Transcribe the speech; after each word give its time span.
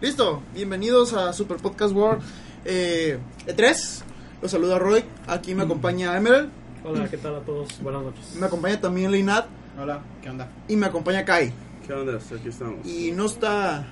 Listo. 0.00 0.42
Bienvenidos 0.54 1.12
a 1.12 1.32
Super 1.32 1.58
Podcast 1.58 1.94
World 1.94 2.22
eh, 2.64 3.18
E3. 3.46 4.02
Los 4.42 4.50
saluda 4.50 4.78
Roy. 4.78 5.04
Aquí 5.26 5.54
me 5.54 5.62
acompaña 5.62 6.16
Emerald. 6.16 6.50
Hola, 6.84 7.08
¿qué 7.08 7.16
tal 7.16 7.36
a 7.36 7.40
todos? 7.40 7.80
Buenas 7.82 8.02
noches. 8.02 8.34
Me 8.36 8.46
acompaña 8.46 8.80
también 8.80 9.10
Leinat. 9.10 9.46
Hola, 9.80 10.00
¿qué 10.22 10.30
onda? 10.30 10.48
Y 10.68 10.76
me 10.76 10.86
acompaña 10.86 11.24
Kai. 11.24 11.52
¿Qué 11.86 11.92
onda? 11.92 12.16
Aquí 12.16 12.48
estamos. 12.48 12.86
Y 12.86 13.12
no 13.12 13.26
está. 13.26 13.86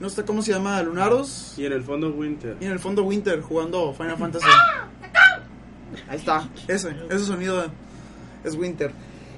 No 0.00 0.06
está, 0.06 0.24
¿cómo 0.24 0.42
se 0.42 0.52
llama? 0.52 0.82
Lunaros. 0.82 1.54
Y 1.56 1.66
en 1.66 1.72
el 1.72 1.82
fondo 1.82 2.10
Winter. 2.10 2.56
Y 2.60 2.64
en 2.64 2.72
el 2.72 2.78
fondo 2.78 3.02
Winter 3.04 3.40
jugando 3.40 3.92
Final 3.94 4.16
Fantasy. 4.16 4.46
Ahí 6.08 6.16
está. 6.18 6.48
Ese. 6.68 6.94
Ese 7.10 7.24
sonido 7.24 7.64
es 8.44 8.54
Winter. 8.54 8.92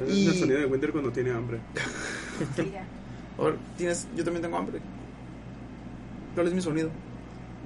Es 0.07 0.15
Y- 0.15 0.29
el 0.29 0.35
sonido 0.39 0.59
de 0.59 0.67
Winter 0.67 0.93
cuando 0.93 1.11
tiene 1.11 1.31
hambre. 1.33 1.61
Ahora, 3.39 3.57
tienes, 3.77 4.07
yo 4.17 4.23
también 4.23 4.43
tengo 4.43 4.57
hambre. 4.57 4.81
¿Cuál 6.35 6.49
es 6.49 6.53
mi 6.55 6.61
sonido? 6.61 6.91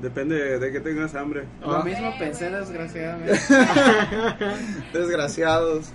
Depende 0.03 0.59
de 0.59 0.73
que 0.73 0.81
tengas 0.81 1.15
hambre. 1.15 1.45
Lo 1.61 1.83
mismo 1.83 2.13
pensé, 2.19 2.51
desgraciadamente. 2.51 3.39
Desgraciados. 4.93 5.87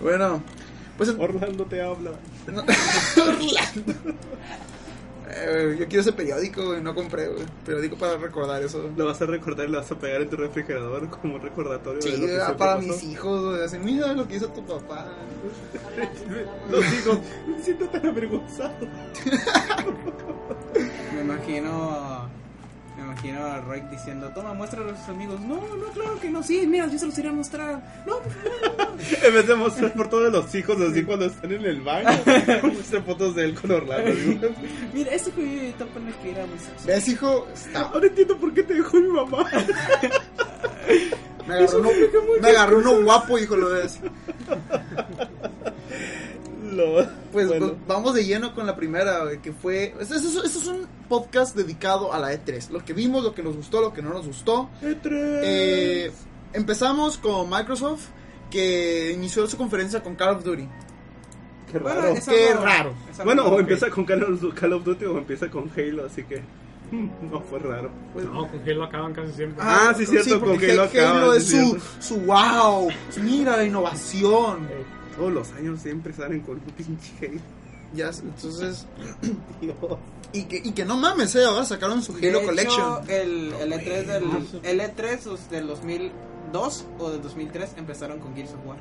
Bueno, 0.00 0.42
pues 0.96 1.10
Orlando 1.18 1.66
te 1.66 1.82
habla. 1.82 2.12
Orlando. 2.46 4.18
Eh, 5.32 5.76
yo 5.78 5.86
quiero 5.86 6.00
ese 6.00 6.12
periódico, 6.12 6.64
güey. 6.66 6.82
No 6.82 6.94
compré, 6.94 7.28
güey. 7.28 7.44
Periódico 7.64 7.96
para 7.96 8.16
recordar 8.16 8.62
eso. 8.62 8.90
Lo 8.96 9.06
vas 9.06 9.20
a 9.22 9.26
recordar 9.26 9.68
y 9.68 9.70
lo 9.72 9.78
vas 9.78 9.92
a 9.92 9.98
pegar 9.98 10.22
en 10.22 10.30
tu 10.30 10.36
refrigerador 10.36 11.08
como 11.10 11.36
un 11.36 11.42
recordatorio 11.42 12.02
Sí, 12.02 12.12
de 12.12 12.18
lo 12.18 12.26
que 12.26 12.40
ah, 12.40 12.56
para 12.56 12.76
pasó. 12.76 12.88
mis 12.88 13.04
hijos, 13.04 13.44
güey. 13.44 13.62
Así, 13.62 13.78
mira 13.78 14.12
lo 14.14 14.26
que 14.26 14.36
hizo 14.36 14.48
tu 14.48 14.64
papá. 14.64 15.06
Los 16.70 16.84
hijos, 16.94 17.18
me 17.46 17.62
siento 17.62 17.86
tan 17.88 18.06
avergonzado. 18.06 18.74
Me 21.14 21.20
imagino. 21.20 22.19
Imagino 23.10 23.44
a 23.44 23.60
Roy 23.60 23.80
diciendo: 23.90 24.30
Toma, 24.32 24.54
muéstralo 24.54 24.92
a 24.92 24.96
sus 24.96 25.08
amigos. 25.08 25.40
No, 25.40 25.56
no, 25.56 25.86
claro 25.92 26.20
que 26.20 26.30
no. 26.30 26.44
Sí, 26.44 26.64
mira, 26.64 26.86
yo 26.86 26.96
se 26.96 27.06
los 27.06 27.18
iría 27.18 27.32
a 27.32 27.34
mostrar. 27.34 27.82
No. 28.06 28.20
En 29.22 29.34
vez 29.34 29.46
de 29.46 29.54
mostrar 29.56 29.92
por 29.94 30.08
todos 30.08 30.30
los 30.30 30.54
hijos 30.54 30.80
así 30.80 31.02
cuando 31.02 31.24
están 31.24 31.50
en 31.50 31.64
el 31.64 31.80
baño, 31.80 32.08
muestra 32.62 33.02
fotos 33.02 33.34
de 33.34 33.46
él 33.46 33.54
con 33.60 33.70
Orlando. 33.72 34.12
Mira, 34.92 35.12
esto 35.12 35.34
que 35.34 35.70
yo 35.70 35.74
tampoco 35.74 36.06
que 36.22 36.30
era 36.30 36.46
muy. 36.46 36.56
¿Ves, 36.86 37.08
hijo? 37.08 37.48
Está. 37.52 37.80
Ahora 37.80 38.06
entiendo 38.06 38.36
por 38.38 38.54
qué 38.54 38.62
te 38.62 38.74
dejó 38.74 39.00
mi 39.00 39.08
mamá. 39.08 39.44
Me 41.48 41.54
agarró 41.54 41.78
uno, 41.80 41.90
me 42.40 42.48
agarró 42.48 42.78
uno 42.78 43.02
guapo, 43.02 43.38
hijo, 43.38 43.56
lo 43.56 43.70
ves. 43.70 43.98
Lo- 46.70 47.06
Pues, 47.32 47.48
bueno. 47.48 47.68
pues, 47.68 47.78
vamos 47.86 48.14
de 48.14 48.24
lleno 48.24 48.54
con 48.54 48.66
la 48.66 48.76
primera, 48.76 49.22
que 49.42 49.52
fue... 49.52 49.94
Este, 50.00 50.16
este 50.16 50.28
es- 50.28 50.36
este 50.44 50.58
es 50.58 50.66
un 50.66 50.86
podcast 51.08 51.56
dedicado 51.56 52.12
a 52.12 52.18
la 52.18 52.32
E3. 52.32 52.70
Lo 52.70 52.84
que 52.84 52.92
vimos, 52.92 53.22
lo 53.24 53.34
que 53.34 53.42
nos 53.42 53.56
gustó, 53.56 53.80
lo 53.80 53.92
que 53.92 54.02
no 54.02 54.10
nos 54.10 54.26
gustó. 54.26 54.68
E3. 54.82 55.00
Eh, 55.42 56.12
empezamos 56.52 57.18
con 57.18 57.48
Microsoft, 57.50 58.06
que 58.50 59.12
inició 59.12 59.46
su 59.46 59.56
conferencia 59.56 60.02
con 60.02 60.14
Call 60.16 60.36
of 60.36 60.44
Duty. 60.44 60.68
Qué 61.70 61.78
Bueno, 61.78 62.00
raro. 62.00 62.14
eso 62.14 62.30
Qué 62.32 62.54
no- 62.54 62.64
raro. 62.64 62.92
Bueno, 63.24 63.44
no- 63.44 63.50
o 63.50 63.60
empieza 63.60 63.88
con 63.90 64.04
Call 64.04 64.22
of, 64.24 64.54
Call 64.54 64.72
of 64.72 64.84
Duty 64.84 65.04
o 65.04 65.18
empieza 65.18 65.48
con 65.50 65.70
Halo, 65.76 66.06
así 66.06 66.24
que 66.24 66.42
no 67.30 67.40
fue 67.42 67.60
raro. 67.60 67.90
Pues, 68.12 68.24
No, 68.26 68.48
con 68.48 68.60
Halo 68.68 68.84
acaban 68.84 69.12
casi 69.12 69.32
siempre. 69.34 69.62
Ah, 69.64 69.94
sí, 69.96 70.04
cierto, 70.06 70.40
con 70.40 70.48
porque 70.50 70.72
Halo 70.72 70.82
acaba, 70.82 71.36
es 71.36 71.44
sí, 71.46 71.70
su, 72.00 72.14
su 72.16 72.20
wow, 72.22 72.88
mira 73.22 73.56
la 73.56 73.64
innovación. 73.64 74.68
Todos 75.16 75.32
los 75.32 75.52
años 75.52 75.80
siempre 75.80 76.12
salen 76.12 76.40
con 76.40 76.56
un 76.56 76.60
pinche 76.60 77.12
Halo. 77.26 77.40
Ya, 77.92 78.10
entonces, 78.10 78.86
Dios. 79.60 79.74
y 80.32 80.44
que, 80.44 80.58
y 80.64 80.72
que 80.72 80.84
no 80.84 80.96
mames, 80.96 81.34
eh, 81.34 81.44
ahora 81.44 81.64
sacaron 81.64 82.02
su 82.02 82.12
De 82.14 82.28
Halo 82.28 82.38
hecho, 82.38 82.46
Collection. 82.46 83.10
el, 83.10 83.52
el 83.60 83.72
E3 83.72 84.06
del, 84.06 84.24
el 84.62 84.80
E3 84.80 85.26
os- 85.26 85.50
del 85.50 85.66
2002 85.66 86.86
o 87.00 87.10
del 87.10 87.20
2003 87.22 87.74
empezaron 87.78 88.20
con 88.20 88.34
Gears 88.34 88.52
of 88.52 88.64
War. 88.66 88.78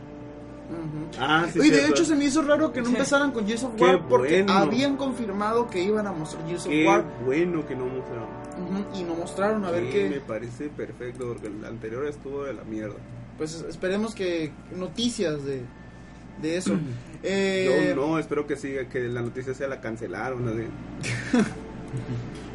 Ujú. 0.69 1.17
Ah, 1.19 1.47
sí, 1.51 1.57
y 1.57 1.69
de 1.72 1.78
cierto. 1.78 1.94
hecho 1.95 2.06
se 2.06 2.16
me 2.16 2.25
hizo 2.25 2.44
raro 2.44 2.72
que 2.72 2.84
no 2.84 2.90
empezaran 2.90 3.31
con 3.31 3.47
Gears 3.47 3.63
of 3.63 3.73
Qué 3.75 3.84
War 3.85 4.07
porque 4.07 4.44
bueno. 4.44 4.53
habían 4.59 4.97
confirmado 4.97 5.67
que 5.67 5.81
iban 5.81 6.06
a 6.06 6.11
mostrar 6.11 6.46
Gears 6.46 6.66
of 6.66 6.69
Qué 6.72 6.85
War 6.88 7.03
bueno 7.25 7.66
que 7.66 7.75
no 7.75 7.85
mostraron. 7.88 8.28
ujú, 8.61 8.96
y 9.00 9.03
no 9.03 9.16
mostraron 9.16 9.66
a 9.66 9.72
ver 9.72 9.85
Sí, 9.85 9.90
qué 9.91 10.09
Me 10.11 10.19
parece 10.22 10.69
perfecto 10.69 11.25
porque 11.28 11.47
el 11.47 11.66
anterior 11.66 12.06
estuvo 12.06 12.44
de 12.44 12.53
la 12.53 12.63
mierda. 12.66 12.97
pues 13.40 13.66
esperemos 13.67 14.13
que 14.13 14.51
noticias 14.75 15.44
de, 15.44 15.63
de 16.41 16.57
eso. 16.57 16.73
Eh, 17.23 17.85
Yo 17.89 17.95
no, 17.95 18.17
espero 18.19 18.47
que 18.47 18.55
siga, 18.55 18.85
que 18.88 19.00
la 19.01 19.22
noticia 19.22 19.53
sea 19.53 19.67
la 19.67 19.81
cancelaron. 19.81 20.47
así. 20.47 20.63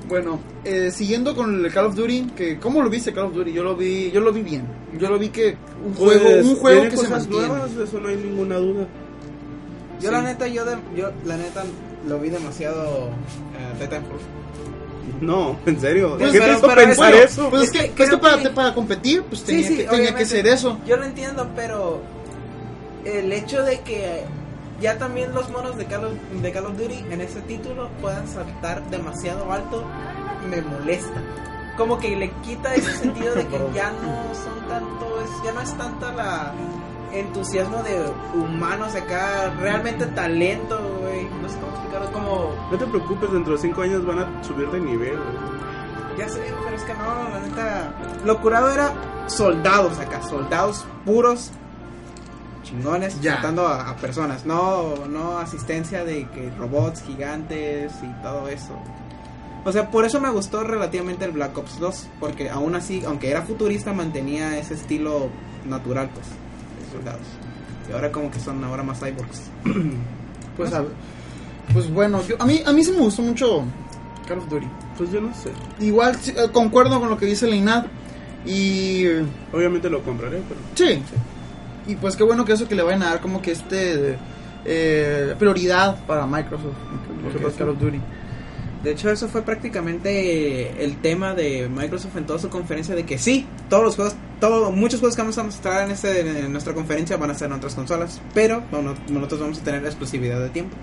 Bueno, 0.08 0.38
eh, 0.64 0.90
siguiendo 0.90 1.34
con 1.34 1.64
el 1.64 1.72
Call 1.72 1.86
of 1.86 1.94
Duty, 1.94 2.26
que 2.36 2.58
¿cómo 2.58 2.82
lo 2.82 2.90
viste 2.90 3.12
Call 3.14 3.24
of 3.26 3.34
Duty? 3.34 3.52
Yo 3.54 3.62
lo 3.64 3.74
vi, 3.74 4.10
yo 4.10 4.20
lo 4.20 4.32
vi 4.34 4.42
bien. 4.42 4.66
Yo 4.98 5.08
lo 5.08 5.18
vi 5.18 5.30
que 5.30 5.56
un 5.82 5.94
juego, 5.94 6.22
Pues, 6.24 6.44
un 6.44 6.56
juego 6.56 6.82
que 6.82 6.90
se 6.90 6.96
cosas 6.96 7.10
mantiene. 7.22 7.48
nuevas, 7.48 7.70
eso 7.72 8.00
no 8.00 8.08
hay 8.08 8.16
ninguna 8.16 8.56
duda. 8.56 8.86
Yo 10.00 10.08
Sí. 10.10 10.14
la 10.14 10.20
neta, 10.22 10.46
yo, 10.46 10.64
de- 10.66 10.76
yo 10.94 11.10
la 11.24 11.38
neta 11.38 11.64
lo 12.06 12.18
vi 12.20 12.28
demasiado 12.28 13.08
eh, 13.08 13.80
Titanfall. 13.80 14.18
No, 15.22 15.58
en 15.64 15.80
serio. 15.80 16.16
Pues, 16.18 16.32
¿Qué 16.32 16.38
pero- 16.38 16.52
te 16.52 16.58
hizo 16.58 16.66
pero 16.68 16.80
pensar 16.86 17.14
eso- 17.14 17.24
eso? 17.24 17.50
Pues 17.50 17.62
es 17.62 17.68
Es 17.68 17.72
que, 17.72 17.86
que 17.88 17.94
pues 17.96 18.10
que 18.10 18.18
para, 18.18 18.42
que- 18.42 18.50
para 18.50 18.74
competir, 18.74 19.22
pues 19.22 19.40
Sí, 19.40 19.46
tenía, 19.46 19.68
sí, 19.68 19.76
que, 19.78 19.84
tenía 19.84 20.14
que 20.14 20.26
ser 20.26 20.46
eso. 20.46 20.78
Yo 20.86 20.98
lo 20.98 21.04
entiendo, 21.04 21.48
pero 21.56 22.02
el 23.04 23.32
hecho 23.32 23.62
de 23.62 23.80
que 23.80 24.24
ya 24.80 24.98
también 24.98 25.34
los 25.34 25.50
monos 25.50 25.76
de 25.76 25.86
Call 25.86 26.04
of, 26.04 26.12
de 26.42 26.52
Call 26.52 26.66
of 26.66 26.76
Duty 26.76 27.04
en 27.10 27.20
ese 27.20 27.40
título 27.42 27.88
puedan 28.00 28.26
saltar 28.28 28.82
demasiado 28.90 29.50
alto 29.52 29.84
me 30.48 30.60
molesta. 30.62 31.22
Como 31.76 31.98
que 31.98 32.14
le 32.16 32.30
quita 32.42 32.74
ese 32.74 32.92
sentido 32.92 33.34
de 33.34 33.46
que 33.46 33.58
ya 33.74 33.90
no 33.90 34.34
son 34.34 34.68
tanto, 34.68 35.24
ya 35.44 35.52
no 35.52 35.60
es 35.60 35.76
tanta 35.76 36.12
la 36.12 36.52
entusiasmo 37.12 37.82
de 37.82 38.04
humanos 38.34 38.94
acá, 38.94 39.52
realmente 39.58 40.06
talento, 40.06 40.78
güey. 41.00 41.24
No 41.42 41.48
sé 41.48 41.58
cómo 41.58 41.72
explicarlo, 41.72 42.12
como 42.12 42.54
No 42.70 42.78
te 42.78 42.86
preocupes, 42.86 43.32
dentro 43.32 43.54
de 43.54 43.58
5 43.58 43.82
años 43.82 44.06
van 44.06 44.18
a 44.20 44.44
subir 44.44 44.68
de 44.70 44.80
nivel. 44.80 45.18
Ya 46.18 46.28
sé, 46.28 46.40
pero 46.64 46.76
es 46.76 46.82
que 46.82 46.94
no, 46.94 47.28
la 47.28 47.40
neta. 47.40 47.94
Lo 48.24 48.40
curado 48.40 48.70
era 48.70 48.92
soldados 49.26 49.98
acá, 49.98 50.22
soldados 50.22 50.86
puros, 51.04 51.50
chingones, 52.82 53.20
Ya. 53.20 53.36
matando 53.36 53.66
a, 53.66 53.90
a 53.90 53.96
personas. 53.96 54.44
No, 54.46 55.06
no 55.08 55.38
asistencia 55.38 56.04
de 56.04 56.26
que 56.30 56.50
robots 56.58 57.02
gigantes 57.02 57.92
y 58.02 58.22
todo 58.22 58.48
eso. 58.48 58.76
O 59.64 59.72
sea, 59.72 59.90
por 59.90 60.04
eso 60.04 60.20
me 60.20 60.28
gustó 60.30 60.62
relativamente 60.62 61.24
el 61.24 61.30
Black 61.32 61.56
Ops 61.56 61.78
2, 61.80 62.06
porque 62.20 62.50
aún 62.50 62.74
así, 62.74 63.02
aunque 63.06 63.30
era 63.30 63.42
futurista, 63.42 63.92
mantenía 63.94 64.58
ese 64.58 64.74
estilo 64.74 65.30
natural, 65.66 66.10
pues, 66.12 66.26
de 66.28 66.92
soldados. 66.96 67.26
Y 67.88 67.92
ahora 67.92 68.12
como 68.12 68.30
que 68.30 68.38
son 68.40 68.62
ahora 68.64 68.82
más 68.82 68.98
cyborgs. 69.00 69.50
Pues, 70.56 70.72
a- 70.72 70.84
pues 71.72 71.90
bueno, 71.92 72.22
yo, 72.28 72.36
a 72.38 72.46
mí 72.46 72.62
a 72.64 72.72
mí 72.72 72.84
sí 72.84 72.92
me 72.92 72.98
gustó 72.98 73.22
mucho 73.22 73.64
Call 74.28 74.38
of 74.38 74.48
Duty. 74.48 74.68
Pues 74.96 75.10
yo 75.10 75.20
no 75.20 75.34
sé. 75.34 75.50
Igual 75.80 76.14
sí, 76.14 76.30
eh, 76.36 76.48
concuerdo 76.52 77.00
con 77.00 77.08
lo 77.10 77.16
que 77.16 77.26
dice 77.26 77.48
Leinad 77.48 77.86
y 78.46 79.04
Obviamente 79.52 79.90
lo 79.90 80.02
compraré, 80.04 80.40
pero. 80.48 80.60
sí. 80.76 81.02
Y 81.86 81.96
pues 81.96 82.16
qué 82.16 82.22
bueno 82.24 82.44
que 82.44 82.52
eso 82.52 82.66
que 82.68 82.74
le 82.74 82.82
vayan 82.82 83.02
a 83.02 83.06
dar 83.10 83.20
como 83.20 83.42
que 83.42 83.52
este 83.52 84.16
eh, 84.64 85.34
prioridad 85.38 86.04
para 86.06 86.26
Microsoft, 86.26 86.72
Call 87.58 87.68
of 87.70 87.78
Duty. 87.78 88.00
De 88.82 88.90
hecho, 88.92 89.10
eso 89.10 89.28
fue 89.28 89.40
prácticamente 89.42 90.84
el 90.84 90.96
tema 90.98 91.34
de 91.34 91.68
Microsoft 91.70 92.16
en 92.18 92.26
toda 92.26 92.38
su 92.38 92.50
conferencia 92.50 92.94
de 92.94 93.04
que 93.06 93.16
sí, 93.16 93.46
todos 93.70 93.82
los 93.82 93.96
juegos, 93.96 94.14
todo, 94.40 94.70
muchos 94.72 95.00
juegos 95.00 95.16
que 95.16 95.22
vamos 95.22 95.38
a 95.38 95.42
mostrar 95.44 95.86
en, 95.86 95.90
este, 95.92 96.20
en 96.40 96.52
nuestra 96.52 96.74
conferencia 96.74 97.16
van 97.16 97.30
a 97.30 97.34
ser 97.34 97.46
en 97.48 97.54
otras 97.54 97.74
consolas, 97.74 98.20
pero 98.34 98.62
bueno, 98.70 98.94
nosotros 99.08 99.40
vamos 99.40 99.58
a 99.60 99.64
tener 99.64 99.84
exclusividad 99.86 100.38
de 100.40 100.50
tiempo. 100.50 100.76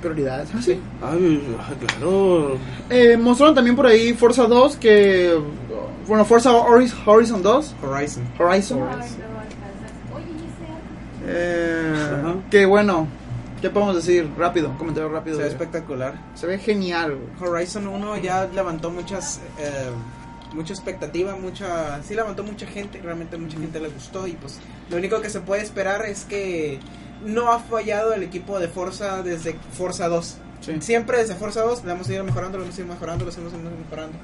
Prioridades, 0.00 0.50
ah, 0.54 0.62
sí. 0.62 0.78
Ay, 1.02 1.42
ah, 1.58 1.72
claro. 1.80 2.58
Eh, 2.90 3.16
mostraron 3.16 3.54
también 3.56 3.74
por 3.74 3.86
ahí 3.86 4.12
Forza 4.14 4.44
2, 4.46 4.76
que, 4.76 5.36
bueno, 6.06 6.24
Forza 6.24 6.52
Horiz- 6.52 6.94
Horizon 7.06 7.42
2, 7.42 7.74
Horizon. 7.82 8.22
Horizon, 8.38 8.78
Oye, 8.82 8.90
¿y 8.96 9.06
ese 9.06 9.16
eh, 11.26 12.34
que 12.50 12.66
bueno, 12.66 13.06
¿qué 13.60 13.70
podemos 13.70 13.96
decir? 13.96 14.30
Rápido, 14.36 14.76
comentario 14.78 15.08
rápido. 15.08 15.36
Se 15.36 15.42
ve 15.42 15.48
espectacular. 15.48 16.14
Se 16.34 16.46
ve 16.46 16.58
genial, 16.58 17.16
güey. 17.16 17.52
Horizon 17.52 17.86
1 17.86 18.18
ya 18.18 18.46
levantó 18.46 18.90
muchas 18.90 19.40
eh, 19.58 19.90
mucha 20.54 20.72
expectativa, 20.72 21.34
mucha 21.36 22.02
sí 22.02 22.14
levantó 22.14 22.44
mucha 22.44 22.66
gente, 22.66 23.00
realmente 23.00 23.36
mucha 23.36 23.58
gente 23.58 23.80
le 23.80 23.88
gustó 23.88 24.26
y 24.26 24.32
pues 24.32 24.58
lo 24.90 24.96
único 24.96 25.20
que 25.20 25.30
se 25.30 25.40
puede 25.40 25.62
esperar 25.62 26.04
es 26.06 26.24
que 26.24 26.78
no 27.24 27.52
ha 27.52 27.60
fallado 27.60 28.12
el 28.12 28.22
equipo 28.22 28.58
de 28.58 28.68
Forza 28.68 29.22
desde 29.22 29.54
Forza 29.72 30.08
2. 30.08 30.38
Sí. 30.60 30.72
Siempre 30.80 31.18
desde 31.18 31.34
Forza 31.34 31.62
2 31.62 31.84
lo 31.84 31.90
hemos 31.90 32.08
ido 32.08 32.22
mejorando, 32.24 32.58
lo 32.58 32.64
hemos 32.64 32.78
ido 32.78 32.86
mejorando, 32.86 33.24
lo 33.24 33.30
hemos 33.32 33.52
ido 33.52 33.70
mejorando. 33.84 34.16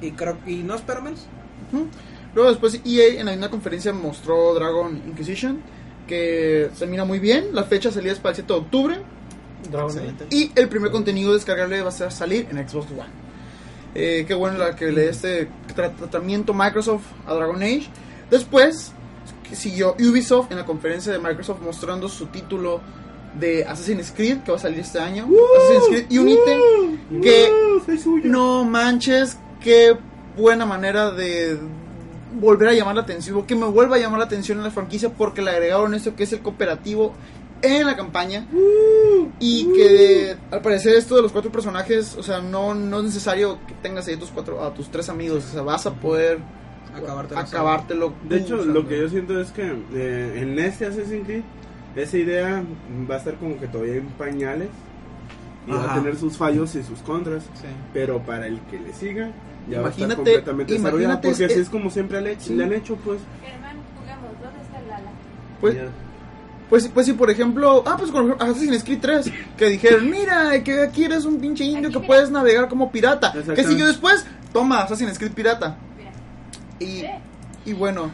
Y 0.00 0.12
creo 0.12 0.36
y 0.46 0.56
no 0.56 0.74
espero 0.74 1.02
menos. 1.02 1.26
Ujú. 1.72 1.86
Luego 2.34 2.50
después 2.50 2.80
EA 2.84 3.20
en 3.20 3.26
la 3.26 3.32
misma 3.32 3.50
conferencia 3.50 3.92
mostró 3.92 4.54
Dragon 4.54 4.96
Inquisition, 5.06 5.60
que 6.08 6.70
se 6.74 6.86
mira 6.88 7.04
muy 7.04 7.20
bien. 7.20 7.50
La 7.52 7.62
fecha 7.62 7.90
de 7.90 7.94
salida 7.94 8.12
es 8.12 8.18
para 8.18 8.30
el 8.30 8.36
7 8.36 8.52
de 8.52 8.58
octubre. 8.58 8.96
Excelente. 9.72 10.26
Y 10.30 10.50
el 10.56 10.68
primer 10.68 10.90
contenido 10.90 11.34
descargable 11.34 11.80
va 11.82 11.88
a 11.90 11.92
ser 11.92 12.10
salir 12.10 12.48
en 12.50 12.68
Xbox 12.68 12.90
One. 12.90 13.10
Eh, 13.94 14.24
qué 14.26 14.34
bueno 14.34 14.58
la 14.58 14.74
que 14.76 14.86
le 14.92 15.02
dé 15.02 15.08
este 15.10 15.48
tra- 15.76 15.94
tratamiento 15.94 16.52
Microsoft 16.54 17.04
a 17.26 17.34
Dragon 17.34 17.62
Age. 17.62 17.86
Después 18.30 18.92
siguió 19.52 19.94
Ubisoft 19.98 20.50
en 20.52 20.58
la 20.58 20.64
conferencia 20.66 21.12
de 21.12 21.18
Microsoft 21.18 21.60
mostrando 21.62 22.08
su 22.08 22.26
título 22.26 22.80
de 23.38 23.64
Assassin's 23.64 24.12
Creed 24.14 24.38
que 24.42 24.50
va 24.52 24.58
a 24.58 24.60
salir 24.60 24.80
este 24.80 24.98
año. 24.98 25.26
Assassin's 25.56 25.88
Creed 26.06 26.18
Unity. 26.20 27.20
Que 27.22 27.48
Uh, 27.50 27.80
soy 27.84 27.98
suyo. 27.98 28.24
no 28.30 28.64
manches, 28.64 29.38
qué 29.62 29.96
buena 30.36 30.66
manera 30.66 31.10
de 31.10 31.58
volver 32.40 32.68
a 32.68 32.72
llamar 32.74 32.94
la 32.94 33.02
atención, 33.02 33.46
que 33.46 33.54
me 33.54 33.66
vuelva 33.66 33.96
a 33.96 33.98
llamar 33.98 34.18
la 34.18 34.26
atención 34.26 34.58
en 34.58 34.64
la 34.64 34.70
franquicia 34.70 35.10
porque 35.10 35.42
le 35.42 35.50
agregaron 35.50 35.94
esto 35.94 36.14
que 36.14 36.24
es 36.24 36.32
el 36.32 36.40
cooperativo 36.40 37.12
en 37.62 37.86
la 37.86 37.96
campaña 37.96 38.46
y 39.40 39.66
que 39.72 40.36
al 40.50 40.60
parecer 40.60 40.94
esto 40.94 41.16
de 41.16 41.22
los 41.22 41.32
cuatro 41.32 41.50
personajes, 41.50 42.16
o 42.16 42.22
sea, 42.22 42.40
no, 42.40 42.74
no 42.74 42.98
es 42.98 43.04
necesario 43.06 43.58
que 43.66 43.74
tengas 43.82 44.06
ahí 44.08 44.16
tus 44.16 44.30
cuatro, 44.30 44.62
a 44.64 44.72
tus 44.74 44.90
tres 44.90 45.08
amigos, 45.08 45.44
o 45.44 45.52
sea, 45.52 45.62
vas 45.62 45.86
a 45.86 45.94
poder 45.94 46.38
Acabártelo 46.94 47.40
acabártelo. 47.40 48.12
De 48.28 48.38
hecho, 48.38 48.56
lo 48.64 48.86
que 48.88 48.98
yo 48.98 49.08
siento 49.08 49.40
es 49.40 49.50
que 49.50 49.72
eh, 49.94 50.40
en 50.42 50.58
este 50.58 50.86
Assassin's 50.86 51.24
Creed, 51.26 51.42
esa 51.96 52.16
idea 52.16 52.62
va 53.08 53.16
a 53.16 53.18
estar 53.18 53.34
como 53.34 53.58
que 53.58 53.66
todavía 53.68 53.96
en 53.96 54.06
pañales 54.10 54.68
y 55.66 55.70
va 55.70 55.92
a 55.92 55.94
tener 55.96 56.16
sus 56.16 56.36
fallos 56.36 56.74
y 56.76 56.82
sus 56.82 57.00
contras, 57.00 57.42
Sí. 57.54 57.66
pero 57.92 58.20
para 58.22 58.46
el 58.46 58.60
que 58.70 58.78
le 58.80 58.92
siga, 58.92 59.30
ya 59.70 59.80
va 59.80 59.88
a 59.88 59.90
estar 59.90 60.04
Imagínate- 60.06 60.16
completamente 60.16 60.72
desarrollado, 60.74 61.02
imagínate 61.02 61.28
porque 61.28 61.44
es- 61.44 61.50
así 61.52 61.60
es 61.60 61.68
como 61.68 61.90
siempre 61.90 62.20
le, 62.20 62.40
Sí. 62.40 62.54
le 62.54 62.64
han 62.64 62.72
hecho, 62.72 62.96
pues. 62.96 63.18
Germán, 63.42 63.76
jugamos. 64.00 64.30
¿Dónde 64.42 64.60
está 64.62 64.78
el 64.80 64.88
Lala? 64.88 65.10
pues, 65.60 65.76
pues, 66.70 66.88
pues 66.88 67.06
si 67.06 67.12
por 67.14 67.30
ejemplo, 67.30 67.82
ah, 67.86 67.96
pues 67.98 68.10
con 68.10 68.32
Assassin's 68.38 68.84
Creed 68.84 68.98
3, 69.00 69.32
que 69.56 69.66
dijeron, 69.70 70.10
mira, 70.10 70.62
que 70.62 70.82
aquí 70.82 71.04
eres 71.04 71.24
un 71.24 71.38
pinche 71.38 71.64
indio 71.64 71.90
que 71.90 72.00
puedes 72.00 72.30
navegar 72.30 72.68
como 72.68 72.90
pirata. 72.92 73.32
¿Qué 73.54 73.64
siguió 73.64 73.86
después? 73.86 74.26
Toma, 74.52 74.80
Assassin's 74.82 75.18
Creed 75.18 75.32
pirata. 75.32 75.76
Mira. 75.96 77.18
Y, 77.66 77.70
y 77.70 77.72
bueno, 77.74 78.10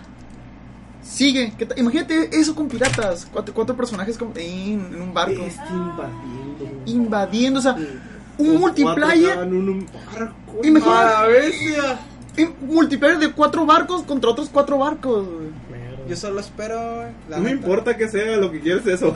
sigue. 1.03 1.53
Imagínate 1.77 2.31
eso 2.39 2.55
con 2.55 2.69
piratas. 2.69 3.27
Cuatro, 3.33 3.53
cuatro 3.55 3.77
personajes 3.77 4.17
con- 4.17 4.33
en, 4.37 4.87
en 4.95 5.03
un 5.03 5.13
barco. 5.15 5.43
Está 5.43 5.69
invadiendo. 5.71 6.83
Invadiendo, 6.87 7.59
o 7.59 7.63
sea, 7.63 7.77
un 8.39 8.57
multiplayer. 8.59 9.39
en 9.39 9.55
un 9.55 9.87
barco. 9.87 10.61
Imagínate. 10.63 10.99
¡A 10.99 11.23
la 11.23 11.27
bestia! 11.29 11.99
Un 12.39 12.75
multiplayer 12.75 13.19
de 13.19 13.33
cuatro 13.33 13.65
barcos 13.65 14.03
contra 14.03 14.31
otros 14.31 14.49
cuatro 14.51 14.79
barcos. 14.79 15.27
güey. 15.27 15.49
Yo 16.09 16.17
solo 16.17 16.41
espero 16.41 17.05
la 17.29 17.37
No 17.39 17.43
me 17.45 17.51
importa 17.51 17.97
que 17.97 18.09
sea 18.09 18.37
lo 18.37 18.51
que 18.51 18.61
quieres 18.61 18.87
eso. 18.87 19.15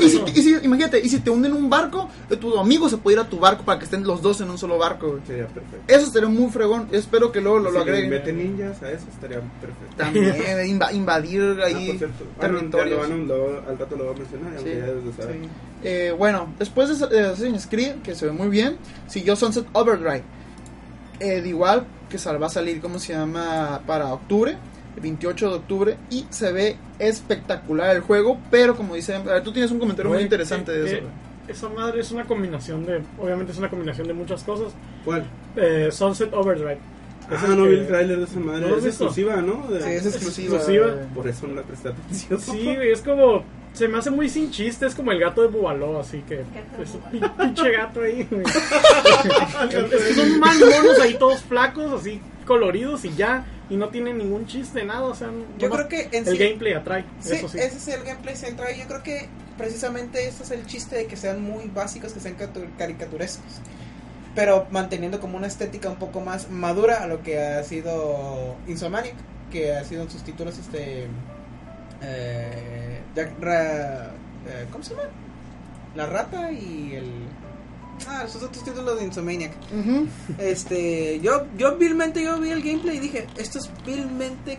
Y, 0.00 0.08
si- 0.08 0.22
y 0.34 0.42
si- 0.42 0.56
imagínate, 0.64 1.00
y 1.00 1.08
si 1.08 1.20
te 1.20 1.30
hunden 1.30 1.52
un 1.52 1.68
barco, 1.70 2.08
eh, 2.30 2.36
tu 2.36 2.58
amigo 2.58 2.88
se 2.88 2.96
puede 2.98 3.16
ir 3.16 3.20
a 3.20 3.28
tu 3.28 3.38
barco 3.38 3.64
para 3.64 3.78
que 3.78 3.84
estén 3.84 4.04
los 4.04 4.22
dos 4.22 4.40
en 4.40 4.50
un 4.50 4.58
solo 4.58 4.78
barco. 4.78 5.08
güey. 5.10 5.20
Sería 5.26 5.46
perfecto. 5.46 5.76
Eso 5.92 6.10
sería 6.10 6.28
muy 6.28 6.50
fregón. 6.50 6.88
Espero 6.92 7.30
que 7.32 7.40
luego 7.40 7.58
lo, 7.58 7.70
Si 7.70 7.74
lo 7.76 7.82
agreguen. 7.82 8.10
meten 8.10 8.38
ninjas 8.38 8.82
a 8.82 8.90
eso, 8.90 9.06
estaría 9.12 9.40
perfecto. 9.60 9.96
También 9.96 10.34
inva- 10.78 10.92
invadir 10.92 11.58
Ah, 11.62 11.66
ahí. 11.66 11.98
Ah, 12.00 12.48
no, 12.48 12.52
lo 12.52 12.58
territorios. 12.60 13.00
van 13.00 13.12
a- 13.12 13.16
lo- 13.24 13.62
al 13.68 13.78
rato 13.78 13.96
lo 13.96 14.04
voy 14.04 14.14
a 14.14 14.18
mencionar, 14.18 14.52
Sí, 14.58 14.70
ya. 15.18 15.26
Sí. 15.26 15.48
Eh, 15.84 16.14
bueno, 16.16 16.52
después 16.58 16.98
de 16.98 17.06
de 17.08 17.20
Assassin's 17.26 17.66
Creed, 17.66 17.96
que 18.02 18.14
se 18.14 18.26
ve 18.26 18.32
muy 18.32 18.48
bien, 18.48 18.76
siguió 19.08 19.34
Sunset 19.36 19.66
Overdrive. 19.72 20.22
Eh, 21.20 21.40
de 21.40 21.48
igual, 21.48 21.86
que 22.08 22.18
va 22.38 22.46
a 22.46 22.50
salir, 22.50 22.80
¿cómo 22.80 22.98
se 22.98 23.12
llama? 23.12 23.80
Para 23.86 24.12
octubre, 24.12 24.56
28 25.00 25.48
de 25.50 25.54
octubre, 25.56 25.96
y 26.10 26.26
se 26.30 26.52
ve 26.52 26.76
espectacular 26.98 27.94
el 27.96 28.02
juego, 28.02 28.38
pero 28.50 28.76
como 28.76 28.94
dicen, 28.94 29.22
a 29.28 29.34
ver, 29.34 29.42
tú 29.42 29.52
tienes 29.52 29.70
un 29.70 29.78
comentario 29.78 30.10
muy 30.12 30.22
interesante 30.22 30.72
eh, 30.72 30.78
de 30.78 30.86
eso. 30.86 30.96
eh, 30.96 31.02
esa 31.48 31.68
madre 31.68 32.00
es 32.00 32.10
una 32.12 32.24
combinación 32.24 32.86
de. 32.86 33.02
Obviamente 33.18 33.52
es 33.52 33.58
una 33.58 33.68
combinación 33.68 34.06
de 34.06 34.12
muchas 34.14 34.42
cosas. 34.44 34.72
¿Cuál? 35.04 35.24
Eh, 35.56 35.88
Sunset 35.90 36.32
Overdrive. 36.32 36.78
Es 37.30 37.38
Ah, 37.42 37.48
no 37.48 37.64
que- 37.64 37.68
vi 37.70 37.76
el 37.78 37.86
tráiler 37.86 38.18
de 38.18 38.24
esa 38.24 38.38
madre. 38.40 38.60
¿No 38.62 38.68
lo 38.68 38.74
has 38.76 38.80
es 38.82 38.86
exclusiva, 38.88 39.36
¿no? 39.36 39.66
De- 39.68 39.80
Sí, 39.82 39.90
es 39.90 40.06
es 40.06 40.14
exclusiva. 40.14 40.56
exclusiva. 40.56 40.86
Por 41.14 41.26
eso 41.28 41.46
no 41.46 41.54
la 41.56 41.62
presté 41.62 41.88
atención. 41.88 42.40
Sí, 42.40 42.74
güey, 42.76 42.92
es 42.92 43.00
como. 43.00 43.44
Se 43.72 43.88
me 43.88 43.96
hace 43.98 44.10
muy 44.10 44.28
sin 44.28 44.50
chiste, 44.50 44.84
es 44.86 44.94
como 44.94 45.12
el 45.12 45.18
gato 45.18 45.40
de 45.40 45.48
Bubaló, 45.48 45.98
así 45.98 46.22
que. 46.28 46.40
Es 46.80 46.94
un 46.94 47.30
pinche 47.38 47.70
gato 47.72 48.02
ahí, 48.02 48.28
es 48.30 50.04
que 50.04 50.14
son 50.14 50.38
más 50.40 50.58
monos 50.60 51.00
ahí, 51.00 51.14
todos 51.14 51.40
flacos, 51.42 51.92
así 52.00 52.20
coloridos 52.42 53.04
y 53.04 53.14
ya. 53.14 53.44
Y 53.70 53.76
no 53.76 53.88
tienen 53.88 54.18
ningún 54.18 54.46
chiste, 54.46 54.84
nada, 54.84 55.02
o 55.02 55.14
sea. 55.14 55.30
Yo 55.58 55.70
creo 55.70 55.88
que 55.88 56.08
en 56.12 56.26
El 56.28 56.36
sí- 56.36 56.38
gameplay 56.38 56.74
atrae, 56.74 57.04
Sí, 57.20 57.34
eso 57.36 57.48
sí. 57.48 57.58
ese 57.58 57.76
es 57.78 57.88
el 57.88 58.02
gameplay 58.04 58.36
central. 58.36 58.74
Yo 58.76 58.86
creo 58.86 59.02
que 59.02 59.28
precisamente 59.56 60.26
ese 60.28 60.42
es 60.42 60.50
el 60.50 60.66
chiste 60.66 60.96
de 60.96 61.06
que 61.06 61.16
sean 61.16 61.40
muy 61.42 61.64
básicos, 61.74 62.12
que 62.12 62.20
sean 62.20 62.36
catu- 62.36 62.68
caricaturescos. 62.76 63.60
Pero 64.34 64.66
manteniendo 64.70 65.20
como 65.20 65.36
una 65.38 65.46
estética 65.46 65.88
un 65.88 65.96
poco 65.96 66.20
más 66.20 66.50
madura 66.50 67.02
a 67.02 67.06
lo 67.06 67.22
que 67.22 67.38
ha 67.40 67.62
sido 67.64 68.56
Insomaniac, 68.66 69.14
que 69.50 69.74
ha 69.74 69.84
sido 69.84 70.02
en 70.02 70.10
sus 70.10 70.22
títulos 70.22 70.58
este. 70.58 71.06
eh, 72.02 73.00
Jack 73.14 73.32
Ra- 73.40 74.10
eh, 74.46 74.66
¿Cómo 74.70 74.82
se 74.84 74.90
llama? 74.94 75.08
La 75.94 76.06
rata 76.06 76.50
y 76.50 76.94
el. 76.94 77.10
Ah, 78.08 78.24
esos 78.26 78.42
otros 78.42 78.64
títulos 78.64 78.98
de 78.98 79.04
Insomaniac. 79.06 79.52
Ujú. 79.78 80.06
Este, 80.38 81.20
yo, 81.20 81.46
yo 81.56 81.76
vilmente 81.76 82.22
yo 82.22 82.38
vi 82.38 82.50
el 82.50 82.62
gameplay 82.62 82.96
y 82.96 83.00
dije, 83.00 83.26
esto 83.36 83.58
es 83.58 83.70
vilmente 83.86 84.58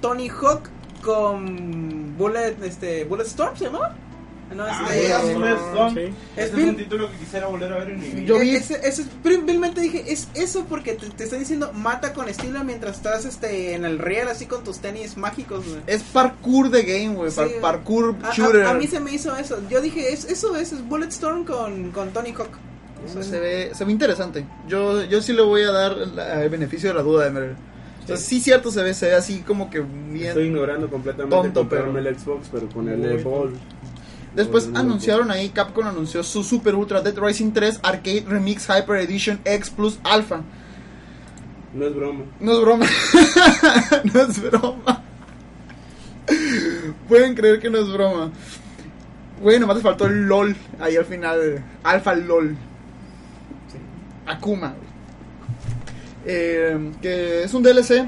Tony 0.00 0.28
Hawk 0.28 0.68
con 1.02 2.16
Bullet, 2.16 2.56
este, 2.62 3.04
Bullet 3.04 3.24
Storm, 3.26 3.56
¿se 3.56 3.64
llama? 3.66 3.94
No, 4.54 4.64
Ah, 4.66 4.88
este, 4.94 5.34
Bullet 5.34 5.56
Storm. 5.56 5.94
Sí. 5.94 6.00
es 6.36 6.44
Este 6.46 6.62
es 6.62 6.68
un 6.70 6.76
título 6.76 7.10
que 7.10 7.16
quisiera 7.18 7.48
volver 7.48 7.70
a 7.70 7.78
ver 7.80 7.90
en 7.90 8.00
mi 8.00 8.08
vida. 8.08 8.24
Yo 8.26 8.38
vi- 8.38 8.56
ese, 8.56 8.76
ese 8.76 9.02
es- 9.02 9.08
vil- 9.22 9.44
vilmente 9.44 9.80
dije, 9.82 10.10
es 10.10 10.28
eso 10.34 10.64
porque 10.66 10.94
te, 10.94 11.06
te 11.10 11.24
estoy 11.24 11.40
diciendo, 11.40 11.70
mata 11.74 12.14
con 12.14 12.30
estilo 12.30 12.64
mientras 12.64 12.96
estás 12.96 13.26
este, 13.26 13.74
en 13.74 13.84
el 13.84 13.98
riel 13.98 14.26
así 14.28 14.46
con 14.46 14.64
tus 14.64 14.78
tenis 14.78 15.18
mágicos. 15.18 15.66
güey. 15.68 15.80
Es 15.86 16.02
parkour 16.02 16.70
de 16.70 16.82
game, 16.82 17.14
güey. 17.14 17.30
Sí, 17.30 17.36
par- 17.36 17.60
parkour 17.60 18.16
A, 18.22 18.28
a- 18.30 18.32
shooter. 18.34 18.64
a 18.64 18.72
mí 18.72 18.86
se 18.86 19.00
me 19.00 19.12
hizo 19.12 19.36
eso. 19.36 19.58
Yo 19.68 19.82
dije, 19.82 20.14
es, 20.14 20.24
eso 20.24 20.56
es, 20.56 20.72
es 20.72 20.82
Bulletstorm 20.88 21.44
con, 21.44 21.90
con 21.90 22.10
Tony 22.14 22.30
Hawk. 22.32 22.48
O 23.06 23.08
sea, 23.12 23.22
se 23.22 23.40
ve, 23.40 23.70
se 23.74 23.84
ve 23.84 23.92
interesante. 23.92 24.44
Yo, 24.66 25.02
yo 25.04 25.22
sí 25.22 25.32
le 25.32 25.42
voy 25.42 25.62
a 25.62 25.70
dar 25.72 25.96
la- 25.96 26.42
el 26.42 26.50
beneficio 26.50 26.88
de 26.90 26.94
la 26.94 27.02
duda 27.02 27.22
de 27.24 27.28
Emerald. 27.30 27.56
O 28.04 28.06
sea, 28.06 28.16
sí 28.16 28.40
cierto 28.40 28.70
se 28.70 28.82
ve, 28.82 28.94
se 28.94 29.06
ve 29.06 29.14
así 29.14 29.40
como 29.40 29.70
que 29.70 29.80
bien. 29.80 30.28
Estoy 30.28 30.46
ignorando 30.46 30.88
completamente 30.88 31.36
Tonto, 31.36 31.68
pero- 31.68 31.96
el 31.98 32.18
Xbox, 32.18 32.48
pero 32.52 32.68
con 32.68 32.88
el 32.88 33.04
Evolve. 33.04 33.56
Después 34.34 34.68
anunciaron 34.74 35.30
ahí, 35.30 35.48
Capcom 35.48 35.86
anunció 35.86 36.22
su 36.22 36.44
Super 36.44 36.74
Ultra 36.74 37.00
Dead 37.00 37.16
Rising 37.18 37.50
3 37.52 37.80
Arcade 37.82 38.24
Remix 38.28 38.66
Hyper 38.68 38.96
Edition 38.96 39.40
X 39.44 39.70
Plus 39.70 39.98
Alpha. 40.04 40.42
No 41.74 41.86
es 41.86 41.94
broma. 41.94 42.24
No 42.40 42.52
es 42.52 42.60
broma. 42.60 42.86
no 44.14 44.20
es 44.20 44.42
broma. 44.42 45.02
Pueden 47.08 47.34
creer 47.34 47.58
que 47.58 47.70
no 47.70 47.78
es 47.78 47.90
broma. 47.92 48.30
Güey, 49.40 49.58
nomás 49.58 49.76
les 49.76 49.82
faltó 49.82 50.06
el 50.06 50.26
LOL 50.26 50.56
ahí 50.80 50.96
al 50.96 51.04
final. 51.04 51.64
Alpha 51.82 52.14
LOL. 52.14 52.56
Akuma. 54.28 54.68
güey. 54.68 54.88
Eh, 56.26 56.90
que 57.00 57.44
es 57.44 57.54
un 57.54 57.62
DLC. 57.62 58.06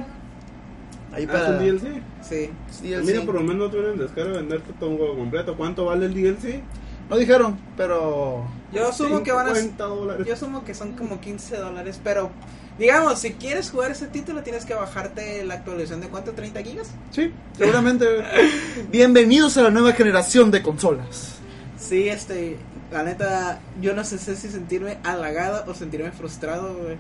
Ahí 1.13 1.25
Ah, 1.29 1.33
para. 1.33 1.45
¿es 1.45 1.51
un 1.51 1.79
DLC? 1.79 2.03
Sí. 2.23 2.51
es 2.71 2.83
DLC. 2.83 3.05
Mira, 3.07 3.23
por 3.25 3.35
lo 3.35 3.41
menos 3.41 3.57
no 3.57 3.71
tuvieron 3.71 3.99
descarga 3.99 4.31
de 4.33 4.37
venderte 4.39 4.73
todo 4.79 4.91
un 4.91 4.99
juego 4.99 5.17
completo. 5.17 5.57
¿Cuánto 5.57 5.87
vale 5.87 6.07
el 6.07 6.15
DLC? 6.15 6.61
No 7.09 7.17
dijeron, 7.17 7.59
pero... 7.77 8.45
Yo 8.73 8.89
asumo 8.89 9.25
que 9.25 9.33
van 9.33 9.49
a... 9.49 9.55
50 9.55 9.85
dólares. 9.85 10.27
Yo 10.29 10.35
asumo 10.35 10.63
que 10.65 10.75
son 10.75 10.93
como 10.93 11.21
15 11.21 11.57
dólares, 11.57 12.01
pero... 12.05 12.31
Digamos, 12.79 13.19
si 13.19 13.33
quieres 13.33 13.69
jugar 13.71 13.91
ese 13.91 14.07
título 14.07 14.43
tienes 14.45 14.65
que 14.65 14.75
bajarte 14.75 15.45
la 15.45 15.55
actualización 15.55 16.01
de 16.01 16.07
cuánto, 16.09 16.33
30 16.33 16.63
gigas. 16.63 16.91
Sí, 17.11 17.33
seguramente. 17.59 18.07
Bienvenidos 18.93 19.57
a 19.59 19.63
la 19.63 19.71
nueva 19.71 19.93
generación 19.93 20.53
de 20.53 20.63
consolas. 20.63 21.35
Sí, 21.77 22.09
este, 22.09 22.57
la 22.91 23.03
neta, 23.03 23.61
yo 23.81 23.95
no 23.95 24.05
sé 24.05 24.19
si 24.19 24.49
sentirme 24.49 24.99
halagado 25.05 25.71
o 25.71 25.75
sentirme 25.75 26.11
frustrado, 26.11 26.75
güey. 26.75 26.97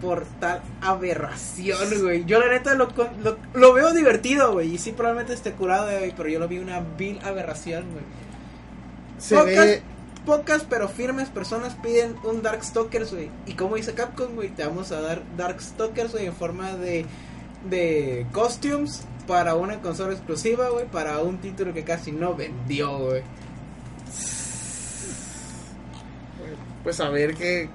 Por 0.00 0.24
tal 0.38 0.62
aberración, 0.80 1.78
güey. 2.00 2.24
Yo 2.24 2.38
la 2.38 2.48
neta 2.48 2.74
lo, 2.74 2.88
lo, 3.22 3.36
lo 3.52 3.72
veo 3.72 3.92
divertido, 3.92 4.52
güey. 4.52 4.74
Y 4.74 4.78
sí, 4.78 4.92
probablemente 4.92 5.34
esté 5.34 5.52
curado, 5.52 5.86
güey. 5.86 6.14
Pero 6.16 6.28
yo 6.28 6.38
lo 6.38 6.46
vi 6.46 6.58
una 6.58 6.80
vil 6.96 7.18
aberración, 7.24 7.84
güey. 7.90 8.04
Se 9.18 9.34
Pocas, 9.34 9.66
ve... 9.66 9.82
pocas 10.24 10.64
pero 10.70 10.88
firmes 10.88 11.30
personas 11.30 11.74
piden 11.74 12.14
un 12.22 12.42
Darkstalkers, 12.42 13.12
güey. 13.12 13.30
Y 13.46 13.54
como 13.54 13.74
dice 13.74 13.94
Capcom, 13.94 14.36
güey, 14.36 14.50
te 14.50 14.64
vamos 14.64 14.92
a 14.92 15.00
dar 15.00 15.22
Darkstalkers, 15.36 16.12
güey, 16.12 16.26
en 16.26 16.34
forma 16.34 16.76
de, 16.76 17.04
de 17.68 18.24
costumes 18.30 19.02
para 19.26 19.56
una 19.56 19.80
consola 19.80 20.12
exclusiva, 20.12 20.68
güey, 20.68 20.86
para 20.86 21.18
un 21.18 21.38
título 21.38 21.74
que 21.74 21.82
casi 21.82 22.12
no 22.12 22.36
vendió, 22.36 22.98
güey. 22.98 23.22
Pues 26.88 27.00
a 27.00 27.10
ver 27.10 27.34
qué... 27.34 27.68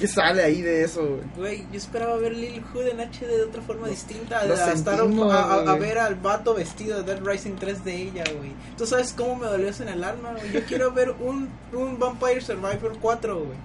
¿Qué 0.00 0.08
sale 0.08 0.42
ahí 0.42 0.60
de 0.60 0.82
eso, 0.82 1.06
güey? 1.06 1.20
Güey, 1.36 1.66
yo 1.70 1.78
esperaba 1.78 2.16
ver 2.16 2.34
Lil 2.34 2.60
Hood 2.60 2.88
en 2.88 2.98
HD 2.98 3.20
de 3.28 3.44
otra 3.44 3.62
forma 3.62 3.86
distinta. 3.86 4.44
lo 4.44 4.54
A, 4.54 4.72
estar 4.72 4.98
a, 5.00 5.54
a- 5.70 5.74
ver 5.76 5.96
al 5.98 6.16
vato 6.16 6.52
vestido 6.52 7.00
de 7.00 7.14
Dead 7.14 7.24
Rising 7.24 7.54
3 7.54 7.84
de 7.84 7.94
ella, 7.94 8.24
güey. 8.36 8.50
Tú 8.76 8.84
sabes 8.84 9.14
cómo 9.16 9.36
me 9.36 9.46
dolió 9.46 9.68
eso 9.68 9.84
en 9.84 9.90
el 9.90 10.02
alma, 10.02 10.32
güey. 10.36 10.50
Yo 10.52 10.64
quiero 10.64 10.90
ver 10.90 11.12
un, 11.20 11.48
un 11.72 12.00
Vampire 12.00 12.40
Survivor 12.40 12.98
4, 13.00 13.36
güey. 13.38 13.58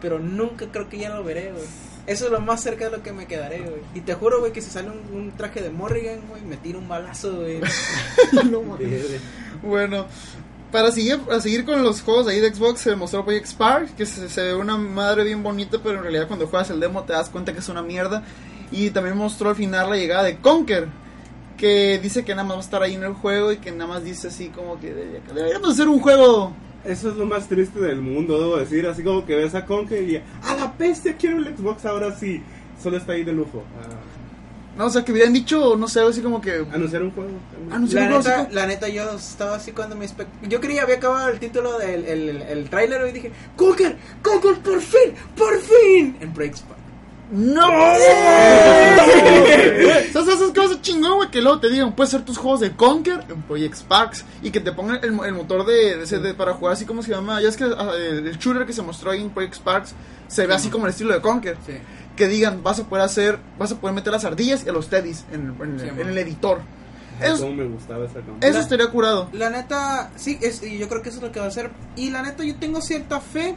Pero 0.00 0.20
nunca 0.20 0.66
creo 0.70 0.88
que 0.88 0.98
ya 0.98 1.08
lo 1.12 1.24
veré, 1.24 1.50
güey. 1.50 1.64
Eso 2.06 2.26
es 2.26 2.30
lo 2.30 2.40
más 2.40 2.62
cerca 2.62 2.84
de 2.84 2.96
lo 2.96 3.02
que 3.02 3.12
me 3.12 3.26
quedaré, 3.26 3.58
güey. 3.62 3.82
Y 3.96 4.00
te 4.02 4.14
juro, 4.14 4.38
güey, 4.38 4.52
que 4.52 4.62
si 4.62 4.70
sale 4.70 4.90
un, 4.90 5.02
un 5.12 5.32
traje 5.32 5.60
de 5.60 5.70
Morrigan, 5.70 6.20
güey, 6.28 6.40
me 6.42 6.56
tiro 6.56 6.78
un 6.78 6.86
balazo, 6.86 7.34
güey. 7.40 7.60
No 8.48 8.62
mames. 8.62 9.20
Bueno, 9.60 10.06
para 10.74 10.90
seguir, 10.90 11.20
para 11.20 11.40
seguir 11.40 11.64
con 11.64 11.84
los 11.84 12.02
juegos 12.02 12.26
ahí 12.26 12.40
de 12.40 12.52
Xbox, 12.52 12.80
se 12.80 12.96
mostró 12.96 13.24
Project 13.24 13.46
Spark, 13.46 13.94
que 13.94 14.04
se, 14.06 14.28
se 14.28 14.42
ve 14.42 14.54
una 14.56 14.76
madre 14.76 15.22
bien 15.22 15.40
bonita, 15.40 15.78
pero 15.80 15.98
en 15.98 16.02
realidad 16.02 16.26
cuando 16.26 16.48
juegas 16.48 16.68
el 16.70 16.80
demo 16.80 17.04
te 17.04 17.12
das 17.12 17.30
cuenta 17.30 17.52
que 17.52 17.60
es 17.60 17.68
una 17.68 17.80
mierda. 17.80 18.24
Y 18.72 18.90
también 18.90 19.16
mostró 19.16 19.50
al 19.50 19.54
final 19.54 19.88
la 19.88 19.96
llegada 19.96 20.24
de 20.24 20.38
Conker, 20.38 20.88
que 21.56 22.00
dice 22.02 22.24
que 22.24 22.34
nada 22.34 22.42
más 22.48 22.56
va 22.56 22.60
a 22.60 22.64
estar 22.64 22.82
ahí 22.82 22.94
en 22.94 23.04
el 23.04 23.12
juego 23.12 23.52
y 23.52 23.58
que 23.58 23.70
nada 23.70 23.86
más 23.86 24.02
dice 24.02 24.26
así 24.28 24.48
como 24.48 24.80
que 24.80 24.92
"Debe- 24.92 25.22
deberíamos 25.32 25.70
hacer 25.70 25.86
un 25.88 26.00
juego. 26.00 26.52
Eso 26.84 27.08
es 27.10 27.16
lo 27.16 27.24
más 27.24 27.46
triste 27.48 27.78
del 27.80 28.00
mundo, 28.02 28.38
debo 28.40 28.56
decir. 28.56 28.84
Así 28.88 29.04
como 29.04 29.24
que 29.24 29.36
ves 29.36 29.54
a 29.54 29.64
Conker 29.64 30.02
y 30.02 30.16
a 30.16 30.56
la 30.56 30.72
peste 30.72 31.16
quiero 31.16 31.38
el 31.38 31.56
Xbox 31.56 31.84
ahora 31.86 32.14
sí. 32.18 32.42
Solo 32.82 32.96
está 32.96 33.12
ahí 33.12 33.22
de 33.22 33.32
lujo. 33.32 33.62
Ah, 33.80 33.94
No, 34.76 34.86
o 34.86 34.90
sea, 34.90 35.04
que 35.04 35.12
hubieran 35.12 35.32
dicho, 35.32 35.76
no 35.76 35.86
sé, 35.88 36.00
algo 36.00 36.10
así 36.10 36.20
como 36.20 36.40
que... 36.40 36.64
anunciar 36.72 37.02
un 37.02 37.12
juego. 37.12 37.30
Anunciar 37.70 38.02
La 38.10 38.16
un 38.16 38.22
juego 38.22 38.28
neta, 38.28 38.44
como- 38.44 38.54
la 38.60 38.66
neta, 38.66 38.88
yo 38.88 39.10
estaba 39.12 39.54
así 39.56 39.70
cuando 39.72 39.94
me... 39.96 40.06
Yo 40.48 40.60
creía 40.60 40.82
había 40.82 40.96
acabado 40.96 41.28
el 41.28 41.38
título 41.38 41.78
del 41.78 42.04
el, 42.06 42.28
el, 42.30 42.42
el 42.42 42.68
tráiler 42.70 43.06
y 43.08 43.12
dije, 43.12 43.30
¡Conker! 43.56 43.96
¡Conker, 44.22 44.58
por 44.58 44.80
fin! 44.80 45.14
¡Por 45.36 45.60
fin! 45.60 46.16
En 46.20 46.32
Project 46.32 46.56
Spark. 46.56 46.78
¡No! 47.30 47.66
¿Sabes 50.12 50.28
esas 50.34 50.50
cosas 50.54 50.80
chingón, 50.82 51.16
güey? 51.16 51.30
Que 51.30 51.40
luego 51.40 51.58
te 51.60 51.70
digan, 51.70 51.92
puedes 51.94 52.12
hacer 52.14 52.24
tus 52.24 52.36
juegos 52.38 52.60
de 52.60 52.72
Conker 52.72 53.24
en 53.28 53.42
Project 53.42 53.74
Sparks 53.76 54.24
y 54.42 54.50
que 54.50 54.60
te 54.60 54.72
pongan 54.72 54.96
el, 55.02 55.18
el 55.24 55.32
motor 55.34 55.64
de, 55.66 55.96
de 56.04 56.18
de- 56.18 56.34
para 56.34 56.54
jugar 56.54 56.74
así 56.74 56.84
como 56.84 57.02
se 57.02 57.10
llama. 57.10 57.40
Ya 57.40 57.48
es 57.48 57.56
que 57.56 57.64
ah, 57.64 57.92
el, 57.96 58.26
el 58.26 58.38
shooter 58.38 58.66
que 58.66 58.72
se 58.72 58.82
mostró 58.82 59.10
ahí 59.10 59.22
en 59.22 59.30
Project 59.30 59.54
Sparks 59.54 59.94
se 60.28 60.46
ve 60.46 60.54
así 60.54 60.68
como 60.68 60.86
el 60.86 60.90
estilo 60.90 61.12
de 61.14 61.20
Conker. 61.20 61.56
Sí. 61.66 61.72
Que 62.16 62.28
digan, 62.28 62.62
vas 62.62 62.78
a 62.80 62.84
poder 62.84 63.04
hacer, 63.04 63.38
vas 63.58 63.72
a 63.72 63.76
poder 63.76 63.94
meter 63.94 64.12
las 64.12 64.24
ardillas 64.24 64.64
y 64.64 64.68
a 64.68 64.72
los 64.72 64.88
teddies 64.88 65.24
en, 65.32 65.54
en- 65.60 65.80
Sí, 65.80 65.88
en 65.88 65.96
man. 65.98 66.08
el 66.08 66.18
editor. 66.18 66.60
Eso 67.20 67.34
Eso, 67.34 67.50
me 67.52 67.64
gustaba 67.64 68.04
esa 68.06 68.14
campaña. 68.14 68.38
eso 68.48 68.58
estaría 68.60 68.88
curado. 68.88 69.28
La 69.32 69.48
neta, 69.50 70.10
sí, 70.16 70.38
es, 70.42 70.62
y 70.64 70.78
yo 70.78 70.88
creo 70.88 71.00
que 71.02 71.08
eso 71.10 71.18
es 71.18 71.24
lo 71.24 71.30
que 71.32 71.38
va 71.40 71.46
a 71.46 71.48
hacer. 71.48 71.70
Y 71.96 72.10
la 72.10 72.22
neta, 72.22 72.42
yo 72.44 72.56
tengo 72.56 72.80
cierta 72.80 73.20
fe, 73.20 73.54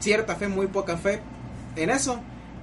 cierta 0.00 0.36
fe, 0.36 0.48
muy 0.48 0.66
poca 0.68 0.96
fe 0.96 1.20
en 1.76 1.90
eso. 1.90 2.18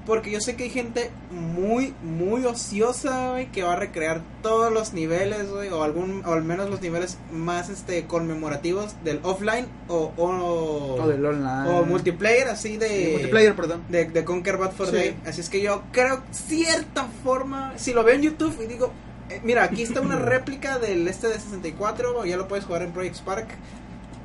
Porque 0.06 0.30
yo 0.30 0.40
sé 0.40 0.56
que 0.56 0.66
hay 0.66 0.70
gente 0.70 1.10
muy, 1.32 1.96
muy 2.04 2.46
ociosa, 2.46 3.32
güey, 3.32 3.48
que 3.52 3.64
va 3.64 3.74
a 3.74 3.76
recrear 3.76 4.22
todos 4.44 4.72
los 4.72 4.94
niveles, 4.94 5.50
güey, 5.50 5.70
o, 5.70 5.82
algún, 5.82 6.22
o 6.26 6.34
al 6.34 6.44
menos 6.44 6.70
los 6.70 6.80
niveles 6.82 7.18
más 7.32 7.70
este 7.70 8.06
conmemorativos 8.06 8.96
del 9.04 9.20
offline 9.24 9.66
o, 9.88 10.12
o, 10.16 11.02
O 11.02 11.08
del 11.08 11.26
online. 11.26 11.70
o 11.70 11.84
multiplayer, 11.86 12.48
así 12.50 12.78
de... 12.78 12.88
Sí, 12.88 13.10
multiplayer, 13.14 13.56
perdón. 13.56 13.82
de, 13.90 14.06
de 14.06 14.24
Conquer 14.24 14.58
Bad 14.58 14.74
for 14.74 14.86
Sí. 14.88 14.96
Day. 14.96 15.18
Así 15.26 15.42
es 15.42 15.50
que 15.50 15.60
yo 15.62 15.82
creo 15.92 16.22
cierta 16.32 17.08
forma, 17.24 17.74
si 17.78 17.92
lo 17.94 18.04
veo 18.04 18.14
en 18.14 18.22
YouTube 18.22 18.56
y 18.64 18.68
digo, 18.68 18.92
eh, 19.32 19.42
mira, 19.44 19.64
aquí 19.64 19.82
está 19.82 20.02
una 20.02 20.16
réplica 20.20 20.78
del 20.78 21.08
este 21.08 21.30
de 21.30 21.40
64, 21.40 22.20
o 22.20 22.26
ya 22.26 22.38
lo 22.38 22.48
puedes 22.48 22.66
jugar 22.66 22.84
en 22.84 22.92
Project 22.92 23.16
Spark. 23.16 23.48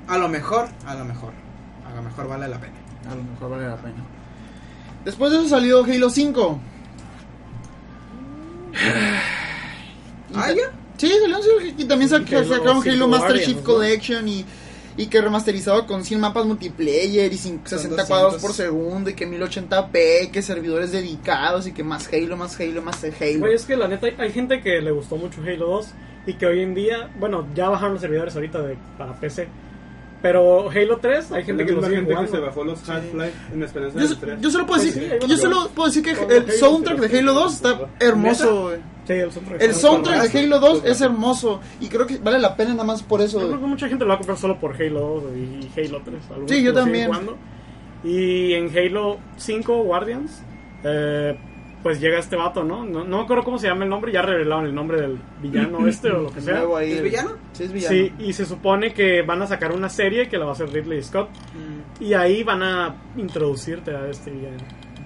A 0.09 0.19
lo 0.19 0.29
mejor, 0.29 0.69
a 0.87 0.95
lo 0.95 1.07
mejor, 1.07 1.33
a 1.91 1.95
lo 1.95 2.03
mejor 2.03 2.29
vale 2.29 2.49
la 2.49 2.59
pena. 2.61 2.75
A 3.11 3.15
lo 3.15 3.23
mejor 3.23 3.51
vale 3.51 3.67
la 3.67 3.77
pena. 3.77 4.05
Después 5.05 5.33
de 5.33 5.39
eso 5.39 5.49
salió 5.49 5.85
Halo 5.85 6.11
5. 6.11 6.61
Ah, 10.35 10.53
ya. 10.53 10.71
Sí, 10.97 11.09
salió 11.09 11.39
y 11.79 11.85
también 11.85 12.11
sac- 12.11 12.31
Halo 12.33 12.49
sacaron 12.49 12.83
5 12.83 12.95
Halo 12.95 13.09
Master 13.09 13.41
Chief 13.43 13.57
¿no? 13.57 13.65
Collection 13.65 14.29
y, 14.29 14.45
y 14.97 15.07
que 15.07 15.21
remasterizado 15.21 15.87
con 15.87 16.05
100 16.05 16.21
mapas 16.21 16.45
multiplayer 16.45 17.33
y 17.33 17.37
cin- 17.37 17.61
60 17.65 18.07
cuadros 18.07 18.35
200. 18.35 18.43
por 18.43 18.53
segundo 18.53 19.11
y 19.11 19.15
que 19.15 19.27
1080p 19.27 20.25
y 20.25 20.29
que 20.29 20.43
servidores 20.43 20.93
dedicados 20.93 21.67
y 21.67 21.73
que 21.73 21.83
más 21.83 22.09
Halo, 22.13 22.37
más 22.37 22.59
Halo, 22.61 22.83
más 22.83 23.03
Halo. 23.03 23.39
Güey, 23.39 23.55
es 23.55 23.65
que 23.65 23.77
la 23.77 23.89
neta 23.89 24.07
hay, 24.07 24.15
hay 24.19 24.31
gente 24.33 24.61
que 24.61 24.81
le 24.83 24.91
gustó 24.91 25.17
mucho 25.17 25.41
Halo 25.43 25.67
2 25.69 25.87
y 26.27 26.35
que 26.35 26.45
hoy 26.47 26.61
en 26.61 26.75
día, 26.75 27.11
bueno, 27.19 27.47
ya 27.55 27.71
bajaron 27.71 27.95
los 27.95 28.03
servidores 28.03 28.35
ahorita 28.35 28.61
de, 28.61 28.77
para 28.99 29.19
PC. 29.19 29.49
Pero 30.23 30.69
Halo 30.71 30.99
3 30.99 31.33
hay 31.33 31.45
gente 31.45 31.65
que 31.65 31.73
lo 31.73 31.83
sigue 31.83 31.97
gente 31.97 32.09
que 32.11 32.15
jugando. 32.15 32.33
se 32.37 32.41
bajó 32.41 32.65
los 32.65 32.87
Half-Life 32.89 33.33
en 33.55 33.63
Esperanza 33.63 33.99
Yo, 33.99 34.07
del 34.09 34.19
3. 34.19 34.41
yo 34.43 34.51
solo 34.51 34.67
puedo 34.67 34.81
Pues 34.83 34.95
decir, 34.95 35.19
sí, 35.21 35.27
yo 35.29 35.37
solo 35.39 35.69
puedo 35.75 35.89
decir 35.89 36.03
que 36.03 36.11
el 36.11 36.43
Halo, 36.43 36.53
soundtrack 36.53 36.99
de 36.99 37.19
Halo 37.19 37.35
2 37.35 37.51
sí, 37.51 37.57
está 37.57 37.79
hermoso, 38.01 38.63
güey. 38.65 38.77
Sí, 39.07 39.13
el 39.15 39.33
soundtrack. 39.33 39.63
El 39.63 39.75
soundtrack 39.75 40.31
de 40.33 40.39
Halo 40.41 40.61
2 40.61 40.83
es 40.85 41.01
hermoso 41.01 41.61
y 41.81 41.89
creo 41.89 42.07
que 42.07 42.19
vale 42.19 42.39
la 42.39 42.55
pena 42.55 42.73
nada 42.73 42.85
más 42.85 43.03
por 43.03 43.23
eso. 43.23 43.41
Yo 43.41 43.49
creo 43.49 43.61
que 43.61 43.67
mucha 43.67 43.89
gente 43.89 44.05
lo 44.05 44.09
va 44.09 44.15
a 44.15 44.19
comprar 44.19 44.37
solo 44.39 44.59
por 44.61 44.75
Halo 44.75 45.23
2 45.23 45.25
y 45.37 45.81
Halo 45.81 46.03
3. 46.05 46.23
algunos 46.29 46.51
Sí, 46.51 46.57
que 46.59 46.63
yo 46.65 46.75
también. 46.75 47.07
jugando. 47.07 47.37
Y 48.05 48.53
en 48.53 48.71
Halo 48.77 49.19
5 49.39 49.83
Guardians, 49.85 50.43
eh, 50.85 51.39
pues 51.83 52.01
llega 52.01 52.19
este 52.19 52.37
vato, 52.37 52.63
¿no? 52.65 52.85
¿no? 52.85 53.05
No 53.05 53.19
me 53.19 53.23
acuerdo 53.25 53.45
cómo 53.45 53.59
se 53.59 53.67
llama 53.69 53.85
el 53.85 53.91
nombre, 53.91 54.13
ya 54.13 54.23
revelaron 54.23 54.67
el 54.67 54.75
nombre 54.75 55.01
del 55.01 55.19
villano 55.41 55.87
este 55.89 56.11
o 56.11 56.23
lo 56.23 56.31
que 56.31 56.41
sea. 56.41 56.63
Ahí, 56.77 56.93
¿Es 56.93 57.03
villano? 57.03 57.37
Sí, 57.53 57.65
es 57.65 57.73
villano. 57.73 57.95
Sí, 57.95 58.13
y 58.19 58.33
se 58.33 58.45
supone 58.47 58.93
que 58.93 59.23
van 59.23 59.43
a 59.43 59.47
sacar 59.47 59.73
una 59.73 59.89
serie 59.89 60.29
que 60.29 60.39
la 60.39 60.45
va 60.45 60.51
a 60.51 60.55
hacer 60.55 60.71
Ridley 60.71 61.03
Scott. 61.03 61.31
Mm. 61.31 62.03
Y 62.05 62.15
ahí 62.15 62.43
van 62.43 62.63
a 62.63 62.95
introducirte 63.17 63.95
a 63.95 64.09
este 64.09 64.31
villano. 64.31 64.59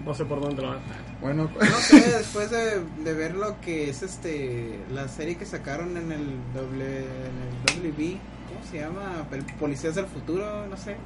No 0.04 0.12
sé 0.12 0.24
por 0.26 0.40
dónde 0.40 0.60
lo 0.60 0.68
van 0.68 0.78
a 0.78 1.20
Bueno, 1.20 1.50
No 1.58 1.76
sé, 1.78 1.98
después 2.18 2.50
de, 2.50 2.80
de 3.02 3.12
ver 3.14 3.34
lo 3.36 3.58
que 3.60 3.88
es 3.88 4.02
este 4.02 4.78
la 4.92 5.08
serie 5.08 5.36
que 5.36 5.46
sacaron 5.46 5.96
en 5.96 6.12
el 6.12 6.26
doble 6.54 6.98
en 6.98 7.84
el 7.84 7.90
WB, 7.90 8.18
¿cómo 8.48 8.62
se 8.70 8.80
llama? 8.80 9.26
El 9.32 9.44
Policías 9.58 9.94
del 9.94 10.04
Futuro, 10.06 10.66
no 10.66 10.76
sé. 10.76 10.96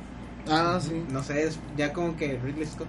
ah, 0.51 0.79
sí. 0.83 1.05
No 1.13 1.23
sé, 1.23 1.45
es 1.45 1.61
ya 1.77 1.93
como 1.93 2.17
que 2.17 2.39
Ridley 2.43 2.67
Scott. 2.67 2.89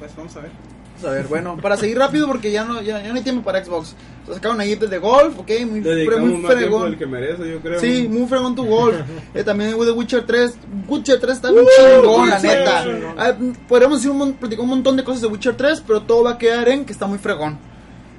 Pues 0.00 0.14
vamos 0.16 0.36
a 0.36 0.40
ver. 0.40 0.50
Vamos 0.96 1.04
a 1.04 1.10
ver, 1.10 1.26
bueno, 1.26 1.56
para 1.58 1.76
seguir 1.76 1.98
rápido 1.98 2.26
porque 2.26 2.50
ya 2.50 2.64
no, 2.64 2.80
ya, 2.82 3.02
ya 3.02 3.08
no 3.10 3.14
hay 3.16 3.22
tiempo 3.22 3.42
para 3.42 3.64
Xbox. 3.64 3.94
Lo 4.26 4.34
sacaron 4.34 4.58
ahí 4.60 4.74
de 4.74 4.98
Golf, 4.98 5.38
ok, 5.38 5.50
muy, 5.66 5.80
muy 5.80 6.42
fregón. 6.46 6.90
del 6.90 6.98
que 6.98 7.06
merece, 7.06 7.48
yo 7.50 7.60
creo. 7.60 7.78
Sí, 7.80 8.08
muy 8.10 8.26
fregón 8.26 8.54
tu 8.56 8.64
Golf. 8.66 8.96
Eh, 9.34 9.44
también 9.44 9.70
The 9.78 9.90
Witcher 9.92 10.24
3. 10.26 10.54
Witcher 10.88 11.20
3 11.20 11.32
está 11.36 11.50
bien 11.52 11.64
chingón, 11.76 12.30
la 12.30 12.38
neta. 12.40 12.84
Ah, 13.18 13.34
podríamos 13.68 13.98
decir 13.98 14.10
un, 14.10 14.32
platicar 14.34 14.62
un 14.64 14.70
montón 14.70 14.96
de 14.96 15.04
cosas 15.04 15.20
de 15.22 15.28
Witcher 15.28 15.56
3, 15.56 15.82
pero 15.86 16.02
todo 16.02 16.24
va 16.24 16.32
a 16.32 16.38
quedar 16.38 16.68
en 16.68 16.84
que 16.84 16.92
está 16.92 17.06
muy 17.06 17.18
fregón. 17.18 17.58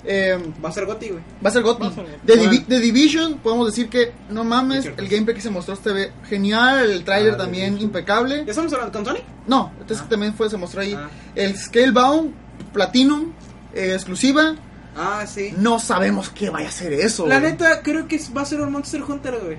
Eh, 0.09 0.37
Va 0.63 0.69
a 0.69 0.71
ser 0.71 0.85
Gotti, 0.85 1.09
güey. 1.09 1.21
Va 1.45 1.49
a 1.49 1.51
ser 1.51 1.63
Gotti. 1.63 1.89
The, 2.25 2.35
Divi- 2.39 2.65
Division, 2.79 3.39
podemos 3.39 3.65
decir 3.67 3.89
que 3.89 4.13
no 4.29 4.45
mames, 4.45 4.85
Witcher 4.85 4.93
el 5.03 5.07
gameplay 5.09 5.35
que 5.35 5.41
se 5.41 5.49
mostró 5.49 5.75
se 5.75 5.91
ve 5.91 6.11
genial, 6.29 6.89
el 6.91 7.03
trailer 7.03 7.33
Ah, 7.33 7.37
también 7.37 7.77
impecable. 7.81 8.43
¿Ya 8.45 8.51
estamos 8.51 8.71
hablando 8.71 8.93
con 8.93 9.03
Tony? 9.03 9.19
No, 9.47 9.73
entonces 9.81 10.05
Ah. 10.05 10.09
también 10.09 10.33
fue, 10.33 10.49
se 10.49 10.55
mostró 10.55 10.79
ahí. 10.81 10.93
Ah. 10.97 11.09
El 11.35 11.57
Scalebound 11.57 12.31
Platinum, 12.73 13.31
eh, 13.73 13.93
exclusiva. 13.93 14.55
Ah, 14.95 15.25
sí. 15.27 15.53
No 15.57 15.79
sabemos 15.79 16.29
qué 16.29 16.49
vaya 16.49 16.69
a 16.69 16.71
ser 16.71 16.93
eso. 16.93 17.27
La 17.27 17.39
güey. 17.39 17.51
neta, 17.51 17.81
creo 17.83 18.07
que 18.07 18.19
va 18.35 18.41
a 18.41 18.45
ser 18.45 18.61
un 18.61 18.71
Monster 18.71 19.01
Hunter, 19.03 19.39
güey. 19.43 19.57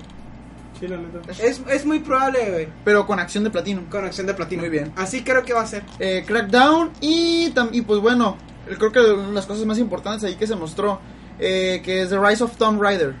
Sí, 0.79 0.87
la 0.87 0.97
neta. 0.97 1.19
Es, 1.43 1.61
es 1.69 1.85
muy 1.85 1.99
probable, 1.99 2.51
güey. 2.51 2.67
Pero 2.85 3.05
con 3.05 3.19
acción 3.19 3.43
de 3.43 3.49
Platinum. 3.49 3.85
Con 3.85 4.05
acción 4.05 4.27
de 4.27 4.33
platino. 4.33 4.61
Muy 4.61 4.69
bien. 4.69 4.91
Así 4.95 5.23
creo 5.23 5.43
que 5.43 5.53
va 5.53 5.61
a 5.61 5.67
ser. 5.67 5.83
Eh, 5.99 6.23
Crackdown 6.25 6.91
y, 7.01 7.53
y 7.71 7.81
pues 7.81 7.99
bueno, 7.99 8.37
creo 8.77 8.91
que 8.91 8.99
una 8.99 9.27
de 9.27 9.33
las 9.33 9.45
cosas 9.45 9.65
más 9.65 9.77
importantes 9.77 10.23
ahí 10.23 10.35
que 10.35 10.47
se 10.47 10.55
mostró, 10.55 10.99
eh, 11.39 11.81
que 11.83 12.01
es 12.03 12.09
The 12.09 12.19
Rise 12.19 12.43
of 12.43 12.55
Tomb 12.57 12.81
Raider. 12.81 13.13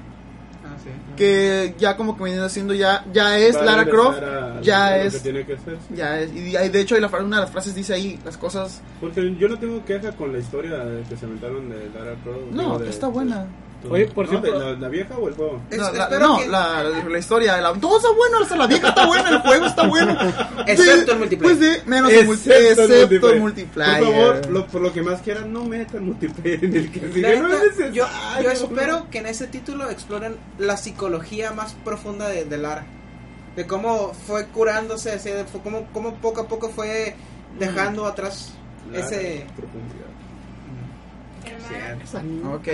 Sí. 0.83 0.89
que 1.17 1.75
ya 1.77 1.95
como 1.97 2.15
que 2.17 2.23
viene 2.23 2.39
haciendo 2.41 2.73
ya 2.73 3.03
ya 3.13 3.37
es 3.37 3.55
Lara 3.61 3.85
Croft, 3.85 4.19
a- 4.21 4.61
ya 4.61 4.97
es 5.01 5.15
que 5.15 5.19
tiene 5.19 5.45
que 5.45 5.57
ser. 5.57 5.77
ya 5.93 6.19
es 6.19 6.31
y 6.33 6.51
de 6.69 6.81
hecho 6.81 6.95
hay 6.95 7.01
la, 7.01 7.07
una 7.07 7.35
de 7.37 7.41
las 7.43 7.51
frases 7.51 7.75
dice 7.75 7.93
ahí 7.93 8.19
las 8.23 8.37
cosas 8.37 8.81
Porque 9.01 9.35
yo 9.37 9.47
no 9.49 9.57
tengo 9.59 9.83
queja 9.85 10.11
con 10.13 10.31
la 10.31 10.39
historia 10.39 10.77
de 10.77 11.03
que 11.03 11.17
se 11.17 11.25
inventaron 11.25 11.69
de 11.69 11.89
Lara 11.93 12.15
Croft. 12.23 12.51
no 12.51 12.79
de- 12.79 12.89
está 12.89 13.07
buena 13.07 13.45
Oye, 13.89 14.07
por 14.07 14.25
no, 14.25 14.31
cierto- 14.41 14.59
de 14.59 14.65
la, 14.73 14.79
la 14.79 14.87
vieja 14.89 15.15
o 15.17 15.27
el 15.29 15.35
juego? 15.35 15.61
Es- 15.69 15.77
No, 15.77 15.91
la, 15.93 16.09
no, 16.19 16.37
que- 16.39 16.47
la, 16.49 16.83
la 16.83 17.17
historia, 17.17 17.61
la, 17.61 17.71
todo 17.73 17.95
está 17.97 18.09
bueno, 18.11 18.39
hasta 18.41 18.55
la 18.57 18.67
vieja 18.67 18.89
está 18.89 19.05
buena, 19.07 19.29
el 19.29 19.39
juego 19.39 19.65
está 19.67 19.87
bueno. 19.87 20.17
Excepto 20.67 21.05
De- 21.05 21.11
el 21.13 21.19
multiplayer. 21.19 21.39
Pues 21.57 21.59
de, 21.59 21.81
menos 21.89 22.11
el, 22.11 22.25
multi- 22.27 22.51
excepto 22.51 23.29
el 23.29 23.39
multiplayer. 23.39 24.03
Por 24.03 24.13
favor, 24.13 24.49
lo- 24.49 24.67
por 24.67 24.81
lo 24.81 24.91
que 24.91 25.01
más 25.01 25.21
quieran, 25.21 25.53
no 25.53 25.63
metan 25.63 26.03
multiplayer 26.03 26.65
en 26.65 26.75
el 26.75 26.91
que 26.91 26.99
sigue. 27.13 27.39
No 27.39 27.47
es 27.53 27.93
yo, 27.93 28.05
yo 28.43 28.51
espero 28.51 29.07
que 29.09 29.19
en 29.19 29.27
ese 29.27 29.47
título 29.47 29.89
exploren 29.89 30.35
la 30.57 30.75
psicología 30.75 31.51
más 31.51 31.73
profunda 31.85 32.27
de, 32.27 32.43
de 32.45 32.57
Lara. 32.57 32.85
De 33.55 33.65
cómo 33.65 34.13
fue 34.27 34.47
curándose, 34.47 35.11
así, 35.13 35.29
de 35.29 35.45
fue 35.45 35.61
cómo, 35.61 35.87
cómo 35.93 36.15
poco 36.15 36.41
a 36.41 36.47
poco 36.47 36.67
fue 36.69 37.15
dejando 37.57 38.05
atrás 38.05 38.53
Lara, 38.91 39.05
ese... 39.05 39.45
profundidad. 39.55 40.05
Hermana. 41.45 42.55
Ok, 42.55 42.67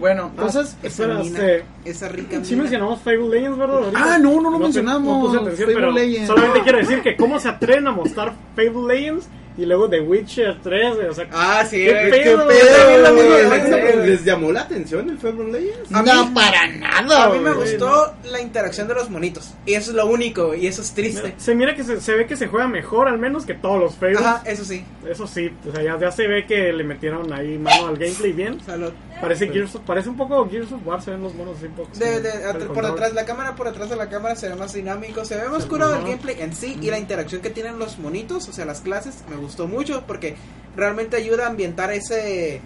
bueno, 0.00 0.28
entonces, 0.30 0.76
Esa 0.82 1.02
Espera, 1.04 1.14
mina, 1.22 1.38
este, 1.38 1.64
esa 1.84 2.08
rica 2.08 2.38
Sí 2.42 2.52
mina. 2.52 2.62
mencionamos 2.62 3.00
Fable 3.02 3.28
Legends, 3.28 3.58
¿verdad? 3.58 3.76
Ahorita. 3.84 4.14
Ah, 4.14 4.18
no, 4.18 4.40
no 4.40 4.50
lo 4.50 4.56
te- 4.58 4.62
mencionamos, 4.64 5.26
puse 5.28 5.36
atención, 5.40 5.68
Fable 5.68 5.74
pero 5.74 5.92
Legends. 5.92 6.26
solamente 6.26 6.60
quiero 6.62 6.78
decir 6.78 7.02
que 7.02 7.16
cómo 7.16 7.38
se 7.38 7.48
atreven 7.48 7.86
a 7.86 7.92
mostrar 7.92 8.32
Fable 8.56 8.94
Legends 8.94 9.28
y 9.56 9.66
luego 9.66 9.88
The 9.88 10.00
Witcher 10.00 10.58
3, 10.62 10.94
güey, 10.96 11.08
o 11.08 11.14
sea, 11.14 11.26
Ah, 11.32 11.64
sí, 11.68 11.78
¿Qué 11.84 11.92
güey. 11.92 12.10
pedo, 12.10 12.46
pedo, 12.46 13.02
también 13.02 13.02
lo 13.02 13.14
güey? 13.14 14.06
¿Les, 14.10 14.24
llamó 14.24 14.52
la 14.52 14.62
atención 14.62 15.10
el 15.10 15.18
Fable 15.18 15.52
Legends? 15.52 15.90
No, 15.90 16.02
mí- 16.26 16.34
para 16.34 16.66
nada. 16.68 17.24
A 17.24 17.28
mí 17.30 17.38
me 17.40 17.52
güey. 17.52 17.70
gustó 17.72 18.14
la 18.24 18.40
interacción 18.40 18.88
de 18.88 18.94
los 18.94 19.10
monitos. 19.10 19.54
Y 19.66 19.74
eso 19.74 19.90
es 19.90 19.96
lo 19.96 20.06
único, 20.06 20.54
y 20.54 20.66
eso 20.66 20.82
es 20.82 20.92
triste. 20.94 21.34
se 21.36 21.54
mira 21.54 21.74
que 21.74 21.84
se, 21.84 22.00
se 22.00 22.14
ve 22.14 22.26
que 22.26 22.36
se 22.36 22.46
juega 22.46 22.68
mejor 22.68 23.08
al 23.08 23.18
menos 23.18 23.44
que 23.44 23.54
todos 23.54 23.78
los 23.80 23.94
Fables. 23.96 24.20
Ajá, 24.20 24.42
eso 24.46 24.64
sí. 24.64 24.84
Eso 25.08 25.26
sí, 25.26 25.50
o 25.68 25.72
sea, 25.72 25.82
ya, 25.82 25.98
ya 25.98 26.10
se 26.10 26.26
ve 26.26 26.46
que 26.46 26.72
le 26.72 26.84
metieron 26.84 27.32
ahí 27.32 27.58
mano 27.58 27.88
al 27.88 27.96
gameplay 27.96 28.32
bien. 28.32 28.60
Salud. 28.64 28.92
Parece 29.20 29.48
Gears 29.48 29.74
of- 29.74 29.82
parece 29.82 30.08
un 30.08 30.16
poco 30.16 30.48
Gears 30.48 30.72
of 30.72 30.80
War, 30.86 31.02
se 31.02 31.10
ven 31.10 31.22
los 31.22 31.34
monos 31.34 31.58
así 31.58 31.66
un 31.66 31.72
poco. 31.74 31.90
De, 31.98 32.20
de- 32.22 32.30
por 32.54 32.66
control. 32.68 32.86
atrás, 32.86 33.12
la 33.12 33.26
cámara 33.26 33.54
por 33.54 33.68
atrás 33.68 33.90
de 33.90 33.96
la 33.96 34.08
cámara 34.08 34.34
se 34.34 34.48
ve 34.48 34.54
más 34.54 34.72
dinámico, 34.72 35.24
se 35.26 35.36
ve 35.36 35.46
más 35.48 35.66
curado 35.66 35.94
el 35.96 36.02
gameplay 36.04 36.36
en 36.40 36.54
sí 36.56 36.78
y 36.80 36.90
la 36.90 36.98
interacción 36.98 37.42
que 37.42 37.50
tienen 37.50 37.78
los 37.78 37.98
monitos, 37.98 38.48
o 38.48 38.52
sea, 38.52 38.64
las 38.64 38.80
clases, 38.80 39.16
me 39.28 39.36
gustó 39.40 39.66
mucho 39.66 40.04
porque 40.06 40.36
realmente 40.76 41.16
ayuda 41.16 41.46
a 41.46 41.48
ambientar 41.50 41.90
ese 41.92 42.56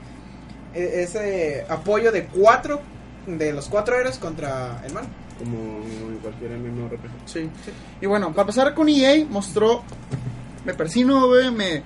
e- 0.75 1.03
ese 1.03 1.65
apoyo 1.69 2.11
de 2.13 2.25
cuatro, 2.27 2.81
de 3.27 3.53
los 3.53 3.69
cuatro 3.69 3.97
héroes 3.99 4.19
contra 4.19 4.83
el 4.87 4.93
mal. 4.93 5.05
Como 5.39 5.57
en 5.59 6.19
cualquier 6.23 6.53
MMORPG. 6.53 7.11
Sí. 7.27 7.49
Y 8.01 8.07
bueno, 8.07 8.31
para 8.31 8.43
empezar 8.43 8.75
con 8.75 8.89
EA, 8.89 9.25
mostró. 9.29 9.83
Me 10.65 10.75
persino, 10.75 11.27
güey, 11.29 11.51
me. 11.51 11.83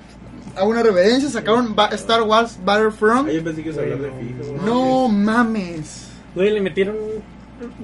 Hago 0.56 0.70
una 0.70 0.82
reverencia, 0.82 1.28
sacaron 1.30 1.74
Ba- 1.74 1.88
Star 1.92 2.22
Wars 2.22 2.58
Battlefront. 2.64 3.28
Ahí 3.28 3.36
yo 3.36 3.44
pensé 3.44 3.62
que 3.62 3.68
ibas 3.70 3.78
a 3.78 3.82
hablar 3.82 3.98
de 4.00 4.10
FIFA. 4.10 4.44
güey. 4.50 4.60
No 4.66 5.08
mames. 5.08 6.08
Güey, 6.34 6.50
le 6.50 6.60
metieron. 6.60 6.96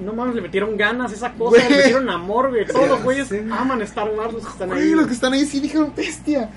No 0.03 0.13
mames, 0.13 0.35
le 0.35 0.41
metieron 0.41 0.77
ganas 0.77 1.11
a 1.11 1.15
esa 1.15 1.33
cosa, 1.33 1.57
le 1.67 1.69
metieron 1.77 2.09
amor, 2.09 2.49
güey. 2.49 2.65
Todos 2.65 2.87
los 2.87 3.03
güeyes 3.03 3.27
Sí. 3.27 3.39
aman 3.51 3.81
Star 3.81 4.09
Wars, 4.09 4.33
los 4.33 4.43
que 4.45 4.51
están 4.51 4.71
ahí. 4.71 4.91
Los 4.91 5.07
que 5.07 5.13
están 5.13 5.33
ahí 5.33 5.45
sí 5.45 5.59
dijeron 5.59 5.91
bestia. 5.95 6.49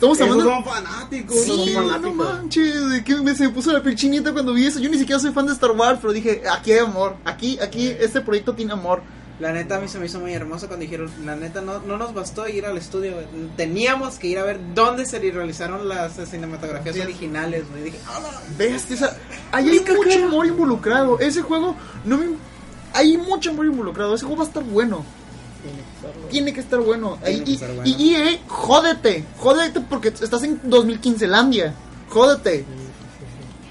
Estamos 0.00 0.20
hablando. 0.20 0.44
son 0.44 0.64
fanáticos. 0.64 1.36
Sí, 1.36 1.72
son 1.74 1.84
no 1.86 1.90
fanáticos. 1.90 2.16
manches, 2.16 2.90
de 2.90 3.04
que 3.04 3.16
me 3.16 3.34
se 3.34 3.48
puso 3.50 3.70
la 3.72 3.82
piel 3.82 3.96
chinita 3.96 4.32
cuando 4.32 4.54
vi 4.54 4.66
eso. 4.66 4.78
Yo 4.80 4.88
ni 4.88 4.96
siquiera 4.98 5.20
soy 5.20 5.30
fan 5.32 5.46
de 5.46 5.52
Star 5.52 5.72
Wars, 5.72 5.98
pero 6.00 6.12
dije, 6.14 6.42
aquí 6.50 6.72
hay 6.72 6.78
amor. 6.78 7.16
Aquí, 7.24 7.58
aquí, 7.60 7.88
este 7.88 8.22
proyecto 8.22 8.54
tiene 8.54 8.72
amor. 8.72 9.02
La 9.40 9.52
neta 9.52 9.76
a 9.76 9.80
mí 9.80 9.88
se 9.88 9.98
me 9.98 10.04
hizo 10.06 10.20
muy 10.20 10.32
hermoso 10.34 10.66
cuando 10.68 10.82
dijeron, 10.84 11.10
la 11.24 11.34
neta 11.34 11.60
no, 11.62 11.80
no 11.80 11.96
nos 11.96 12.12
bastó 12.12 12.46
ir 12.46 12.66
al 12.66 12.76
estudio, 12.76 13.14
teníamos 13.56 14.16
que 14.18 14.26
ir 14.28 14.38
a 14.38 14.42
ver 14.44 14.58
dónde 14.74 15.06
se 15.06 15.18
realizaron 15.18 15.88
las 15.88 16.18
eh, 16.18 16.26
cinematografías 16.26 16.94
Sí. 16.94 17.00
originales, 17.00 17.64
güey. 17.70 17.84
Dije, 17.84 17.98
"Ah, 18.06 18.20
Bestia, 18.58 18.96
o 18.96 18.98
sea, 18.98 19.16
ahí 19.52 19.68
hay 19.70 19.80
mucho 19.96 20.24
amor 20.26 20.44
involucrado. 20.46 21.18
Ese 21.20 21.40
juego, 21.40 21.74
no 22.04 22.18
me. 22.18 22.26
Hay 22.92 23.16
mucho 23.16 23.50
amor 23.50 23.64
involucrado. 23.66 24.14
Ese 24.14 24.24
juego 24.26 24.40
va 24.40 24.44
a 24.44 24.48
estar 24.48 24.62
bueno. 24.62 25.04
Tiene 26.30 26.52
que 26.52 26.60
estar 26.60 26.80
bueno. 26.80 27.18
Tiene 27.24 27.44
y, 27.46 27.54
estar 27.54 27.72
bueno. 27.74 27.82
y 27.98 28.14
EA, 28.14 28.38
jódete. 28.48 29.24
Jódete 29.38 29.80
porque 29.80 30.08
estás 30.08 30.42
en 30.44 30.60
2015 30.64 31.26
Landia. 31.26 31.74
Jódete. 32.08 32.64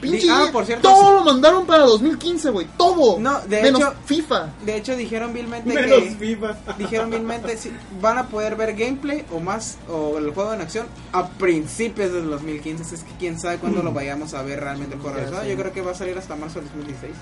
Pinche 0.01 0.27
Di- 0.27 0.29
ah, 0.31 0.47
por 0.53 0.65
cierto, 0.65 0.87
todo 0.87 1.09
sí. 1.09 1.13
lo 1.15 1.23
mandaron 1.25 1.65
para 1.65 1.83
2015, 1.83 2.51
güey. 2.51 2.67
Todo. 2.77 3.19
No, 3.19 3.41
de 3.41 3.61
Menos 3.61 3.81
hecho- 3.81 3.93
FIFA. 4.05 4.47
De 4.65 4.77
hecho 4.77 4.95
dijeron 4.95 5.33
vilmente 5.33 5.73
Menos 5.73 5.99
que... 5.99 6.11
FIFA. 6.11 6.57
Dijeron 6.77 7.09
vilmente 7.09 7.57
si 7.57 7.69
van 7.99 8.17
a 8.17 8.27
poder 8.29 8.55
ver 8.55 8.75
gameplay 8.77 9.25
o 9.33 9.41
más 9.41 9.77
o 9.89 10.17
el 10.17 10.31
juego 10.31 10.53
en 10.53 10.61
acción 10.61 10.87
a 11.11 11.27
principios 11.27 12.13
del 12.13 12.29
2015. 12.29 12.81
Así 12.81 12.95
Es 12.95 13.03
que 13.03 13.11
quién 13.19 13.37
sabe 13.37 13.57
cuándo 13.57 13.83
lo 13.83 13.91
vayamos 13.91 14.33
a 14.33 14.41
ver 14.41 14.61
realmente 14.61 14.95
el 14.95 15.01
juego 15.01 15.17
sé. 15.17 15.49
Yo 15.49 15.57
creo 15.57 15.73
que 15.73 15.81
va 15.81 15.91
a 15.91 15.95
salir 15.95 16.17
hasta 16.17 16.33
marzo 16.37 16.59
del 16.61 16.69
2016. 16.69 17.13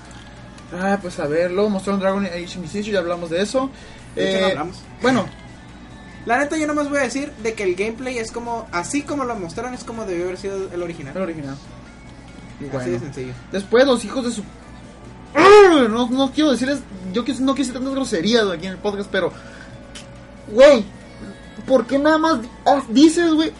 Ah, 0.72 0.98
pues 1.00 1.18
a 1.18 1.26
ver, 1.26 1.50
luego 1.50 1.70
mostraron 1.70 2.00
Dragon 2.00 2.24
Age 2.26 2.40
Inquisition, 2.56 2.92
ya 2.92 2.98
hablamos 2.98 3.30
de 3.30 3.40
eso. 3.42 3.70
De 4.14 4.28
hecho, 4.28 4.36
Eh, 4.36 4.40
no 4.40 4.46
hablamos. 4.48 4.76
Bueno, 5.02 5.26
La 6.26 6.38
neta 6.38 6.58
yo 6.58 6.66
nomás 6.66 6.90
voy 6.90 6.98
a 6.98 7.02
decir 7.02 7.32
de 7.42 7.54
que 7.54 7.62
el 7.62 7.74
gameplay 7.74 8.18
es 8.18 8.30
como 8.32 8.66
así 8.70 9.00
como 9.02 9.24
lo 9.24 9.34
mostraron 9.36 9.72
es 9.72 9.82
como 9.84 10.04
debió 10.04 10.24
haber 10.24 10.36
sido 10.36 10.70
el 10.72 10.82
original. 10.82 11.16
el 11.16 11.22
original. 11.22 11.56
Y 12.60 12.64
Así 12.64 12.72
bueno. 12.72 12.90
de 12.92 12.98
sencillo. 12.98 13.32
Después 13.52 13.86
los 13.86 14.04
hijos 14.04 14.24
de 14.26 14.32
su... 14.32 14.42
No, 15.88 16.08
no 16.10 16.30
quiero 16.32 16.50
decirles... 16.50 16.80
Yo 17.12 17.24
quis- 17.24 17.38
no 17.38 17.54
quise 17.54 17.72
tantas 17.72 17.94
groserías 17.94 18.46
aquí 18.50 18.66
en 18.66 18.72
el 18.72 18.78
podcast, 18.78 19.08
pero... 19.10 19.32
Güey, 20.48 20.84
¿por 21.66 21.86
qué 21.86 21.98
nada 21.98 22.18
más 22.18 22.40
ah, 22.66 22.82
dices, 22.90 23.32
güey? 23.32 23.52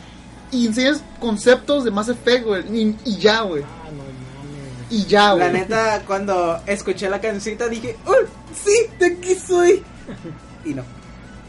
Y 0.50 0.66
enseñas 0.66 1.02
conceptos 1.20 1.84
de 1.84 1.90
Mass 1.90 2.08
Effect, 2.08 2.44
güey. 2.44 2.62
Y, 2.76 2.96
y 3.04 3.16
ya, 3.18 3.42
güey. 3.42 3.62
Y 4.90 5.04
ya, 5.04 5.32
güey. 5.32 5.46
La 5.46 5.52
neta 5.52 6.02
cuando 6.06 6.60
escuché 6.66 7.08
la 7.10 7.20
cancioncita 7.20 7.68
dije, 7.68 7.96
¡Oh, 8.06 8.14
sí, 8.64 8.72
de 8.98 9.06
aquí 9.06 9.34
soy! 9.34 9.82
Y 10.64 10.74
no. 10.74 10.82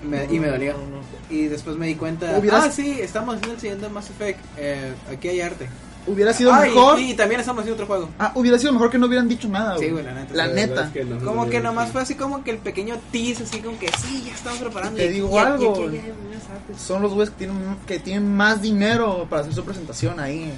Y 0.03 0.07
me, 0.07 0.25
y 0.25 0.39
me 0.39 0.47
dolió. 0.47 0.73
No, 0.73 0.79
no. 0.79 0.99
Y 1.29 1.45
después 1.47 1.75
me 1.77 1.87
di 1.87 1.95
cuenta, 1.95 2.37
Hubieras- 2.37 2.65
ah, 2.67 2.71
sí, 2.71 2.99
estamos 3.01 3.35
haciendo 3.35 3.55
el 3.55 3.59
siguiente 3.61 3.89
Mass 3.89 4.09
Effect. 4.09 4.39
Eh, 4.57 4.93
aquí 5.11 5.27
hay 5.29 5.41
arte. 5.41 5.69
Hubiera 6.07 6.33
sido 6.33 6.53
Ah, 6.53 6.65
y- 6.65 6.69
mejor... 6.73 6.99
Y, 6.99 7.13
también 7.13 7.39
estamos 7.41 7.61
haciendo 7.61 7.83
otro 7.83 7.85
juego. 7.85 8.09
Ah, 8.17 8.31
hubiera 8.33 8.57
sido 8.57 8.71
mejor 8.73 8.89
que 8.89 8.97
no 8.97 9.05
hubieran 9.07 9.27
dicho 9.27 9.47
nada, 9.49 9.75
güey. 9.75 9.87
Sí, 9.87 9.91
güey, 9.91 10.03
la 10.05 10.13
neta. 10.13 10.33
La 10.33 10.47
neta. 10.47 10.83
es 10.85 10.91
que 10.91 11.03
no, 11.03 11.19
Como 11.23 11.45
no, 11.45 11.51
que 11.51 11.57
no, 11.59 11.65
nomás 11.69 11.87
sí. 11.87 11.91
fue 11.91 12.01
así 12.01 12.15
como 12.15 12.43
que 12.43 12.51
el 12.51 12.57
pequeño 12.57 12.95
tease, 13.11 13.43
así 13.43 13.59
como 13.59 13.77
que 13.77 13.89
sí, 14.01 14.23
ya 14.25 14.33
estamos 14.33 14.59
preparando. 14.59 14.97
Te 14.97 15.05
y- 15.05 15.09
digo 15.09 15.29
y- 15.29 15.33
y 15.35 15.37
algo, 15.37 15.71
aquí 15.71 15.81
güey. 15.83 15.95
ya 15.97 16.55
artes. 16.55 16.81
Son 16.81 17.01
los 17.01 17.13
güeyes 17.13 17.29
que 17.31 17.37
tienen, 17.45 17.77
que 17.85 17.99
tienen 17.99 18.35
más 18.35 18.61
dinero 18.61 19.27
para 19.29 19.41
hacer 19.43 19.53
su 19.53 19.63
presentación 19.63 20.19
ahí. 20.19 20.51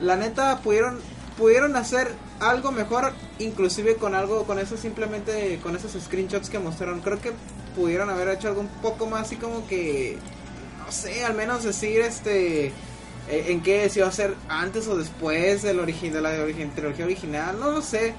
La 0.00 0.14
neta 0.16 0.58
pudieron 0.58 0.98
pudieron 1.38 1.76
hacer 1.76 2.08
algo 2.40 2.72
mejor, 2.72 3.12
inclusive 3.38 3.94
con 3.96 4.14
algo, 4.14 4.44
con 4.44 4.58
eso 4.58 4.76
simplemente, 4.76 5.58
con 5.62 5.74
esos 5.76 5.92
screenshots 6.02 6.50
que 6.50 6.58
mostraron. 6.58 7.00
Creo 7.00 7.20
que 7.20 7.32
pudieron 7.76 8.10
haber 8.10 8.28
hecho 8.28 8.48
algo 8.48 8.60
un 8.60 8.68
poco 8.82 9.06
más 9.06 9.22
así 9.22 9.36
como 9.36 9.66
que, 9.68 10.18
no 10.84 10.90
sé, 10.92 11.24
al 11.24 11.34
menos 11.34 11.62
decir 11.62 12.00
este, 12.00 12.66
eh, 12.66 12.72
en 13.28 13.62
qué 13.62 13.88
si 13.88 14.00
iba 14.00 14.08
a 14.08 14.12
ser 14.12 14.34
antes 14.48 14.86
o 14.88 14.96
después 14.96 15.62
del 15.62 15.78
origi- 15.80 16.10
de 16.10 16.20
la 16.20 16.32
origi- 16.44 16.72
trilogía 16.74 17.04
original, 17.04 17.58
no 17.60 17.70
lo 17.70 17.82
sé. 17.82 18.14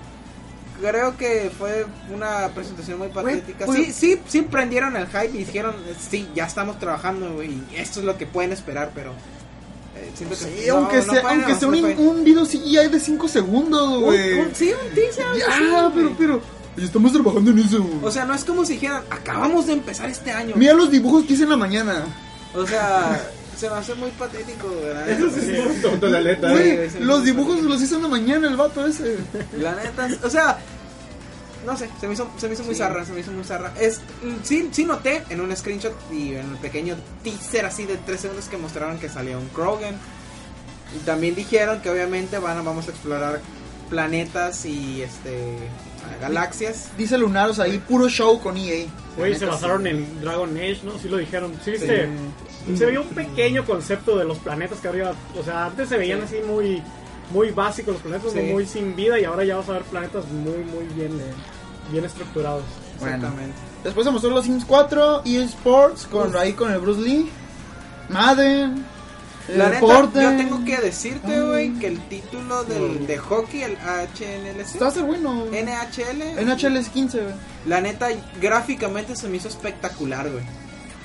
Creo 0.82 1.18
que 1.18 1.52
fue 1.58 1.86
una 2.10 2.48
presentación 2.56 3.00
muy 3.00 3.10
patética. 3.10 3.66
pues- 3.66 3.88
Sí, 3.88 3.92
sí, 4.16 4.22
sí 4.28 4.42
prendieron 4.44 4.96
el 4.96 5.08
hype 5.08 5.32
y 5.36 5.40
dijeron, 5.44 5.76
sí, 6.10 6.30
ya 6.34 6.46
estamos 6.46 6.80
trabajando, 6.80 7.44
y 7.44 7.62
esto 7.76 8.00
es 8.00 8.06
lo 8.06 8.18
que 8.18 8.26
pueden 8.26 8.54
esperar, 8.54 8.92
pero 8.96 9.12
siento 10.16 10.36
que 10.36 10.42
Sí, 10.44 10.68
no, 10.68 10.76
aunque 10.78 10.98
no 10.98 11.04
sea, 11.04 11.22
pueden 11.22 11.38
aunque 11.42 11.56
sea 11.56 11.68
un, 11.68 12.24
video 12.24 12.46
CGI 12.46 12.88
de 12.90 13.00
5 13.00 13.28
segundos, 13.28 13.88
Un- 13.90 14.04
güey. 14.04 14.46
sí, 14.54 14.72
un 14.72 14.96
teaser. 14.96 15.26
Ya, 15.38 15.92
pero, 15.94 16.16
pero. 16.18 16.42
y 16.78 16.84
Estamos 16.84 17.12
trabajando 17.14 17.52
en 17.52 17.60
eso. 17.60 17.86
O 18.02 18.12
sea, 18.12 18.26
no 18.26 18.34
es 18.34 18.44
como 18.44 18.66
si 18.66 18.74
dijeran, 18.74 19.04
acabamos 19.10 19.68
de 19.68 19.74
empezar 19.74 20.10
este 20.10 20.32
año. 20.32 20.54
Mira 20.56 20.74
los 20.74 20.90
dibujos 20.92 21.26
que 21.26 21.34
hice 21.34 21.44
en 21.44 21.50
la 21.50 21.58
mañana. 21.58 22.04
O 22.54 22.66
sea, 22.66 23.22
se 23.58 23.70
me 23.70 23.76
hace 23.76 23.94
muy 23.96 24.10
patético, 24.12 24.70
¿verdad? 24.82 25.10
Eso 25.10 25.30
sí 25.30 25.52
es 25.52 25.82
tonto, 25.82 26.08
la 26.08 26.22
neta. 26.22 26.54
Eh. 26.56 26.90
los 27.02 27.24
dibujos 27.24 27.62
los 27.62 27.82
hizo 27.82 27.98
en 27.98 28.04
la 28.04 28.08
mañana 28.08 28.48
el 28.48 28.56
vato 28.56 28.86
ese. 28.88 29.18
La 29.58 29.76
neta, 29.76 30.08
o 30.24 30.30
sea, 30.30 30.58
no 31.66 31.78
sé, 31.78 31.90
se 32.00 32.08
me 32.08 32.14
hizo, 32.14 32.30
se 32.38 32.48
me 32.48 32.54
hizo 32.54 32.64
muy 32.64 32.76
zarra, 32.76 33.06
se 33.06 33.14
me 33.14 33.20
hizo 33.20 33.32
muy 33.32 33.44
zarra. 33.44 33.74
Es, 33.80 34.02
sí, 34.44 34.70
sí 34.72 34.86
noté 34.86 35.24
en 35.30 35.42
un 35.42 35.56
screenshot 35.56 35.94
y 36.12 36.36
en 36.36 36.52
el 36.52 36.58
pequeño 36.58 36.96
teaser 37.24 37.66
así 37.66 37.86
de 37.86 37.98
3 37.98 38.20
segundos 38.20 38.46
que 38.46 38.58
mostraron 38.58 39.00
que 39.00 39.10
salía 39.10 39.38
un 39.38 39.48
Krogan. 39.50 39.96
Y 40.96 41.00
también 41.06 41.36
dijeron 41.36 41.82
que 41.82 41.90
obviamente 41.90 42.40
van 42.40 42.58
a, 42.58 42.62
vamos 42.62 42.88
a 42.88 42.92
explorar 42.92 43.42
planetas 43.90 44.66
y 44.66 45.02
este 45.02 45.58
galaxias. 46.22 46.90
Dice 46.98 47.18
Lunaros 47.18 47.60
ahí, 47.60 47.78
puro 47.80 48.10
show 48.10 48.40
con 48.40 48.58
EA. 48.58 48.86
Güey, 49.18 49.34
La 49.34 49.40
se 49.40 49.46
basaron 49.46 49.84
sí. 49.84 49.90
en 49.90 50.22
Dragon 50.22 50.56
Age, 50.58 50.80
¿no? 50.84 50.98
Sí 50.98 51.10
lo 51.10 51.18
dijeron. 51.18 51.54
Sí, 51.64 51.72
viste. 51.72 52.10
Se 52.76 52.86
veía 52.86 53.02
un 53.02 53.08
pequeño 53.10 53.66
concepto 53.66 54.18
de 54.18 54.26
los 54.26 54.38
planetas 54.40 54.80
que 54.80 54.88
habría. 54.88 55.14
O 55.38 55.44
sea, 55.44 55.66
antes 55.66 55.90
se 55.90 55.98
veían 55.98 56.22
así 56.22 56.38
muy 56.46 56.82
muy 57.32 57.52
básicos 57.52 57.94
los 57.96 58.02
planetas, 58.02 58.34
Sí. 58.34 58.40
muy 58.42 58.66
sin 58.66 58.96
vida, 58.96 59.20
y 59.20 59.24
ahora 59.26 59.44
ya 59.44 59.58
vas 59.58 59.70
a 59.70 59.74
ver 59.74 59.84
planetas 59.84 60.26
muy, 60.28 60.64
muy 60.64 60.86
bien. 60.96 61.20
eh, 61.20 61.34
bien 61.92 62.06
estructurados. 62.06 62.64
Bueno. 63.00 63.16
Exactamente. 63.16 63.56
Después 63.84 64.06
se 64.06 64.12
mostró 64.12 64.30
los 64.30 64.46
Sims 64.46 64.64
4 64.66 65.22
y 65.26 65.38
Sports 65.38 66.06
con 66.06 66.36
ahí 66.36 66.54
con 66.54 66.72
el 66.72 66.80
Bruce 66.80 67.02
Lee, 67.02 67.30
Madden, 68.10 68.86
La 69.48 69.66
el 69.68 69.72
neta, 69.82 70.22
yo 70.22 70.38
tengo 70.38 70.64
que 70.66 70.78
decirte, 70.78 71.42
güey, 71.42 71.74
que 71.80 71.88
el 71.88 72.00
título 72.10 72.64
del, 72.66 73.08
de 73.08 73.18
hockey, 73.18 73.64
el 73.64 73.78
HNLC, 73.78 74.74
Está 74.76 74.88
a 74.88 74.92
ser 74.92 75.04
bueno. 75.04 75.46
NHL, 75.52 76.46
NHL 76.46 76.78
es 76.78 76.90
15, 76.90 77.22
güey. 77.22 77.34
la 77.66 77.82
neta, 77.82 78.10
gráficamente 78.40 79.16
se 79.16 79.28
me 79.28 79.38
hizo 79.38 79.48
espectacular, 79.48 80.30
güey. 80.30 80.44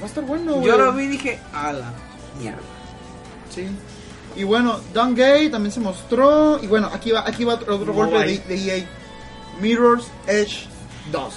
Va 0.01 0.05
a 0.05 0.07
estar 0.07 0.25
bueno, 0.25 0.55
güey. 0.55 0.67
Yo 0.67 0.77
lo 0.77 0.93
vi 0.93 1.05
y 1.05 1.09
dije, 1.09 1.39
ala, 1.55 1.93
mierda. 2.39 2.59
Sí. 3.55 3.69
Y 4.37 4.45
bueno, 4.45 4.81
Don 4.93 5.15
Gay 5.15 5.49
también 5.51 5.73
se 5.73 5.81
mostró. 5.81 6.59
Y 6.63 6.67
bueno, 6.67 6.91
aquí 6.93 7.13
va, 7.13 7.27
aquí 7.27 7.45
va 7.45 7.55
otro, 7.55 7.79
golpe 7.79 8.19
de, 8.19 8.39
de 8.39 8.79
EA. 8.79 8.87
Mirror's 9.61 10.07
Edge 10.27 10.67
2. 11.13 11.35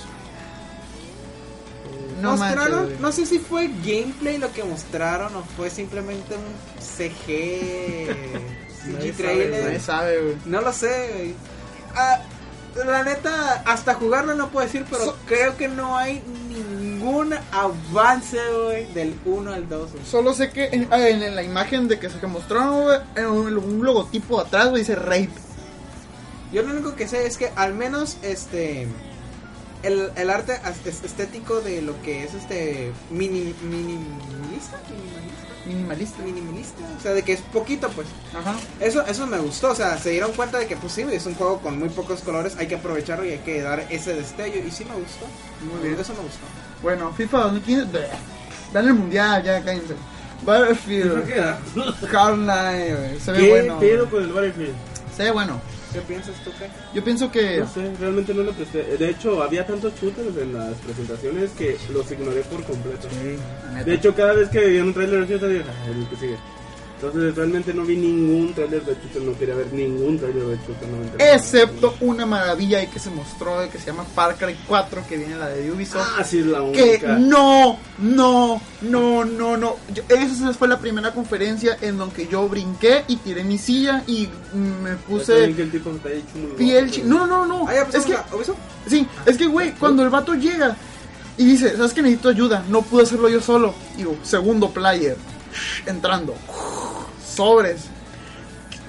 No 2.22 2.36
mostraron, 2.36 2.80
manches, 2.82 3.00
no 3.00 3.12
sé 3.12 3.26
si 3.28 3.38
fue 3.38 3.68
gameplay 3.86 4.40
lo 4.40 4.52
que 4.52 4.64
mostraron 4.64 5.36
o 5.36 5.44
fue 5.56 5.70
simplemente 5.70 6.36
un 6.36 6.82
CG, 6.82 8.08
Nadie 8.88 9.14
CG 9.14 9.16
sabe, 9.16 9.34
trailer. 9.36 9.64
Nadie 9.66 9.80
sabe, 9.80 10.22
güey. 10.22 10.36
No 10.46 10.62
lo 10.62 10.74
sé, 10.74 11.12
güey. 11.16 11.36
Ah, 11.96 12.20
la 12.88 13.04
neta, 13.04 13.62
hasta 13.66 13.94
jugarlo 13.94 14.34
no 14.34 14.50
puedo 14.50 14.66
decir, 14.66 14.84
pero 14.90 15.06
So- 15.06 15.18
creo 15.28 15.58
que 15.58 15.68
no 15.68 15.96
hay 15.96 16.24
ningún 16.50 16.77
avance, 17.52 18.38
güey, 18.65 18.86
del 18.93 19.15
1 19.26 19.52
al 19.54 19.67
2. 19.70 19.91
güey. 19.91 20.06
Solo 20.06 20.34
sé 20.34 20.50
que 20.52 20.65
en, 20.65 20.88
ah, 20.91 21.08
en- 21.08 21.24
en 21.24 21.36
la 21.36 21.43
imagen 21.43 21.88
de 21.88 22.00
que 22.00 22.10
se 22.10 22.26
mostraron, 22.28 22.84
güey, 22.84 23.00
en 23.15 23.26
un, 23.28 23.58
un 23.58 23.86
logotipo 23.86 24.39
atrás, 24.39 24.70
güey, 24.70 24.82
dice 24.82 24.96
Rape. 24.96 25.30
Yo 26.54 26.62
lo 26.63 26.72
único 26.74 26.96
que 26.96 27.08
sé 27.08 27.26
es 27.28 27.38
que 27.38 27.52
al 27.56 27.74
menos 27.74 28.17
este 28.22 28.88
el, 29.84 30.12
el 30.16 30.30
arte 30.30 30.60
estético 30.86 31.62
de 31.62 31.82
lo 31.82 32.00
que 32.02 32.24
es 32.24 32.34
este 32.34 32.92
mini, 33.12 33.54
minimalista, 33.63 34.80
minimalista, 34.90 35.48
Minimalista. 35.66 36.24
minimalista, 36.24 36.78
o 36.98 37.02
sea, 37.02 37.12
de 37.13 37.24
que 37.24 37.34
es 37.34 37.42
poquito 37.42 37.90
pues. 37.90 38.08
Ajá. 38.38 38.56
Eso 38.80 39.06
eso 39.06 39.28
me 39.28 39.38
gustó, 39.40 39.72
o 39.72 39.76
sea, 39.76 39.98
se 39.98 40.12
dieron 40.12 40.32
cuenta 40.34 40.58
de 40.60 40.68
que 40.68 40.78
pues 40.78 40.94
sí, 40.94 41.06
es 41.12 41.26
un 41.26 41.36
juego 41.36 41.60
con 41.60 41.78
muy 41.78 41.90
pocos 41.90 42.22
colores, 42.22 42.56
hay 42.58 42.68
que 42.68 42.76
aprovecharlo 42.76 43.26
y 43.26 43.32
hay 43.32 43.40
que 43.40 43.62
dar 43.62 43.86
ese 43.90 44.13
destello 44.16 44.62
y 44.66 44.72
sí 44.72 44.86
me 44.86 44.96
gustó. 44.96 45.26
Muy 45.72 45.88
bien. 45.90 46.00
Eso 46.00 46.13
me 46.13 46.20
gustó. 46.22 46.46
Bueno, 46.82 47.12
FIFA 47.13 47.38
2015. 47.40 47.86
bleh. 47.86 48.08
Dan 48.74 48.88
el 48.88 48.94
mundial, 48.94 49.44
ya 49.44 49.63
cállense. 49.63 49.96
Battlefield. 50.46 51.26
Hardline, 52.12 52.96
güey. 52.96 53.20
Se 53.20 53.32
ve 53.32 53.40
¿Qué 53.40 53.50
bueno. 53.50 53.80
pedo 53.80 54.10
con 54.10 54.24
el 54.24 54.32
Battlefield? 54.34 54.76
Se 55.16 55.24
ve 55.24 55.32
bueno. 55.32 55.60
¿Qué 55.93 56.02
piensas 56.02 56.36
tú, 56.43 56.52
qué? 56.60 56.67
Yo 56.93 57.04
pienso 57.04 57.32
que. 57.32 57.60
No 57.60 57.67
sé, 57.67 57.91
realmente 58.00 58.34
no 58.34 58.43
le 58.43 58.52
presté. 58.54 58.84
De 58.97 59.10
hecho, 59.10 59.41
había 59.41 59.65
tantos 59.65 59.93
shooters 60.00 60.36
en 60.38 60.54
las 60.54 60.76
presentaciones 60.80 61.52
que 61.52 61.78
los 61.93 62.12
ignoré 62.12 62.41
por 62.41 62.63
completo. 62.63 63.08
De 63.86 63.93
hecho, 63.93 64.13
cada 64.13 64.34
vez 64.34 64.50
que 64.50 64.60
veía 64.60 64.84
un 64.84 64.93
trailer 64.93 65.21
de 65.26 65.34
shooter, 65.34 65.50
dije, 65.50 65.63
"Ah, 65.67 65.88
el 65.89 66.08
que 66.08 66.15
sigue. 66.17 66.38
Entonces, 67.00 67.36
realmente 67.36 67.76
no 67.76 67.84
vi 67.84 67.96
ningún 67.96 68.56
trailer 68.56 68.84
de 68.84 68.94
shooter, 68.96 69.22
no 69.22 69.38
quería 69.38 69.54
ver 69.54 69.72
ningún 69.72 70.18
trailer 70.18 70.44
de 70.46 70.56
shooter. 70.58 70.88
No. 70.90 71.24
Excepto 71.36 71.94
una 72.02 72.26
maravilla 72.26 72.80
ahí 72.80 72.88
que 72.88 72.98
se 72.98 73.12
mostró 73.12 73.62
de 73.62 73.70
que 73.70 73.78
se 73.78 73.86
llama 73.86 74.04
Far 74.04 74.36
Cry 74.36 74.58
4, 74.68 75.04
que 75.08 75.18
viene 75.18 75.36
la 75.36 75.48
de 75.50 75.72
Ubisoft. 75.72 76.08
Ah, 76.18 76.24
sí, 76.24 76.40
es 76.40 76.48
la 76.48 76.58
que 76.72 76.82
única. 76.94 77.18
no, 77.20 77.78
no, 78.00 78.60
no, 78.82 79.24
no, 79.26 79.58
no. 79.58 79.76
Yo- 79.94 80.02
esa 80.10 80.54
fue 80.54 80.68
la 80.68 80.80
primera 80.80 81.14
conferencia 81.14 81.78
en 81.82 82.00
donde 82.00 82.28
yo 82.28 82.50
brinqué 82.50 83.04
y 83.08 83.18
tiré 83.18 83.44
mi 83.44 83.60
silla 83.60 84.04
y 84.08 84.28
me 84.56 84.96
puse 84.96 85.54
que 85.54 85.62
el 85.62 85.70
tipo 85.72 85.92
se 85.92 85.98
está 85.98 86.10
hecho 86.10 86.26
muy 86.36 86.52
piel. 86.58 86.88
guapo, 86.90 87.04
No, 87.06 87.28
no, 87.28 87.46
no. 87.46 87.68
Ah, 87.68 87.74
ya 87.76 87.82
Es 87.82 87.88
pasamos 88.06 88.06
que, 88.32 88.36
Ubisoft. 88.36 88.58
sí, 88.88 89.08
es 89.28 89.38
que, 89.38 89.46
güey, 89.46 89.74
cuando 89.76 90.02
el 90.02 90.10
vato 90.10 90.34
llega 90.34 90.76
y 91.38 91.46
dice, 91.46 91.78
¿sabes 91.78 91.94
que 91.94 92.02
necesito 92.02 92.30
ayuda? 92.30 92.64
No 92.70 92.82
pude 92.82 93.04
hacerlo 93.04 93.30
yo 93.30 93.40
solo. 93.40 93.76
Digo, 93.96 94.16
segundo 94.24 94.72
player, 94.72 95.16
entrando, 95.86 96.36
sobres. 97.38 97.86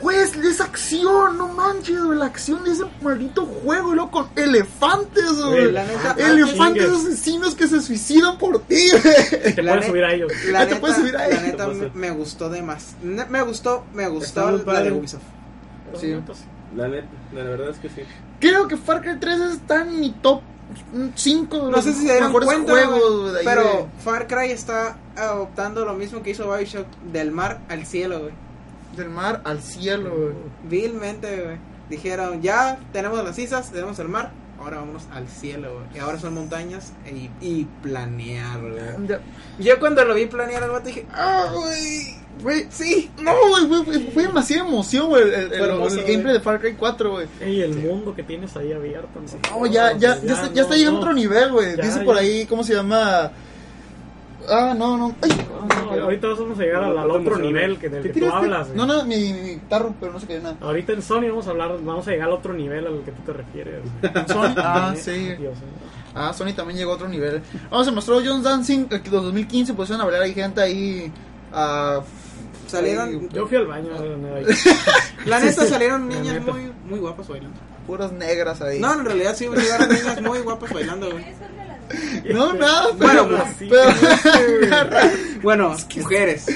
Güey, 0.01 0.17
es, 0.19 0.37
es 0.37 0.61
acción, 0.61 1.37
no 1.39 1.49
manches, 1.49 2.01
güey, 2.05 2.17
la 2.19 2.27
acción 2.27 2.63
de 2.63 2.71
ese 2.71 2.85
maldito 3.03 3.45
juego, 3.47 3.95
loco, 3.97 4.29
con 4.35 4.45
elefantes, 4.45 5.33
güey. 5.41 5.51
Güey, 5.63 5.73
La 5.73 5.85
neta, 5.85 6.15
Elefantes 6.19 6.85
chingues. 6.85 7.05
asesinos 7.05 7.55
que 7.57 7.67
se 7.67 7.81
suicidan 7.81 8.39
por 8.39 8.61
ti, 8.63 8.91
güey. 8.91 9.55
Te 9.57 9.61
puedes 9.63 9.87
subir 9.87 10.05
a 10.05 10.15
ellos. 10.15 10.31
La 10.53 10.61
Ah, 10.61 10.63
te 10.67 10.69
neta, 10.69 10.81
puedes 10.81 10.97
subir 10.99 11.15
la 11.15 11.27
neta 11.29 11.67
Te 11.67 11.73
puedes- 11.73 11.95
me, 11.95 12.01
me 12.01 12.11
gustó 12.13 12.49
de 12.49 12.63
más. 12.63 12.95
Me 13.03 13.43
gustó, 13.43 13.85
me 13.93 14.07
gustó 14.09 14.51
la 14.53 14.65
padre. 14.65 14.91
de 14.91 14.93
Ubisoft. 14.93 15.23
Sí. 15.99 16.15
La 16.77 16.87
neta, 16.87 17.09
la 17.35 17.43
verdad 17.43 17.71
es 17.71 17.79
que 17.79 17.89
sí. 17.89 18.03
Creo 18.39 18.69
que 18.69 18.77
Far 18.77 19.03
Cry 19.03 19.19
3 19.19 19.41
está 19.41 19.83
en 19.83 19.99
mi 19.99 20.11
top 20.13 20.43
5 21.15 21.67
de 21.67 21.71
No 21.71 21.83
sé 21.83 21.93
si 21.93 22.07
se 22.07 22.13
dieron 22.13 22.33
cuenta, 22.33 22.73
juegos 22.73 23.39
pero 23.45 23.63
de- 23.63 24.03
Far 24.03 24.27
Cry 24.27 24.51
está 24.51 24.97
adoptando 25.17 25.85
lo 25.85 25.95
mismo 25.95 26.23
que 26.23 26.31
hizo 26.31 26.51
Bioshock 26.55 26.87
del 27.13 27.31
mar 27.31 27.61
al 27.69 27.87
cielo, 27.87 28.21
güey. 28.21 28.33
del 28.97 29.11
mar 29.11 29.43
al 29.45 29.63
cielo, 29.63 30.11
güey. 30.11 30.33
Vilmente, 30.69 31.43
güey. 31.45 31.57
Dijeron, 31.89 32.43
ya 32.43 32.79
tenemos 32.93 33.23
las 33.25 33.39
islas, 33.39 33.71
tenemos 33.71 33.99
el 34.01 34.09
mar, 34.09 34.33
ahora 34.61 34.79
vámonos 34.79 35.05
al 35.13 35.29
cielo, 35.29 35.73
güey. 35.75 35.87
Y 35.97 35.99
ahora 36.01 36.19
son 36.19 36.35
montañas 36.35 36.93
y, 37.07 37.31
y 37.41 37.65
planear, 37.83 38.61
güey. 38.61 39.21
Yo 39.59 39.79
cuando 39.79 40.05
lo 40.05 40.15
vi 40.15 40.27
planear 40.27 40.63
al 40.65 40.71
vato 40.71 40.87
dije, 40.89 41.07
ah, 41.13 41.47
güey, 41.55 42.17
Güey, 42.43 42.67
sí. 42.71 43.11
no, 43.21 43.33
güey, 43.51 43.67
güey, 43.67 43.85
fue, 43.85 43.99
fue 44.13 44.23
demasiada 44.25 44.67
emoción, 44.69 45.09
güey, 45.09 45.23
el, 45.23 45.53
el- 45.53 46.05
gameplay 46.07 46.35
de 46.35 46.41
Far 46.41 46.61
Cry 46.61 46.75
4, 46.75 47.11
güey. 47.11 47.27
Ey, 47.41 47.63
el 47.63 47.75
mundo 47.77 48.15
que 48.15 48.23
tienes 48.23 48.57
ahí 48.57 48.73
abierto. 48.73 49.09
No, 49.51 49.61
No, 49.61 49.67
ya, 49.67 49.93
ya, 49.97 50.21
ya, 50.23 50.35
está, 50.35 50.53
ya 50.53 50.63
está 50.63 50.77
llegando 50.77 50.99
a 50.99 51.03
otro 51.03 51.13
nivel, 51.15 51.53
güey. 51.53 51.77
Ya, 51.77 51.83
Dice 51.85 52.01
por 52.01 52.17
ahí, 52.17 52.47
¿cómo 52.47 52.63
se 52.65 52.75
llama? 52.75 53.31
Ah, 54.51 54.75
no, 54.77 54.97
no. 54.97 55.15
Ay, 55.21 55.31
No, 55.99 56.03
ahorita 56.05 56.29
vamos 56.29 56.59
a 56.59 56.63
llegar 56.63 56.83
al, 56.85 56.97
al 56.97 57.11
otro 57.11 57.39
nivel 57.39 57.77
que 57.79 57.89
del 57.91 58.03
¿Qué 58.03 58.13
que 58.13 58.21
tú 58.21 58.31
hablas. 58.33 58.69
güey. 58.69 58.79
No, 58.79 58.87
no, 58.87 59.05
mi, 59.05 59.33
mi 59.35 59.57
tarro, 59.69 59.95
pero 60.01 60.13
no 60.13 60.21
se 60.21 60.27
quedó 60.27 60.43
nada. 60.43 60.57
Ahorita 60.61 60.93
en 60.93 61.03
Sony 61.03 61.29
vamos 61.29 61.47
a 61.49 61.51
hablar, 61.51 61.77
vamos 61.83 62.09
a 62.09 62.11
llegar 62.13 62.29
al 62.29 62.35
otro 62.35 62.55
nivel 62.55 62.87
al 62.87 63.03
que 63.03 63.13
tú 63.13 63.23
te 63.27 63.33
refieres. 63.35 63.83
Sony, 64.33 64.55
ah, 64.57 64.95
sí. 64.97 65.35
Dios. 65.39 65.55
Ah, 66.15 66.33
Sony 66.33 66.53
también 66.57 66.79
llegó 66.79 66.93
a 66.93 66.95
otro 66.95 67.09
nivel. 67.09 67.43
Vamos, 67.71 67.85
se 67.87 67.93
mostró 67.93 68.21
John 68.25 68.43
Dancing, 68.43 68.87
el 68.91 69.03
que 69.03 69.11
2015, 69.11 69.75
pues 69.75 69.91
iban 69.91 70.01
a 70.01 70.05
hablar, 70.05 70.23
hay 70.23 70.33
gente 70.33 70.61
ahí. 70.63 71.13
ah, 71.53 72.01
Salieron- 72.69 73.29
Yo 73.31 73.47
fui 73.47 73.57
al 73.57 73.67
baño. 73.67 73.91
La 75.27 75.41
neta 75.41 75.67
salieron 75.67 76.09
La 76.09 76.17
niñas 76.17 76.35
neta. 76.41 76.53
muy, 76.53 76.73
muy 76.85 76.99
guapas 77.01 77.29
bailando. 77.29 77.59
puras 77.87 78.13
negras 78.13 78.61
ahí. 78.63 78.79
No, 78.81 78.93
en 78.95 79.05
realidad 79.05 79.35
sí 79.37 79.47
llegaron 79.49 79.89
niñas 79.89 80.21
muy 80.23 80.39
guapas 80.41 80.73
bailando, 80.73 81.11
güey. 81.11 81.25
No, 82.35 82.53
nada, 82.53 82.89
Bueno, 82.99 83.27
pero, 83.29 83.45
sí. 83.59 83.67
pero- 83.71 84.91
Bueno, 85.43 85.75
mujeres. 85.97 86.47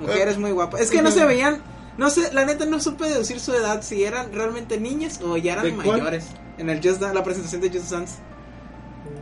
Mujeres 0.00 0.36
muy 0.38 0.50
guapas. 0.50 0.80
Es 0.82 0.90
que 0.90 1.00
no 1.00 1.10
se 1.10 1.24
veían. 1.24 1.62
No 1.96 2.10
sé, 2.10 2.32
la 2.32 2.44
neta 2.44 2.64
no 2.66 2.78
supe 2.80 3.06
deducir 3.08 3.38
su 3.40 3.52
edad, 3.54 3.82
si 3.82 4.04
eran 4.04 4.32
realmente 4.32 4.78
niñas 4.80 5.20
o 5.22 5.36
ya 5.36 5.56
¿De 5.62 5.68
eran 5.68 5.80
cuál? 5.82 5.98
mayores. 5.98 6.26
En 6.58 6.68
el 6.70 6.78
Just 6.86 7.00
Dance, 7.00 7.14
la 7.14 7.22
presentación 7.24 7.60
de 7.62 7.70
Just 7.70 7.90
Dance. 7.90 8.14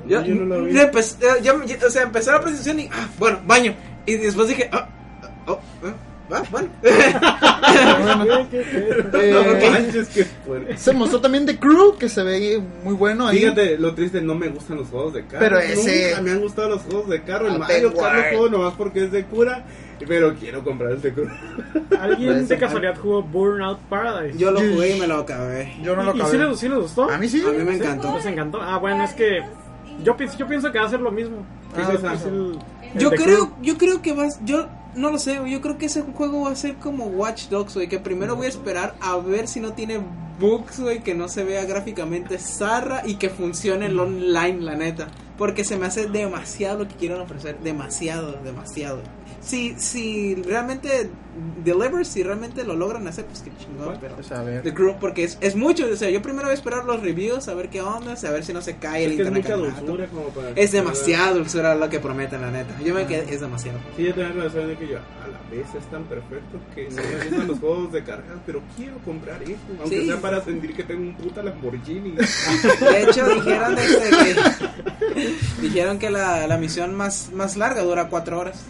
Yo, 0.06 0.22
yo 0.22 0.34
no 0.34 0.44
lo 0.56 0.64
vi. 0.64 0.72
yo- 0.72 1.86
o 1.86 1.90
sea, 1.90 2.02
empezó 2.02 2.32
la 2.32 2.40
presentación 2.40 2.80
y, 2.80 2.88
ah, 2.92 3.08
bueno, 3.18 3.40
baño. 3.46 3.74
Y 4.06 4.16
después 4.16 4.48
dije, 4.48 4.68
ah, 4.72 4.88
ah, 5.22 5.30
oh, 5.46 5.60
ah, 5.84 5.92
ah, 6.32 6.42
bueno. 6.50 6.68
Qué 8.50 8.60
pedo. 9.12 9.20
Eh, 9.22 9.58
No 9.64 9.70
manches, 9.70 10.08
qué 10.08 10.24
fuerte. 10.24 10.76
Se 10.76 10.92
mostró 10.92 11.20
también 11.20 11.46
The 11.46 11.58
Crew, 11.58 11.96
que 11.98 12.08
se 12.08 12.22
ve 12.22 12.62
muy 12.84 12.94
bueno 12.94 13.26
ahí. 13.28 13.38
Fíjate, 13.38 13.78
lo 13.78 13.94
triste, 13.94 14.20
no 14.20 14.34
me 14.34 14.48
gustan 14.48 14.78
los 14.78 14.88
juegos 14.88 15.14
de 15.14 15.24
carro. 15.26 15.40
Pero 15.40 15.58
ese- 15.58 16.08
Nunca 16.10 16.22
me 16.22 16.30
han 16.32 16.40
gustado 16.40 16.68
los 16.70 16.82
juegos 16.82 17.08
de 17.08 17.22
carro. 17.22 17.46
El 17.48 17.54
Ah, 17.54 17.58
Mario 17.58 17.76
pero 17.92 17.94
Kart 18.02 18.16
lo 18.16 18.22
juego 18.38 18.48
nomás 18.48 18.74
porque 18.76 19.04
es 19.04 19.12
de 19.12 19.24
cura. 19.24 19.64
Pero 20.08 20.34
quiero 20.34 20.64
comprar 20.64 20.92
el 20.92 21.02
de 21.02 21.12
cura. 21.12 21.36
¿Alguien 22.00 22.48
de 22.48 22.56
casualidad 22.58 22.96
jugó 22.96 23.22
Burnout 23.22 23.78
Paradise? 23.80 24.38
Yo 24.38 24.50
lo 24.50 24.60
jugué 24.60 24.96
y 24.96 25.00
me 25.00 25.06
lo 25.06 25.16
acabé. 25.16 25.74
Yo 25.82 25.94
no 25.94 26.02
lo 26.02 26.14
¿Y, 26.14 26.18
y 26.18 26.20
acabé. 26.22 26.38
sí 26.38 26.38
les, 26.48 26.58
sí 26.58 26.68
les 26.70 26.78
gustó? 26.78 27.10
A 27.10 27.18
mí 27.18 27.28
sí. 27.28 27.42
A 27.46 27.50
mí 27.52 27.62
me 27.64 27.72
¿Sí? 27.74 27.80
encantó. 27.80 28.14
¿Les 28.16 28.24
encantó? 28.26 28.62
Ah, 28.62 28.78
bueno, 28.78 29.04
es 29.04 29.12
que 29.12 29.42
yo 30.02 30.16
pienso, 30.16 30.38
yo 30.38 30.48
pienso 30.48 30.72
que 30.72 30.78
va 30.78 30.86
a 30.86 30.90
ser 30.90 31.00
lo 31.00 31.10
mismo. 31.10 31.44
¿Qué 31.74 31.82
Ah, 31.82 31.90
es 31.92 31.98
esa? 31.98 32.14
es 32.14 32.24
el- 32.24 32.58
el 32.94 32.98
Yo 32.98 33.10
creo, 33.10 33.50
Crew. 33.50 33.50
yo 33.60 33.76
creo 33.76 34.00
que 34.00 34.14
vas, 34.14 34.40
yo 34.44 34.68
no 34.94 35.10
lo 35.10 35.18
sé, 35.18 35.40
yo 35.48 35.60
creo 35.60 35.78
que 35.78 35.86
ese 35.86 36.02
juego 36.02 36.42
va 36.42 36.50
a 36.50 36.56
ser 36.56 36.76
como 36.76 37.06
Watch 37.06 37.48
Dogs, 37.48 37.74
güey, 37.74 37.88
que 37.88 37.98
primero 37.98 38.36
voy 38.36 38.46
a 38.46 38.50
esperar 38.50 38.94
a 39.00 39.16
ver 39.16 39.48
si 39.48 39.60
no 39.60 39.72
tiene 39.72 40.00
bugs, 40.38 40.80
güey, 40.80 41.00
que 41.00 41.14
no 41.14 41.28
se 41.28 41.44
vea 41.44 41.64
gráficamente 41.64 42.38
zarra 42.38 43.02
y 43.04 43.16
que 43.16 43.28
funcione 43.28 43.86
el 43.86 43.98
online, 43.98 44.60
la 44.60 44.74
neta, 44.74 45.08
porque 45.38 45.64
se 45.64 45.76
me 45.76 45.86
hace 45.86 46.06
demasiado 46.06 46.80
lo 46.80 46.88
que 46.88 46.94
quieren 46.96 47.20
ofrecer, 47.20 47.58
demasiado, 47.60 48.32
demasiado. 48.42 49.00
Si, 49.40 49.74
si 49.78 50.34
realmente 50.34 51.10
delivers, 51.64 52.08
si 52.08 52.22
realmente 52.22 52.64
lo 52.64 52.74
logran 52.76 53.06
hacer, 53.08 53.24
pues 53.24 53.40
qué 53.40 53.50
chingón, 53.58 53.96
pero... 54.00 54.14
Pues 54.16 54.30
a 54.32 54.42
ver. 54.42 54.62
The 54.62 54.74
Crew, 54.74 54.96
porque 55.00 55.24
es, 55.24 55.38
es 55.40 55.54
mucho, 55.56 55.86
o 55.90 55.96
sea, 55.96 56.10
yo 56.10 56.20
primero 56.20 56.44
voy 56.44 56.50
a 56.50 56.54
esperar 56.54 56.84
los 56.84 57.00
reviews, 57.02 57.48
a 57.48 57.54
ver 57.54 57.70
qué 57.70 57.80
onda, 57.80 58.14
a 58.14 58.30
ver 58.30 58.44
si 58.44 58.52
no 58.52 58.60
se 58.60 58.76
cae 58.76 59.04
el 59.04 59.12
Es 59.12 59.20
es 59.20 59.26
internet. 59.26 59.76
dulzura 59.76 60.06
como 60.08 60.24
para... 60.28 60.50
Es 60.56 60.72
demasiado 60.72 61.38
dulzura 61.38 61.74
lo 61.74 61.88
que 61.88 62.00
prometen, 62.00 62.40
la 62.42 62.50
neta. 62.50 62.74
Yo 62.84 62.94
me 62.94 63.06
quedé, 63.06 63.32
es 63.32 63.40
demasiado. 63.40 63.78
Sí, 63.96 64.04
yo 64.04 64.14
tengo 64.14 64.42
razón 64.42 64.66
de 64.68 64.76
que 64.76 64.88
yo 64.88 64.98
a 64.98 65.28
la 65.28 65.40
vez 65.50 65.66
es 65.74 65.84
tan 65.90 66.04
perfecto 66.04 66.58
que 66.74 66.88
no 66.90 66.96
me 66.96 67.24
gustan 67.24 67.48
los 67.48 67.58
juegos 67.58 67.92
de 67.92 68.04
carga, 68.04 68.34
pero 68.44 68.60
quiero 68.76 68.98
comprar 68.98 69.42
eso, 69.42 69.54
aunque 69.80 70.00
Sí. 70.00 70.06
sea 70.06 70.20
para 70.20 70.44
sentir 70.44 70.74
que 70.74 70.82
tengo 70.84 71.00
un 71.02 71.14
puta 71.16 71.42
Lamborghini. 71.42 72.10
De 72.80 73.02
hecho, 73.02 73.26
dijeron, 73.28 73.78
este, 73.78 74.10
que, 75.14 75.34
dijeron 75.62 75.98
que 75.98 76.10
la, 76.10 76.46
la 76.46 76.58
misión 76.58 76.94
más, 76.94 77.30
más 77.32 77.56
larga 77.56 77.82
dura 77.82 78.08
cuatro 78.08 78.38
horas. 78.40 78.60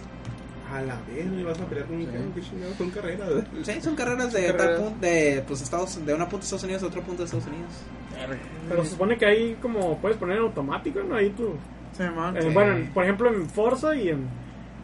A 0.72 0.80
la 0.82 0.96
vez 1.08 1.26
me 1.26 1.42
vas 1.42 1.58
a 1.58 1.64
pelear 1.66 1.86
con 1.86 1.96
un 1.96 2.06
qué 2.34 2.40
chingado, 2.40 2.72
son 2.78 2.90
carreras. 2.90 3.28
Sí, 3.64 3.72
son 3.82 3.96
carreras 3.96 4.32
de 4.32 4.46
Carreras. 4.46 4.76
tal 4.76 4.84
punto, 4.84 5.00
de, 5.06 5.44
pues, 5.46 5.62
Estados, 5.62 6.06
de 6.06 6.14
una 6.14 6.24
punta 6.28 6.38
de 6.42 6.44
Estados 6.44 6.64
Unidos 6.64 6.82
a 6.82 6.86
otro 6.86 7.02
punto 7.02 7.18
de 7.22 7.24
Estados 7.24 7.46
Unidos. 7.46 7.72
Pero 8.68 8.84
se 8.84 8.90
supone 8.90 9.16
que 9.18 9.26
ahí 9.26 9.56
como 9.60 9.98
puedes 9.98 10.16
poner 10.18 10.36
en 10.36 10.42
automático, 10.44 11.00
¿no? 11.02 11.16
Ahí 11.16 11.30
tú. 11.30 11.54
Sí, 11.96 12.04
man. 12.14 12.36
eh, 12.36 12.42
Sí. 12.42 12.48
Bueno, 12.50 12.76
en- 12.76 12.92
por 12.92 13.04
ejemplo 13.04 13.32
en 13.32 13.48
Forza 13.50 13.94
y 13.96 14.10
en 14.10 14.28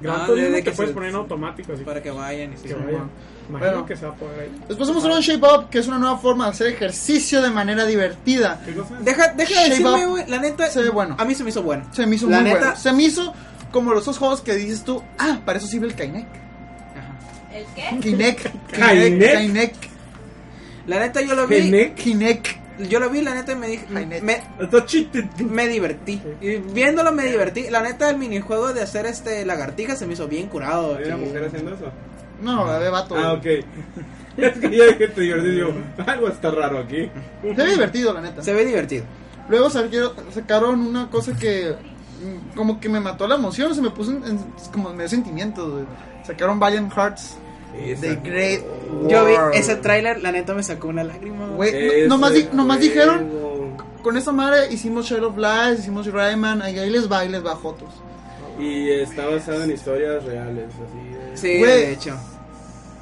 Gran 0.01 0.21
Ah, 0.23 0.27
Turismo 0.27 0.57
te 0.57 0.63
puedes 0.73 0.89
se- 0.91 0.95
poner 0.95 1.09
en 1.11 1.17
automático, 1.17 1.73
así 1.73 1.83
Para 1.85 2.03
que 2.03 2.11
vayan 2.11 2.53
y 2.53 2.57
que 2.57 2.69
sí. 2.69 2.75
vayan. 2.75 3.09
Imagino 3.49 3.71
Bueno. 3.71 3.87
que 3.87 3.97
se 3.97 4.05
va 4.07 4.13
a 4.13 4.17
poder 4.17 4.41
ahí. 4.41 4.61
Después 4.69 4.89
hemos 4.91 5.03
hablado 5.05 5.21
de 5.23 5.27
Shape 5.27 5.47
Up, 5.47 5.71
que 5.71 5.79
es 5.79 5.87
una 5.87 5.99
nueva 5.99 6.19
forma 6.19 6.45
de 6.45 6.51
hacer 6.51 6.67
ejercicio 6.67 7.41
de 7.41 7.51
manera 7.51 7.85
divertida. 7.87 8.61
Deja, 9.03 9.29
deja 9.29 9.53
Shape 9.55 9.63
de 9.65 9.69
decirme, 9.71 10.05
Up 10.07 10.11
güey, 10.11 10.29
la 10.29 10.39
neta, 10.41 10.67
se 10.67 10.83
ve 10.83 10.91
bueno. 10.91 11.15
a 11.19 11.25
mí 11.25 11.35
se 11.35 11.45
me 11.45 11.51
hizo 11.51 11.63
bueno. 11.63 11.85
Se 11.93 12.05
me 12.07 12.17
hizo 12.17 12.29
La 12.29 12.41
muy 12.41 12.51
neta- 12.51 12.59
bueno. 12.59 12.77
Se 12.77 12.93
me 12.93 13.03
hizo 13.05 13.33
como 13.73 13.93
los 13.93 14.05
dos 14.05 14.19
juegos 14.19 14.41
que 14.41 14.55
dices 14.55 14.85
tú, 14.85 15.03
ah, 15.19 15.41
para 15.45 15.59
eso 15.59 15.67
sirve 15.67 15.87
el 15.87 15.95
Kinect. 15.95 16.29
Ajá. 16.97 17.53
¿El 17.53 17.67
qué? 17.75 18.01
Kinect. 18.01 18.47
¿Kinect? 18.73 19.39
Kinect. 19.39 19.85
La 20.87 21.01
neta, 21.01 21.21
yo 21.21 21.35
lo 21.35 21.47
vi, 21.47 21.63
Kinect. 21.63 21.99
Kinect. 21.99 22.47
yo 22.89 23.01
lo 23.01 23.11
vi, 23.11 23.23
la 23.23 23.35
neta, 23.35 23.53
y 23.53 23.57
me 23.57 23.67
dije, 23.69 23.87
me, 23.89 24.07
me 24.07 25.69
divertí. 25.69 26.23
Y 26.41 26.57
viéndolo 26.57 27.13
me 27.13 27.25
divertí. 27.25 27.69
La 27.71 27.83
neta, 27.83 28.09
el 28.11 28.19
minijuego 28.19 28.73
de 28.73 28.83
hacer 28.83 29.07
este 29.07 29.45
lagartija 29.45 29.97
se 29.97 30.07
me 30.07 30.15
hizo 30.15 30.29
bien 30.29 30.49
curado. 30.49 30.97
¿Hay 30.97 31.05
una 31.07 31.17
sí. 31.17 31.25
mujer 31.25 31.45
haciendo 31.45 31.75
eso? 31.75 31.93
No, 32.43 32.79
de 32.79 32.91
vato. 32.91 33.17
Ah, 33.17 33.33
ok. 33.33 33.47
Es 34.37 34.59
que 34.59 34.77
ya 34.77 34.85
dije 34.89 35.09
te 35.09 35.21
divertí, 35.23 35.51
digo, 35.51 35.73
algo 36.07 36.29
está 36.29 36.51
raro 36.51 36.81
aquí. 36.81 37.11
Se 37.43 37.55
ve 37.55 37.71
divertido, 37.71 38.13
la 38.13 38.21
neta. 38.21 38.43
Se 38.43 38.53
ve 38.53 38.67
divertido. 38.67 39.07
Luego 39.49 39.71
sacaron 39.71 40.81
una 40.81 41.09
cosa 41.09 41.35
que 41.35 41.75
como 42.55 42.81
que 42.81 42.89
me 42.89 43.01
mató 43.01 43.27
la 43.27 43.35
emoción, 43.37 43.75
se 43.75 43.83
me 43.83 43.91
puso 43.91 44.13
en, 44.13 44.25
en- 44.25 44.39
como 44.73 44.91
me 44.91 44.99
dio 45.05 45.09
sentimientos. 45.09 45.71
güey. 45.73 45.85
Sacaron 46.27 46.59
Valiant 46.59 46.93
Hearts. 46.93 47.37
The 48.01 48.17
Great 48.25 48.63
Yo 49.07 49.27
vi 49.27 49.35
ese 49.53 49.77
tráiler, 49.77 50.23
la 50.23 50.33
neta 50.33 50.55
me 50.55 50.63
sacó 50.63 50.89
una 50.89 51.05
lágrima. 51.05 51.47
Güey, 51.49 52.09
nomás, 52.09 52.33
di- 52.33 52.49
nomás 52.53 52.81
dijeron, 52.81 53.77
con 54.03 54.17
esa 54.17 54.33
madre 54.33 54.73
hicimos 54.73 55.05
Shadow 55.07 55.29
of 55.31 55.37
Lies, 55.37 55.81
hicimos 55.81 56.11
Rayman, 56.11 56.63
ahí 56.63 56.79
ahí 56.79 56.89
les 56.89 57.11
va, 57.11 57.19
ahí 57.21 57.29
les 57.29 57.45
va 57.45 57.55
Jotos. 57.55 57.91
Y 58.59 58.89
está 58.91 59.27
basado 59.27 59.63
en 59.65 59.73
historias 59.73 60.25
reales, 60.25 60.65
así 60.75 61.09
de... 61.11 61.37
Sí, 61.37 61.59
Güey. 61.59 61.71
de 61.71 61.93
hecho. 61.93 62.17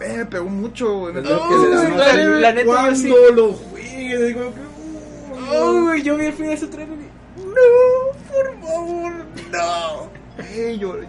Eh, 0.01 0.15
me 0.17 0.27
pegó 0.27 0.47
mucho, 0.51 0.99
güey. 0.99 1.15
Me 1.15 1.21
¿Verdad 1.21 1.39
pegó- 1.39 1.49
que 1.51 1.55
le 1.55 1.61
Uy, 1.61 1.77
dan- 1.77 1.97
la- 1.99 2.41
la 2.41 2.53
neta, 2.53 2.65
yo 2.65 2.73
Cuando 2.73 2.97
sí- 2.97 3.15
lo 3.37 3.53
juegues, 3.53 4.27
digo 4.27 4.41
que... 4.55 5.57
Oh, 5.57 5.83
güey, 5.83 6.03
yo 6.03 6.17
vi 6.17 6.27
el 6.27 6.33
fin 6.33 6.47
de 6.47 6.55
ese 6.55 6.67
trailer 6.67 6.99
y... 6.99 7.04
No, 7.37 8.33
por 8.33 8.61
favor, 8.69 9.13
no. 9.51 10.11
Eh, 10.45 10.77
yo, 10.81 11.01
yo- 11.01 11.07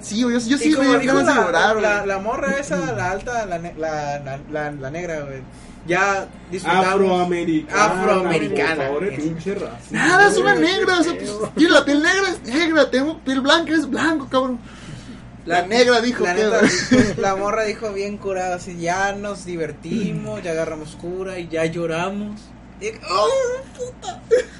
sí, 0.00 0.20
yo, 0.20 0.30
yo 0.30 0.58
sí 0.58 0.72
como 0.74 0.90
me 0.92 0.98
dijo 0.98 1.14
ganas 1.16 1.34
de 1.34 1.40
la, 1.40 1.46
llorar, 1.46 2.06
la, 2.06 2.18
morra 2.18 2.52
esa, 2.58 2.92
la 2.92 3.10
alta, 3.10 3.46
la, 3.46 3.58
ne- 3.58 3.74
la, 3.76 4.18
la, 4.20 4.38
la, 4.50 4.70
la 4.72 4.90
negra, 4.90 5.20
güey. 5.22 5.40
Ya 5.86 6.26
disfrutamos. 6.50 6.86
Afroamericana. 6.86 7.84
Afroamericana. 7.84 8.74
Por 8.74 8.84
favor, 8.86 9.04
Eso. 9.04 9.22
pinche 9.22 9.54
raza. 9.54 9.76
Nada, 9.90 10.28
es 10.28 10.36
una 10.36 10.54
negra, 10.56 10.98
o 10.98 11.02
sea, 11.02 11.14
pues, 11.16 11.32
tiene 11.56 11.72
la 11.74 11.84
piel 11.84 12.02
negra, 12.02 12.28
es 12.30 12.42
negra, 12.42 12.90
tengo 12.90 13.18
piel 13.20 13.40
blanca, 13.40 13.72
es 13.72 13.88
blanco, 13.88 14.26
cabrón. 14.28 14.58
La, 15.44 15.62
negra 15.64 16.00
dijo 16.00 16.24
la 16.24 16.34
neta, 16.34 16.60
la 17.18 17.36
morra 17.36 17.62
dijo 17.62 17.92
bien 17.92 18.16
curada, 18.18 18.56
así, 18.56 18.76
ya 18.78 19.12
nos 19.12 19.44
divertimos, 19.44 20.42
ya 20.42 20.50
agarramos 20.50 20.96
cura 20.96 21.38
y 21.38 21.46
ya 21.46 21.64
lloramos. 21.66 22.40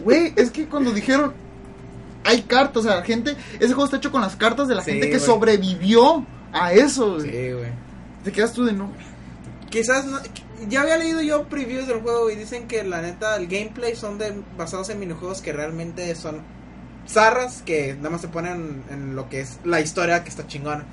Güey, 0.01 0.33
es 0.37 0.51
que 0.51 0.67
cuando 0.67 0.93
dijeron 0.93 1.35
hay 2.25 2.43
cartas, 2.43 2.85
o 2.85 2.89
sea, 2.89 3.03
gente, 3.03 3.37
ese 3.55 3.69
juego 3.69 3.85
está 3.85 3.99
hecho 3.99 4.11
con 4.11 4.21
las 4.21 4.35
cartas 4.37 4.67
de 4.69 4.75
la 4.75 4.83
Sí, 4.83 4.93
gente 4.93 5.11
que 5.11 5.21
sobrevivió 5.21 6.27
a 6.53 6.73
eso. 6.73 7.21
Sí, 7.21 7.29
güey. 7.29 7.71
Te 8.25 8.33
quedas 8.33 8.53
tú 8.53 8.65
de 8.65 8.73
no. 8.73 8.91
Quizás 9.71 10.07
no, 10.07 10.19
ya 10.69 10.83
había 10.83 10.97
leído 10.97 11.23
yo 11.23 11.45
previews 11.45 11.87
del 11.87 12.01
juego 12.01 12.31
y 12.31 12.35
dicen 12.35 12.67
que 12.67 12.83
la 12.83 13.01
neta 13.01 13.37
el 13.37 13.47
gameplay 13.47 13.95
son 13.95 14.19
de 14.19 14.35
basados 14.57 14.89
en 14.91 14.99
minijuegos 14.99 15.41
que 15.41 15.53
realmente 15.53 16.13
son 16.15 16.41
zarras 17.09 17.63
que 17.63 17.95
nada 17.95 18.11
más 18.11 18.21
se 18.21 18.29
ponen 18.29 18.83
en 18.91 19.15
lo 19.15 19.29
que 19.29 19.41
es 19.41 19.61
la 19.65 19.81
historia 19.81 20.25
que 20.25 20.31
está 20.31 20.47
chingona. 20.47 20.85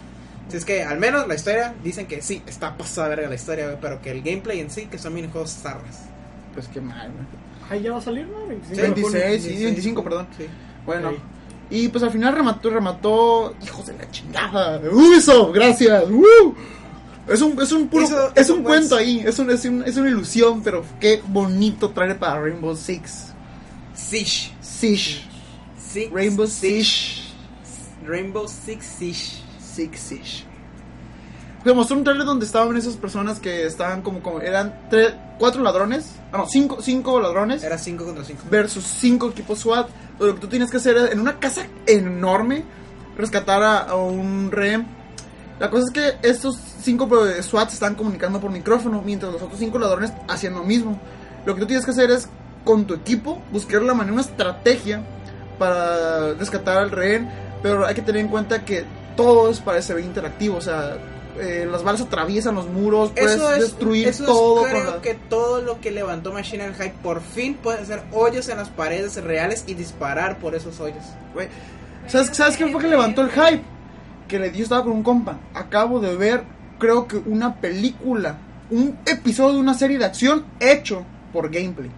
Si 0.49 0.57
es 0.57 0.65
que 0.65 0.83
al 0.83 0.99
menos 0.99 1.27
la 1.27 1.36
historia 1.36 1.73
dicen 1.83 2.05
que 2.05 2.21
sí, 2.21 2.43
está 2.45 2.77
pasada 2.77 3.07
verga 3.07 3.29
la 3.29 3.36
historia, 3.36 3.65
güey, 3.65 3.77
pero 3.81 4.01
que 4.01 4.12
el 4.12 4.21
gameplay 4.21 4.59
en 4.59 4.69
sí 4.69 4.86
que 4.86 4.99
son 4.99 5.13
minijuegos 5.13 5.51
zarras. 5.51 6.12
Pues 6.54 6.68
qué 6.68 6.82
mal, 6.82 7.12
güey. 7.12 7.26
Ahí 7.70 7.82
ya 7.84 7.92
va 7.94 7.98
a 7.98 8.02
salir, 8.02 8.28
¿no? 8.28 8.46
25 8.48 8.76
de 8.76 8.82
26, 8.89 9.42
junio. 9.42 9.58
sí, 9.58 9.63
25, 9.66 10.04
perdón. 10.04 10.28
Sí. 10.38 10.46
Bueno. 10.86 11.12
Y 11.70 11.88
pues 11.88 12.04
al 12.04 12.12
final 12.12 12.36
remató, 12.36 12.70
remató, 12.70 13.56
hijos 13.63 13.86
de 13.88 13.94
la 13.98 14.12
chingada. 14.12 14.80
Ubisoft, 14.92 15.54
gracias. 15.56 16.10
¡Woo! 16.10 16.56
Es 17.28 17.42
un, 17.42 17.60
es 17.62 17.72
un 17.72 17.88
puro, 17.88 18.06
es 18.36 18.50
un 18.50 18.63
cuento 18.63 18.98
ahí, 18.98 19.24
es, 19.26 19.39
un, 19.39 19.50
es, 19.50 19.63
un- 19.63 19.82
es 19.84 19.96
una 19.96 20.10
ilusión, 20.10 20.62
pero 20.62 20.84
qué 21.00 21.22
bonito 21.26 21.89
traer 21.92 22.20
para 22.20 22.39
Rainbow 22.42 22.76
Six. 22.76 23.28
Siege. 23.96 24.52
Siege. 24.62 25.22
Six, 25.80 26.12
Rainbow 26.12 26.46
Six. 26.46 27.22
Rainbow 28.06 28.46
Six 28.48 28.86
Siege. 28.86 29.42
Six 29.74 30.00
Siege. 30.00 30.44
Se 31.63 31.74
mostró 31.74 31.96
un 31.98 32.04
trailer 32.04 32.26
donde 32.26 32.46
estaban 32.46 32.76
esas 32.76 32.98
personas 32.98 33.39
que 33.39 33.66
estaban 33.66 34.02
como, 34.02 34.22
como 34.22 34.42
eran 34.42 34.78
tres, 34.89 35.13
cuatro 35.39 35.63
ladrones, 35.63 36.12
no, 36.38 36.48
cinco, 36.48 36.82
cinco 36.82 37.19
ladrones 37.19 37.63
Era 37.63 37.78
5 37.78 38.06
contra 38.06 38.24
5. 38.24 38.43
versus 38.50 38.84
cinco 38.84 39.30
equipos 39.30 39.60
SWAT. 39.60 39.89
Lo 40.19 40.36
que 40.36 40.41
tú 40.41 40.48
tienes 40.48 40.72
que 40.72 40.78
hacer 40.78 40.98
es, 40.98 41.12
en 41.12 41.19
una 41.19 41.39
casa 41.39 41.67
enorme, 41.86 42.63
rescatar 43.17 43.62
a, 43.62 43.78
a 43.80 43.96
un 43.96 44.52
rehén. 44.52 44.88
La 45.60 45.69
cosa 45.69 45.86
es 45.86 45.91
que 45.91 46.28
estos 46.28 46.58
cinco 46.82 47.08
eh, 47.26 47.41
SWAT 47.41 47.69
se 47.69 47.76
están 47.76 47.96
comunicando 47.96 48.39
por 48.39 48.52
micrófono, 48.52 49.02
mientras 49.02 49.32
los 49.32 49.41
otros 49.41 49.60
cinco 49.60 49.80
ladrones 49.80 50.12
hacían 50.28 50.56
lo 50.56 50.63
mismo. 50.63 51.00
Lo 51.46 51.54
que 51.56 51.62
tú 51.62 51.67
tienes 51.67 51.86
que 51.86 51.91
hacer 51.91 52.10
es, 52.12 52.28
con 52.63 52.86
tu 52.86 52.93
equipo, 52.93 53.41
buscar 53.52 53.82
la 53.82 53.93
manera, 53.93 54.13
una 54.13 54.22
estrategia 54.22 55.04
para 55.60 56.34
rescatar 56.34 56.78
al 56.78 56.91
rehén. 56.91 57.30
Pero 57.62 57.86
hay 57.86 57.96
que 57.96 58.02
tener 58.02 58.22
en 58.22 58.28
cuenta 58.28 58.65
que 58.65 58.86
todo 59.15 59.50
es 59.50 59.60
para 59.60 59.82
ser 59.82 60.00
interactivo, 60.00 60.58
o 60.58 60.62
sea, 60.62 60.98
eh, 61.39 61.67
las 61.69 61.84
balas 61.84 62.02
atraviesan 62.02 62.56
los 62.56 62.67
muros, 62.67 63.12
puedes 63.12 63.32
Eso 63.36 63.52
es, 63.54 63.60
destruir 63.62 64.08
eso 64.08 64.24
es, 64.24 64.28
todo. 64.30 64.63
creo 64.63 64.84
la- 64.96 65.02
que 65.02 65.15
todo 65.15 65.62
lo 65.62 65.80
que 65.82 65.91
levantó 65.91 66.32
Machine 66.34 66.63
and 66.63 66.76
Hype 66.76 66.96
por 67.02 67.22
fin 67.22 67.56
puede 67.56 67.80
hacer 67.80 68.02
hoyos 68.12 68.48
en 68.50 68.58
las 68.58 68.69
paredes 68.69 69.22
reales 69.24 69.63
y 69.67 69.74
disparar 69.74 70.38
por 70.39 70.56
esos 70.56 70.80
hoyos. 70.80 71.04
¿Sabes, 72.08 72.30
¿Sabes 72.36 72.58
qué 72.58 72.67
fue 72.67 72.82
que 72.82 72.88
levantó 72.88 73.22
el 73.22 73.32
hype? 73.32 73.63
Que 74.28 74.39
le 74.39 74.50
dio, 74.52 74.63
estaba 74.63 74.84
con 74.84 74.91
un 74.93 75.04
compa. 75.04 75.38
Acabo 75.54 76.00
de 76.00 76.15
ver, 76.15 76.43
creo 76.80 77.08
que 77.08 77.17
una 77.17 77.56
película, 77.62 78.38
un 78.69 78.98
episodio 79.06 79.54
de 79.56 79.60
una 79.60 79.74
serie 79.74 79.98
de 79.98 80.06
acción 80.06 80.46
hecho 80.60 81.04
por 81.32 81.50
gameplay. 81.50 81.91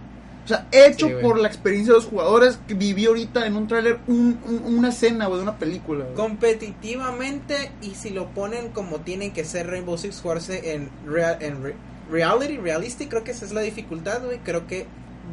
O 0.46 0.48
sea, 0.48 0.66
hecho 0.70 1.08
Sí, 1.08 1.14
por 1.22 1.38
la 1.38 1.48
experiencia 1.48 1.92
de 1.92 1.98
los 1.98 2.08
jugadores 2.08 2.58
que 2.68 2.74
viví 2.74 3.04
ahorita 3.06 3.46
en 3.46 3.56
un 3.56 3.66
tráiler 3.68 3.98
un- 4.06 4.38
un- 4.46 4.76
una 4.78 4.88
escena, 4.90 5.26
güey, 5.26 5.38
de 5.38 5.42
una 5.42 5.58
película. 5.58 6.04
güey. 6.04 6.14
Competitivamente 6.14 7.70
y 7.82 7.94
si 7.96 8.10
lo 8.10 8.26
ponen 8.28 8.68
como 8.70 9.00
tienen 9.00 9.32
que 9.32 9.44
ser 9.44 9.66
Rainbow 9.68 9.98
Six 9.98 10.20
jugarse 10.20 10.72
en, 10.74 10.88
real, 11.06 11.38
en 11.40 11.62
re- 11.62 11.74
reality, 12.10 12.58
realistic, 12.58 13.08
creo 13.08 13.24
que 13.24 13.32
esa 13.32 13.44
es 13.44 13.52
la 13.52 13.60
dificultad, 13.60 14.22
güey. 14.24 14.38
Creo 14.38 14.66
que 14.66 14.86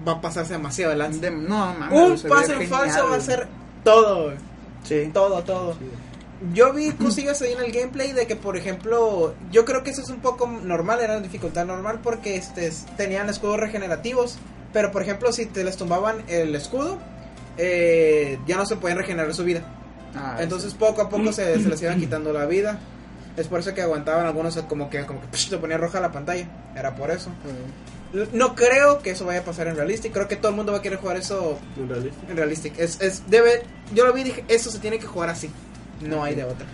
va 0.07 0.13
a 0.13 0.21
pasarse 0.21 0.53
demasiado 0.53 0.91
adelante. 0.91 1.29
De- 1.29 1.31
no, 1.35 1.73
mames, 1.77 1.91
Un 2.11 2.17
se 2.17 2.27
paso 2.27 2.53
en 2.53 2.67
falso 2.67 3.07
va 3.09 3.15
a 3.15 3.21
ser 3.21 3.47
todo, 3.83 4.23
güey. 4.25 4.37
Sí. 4.83 5.09
Todo, 5.13 5.43
todo. 5.43 5.75
Yo 6.53 6.73
vi 6.73 6.91
cosillas 6.99 7.41
ahí 7.41 7.51
en 7.53 7.59
el 7.63 7.71
gameplay 7.71 8.13
de 8.13 8.25
que, 8.25 8.35
por 8.35 8.57
ejemplo, 8.57 9.35
yo 9.51 9.63
creo 9.65 9.83
que 9.83 9.91
eso 9.91 10.01
es 10.01 10.09
un 10.09 10.19
poco 10.21 10.47
normal, 10.47 10.99
era 11.01 11.19
dificultad 11.19 11.65
normal 11.65 11.99
porque 12.01 12.35
este, 12.35 12.71
tenían 12.97 13.29
escudos 13.29 13.59
regenerativos. 13.59 14.37
Pero, 14.73 14.91
por 14.91 15.01
ejemplo, 15.03 15.31
si 15.31 15.45
te 15.45 15.63
les 15.63 15.77
tumbaban 15.77 16.23
el 16.27 16.53
escudo, 16.55 16.97
eh, 17.57 18.39
ya 18.47 18.57
no 18.57 18.65
se 18.65 18.75
podían 18.75 18.97
regenerar 18.97 19.33
su 19.33 19.43
vida. 19.43 19.61
Ah, 20.15 20.37
Entonces, 20.39 20.73
poco 20.73 21.01
a 21.01 21.09
poco 21.09 21.31
se, 21.31 21.61
se 21.61 21.69
les 21.69 21.81
iban 21.81 21.99
quitando 21.99 22.33
la 22.33 22.45
vida. 22.45 22.79
Es 23.37 23.47
por 23.47 23.59
eso 23.59 23.73
que 23.73 23.81
aguantaban 23.81 24.25
algunos 24.25 24.55
como 24.63 24.89
que, 24.89 25.05
como 25.05 25.21
que 25.21 25.27
psh, 25.27 25.49
se 25.49 25.57
ponía 25.57 25.77
roja 25.77 25.99
la 25.99 26.11
pantalla. 26.11 26.47
Era 26.75 26.95
por 26.95 27.09
eso. 27.11 27.29
No 28.31 28.53
creo 28.53 28.99
que 28.99 29.11
eso 29.11 29.25
vaya 29.25 29.39
a 29.39 29.43
pasar 29.43 29.67
en 29.67 29.75
Realistic. 29.75 30.13
Creo 30.13 30.27
que 30.27 30.35
todo 30.35 30.49
el 30.49 30.55
mundo 30.55 30.71
va 30.71 30.79
a 30.79 30.81
querer 30.83 30.99
jugar 30.99 31.17
eso 31.17 31.57
¿En 31.77 31.89
realista? 31.89 32.19
en 32.29 32.37
Realistic. 32.37 32.77
Es, 32.77 33.01
es, 33.01 33.23
debe, 33.27 33.63
yo 33.95 34.05
lo 34.05 34.13
vi 34.13 34.21
y 34.21 34.25
dije, 34.25 34.45
eso 34.49 34.69
se 34.69 34.77
tiene 34.77 34.99
que 34.99 35.07
jugar 35.07 35.29
así. 35.29 35.49
No 36.01 36.23
hay 36.23 36.35
de 36.35 36.43
otra. 36.43 36.67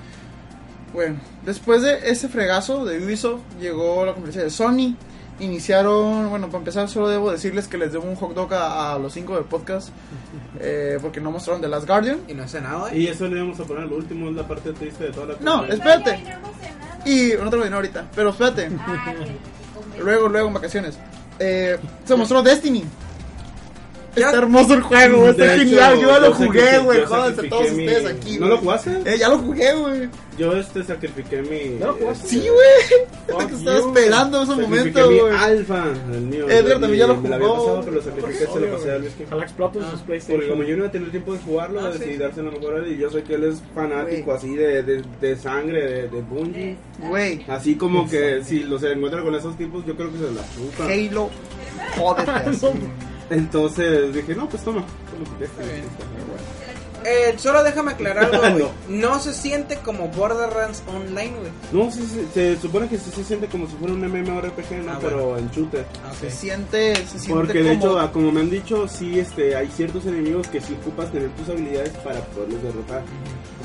Bueno, 0.93 1.17
después 1.45 1.81
de 1.81 2.09
ese 2.09 2.27
fregazo 2.27 2.83
de 2.83 3.01
Ubisoft, 3.01 3.41
llegó 3.59 4.05
la 4.05 4.13
conferencia 4.13 4.43
de 4.43 4.49
Sony. 4.49 4.97
Iniciaron, 5.39 6.29
bueno, 6.29 6.47
para 6.47 6.59
empezar, 6.59 6.89
solo 6.89 7.07
debo 7.09 7.31
decirles 7.31 7.67
que 7.67 7.77
les 7.77 7.91
debo 7.93 8.05
un 8.05 8.15
hot 8.15 8.33
dog 8.33 8.53
a, 8.53 8.93
a 8.93 8.99
los 8.99 9.13
cinco 9.13 9.35
del 9.35 9.45
podcast. 9.45 9.89
eh, 10.59 10.97
porque 11.01 11.21
no 11.21 11.31
mostraron 11.31 11.61
The 11.61 11.67
Last 11.67 11.87
Guardian. 11.87 12.19
Y 12.27 12.33
no 12.33 12.47
sé 12.47 12.59
nada. 12.61 12.93
Y 12.93 13.07
eso 13.07 13.27
le 13.27 13.39
vamos 13.39 13.59
a 13.59 13.63
poner 13.63 13.87
lo 13.87 13.95
último, 13.97 14.29
es 14.29 14.35
la 14.35 14.47
parte 14.47 14.73
triste 14.73 15.05
de 15.05 15.11
toda 15.11 15.27
la 15.27 15.33
No, 15.39 15.59
conferencia. 15.59 15.93
espérate. 15.93 16.37
Y 17.05 17.31
no 17.41 17.49
te 17.49 17.55
lo 17.57 17.63
diré 17.63 17.75
ahorita, 17.75 18.05
pero 18.15 18.29
espérate. 18.31 18.69
Ah, 18.79 19.13
Luego, 19.99 20.27
luego 20.29 20.47
en 20.49 20.53
vacaciones. 20.53 20.97
Eh, 21.39 21.77
se 22.05 22.15
mostró 22.15 22.41
Destiny. 22.41 22.83
Está 24.15 24.37
hermoso 24.37 24.73
el 24.73 24.81
juego, 24.81 25.27
está 25.29 25.55
hecho, 25.55 25.63
genial. 25.65 25.99
Yo 25.99 26.09
ya 26.09 26.19
lo 26.19 26.33
jugué, 26.33 26.79
güey. 26.79 27.05
Jódanse 27.05 27.43
todos 27.47 27.71
mi- 27.71 27.85
ustedes 27.87 28.05
aquí. 28.05 28.37
¿No 28.39 28.47
lo 28.47 28.57
jugaste? 28.57 28.91
Eh, 29.05 29.17
ya 29.17 29.29
lo 29.29 29.37
jugué, 29.39 29.73
güey. 29.75 30.09
Yo 30.37 30.53
este 30.53 30.83
sacrifiqué 30.83 31.41
mi. 31.41 31.77
¿No 31.79 31.87
lo 31.87 31.93
jugaste? 31.95 32.27
Sí, 32.27 32.39
güey. 32.47 33.47
Que 33.47 33.55
estaba 33.55 33.79
you. 33.79 33.87
esperando 33.89 34.43
ese 34.43 34.55
momento, 34.55 35.09
mi 35.11 35.19
güey. 35.19 35.33
alfa, 35.35 35.83
el 36.13 36.21
mío. 36.21 36.49
Edgar 36.49 36.79
también 36.79 36.99
ya 36.99 37.07
lo 37.07 37.17
Me 37.17 37.29
lo 37.29 37.37
jugó. 37.39 37.55
pasado, 37.65 37.81
pero 37.83 37.95
lo 37.97 38.01
sacrifiqué, 38.01 38.45
se 38.53 38.59
lo 38.59 38.71
pasé 38.77 38.91
a. 38.91 38.97
Luis 38.99 39.13
King. 39.13 39.23
Ojalá 39.27 39.43
explote 39.43 39.79
sus 39.91 39.99
PlayStation. 40.01 40.37
Porque 40.39 40.49
como 40.49 40.63
yo 40.63 40.69
no 40.71 40.77
iba 40.77 40.87
a 40.87 40.91
tener 40.91 41.11
tiempo 41.11 41.33
de 41.33 41.39
jugarlo, 41.39 41.79
Ah, 41.81 41.89
sí. 41.93 41.99
decidí 41.99 42.17
dárselo 42.17 42.51
mejor 42.51 42.75
a 42.75 42.77
él. 42.79 42.93
Y 42.93 42.97
yo 42.97 43.09
sé 43.09 43.23
que 43.23 43.33
él 43.35 43.43
es 43.43 43.61
fanático 43.75 44.31
así 44.33 44.55
de, 44.55 44.83
de, 44.83 45.03
de 45.21 45.35
sangre, 45.37 45.81
de, 45.83 46.01
de 46.07 46.21
Bungie. 46.21 46.77
Güey. 46.99 47.45
Así 47.49 47.75
como 47.75 48.09
que 48.09 48.41
si 48.43 48.61
los 48.63 48.81
encuentra 48.83 49.21
con 49.21 49.35
esos 49.35 49.57
tipos, 49.57 49.85
yo 49.85 49.95
creo 49.95 50.09
que 50.11 50.17
se 50.19 50.31
la 50.31 50.41
chupa. 50.55 50.85
Halo. 50.85 51.29
Jódete. 51.97 52.79
Entonces 53.29 54.13
dije, 54.13 54.35
no, 54.35 54.49
pues 54.49 54.63
toma. 54.63 54.83
bien. 55.37 55.83
Eh, 57.05 57.33
solo 57.37 57.63
déjame 57.63 57.91
aclarar 57.91 58.25
algo, 58.25 58.39
güey. 58.39 58.53
No. 58.89 59.09
no. 59.09 59.19
se 59.19 59.33
siente 59.33 59.77
como 59.77 60.09
Borderlands 60.09 60.83
Online, 60.87 61.33
güey. 61.39 61.51
No, 61.71 61.89
sí, 61.91 62.05
sí, 62.11 62.27
se 62.33 62.59
supone 62.59 62.89
que 62.89 62.97
sí 62.97 63.09
se 63.11 63.23
siente 63.23 63.47
como 63.47 63.67
si 63.67 63.75
fuera 63.75 63.93
un 63.93 64.01
MMORPG, 64.01 64.83
¿no? 64.85 64.91
Ah, 64.91 64.99
pero 65.01 65.37
en 65.37 65.49
shooter. 65.51 65.85
Se 66.19 66.29
siente, 66.29 66.95
se 66.95 67.19
siente 67.19 67.33
Porque 67.33 67.63
de 67.63 67.69
como... 67.69 67.73
hecho, 67.73 67.99
ah, 67.99 68.11
como 68.11 68.31
me 68.31 68.41
han 68.41 68.49
dicho, 68.49 68.87
sí, 68.87 69.19
este, 69.19 69.55
hay 69.55 69.69
ciertos 69.69 70.05
enemigos 70.05 70.47
que 70.47 70.59
sí 70.59 70.75
ocupas 70.81 71.11
tener 71.11 71.29
tus 71.29 71.49
habilidades 71.49 71.91
para 72.03 72.19
poderlos 72.21 72.61
derrotar. 72.63 73.03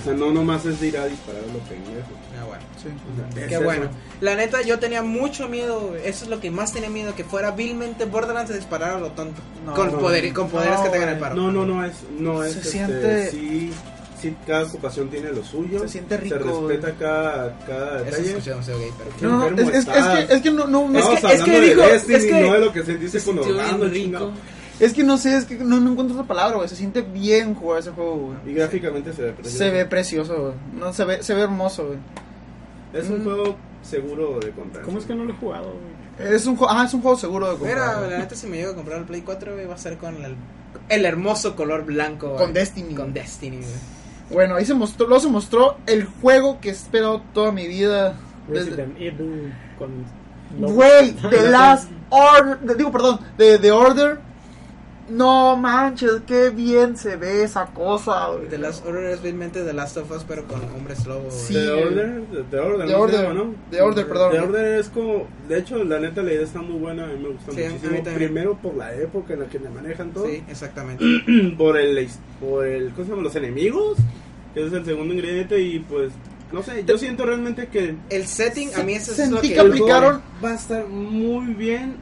O 0.05 0.09
sea, 0.09 0.15
no 0.15 0.31
nomás 0.33 0.67
es 0.67 0.81
de 0.81 0.89
ir 0.89 0.99
a 0.99 1.07
disparar 1.07 1.43
a 1.43 1.53
los 1.53 1.63
pendejos. 1.63 2.13
Ah, 2.39 2.45
bueno. 2.47 2.63
Sí. 2.83 2.89
O 2.89 3.17
sea, 3.35 3.43
es 3.43 3.49
Qué 3.49 3.55
eso. 3.55 3.65
bueno. 3.65 3.89
La 4.21 4.35
neta, 4.35 4.61
yo 4.61 4.79
tenía 4.79 5.03
mucho 5.03 5.49
miedo. 5.49 5.95
Eso 6.05 6.25
es 6.25 6.31
lo 6.31 6.41
que 6.41 6.51
más 6.51 6.73
tenía 6.73 6.91
miedo, 6.91 7.15
que 7.15 7.25
fuera 7.25 7.51
vilmente 7.53 8.05
Borderlands 8.05 8.51
a 8.51 8.55
disparar 8.55 8.97
a 8.97 9.01
lo 9.01 9.11
tonto. 9.13 9.41
No, 9.65 9.73
con, 9.75 9.93
no, 9.93 9.99
poder, 9.99 10.31
con 10.35 10.51
poderes 10.51 10.77
no, 10.79 10.85
que 10.85 10.91
tengan 10.91 11.09
el 11.09 11.19
paro. 11.19 11.35
No, 11.37 11.51
no, 11.51 11.65
no 11.65 11.85
es, 11.85 11.95
no 12.19 12.45
es, 12.45 12.53
Se 12.53 12.59
este, 12.59 12.71
siente- 12.71 13.31
sí, 13.31 13.71
sí, 14.21 14.37
cada 14.47 14.65
ocupación 14.65 15.09
tiene 15.09 15.31
lo 15.33 15.43
suyo. 15.43 15.79
Se 15.81 15.89
siente 15.89 16.17
rico, 16.19 16.37
Se 16.37 16.43
respeta 16.45 16.93
cada, 16.99 17.59
cada 17.67 17.97
Eso 17.97 18.05
detalle. 18.05 18.29
escuché 18.31 18.51
demasiado 18.51 18.81
gay, 18.81 18.91
pero... 18.99 19.31
No, 19.31 19.51
no, 19.51 19.63
es, 19.63 19.69
es, 19.69 19.75
es 19.77 19.85
que, 20.29 20.35
es 20.35 20.43
que 20.43 20.51
no, 20.51 20.67
no, 20.67 20.99
es 20.99 21.07
que- 21.07 21.15
es 21.15 21.25
hablando 21.25 21.45
que 21.47 21.75
Destiny, 21.93 22.17
es 22.19 22.25
que 22.27 22.41
no 22.43 22.53
de 22.53 22.59
lo 22.61 22.73
que 22.73 22.83
sentiste 22.85 23.21
se 23.21 23.27
con 23.27 23.39
Orlando, 23.39 23.91
chingado. 23.91 24.33
Es 24.81 24.93
que 24.93 25.05
no 25.05 25.17
sé, 25.19 25.37
es 25.37 25.45
que 25.45 25.57
no, 25.57 25.81
no 25.81 25.93
encuentro 25.93 26.17
otra 26.17 26.27
palabra, 26.29 26.57
güey. 26.57 26.69
Se 26.69 26.77
siente 26.77 27.03
bien 27.03 27.55
jugar 27.55 27.81
ese 27.81 27.91
juego, 27.91 28.17
güey. 28.17 28.39
Y 28.47 28.55
gráficamente 28.55 29.13
se 29.13 29.23
ve 29.23 29.33
precioso. 29.33 29.59
Se 29.59 29.71
ve 29.71 29.85
precioso, 29.87 30.37
güey. 30.41 30.55
No, 30.75 30.93
se 30.93 31.05
ve, 31.05 31.23
se 31.23 31.35
ve 31.35 31.43
hermoso, 31.43 31.87
güey. 31.87 31.99
Es 32.93 33.09
un 33.09 33.21
Mm. 33.21 33.25
juego 33.25 33.57
seguro 33.83 34.41
de 34.41 34.51
comprar. 34.51 34.85
¿Cómo 34.85 34.99
es 34.99 35.05
que 35.05 35.15
no 35.15 35.25
lo 35.25 35.33
he 35.33 35.37
jugado, 35.37 35.73
güey? 35.73 36.33
Es 36.33 36.47
un, 36.47 36.57
juego, 36.57 36.73
ah, 36.73 36.85
es 36.85 36.95
un 36.95 37.03
juego 37.03 37.17
seguro 37.17 37.47
de 37.51 37.59
comprar. 37.59 37.75
Mira, 37.77 37.99
güey. 37.99 38.11
la 38.11 38.19
neta, 38.19 38.35
si 38.37 38.47
me 38.47 38.57
llego 38.57 38.73
a 38.73 38.75
comprar 38.77 38.99
el 39.01 39.05
Play 39.05 39.23
4, 39.23 39.55
güey, 39.55 39.67
va 39.67 39.75
a 39.75 39.79
ser 39.79 39.99
con 39.99 40.15
el, 40.25 40.37
el 40.89 41.05
hermoso 41.05 41.57
color 41.57 41.85
blanco. 41.85 42.29
güey. 42.29 42.39
Con 42.39 42.53
Destiny. 42.53 42.95
Con 42.95 43.13
Destiny, 43.13 43.57
güey. 43.59 43.69
Bueno, 44.31 44.55
ahí 44.55 44.65
se 44.65 44.75
mostró, 44.75 45.07
luego 45.07 45.21
se 45.23 45.29
mostró 45.29 45.77
el 45.87 46.05
juego 46.07 46.59
que 46.61 46.69
he 46.71 46.73
esperado 46.73 47.21
toda 47.35 47.53
mi 47.53 47.67
vida. 47.67 48.17
Desde, 48.49 48.71
Resident 48.71 48.97
Evil 48.99 49.53
con... 49.79 49.91
güey, 50.59 51.13
The 51.31 51.43
Last 51.51 51.91
Order, 52.11 52.77
digo, 52.77 52.91
perdón, 52.93 53.21
de 53.37 53.59
The 53.59 53.71
Order. 53.73 54.21
No 55.09 55.55
manches, 55.57 56.23
qué 56.27 56.49
bien 56.49 56.97
se 56.97 57.17
ve 57.17 57.43
esa 57.43 57.67
cosa, 57.67 58.29
güey. 58.29 58.49
The 58.49 58.57
Last 58.59 58.87
Order 58.87 59.05
es 59.11 59.23
vilmente 59.23 59.63
The 59.63 59.73
Last 59.75 59.99
of 59.99 60.11
Us, 60.11 60.25
pero 60.27 60.45
con 60.47 60.63
hombres 60.75 61.05
lobo. 61.07 61.25
güey. 61.25 61.31
Sí. 61.33 61.53
The 61.53 61.71
Order, 61.73 62.23
The 62.51 62.59
Order, 62.59 62.79
The 62.79 62.85
¿no 62.85 62.89
se 62.89 62.95
Order, 62.97 63.23
llama, 63.23 63.35
no? 63.35 63.55
The 63.71 63.83
Order, 63.83 64.09
perdón. 64.09 64.33
The 64.33 64.41
Order 64.41 64.79
es 64.81 64.89
como, 64.89 65.27
de 65.49 65.59
hecho, 65.59 65.85
la 65.85 66.01
neta 66.01 66.23
la 66.23 66.33
idea 66.33 66.43
está 66.45 66.63
muy 66.63 66.79
buena, 66.79 67.05
a 67.05 67.09
mí 67.09 67.19
me 67.23 67.29
gusta 67.29 67.53
Sí, 67.53 67.65
a 67.65 67.69
mí 67.69 67.75
muchísimo. 67.75 68.03
Primero 68.15 68.55
por 68.63 68.75
la 68.77 68.95
época 68.95 69.35
en 69.35 69.41
la 69.41 69.47
que 69.47 69.59
le 69.59 69.69
manejan 69.69 70.11
todo, 70.13 70.27
Sí, 70.27 70.43
exactamente. 70.49 71.05
por 71.59 71.77
el, 71.77 72.09
por 72.41 72.67
el, 72.67 72.91
¿cómo 72.93 73.05
se 73.05 73.11
llama? 73.11 73.23
Los 73.23 73.37
enemigos, 73.37 73.99
que 74.55 74.67
es 74.67 74.73
el 74.73 74.85
segundo 74.87 75.13
ingrediente 75.13 75.61
y 75.61 75.81
pues, 75.81 76.13
no 76.51 76.63
sé, 76.63 76.83
yo 76.87 76.97
siento 76.97 77.27
realmente 77.27 77.67
que 77.67 77.95
El 78.09 78.27
setting, 78.27 78.71
a 78.75 78.83
mí 78.85 78.95
eso 78.95 79.13
es 79.13 79.29
lo 79.31 79.41
que 79.43 79.59
aplicaron- 79.61 80.23
va 80.43 80.51
a 80.53 80.55
estar 80.55 80.87
muy 80.87 81.53
bien 81.53 81.97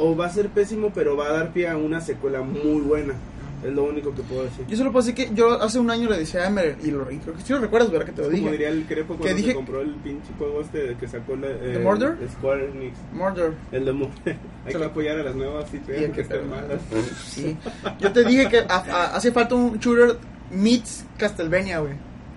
o 0.00 0.16
va 0.16 0.26
a 0.26 0.30
ser 0.30 0.48
pésimo, 0.48 0.90
pero 0.94 1.16
va 1.16 1.26
a 1.28 1.32
dar 1.32 1.52
pie 1.52 1.68
a 1.68 1.76
una 1.76 2.00
secuela 2.00 2.40
muy 2.42 2.80
buena. 2.80 3.14
Es 3.62 3.70
lo 3.74 3.84
único 3.84 4.14
que 4.14 4.22
puedo 4.22 4.44
decir. 4.44 4.64
Yo 4.68 4.74
solo 4.78 4.90
puedo 4.90 5.04
decir 5.04 5.14
que 5.14 5.34
yo 5.34 5.60
hace 5.60 5.78
un 5.78 5.90
año 5.90 6.08
le 6.08 6.16
decía 6.16 6.44
a 6.44 6.46
Emer, 6.46 6.78
y, 6.82 6.90
lo, 6.90 7.10
y 7.10 7.18
creo 7.18 7.34
que 7.34 7.42
sí 7.42 7.52
lo 7.52 7.58
recuerdas, 7.58 7.90
¿verdad? 7.90 8.06
Que 8.06 8.12
te 8.12 8.22
lo 8.22 8.28
Como 8.28 8.36
dije. 8.38 8.50
diría 8.52 8.68
el 8.70 8.86
crepo 8.86 9.08
cuando 9.16 9.26
Que 9.26 9.34
dije- 9.34 9.48
se 9.50 9.54
compró 9.54 9.82
el 9.82 9.90
pinche 9.96 10.32
juego 10.38 10.62
este 10.62 10.96
que 10.98 11.06
sacó 11.06 11.36
la, 11.36 11.48
eh, 11.48 11.78
Murder? 11.84 12.16
Square 12.38 12.70
Enix. 12.70 12.96
Murder. 13.12 13.52
El 13.70 13.84
de 13.84 13.92
Murder. 13.92 14.36
Hay 14.64 14.74
que 14.74 14.82
apoyar 14.84 15.18
a 15.18 15.24
las 15.24 15.34
nuevas 15.34 15.66
el 15.74 15.80
que 15.82 16.10
que 16.10 16.20
estén 16.22 16.48
malas. 16.48 16.80
Sí. 17.26 17.54
Yo 18.00 18.10
te 18.10 18.24
dije 18.24 18.48
que 18.48 18.64
hacía 18.66 19.30
falta 19.32 19.54
un 19.54 19.78
shooter 19.78 20.16
meets 20.50 21.04
Castlevania, 21.18 21.80
güey. 21.80 21.92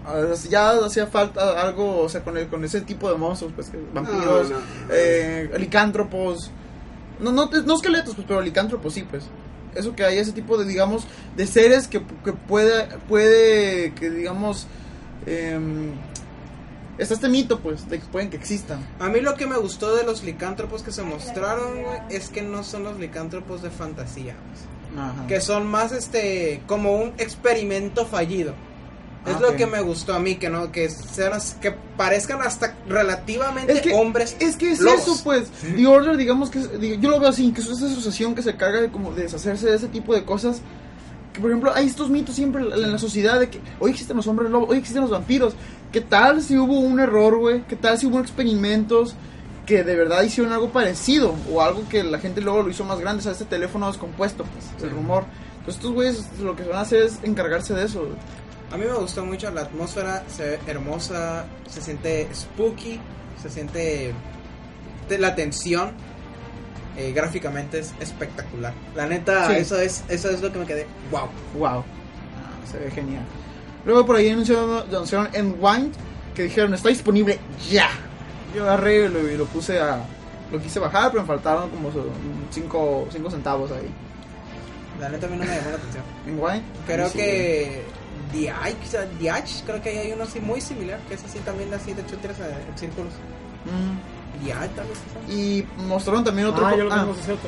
Ah, 0.06 0.22
Ya 0.50 0.72
hacía 0.72 1.08
falta 1.08 1.62
algo, 1.62 2.02
o 2.02 2.10
sea, 2.10 2.22
con, 2.22 2.38
el, 2.38 2.48
con 2.48 2.66
ese 2.66 2.82
tipo 2.82 3.10
de 3.10 3.18
monstruos, 3.18 3.54
pues, 3.56 3.70
que- 3.70 3.78
vampiros, 3.94 4.50
no, 4.50 4.58
no. 4.58 4.64
eh, 4.92 5.50
licántropos. 5.58 6.52
No, 7.20 7.32
no, 7.32 7.50
no 7.50 7.76
esqueletos, 7.76 8.16
pues, 8.16 8.28
pero 8.28 8.42
licántropos 8.42 8.94
sí, 8.94 9.04
pues. 9.04 9.26
Eso 9.76 9.96
que 9.96 10.04
hay 10.04 10.18
ese 10.20 10.34
tipo 10.34 10.58
de, 10.58 10.66
digamos, 10.66 11.06
de 11.36 11.48
seres 11.48 11.88
que, 11.88 12.02
que 12.24 12.34
puede, 12.34 12.88
puede, 13.10 13.94
que 13.94 14.12
digamos, 14.12 14.68
em, 15.26 15.94
está 16.98 17.16
este 17.16 17.30
mito, 17.30 17.60
pues, 17.60 17.90
de 17.90 18.00
que 18.00 18.06
pueden 18.06 18.30
que 18.30 18.38
existan. 18.38 18.86
A 19.00 19.10
mí 19.10 19.20
lo 19.20 19.36
que 19.36 19.48
me 19.48 19.58
gustó 19.58 19.96
de 19.96 20.04
los 20.04 20.24
licántropos 20.24 20.84
que 20.84 20.92
se 20.92 21.04
mostraron, 21.04 21.82
güey, 21.82 22.00
es 22.10 22.30
que 22.30 22.44
no 22.44 22.64
son 22.64 22.84
los 22.84 23.00
licántropos 23.00 23.62
de 23.62 23.72
fantasía. 23.72 24.36
Ajá. 24.96 25.26
que 25.28 25.42
son 25.42 25.66
más 25.66 25.92
este 25.92 26.62
como 26.68 26.96
un 26.96 27.14
experimento 27.18 28.06
fallido. 28.06 28.54
Es 29.26 29.36
Ah, 29.36 29.40
lo 29.40 29.50
ok. 29.52 29.56
que 29.56 29.66
me 29.68 29.80
gustó 29.82 30.14
a 30.14 30.20
mí, 30.20 30.36
que 30.36 30.50
no, 30.50 30.72
que 30.72 30.90
sean 30.90 31.32
que 31.62 31.72
parezcan 31.96 32.42
hasta 32.42 32.76
relativamente 32.90 33.72
Es 33.72 33.82
que, 33.82 33.94
hombres. 33.94 34.36
es 34.40 34.58
que 34.58 34.72
es 34.72 34.80
lobos. 34.82 35.00
eso, 35.02 35.22
pues. 35.24 35.50
The 35.76 35.88
Order, 35.88 36.18
digamos 36.18 36.50
que 36.50 36.60
es- 36.60 36.70
yo 37.00 37.10
lo 37.10 37.20
veo 37.22 37.30
así, 37.30 37.52
que 37.54 37.62
es 37.62 37.68
esa 37.68 37.86
asociación 37.86 38.36
que 38.36 38.42
se 38.42 38.56
carga 38.58 38.82
de 38.82 38.90
como 38.90 39.14
de 39.14 39.24
deshacerse 39.24 39.68
de 39.70 39.76
ese 39.78 39.88
tipo 39.88 40.14
de 40.14 40.26
cosas. 40.26 40.60
Que 41.32 41.40
por 41.40 41.50
ejemplo, 41.50 41.72
hay 41.74 41.88
estos 41.88 42.10
mitos 42.10 42.36
siempre 42.36 42.62
en 42.64 42.70
la- 42.70 42.76
en 42.76 42.92
la 42.92 42.98
sociedad 43.00 43.40
de 43.40 43.50
que 43.50 43.60
hoy 43.80 43.92
existen 43.92 44.18
los 44.18 44.28
hombres 44.28 44.52
lobos, 44.52 44.70
hoy 44.70 44.78
existen 44.78 45.02
los 45.02 45.12
vampiros. 45.12 45.54
¿Qué 45.94 46.02
tal 46.02 46.42
si 46.42 46.58
hubo 46.58 46.80
un 46.80 47.00
error, 47.00 47.38
güey? 47.40 47.64
¿Qué 47.68 47.76
tal 47.78 47.98
si 47.98 48.06
hubo 48.08 48.20
experimentos 48.20 49.16
que 49.66 49.84
de 49.84 49.96
verdad 49.96 50.22
hicieron 50.24 50.52
algo 50.52 50.70
parecido? 50.72 51.34
O 51.52 51.62
algo 51.62 51.88
que 51.88 52.04
la 52.04 52.20
gente 52.20 52.42
luego 52.42 52.62
lo 52.62 52.70
hizo 52.70 52.84
más 52.84 53.00
grande, 53.00 53.22
o 53.22 53.24
sea, 53.24 53.32
este 53.32 53.46
teléfono 53.46 53.88
descompuesto, 53.88 54.44
pues, 54.44 54.84
el 54.84 54.90
rumor. 54.96 55.24
Entonces 55.60 55.76
estos 55.76 55.94
güeyes 55.94 56.24
lo 56.42 56.56
que 56.58 56.64
van 56.64 56.80
a 56.80 56.82
hacer 56.82 57.04
es 57.04 57.20
encargarse 57.24 57.74
de 57.74 57.86
eso. 57.86 58.06
A 58.74 58.78
mí 58.78 58.86
me 58.86 58.94
gustó 58.94 59.24
mucho 59.24 59.52
la 59.52 59.62
atmósfera, 59.62 60.24
se 60.28 60.44
ve 60.44 60.60
hermosa, 60.68 61.46
se 61.70 61.80
siente 61.82 62.28
spooky, 62.34 63.00
se 63.42 63.50
siente 63.50 64.14
la 65.20 65.36
tensión. 65.36 65.92
eh, 66.96 67.12
gráficamente 67.12 67.80
es 67.80 67.92
espectacular. 68.00 68.72
La 68.96 69.08
neta, 69.08 69.48
Sí. 69.48 69.54
eso 69.56 69.80
es 69.80 70.04
eso 70.10 70.30
es 70.30 70.42
lo 70.44 70.52
que 70.52 70.60
me 70.60 70.66
quedé. 70.68 70.86
Wow. 71.10 71.28
Wow. 71.58 71.80
Ah, 71.80 72.68
se 72.72 72.78
ve 72.78 72.92
genial. 72.92 73.24
Luego 73.84 74.06
por 74.06 74.16
ahí 74.16 74.30
anunciaron, 74.30 74.84
anunciaron 74.90 75.28
Endwind 75.34 75.92
que 76.36 76.44
dijeron 76.44 76.72
está 76.76 76.90
disponible 76.90 77.40
ya. 77.72 77.90
Yo 78.56 78.62
agarré 78.64 79.06
y 79.06 79.10
lo, 79.10 79.28
y 79.28 79.36
lo 79.38 79.46
puse 79.46 79.80
a. 79.80 80.04
Lo 80.52 80.60
quise 80.62 80.78
bajar, 80.80 81.10
pero 81.10 81.24
me 81.24 81.28
faltaron 81.28 81.72
como 81.72 81.92
5 82.52 83.08
centavos 83.32 83.72
ahí. 83.72 83.90
La 85.00 85.10
neta 85.10 85.26
a 85.26 85.30
mí 85.32 85.38
no 85.38 85.46
me 85.46 85.56
llamó 85.56 85.70
la 85.72 85.76
atención. 85.78 86.04
Endwind. 86.28 86.64
Creo 86.86 87.10
Sí. 87.10 87.18
que 87.18 87.82
Diach, 88.32 88.76
Diach, 89.20 89.64
creo 89.66 89.82
que 89.82 89.90
hay 89.90 90.12
uno 90.12 90.24
así 90.24 90.40
muy 90.40 90.60
similar, 90.60 91.00
que 91.08 91.16
es 91.16 91.24
así 91.24 91.40
también 91.40 91.74
así 91.74 91.94
de 91.94 92.02
hecho 92.02 92.18
tiras 92.18 92.38
en 92.40 92.78
círculos. 92.78 93.14
Mm. 93.66 94.44
Diach 94.44 94.70
tal 94.76 94.88
vez. 94.88 95.00
Y 95.30 95.66
mostraron 95.78 96.24
también 96.24 96.48
otro. 96.48 96.66
Ah, 96.66 96.76
yo 96.76 96.86
lo 96.86 96.94
ah, 96.94 97.08
es 97.18 97.26
cierto. 97.26 97.48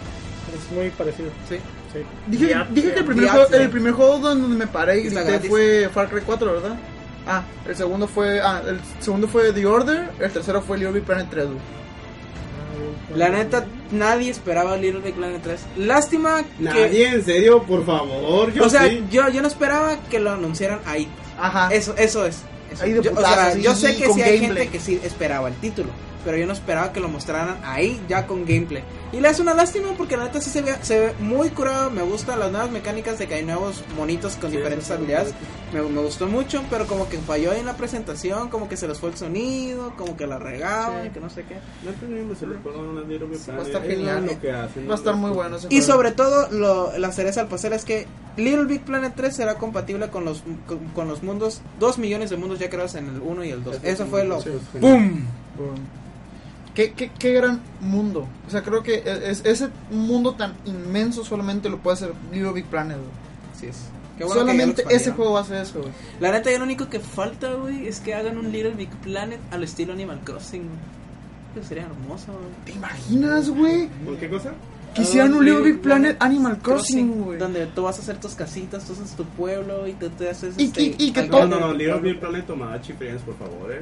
Es 0.55 0.71
muy 0.71 0.89
parecido. 0.91 1.29
Sí. 1.49 1.57
Sí. 1.91 1.99
dije, 2.27 2.47
que 2.47 2.53
el 2.53 2.89
eh, 2.89 3.03
primer, 3.03 3.29
juego, 3.29 3.47
sí. 3.47 3.55
el 3.55 3.69
primer 3.69 3.93
juego 3.93 4.19
donde 4.19 4.47
me 4.57 4.67
paré 4.67 4.99
y 4.99 5.03
grité 5.03 5.39
fue 5.47 5.89
Far 5.93 6.09
Cry 6.09 6.21
4, 6.21 6.53
¿verdad? 6.53 6.75
Ah, 7.25 7.43
el 7.67 7.75
segundo 7.75 8.07
fue. 8.07 8.39
Ah, 8.41 8.61
el 8.67 8.79
segundo 8.99 9.27
fue 9.27 9.51
The 9.51 9.65
Order. 9.65 10.11
El 10.19 10.31
tercero 10.31 10.61
fue 10.61 10.77
Little 10.77 10.93
Big 10.93 11.03
Planet 11.03 11.27
3. 11.29 11.47
La 13.15 13.29
neta, 13.29 13.65
nadie 13.91 14.31
esperaba 14.31 14.77
Little 14.77 15.01
Big 15.01 15.13
Planet 15.15 15.41
3. 15.41 15.59
Lástima 15.77 16.43
que... 16.43 16.63
Nadie, 16.63 17.07
en 17.09 17.23
serio, 17.23 17.63
por 17.63 17.85
favor. 17.85 18.51
Yo 18.53 18.65
o 18.65 18.69
sea, 18.69 18.87
sí. 18.87 19.03
yo, 19.11 19.29
yo 19.29 19.41
no 19.41 19.47
esperaba 19.47 19.97
que 20.09 20.19
lo 20.19 20.31
anunciaran 20.31 20.79
ahí. 20.85 21.07
Ajá. 21.39 21.69
Eso, 21.71 21.95
eso 21.97 22.25
es. 22.25 22.41
Eso. 22.71 22.83
Ahí 22.83 22.93
de 22.93 23.01
yo, 23.01 23.11
o 23.11 23.15
putazos, 23.15 23.35
sea, 23.37 23.51
sí, 23.53 23.61
yo 23.61 23.75
sé 23.75 23.95
que 23.95 24.11
sí 24.11 24.21
hay 24.21 24.39
gameplay. 24.39 24.65
gente 24.65 24.67
que 24.69 24.79
sí 24.79 24.99
esperaba 25.03 25.47
el 25.47 25.55
título, 25.55 25.89
pero 26.23 26.37
yo 26.37 26.45
no 26.47 26.53
esperaba 26.53 26.91
que 26.91 26.99
lo 26.99 27.07
mostraran 27.07 27.57
ahí 27.63 28.01
ya 28.09 28.25
con 28.27 28.45
gameplay. 28.45 28.83
Y 29.15 29.21
le 29.21 29.29
es 29.29 29.39
una 29.39 29.53
lástima 29.53 29.89
porque 29.97 30.17
la 30.17 30.25
neta 30.25 30.41
sí 30.41 30.49
se 30.49 30.61
ve, 30.61 30.75
se 30.81 30.99
ve 30.99 31.13
muy 31.19 31.49
curado, 31.49 31.89
me 31.89 32.01
gustan 32.01 32.37
las 32.37 32.51
nuevas 32.51 32.69
mecánicas 32.69 33.17
de 33.17 33.27
que 33.27 33.35
hay 33.35 33.45
nuevos 33.45 33.81
monitos 33.95 34.35
con 34.35 34.51
diferentes 34.51 34.91
habilidades, 34.91 35.33
me, 35.73 35.81
me 35.83 36.01
gustó 36.01 36.27
mucho, 36.27 36.61
pero 36.69 36.85
como 36.85 37.07
que 37.07 37.17
falló 37.19 37.53
en 37.53 37.65
la 37.65 37.77
presentación, 37.77 38.49
como 38.49 38.67
que 38.67 38.75
se 38.75 38.89
les 38.89 38.99
fue 38.99 39.11
el 39.11 39.15
sonido, 39.15 39.93
como 39.97 40.17
que 40.17 40.27
la 40.27 40.37
regaban, 40.37 41.03
Sí. 41.05 41.09
que 41.11 41.19
no 41.21 41.29
sé 41.29 41.43
qué. 41.45 41.55
No 41.85 41.91
Little 43.07 43.27
Big 43.27 43.39
Va 43.49 43.55
a 43.57 43.61
estar 43.61 43.85
es 43.85 43.89
genial. 43.89 44.25
lo 44.25 44.39
que 44.41 44.51
hacen. 44.51 44.89
Va 44.89 44.93
a 44.93 44.97
estar 44.97 45.15
muy 45.15 45.31
bueno 45.31 45.55
ese 45.57 45.67
Y 45.67 45.77
juego. 45.77 45.85
sobre 45.93 46.11
todo, 46.11 46.49
lo, 46.51 46.97
la 46.97 47.11
cereza 47.13 47.39
al 47.41 47.47
pastel 47.47 47.71
es 47.73 47.85
que 47.85 48.07
Little 48.35 48.65
Big 48.65 48.81
Planet 48.83 49.13
3 49.15 49.33
será 49.33 49.55
compatible 49.55 50.09
con 50.09 50.25
los, 50.25 50.43
con, 50.67 50.79
con 50.89 51.07
los 51.07 51.23
mundos, 51.23 51.61
2 51.79 51.97
millones 51.99 52.31
de 52.31 52.37
mundos 52.37 52.59
ya 52.59 52.69
creados 52.69 52.95
en 52.95 53.07
el 53.07 53.21
1 53.21 53.43
y 53.45 53.49
el 53.51 53.63
2. 53.63 53.77
Eso 53.83 54.05
fue 54.07 54.25
lo... 54.25 54.41
Sí. 54.41 54.49
¡Pum! 54.81 55.21
¿Qué, 56.75 56.91
qué, 56.91 57.09
qué 57.17 57.33
gran 57.33 57.61
mundo. 57.79 58.27
O 58.47 58.51
sea, 58.51 58.61
creo 58.61 58.83
que 58.83 59.01
es, 59.05 59.43
ese 59.45 59.69
mundo 59.89 60.35
tan 60.35 60.53
inmenso 60.65 61.23
solamente 61.23 61.69
lo 61.69 61.79
puede 61.79 61.95
hacer 61.95 62.13
Little 62.31 62.51
Big 62.51 62.65
Planet. 62.65 62.97
güey. 62.97 63.09
Así 63.55 63.67
es. 63.67 63.77
Qué 64.17 64.23
bueno 64.25 64.41
que 64.41 64.47
ya 64.47 64.53
lo 64.53 64.71
solamente 64.73 64.95
ese 64.95 65.11
juego 65.11 65.33
va 65.33 65.39
a 65.39 65.43
hacer 65.43 65.57
eso. 65.61 65.79
güey. 65.79 65.91
La 66.19 66.31
neta, 66.31 66.51
ya 66.51 66.57
lo 66.57 66.65
único 66.65 66.89
que 66.89 66.99
falta, 66.99 67.53
güey, 67.53 67.87
es 67.87 67.99
que 68.01 68.13
hagan 68.13 68.37
un 68.37 68.51
Little 68.51 68.71
Big 68.75 68.89
Planet 68.89 69.39
al 69.51 69.63
estilo 69.63 69.93
Animal 69.93 70.19
Crossing. 70.23 70.63
güey. 70.63 71.65
Sería 71.65 71.83
hermoso, 71.83 72.33
güey. 72.33 72.65
¿Te 72.65 72.71
imaginas, 72.73 73.49
güey? 73.49 73.87
¿Por 74.03 74.17
qué 74.17 74.29
cosa? 74.29 74.53
Que 74.95 75.01
hicieran 75.01 75.33
Ah, 75.33 75.37
un 75.37 75.45
Little 75.45 75.61
Big 75.61 75.81
Planet 75.81 76.15
Animal 76.21 76.57
Crossing, 76.59 77.21
güey. 77.23 77.37
Donde 77.37 77.65
tú 77.67 77.83
vas 77.83 77.99
a 77.99 78.01
hacer 78.01 78.17
tus 78.17 78.33
casitas, 78.33 78.85
tú 78.85 78.93
haces 78.93 79.11
tu 79.15 79.25
pueblo 79.25 79.85
y 79.87 79.93
tú 79.93 80.09
te 80.09 80.29
haces. 80.29 80.55
Y- 80.57 80.63
este, 80.65 80.81
y- 80.83 80.95
y 80.97 81.11
que 81.11 81.19
algo 81.19 81.39
No, 81.41 81.47
no, 81.47 81.59
no, 81.67 81.73
Little 81.73 81.99
Big 81.99 82.19
Planet 82.19 82.47
Tomodachi 82.47 82.93
Friends, 82.93 83.21
por 83.23 83.35
favor, 83.37 83.71
eh. 83.73 83.81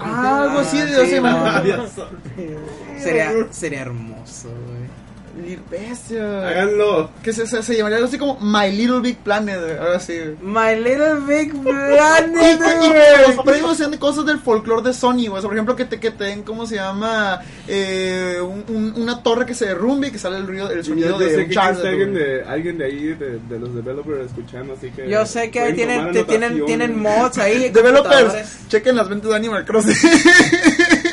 Ah, 0.00 0.44
algo 0.44 0.60
así 0.60 0.78
de 0.78 0.90
no. 0.90 1.16
imagínate. 1.18 1.90
Sería, 2.98 3.32
sería 3.50 3.82
hermoso, 3.82 4.48
güey. 4.48 5.01
Little 5.36 5.60
Bestia. 5.70 6.48
Háganlo. 6.48 7.10
Que 7.22 7.32
se, 7.32 7.46
se, 7.46 7.62
se 7.62 7.76
llamaría 7.76 7.96
algo 7.96 8.08
así 8.08 8.18
como 8.18 8.38
My 8.40 8.70
Little 8.70 9.00
Big 9.00 9.16
Planet, 9.18 9.60
güey. 9.60 9.76
Ahora 9.78 9.98
sí. 10.00 10.18
My 10.42 10.74
Little 10.76 11.20
Big 11.26 11.52
Planet, 11.62 12.60
y- 12.82 13.28
los 13.34 13.44
premios 13.44 13.76
sean 13.76 13.90
de 13.92 13.98
cosas 13.98 14.26
del 14.26 14.38
folclore 14.38 14.82
de 14.82 14.92
Sony, 14.92 15.26
güey. 15.28 15.38
O 15.38 15.40
sea, 15.40 15.48
por 15.48 15.54
ejemplo, 15.54 15.74
que 15.76 15.84
te, 15.86 15.98
que 16.00 16.10
te 16.10 16.24
den, 16.24 16.42
¿cómo 16.42 16.66
se 16.66 16.74
llama? 16.76 17.40
Eh, 17.68 18.38
un- 18.42 18.64
un- 18.68 19.02
una 19.02 19.22
torre 19.22 19.46
que 19.46 19.54
se 19.54 19.66
derrumbe 19.66 20.08
y 20.08 20.10
que 20.10 20.18
sale 20.18 20.36
el, 20.36 20.46
ruido, 20.46 20.70
el 20.70 20.84
sonido 20.84 21.10
yo 21.10 21.18
de 21.18 21.30
sé 21.30 21.44
un 21.44 21.50
Charizard, 21.50 21.86
alguien 21.86 22.14
de, 22.14 22.44
alguien 22.44 22.78
de 22.78 22.84
ahí, 22.84 23.06
de, 23.14 23.38
de 23.38 23.58
los 23.58 23.74
developers 23.74 24.26
escuchando, 24.26 24.74
así 24.74 24.90
que... 24.90 25.08
Yo 25.08 25.24
sé 25.26 25.50
que 25.50 25.60
ahí 25.60 25.72
tienen, 25.74 26.12
te- 26.12 26.24
tienen, 26.24 26.64
tienen 26.66 26.98
mods 27.00 27.38
ahí. 27.38 27.68
Developers, 27.72 28.68
chequen 28.68 28.96
las 28.96 29.08
ventas 29.08 29.30
de 29.30 29.36
Animal 29.36 29.64
Crossing. 29.64 29.94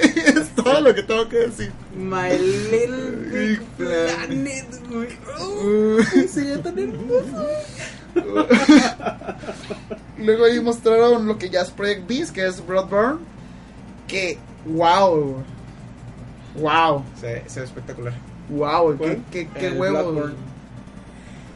todo 0.63 0.81
lo 0.81 0.95
que 0.95 1.03
tengo 1.03 1.29
que 1.29 1.37
decir. 1.37 1.71
My 1.95 2.37
Little 2.37 3.11
Big 3.31 3.61
Planet. 3.77 4.65
Güey. 4.89 5.07
Oh, 5.39 5.99
sería 6.27 6.61
tan 6.61 6.77
hermoso. 6.77 7.47
Luego 10.17 10.45
ahí 10.45 10.59
mostraron 10.59 11.27
lo 11.27 11.37
que 11.37 11.49
ya 11.49 11.61
es 11.61 11.71
Project 11.71 12.07
Beast, 12.07 12.33
que 12.33 12.45
es 12.45 12.65
Bloodborne. 12.65 13.19
Que, 14.07 14.37
wow. 14.65 15.43
Wow. 16.55 17.03
Se, 17.19 17.43
se 17.47 17.59
ve 17.59 17.65
espectacular. 17.65 18.13
Wow, 18.49 18.91
qué, 18.91 18.97
¿Cuál? 18.97 19.23
qué, 19.31 19.47
qué. 19.47 19.69
Bloodborne. 19.69 20.35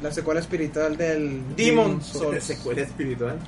La 0.02 0.12
secuela 0.12 0.40
espiritual 0.40 0.98
del 0.98 1.42
Demon 1.56 2.02
Souls. 2.02 2.24
Souls. 2.24 2.44
secuela 2.44 2.82
espiritual. 2.82 3.40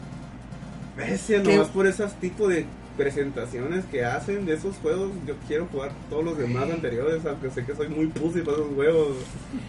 ¿Qué? 0.97 1.39
nomás 1.39 1.67
por 1.67 1.85
esos 1.85 2.13
tipos 2.13 2.49
de 2.49 2.65
presentaciones 2.97 3.85
que 3.85 4.03
hacen 4.05 4.45
de 4.45 4.53
esos 4.55 4.75
juegos, 4.77 5.11
yo 5.27 5.35
quiero 5.47 5.67
jugar 5.71 5.91
todos 6.09 6.23
los 6.23 6.37
demás 6.37 6.69
anteriores, 6.69 7.25
aunque 7.25 7.49
sé 7.51 7.65
que 7.65 7.75
soy 7.75 7.87
muy 7.89 8.07
pussy 8.07 8.41
para 8.41 8.57
esos 8.57 8.73
juegos. 8.73 9.17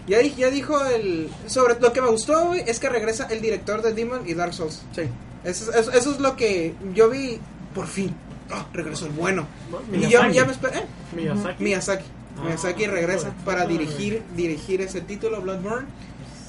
Ya, 0.07 0.23
ya 0.23 0.51
dijo 0.51 0.85
el. 0.87 1.29
Sobre 1.47 1.79
lo 1.81 1.93
que 1.93 2.01
me 2.01 2.09
gustó, 2.11 2.47
güey, 2.47 2.63
es 2.67 2.79
que 2.79 2.89
regresa 2.89 3.27
el 3.31 3.41
director 3.41 3.83
de 3.83 3.93
Demon 3.93 4.23
y 4.27 4.35
Dark 4.35 4.55
Souls. 4.55 4.83
Sí. 4.93 5.03
Eso, 5.45 5.73
eso, 5.73 5.93
eso 5.93 6.11
es 6.13 6.21
lo 6.21 6.37
que 6.37 6.75
yo 6.95 7.09
vi 7.11 7.39
por 7.75 7.87
fin. 7.87 8.15
Ah, 8.51 8.67
regresó 8.73 9.07
el 9.07 9.13
bueno. 9.13 9.47
Y 9.93 10.01
yo 10.03 10.23
Miyazaki. 10.23 10.35
ya 10.35 10.45
me 10.45 10.53
esperé. 10.53 10.79
¿eh? 10.79 10.85
Miyazaki. 11.15 11.65
Miyazaki. 11.65 12.05
Ah, 12.39 12.45
Miyazaki 12.45 12.87
regresa 12.87 13.35
para 13.45 13.67
dirigir 13.67 14.23
dirigir 14.37 14.81
ese 14.81 15.01
título, 15.01 15.41
Bloodborne. 15.41 15.87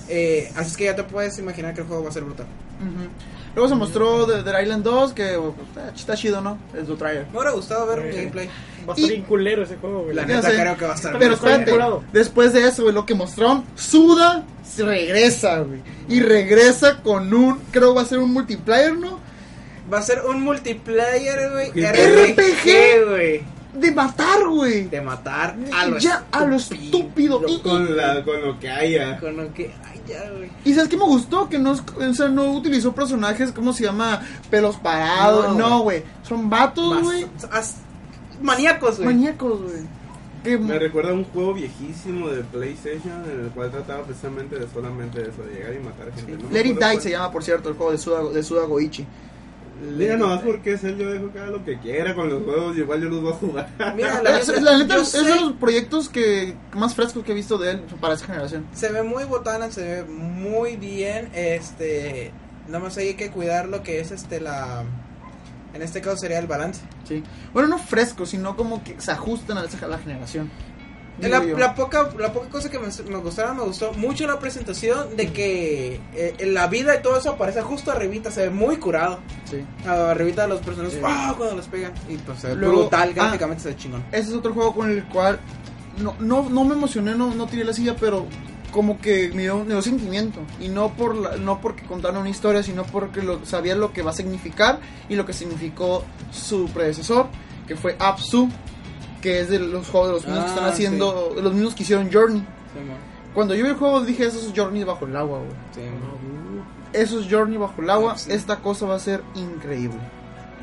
Eh, 0.10 0.52
así 0.56 0.72
es 0.72 0.78
que 0.78 0.84
ya 0.86 0.96
te 0.96 1.04
puedes 1.04 1.38
imaginar 1.40 1.74
que 1.74 1.82
el 1.82 1.88
juego 1.88 2.04
va 2.04 2.10
a 2.10 2.14
ser 2.14 2.24
brutal. 2.24 2.46
Luego 3.58 3.70
se 3.70 3.74
mostró 3.76 4.28
The, 4.28 4.44
The 4.44 4.62
Island 4.62 4.84
2, 4.84 5.14
que 5.14 5.36
pues, 5.74 5.90
está, 5.96 6.16
chido, 6.16 6.42
¿no? 6.42 6.60
Es 6.80 6.86
tu 6.86 6.96
trailer. 6.96 7.26
Me 7.32 7.40
hubiera 7.40 7.50
gustado 7.54 7.88
ver 7.88 8.02
un 8.02 8.12
gameplay. 8.12 8.48
Va 8.88 8.94
a 8.94 8.96
estar 8.96 9.10
bien 9.10 9.24
culero 9.24 9.64
ese 9.64 9.78
juego, 9.78 10.04
güey. 10.04 10.14
La 10.16 10.28
Ya 10.28 10.36
neta 10.36 10.52
sé. 10.52 10.58
creo 10.62 10.78
que 10.78 10.86
va 10.86 10.92
a 10.92 10.96
estar 10.96 11.12
Pero 11.14 11.20
bien 11.20 11.34
espérate, 11.34 11.72
curado. 11.72 12.04
después 12.14 12.54
de 12.54 12.68
eso, 12.68 12.84
güey, 12.84 12.94
lo 12.94 13.08
que 13.08 13.16
mostraron, 13.16 13.66
Suda 13.76 14.44
se 14.64 14.84
regresa, 14.86 15.62
güey. 15.62 15.80
Y 16.08 16.20
regresa 16.20 17.02
con 17.02 17.34
un, 17.34 17.60
creo 17.72 17.96
va 17.96 18.04
a 18.04 18.06
ser 18.06 18.20
un 18.20 18.32
multiplayer, 18.32 18.96
¿no? 18.96 19.20
Va 19.92 19.98
a 19.98 20.02
ser 20.04 20.22
un 20.22 20.44
multiplayer, 20.44 21.50
güey. 21.52 21.72
RPG. 21.72 23.10
güey. 23.10 23.42
De 23.74 23.92
matar, 23.92 24.48
güey. 24.48 24.84
De 24.84 25.02
matar 25.02 25.56
a 25.74 25.88
lo 25.88 25.98
Ya, 25.98 26.26
a 26.32 26.46
lo 26.46 26.58
estúpido. 26.58 27.42
Y, 27.48 27.54
y- 27.56 27.60
Con, 27.62 27.98
la, 27.98 28.24
con 28.24 28.40
lo 28.40 28.60
que 28.60 28.70
haya. 28.70 29.18
Con 29.20 29.36
lo 29.36 29.52
que. 29.52 29.72
Ay, 29.84 29.97
ya, 30.08 30.30
güey. 30.32 30.50
y 30.66 30.74
sabes 30.74 30.90
que 30.90 30.98
me 30.98 31.04
gustó 31.06 31.50
que 31.50 31.60
no, 31.60 31.74
es- 31.74 31.84
o 31.96 32.14
sea, 32.14 32.28
no 32.30 32.52
utilizó 32.52 32.94
personajes, 32.94 33.52
¿cómo 33.52 33.74
se 33.74 33.84
llama? 33.84 34.22
Pelos 34.50 34.78
parados. 34.78 35.56
No, 35.58 35.70
No, 35.70 35.80
güey. 35.82 36.04
Son 36.24 36.50
vatos, 36.50 37.02
güey. 37.04 37.26
Maníacos, 38.42 38.98
güey. 38.98 39.08
Maníacos, 39.08 39.62
güey. 39.62 39.98
Me 40.60 40.80
recuerda 40.80 41.12
a 41.12 41.14
un 41.14 41.26
juego 41.26 41.56
viejísimo 41.56 42.30
de 42.30 42.42
PlayStation 42.44 43.22
en 43.30 43.46
el 43.46 43.50
cual 43.52 43.70
trataba 43.70 44.04
precisamente 44.04 44.58
de 44.58 44.68
solamente 44.74 45.22
eso, 45.22 45.44
de 45.44 45.56
llegar 45.56 45.74
y 45.74 45.80
matar 45.80 46.14
gente. 46.16 46.42
No 46.42 46.50
Let 46.52 46.60
It 46.62 46.66
Die 46.68 46.74
cuál. 46.80 47.02
se 47.02 47.10
llama, 47.10 47.32
por 47.32 47.44
cierto, 47.44 47.68
el 47.70 47.76
juego 47.76 47.92
de 47.92 47.98
Suda, 47.98 48.24
de 48.32 48.44
Suda 48.44 48.64
Goichi. 48.66 49.06
Mira, 49.82 50.18
nomás 50.18 50.42
porque 50.42 50.74
es 50.74 50.84
él, 50.84 50.98
yo 50.98 51.10
dejo 51.12 51.32
que 51.32 51.40
haga 51.40 51.52
lo 51.52 51.64
que 51.64 51.78
quiera 51.80 52.16
con 52.16 52.30
los 52.30 52.44
juegos, 52.44 52.76
y 52.78 52.80
igual 52.80 53.02
yo 53.02 53.10
los 53.10 53.22
voy 53.22 53.32
a 53.32 53.36
jugar. 53.36 53.70
Mira, 53.96 54.22
la 54.24 54.40
Es- 54.40 54.48
neta, 54.48 54.62
la 54.62 54.78
neta 54.78 54.96
yo 54.96 55.02
es 55.02 55.10
sé- 55.10 55.24
de 55.24 55.40
los 55.42 55.54
proyectos 55.54 56.10
que 56.10 56.56
más 56.74 56.96
frescos 56.96 57.24
que 57.24 57.32
he 57.32 57.36
visto 57.36 57.58
de 57.58 57.72
él 57.72 57.82
para 58.02 58.14
esa 58.16 58.26
generación. 58.26 58.66
Se 58.74 58.92
ve 58.92 59.04
muy 59.04 59.24
botana, 59.26 59.72
se 59.72 59.84
ve 59.84 60.04
muy 60.04 60.76
bien. 60.78 61.30
Este. 61.34 62.32
Nada 62.68 62.80
más 62.80 62.98
hay 62.98 63.14
que 63.14 63.32
cuidar 63.32 63.68
lo 63.70 63.84
que 63.84 64.00
es 64.00 64.12
este 64.12 64.40
la. 64.42 64.84
En 65.74 65.82
este 65.82 66.02
caso 66.02 66.18
sería 66.18 66.40
el 66.40 66.48
balance. 66.48 66.82
Sí. 67.08 67.24
Bueno, 67.54 67.68
no 67.70 67.78
frescos, 67.78 68.30
sino 68.30 68.56
como 68.56 68.84
que 68.84 69.00
se 69.00 69.12
ajustan 69.12 69.58
a 69.58 69.64
esa 69.66 69.86
a 69.86 69.90
la 69.90 70.00
generación. 70.00 70.50
La, 71.20 71.40
la 71.44 71.74
poca, 71.74 72.10
la 72.20 72.32
poca 72.32 72.48
cosa 72.50 72.70
que 72.70 72.78
me, 72.78 72.88
me 73.10 73.18
gustaron, 73.18 73.58
me 73.58 73.64
gustó 73.64 73.92
mucho 73.94 74.28
la 74.28 74.38
presentación 74.40 75.16
de 75.18 75.34
que 75.34 76.00
eh, 76.14 76.36
la 76.46 76.68
vida 76.68 76.96
y 76.96 77.02
todo 77.02 77.18
eso 77.18 77.32
aparece 77.32 77.62
justo 77.64 77.92
arribita, 77.92 78.30
se 78.30 78.44
ve 78.44 78.50
muy 78.52 78.78
curado. 78.78 79.20
Sí. 79.50 79.66
Arribita 79.88 80.44
de 80.44 80.50
los 80.50 80.60
personajes, 80.62 80.96
Sí. 81.00 81.02
¡ah! 81.04 81.34
cuando 81.36 81.56
los 81.56 81.66
pegan. 81.68 81.94
Y 82.08 82.18
pues 82.18 82.40
se 82.40 82.50
ve 82.50 82.56
Luego- 82.56 82.82
brutal, 82.82 83.10
ah. 83.10 83.14
gráficamente 83.16 83.64
se 83.64 83.70
ve 83.70 83.76
chingón. 83.78 84.04
Ese 84.12 84.30
es 84.30 84.34
otro 84.36 84.54
juego 84.54 84.76
con 84.76 84.92
el 84.92 85.04
cual 85.06 85.40
no, 85.98 86.16
no, 86.20 86.48
no 86.50 86.64
me 86.66 86.76
emocioné, 86.76 87.16
no, 87.16 87.34
no 87.34 87.48
tiré 87.48 87.64
la 87.64 87.74
silla, 87.74 87.96
pero 88.00 88.28
como 88.72 89.00
que 89.00 89.32
me 89.34 89.42
dio, 89.44 89.58
me 89.64 89.74
dio 89.74 89.82
sentimiento. 89.82 90.42
Y 90.60 90.68
no 90.70 90.94
por 90.94 91.16
la- 91.16 91.38
no 91.38 91.62
porque 91.62 91.84
contaron 91.86 92.18
una 92.22 92.30
historia, 92.30 92.62
sino 92.62 92.84
porque 92.84 93.24
lo, 93.24 93.44
sabía 93.44 93.76
lo 93.76 93.92
que 93.92 94.04
va 94.04 94.12
a 94.12 94.14
significar 94.14 94.80
y 95.10 95.16
lo 95.16 95.26
que 95.26 95.34
significó 95.34 96.04
su 96.32 96.68
predecesor, 96.70 97.26
que 97.68 97.76
fue 97.76 97.96
Apsu, 97.98 98.50
que 99.28 99.42
es 99.42 99.50
de 99.50 99.60
los 99.60 99.90
juegos 99.90 100.08
de 100.08 100.14
los 100.14 100.26
mismos 100.26 100.44
que 100.46 100.50
están 100.52 100.64
Ah, 100.64 100.70
haciendo, 100.70 101.36
los 101.42 101.54
mismos 101.54 101.76
que 101.76 101.84
hicieron 101.84 102.10
Journey. 102.10 102.40
Sí. 102.40 102.80
Cuando 103.34 103.54
yo 103.56 103.66
vi 103.66 103.72
el 103.72 103.76
juego 103.76 104.00
dije, 104.06 104.26
esos 104.26 104.46
es 104.46 104.54
Journey 104.56 104.86
bajo 104.86 105.06
el 105.06 105.18
agua, 105.18 105.40
güey. 105.40 105.52
Sí, 105.76 105.82
mo. 105.82 106.64
Eso 106.94 107.20
es 107.20 107.28
Journey 107.30 107.58
bajo 107.58 107.82
el 107.82 107.90
agua. 107.90 108.18
Sí. 108.18 108.32
Esta 108.32 108.56
cosa 108.62 108.86
va 108.86 108.96
a 108.96 109.00
ser 109.00 109.22
increíble. 109.36 110.00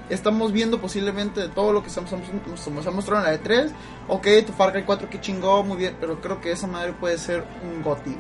Estamos 0.09 0.51
viendo 0.51 0.81
posiblemente 0.81 1.43
de 1.43 1.49
todo 1.49 1.75
lo 1.75 1.83
que 1.83 1.91
nos 1.91 2.87
ha 2.87 2.91
mostrado 2.91 3.27
en 3.27 3.33
la 3.35 3.39
E3. 3.39 3.71
Ok, 4.09 4.29
tu 4.47 4.55
Far 4.55 4.73
Cry 4.73 4.85
4 4.85 5.11
que 5.11 5.21
chingó, 5.21 5.63
muy 5.63 5.77
bien. 5.77 5.95
Pero 6.01 6.23
creo 6.23 6.41
que 6.41 6.51
esa 6.51 6.67
madre 6.67 6.95
puede 6.95 7.19
ser 7.19 7.45
un 7.63 7.83
GOTY. 7.83 8.17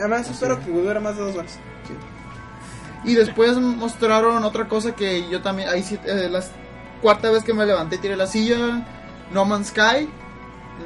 Además, 0.00 0.28
espero 0.28 0.58
que 0.58 0.72
dure 0.72 0.98
más 0.98 1.16
de 1.16 1.22
dos 1.22 1.36
horas. 1.36 1.60
Y 3.04 3.14
después 3.14 3.56
mostraron 3.56 4.42
otra 4.42 4.66
cosa 4.66 4.96
que 4.96 5.28
yo 5.28 5.42
también. 5.42 5.68
Ahí 5.68 5.84
sí, 5.84 5.96
eh, 6.04 6.28
la 6.28 6.42
cuarta 7.00 7.30
vez 7.30 7.44
que 7.44 7.54
me 7.54 7.64
levanté 7.64 7.98
tiré 7.98 8.16
la 8.16 8.26
silla. 8.26 8.84
No 9.32 9.44
Man's 9.44 9.68
Sky. 9.68 10.08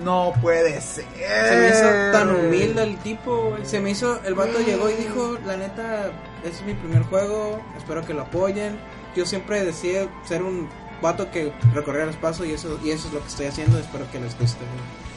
No 0.05 0.33
puede 0.41 0.81
ser. 0.81 1.05
Se 1.15 1.57
me 1.57 1.69
hizo 1.69 2.13
tan 2.13 2.35
humilde 2.35 2.83
el 2.83 2.97
tipo, 2.99 3.51
güey. 3.51 3.67
Se 3.67 3.81
me 3.81 3.91
hizo, 3.91 4.21
el 4.25 4.35
vato 4.35 4.61
llegó 4.61 4.89
y 4.89 4.95
dijo, 4.95 5.37
la 5.45 5.57
neta, 5.57 6.13
este 6.45 6.59
es 6.59 6.63
mi 6.63 6.75
primer 6.75 7.03
juego, 7.03 7.61
espero 7.77 8.07
que 8.07 8.15
lo 8.15 8.23
apoyen. 8.23 8.79
Yo 9.17 9.27
siempre 9.27 9.65
decía 9.65 10.09
ser 10.25 10.43
un 10.43 10.69
vato 11.03 11.31
que 11.31 11.53
recorría 11.75 12.05
el 12.05 12.11
espacio 12.11 12.45
y 12.45 12.53
eso, 12.53 12.79
y 12.85 12.91
eso 12.91 13.09
es 13.09 13.15
lo 13.15 13.21
que 13.21 13.29
estoy 13.29 13.47
haciendo, 13.47 13.79
espero 13.79 14.09
que 14.13 14.21
les 14.21 14.39
guste, 14.39 14.61
güey. 14.61 15.11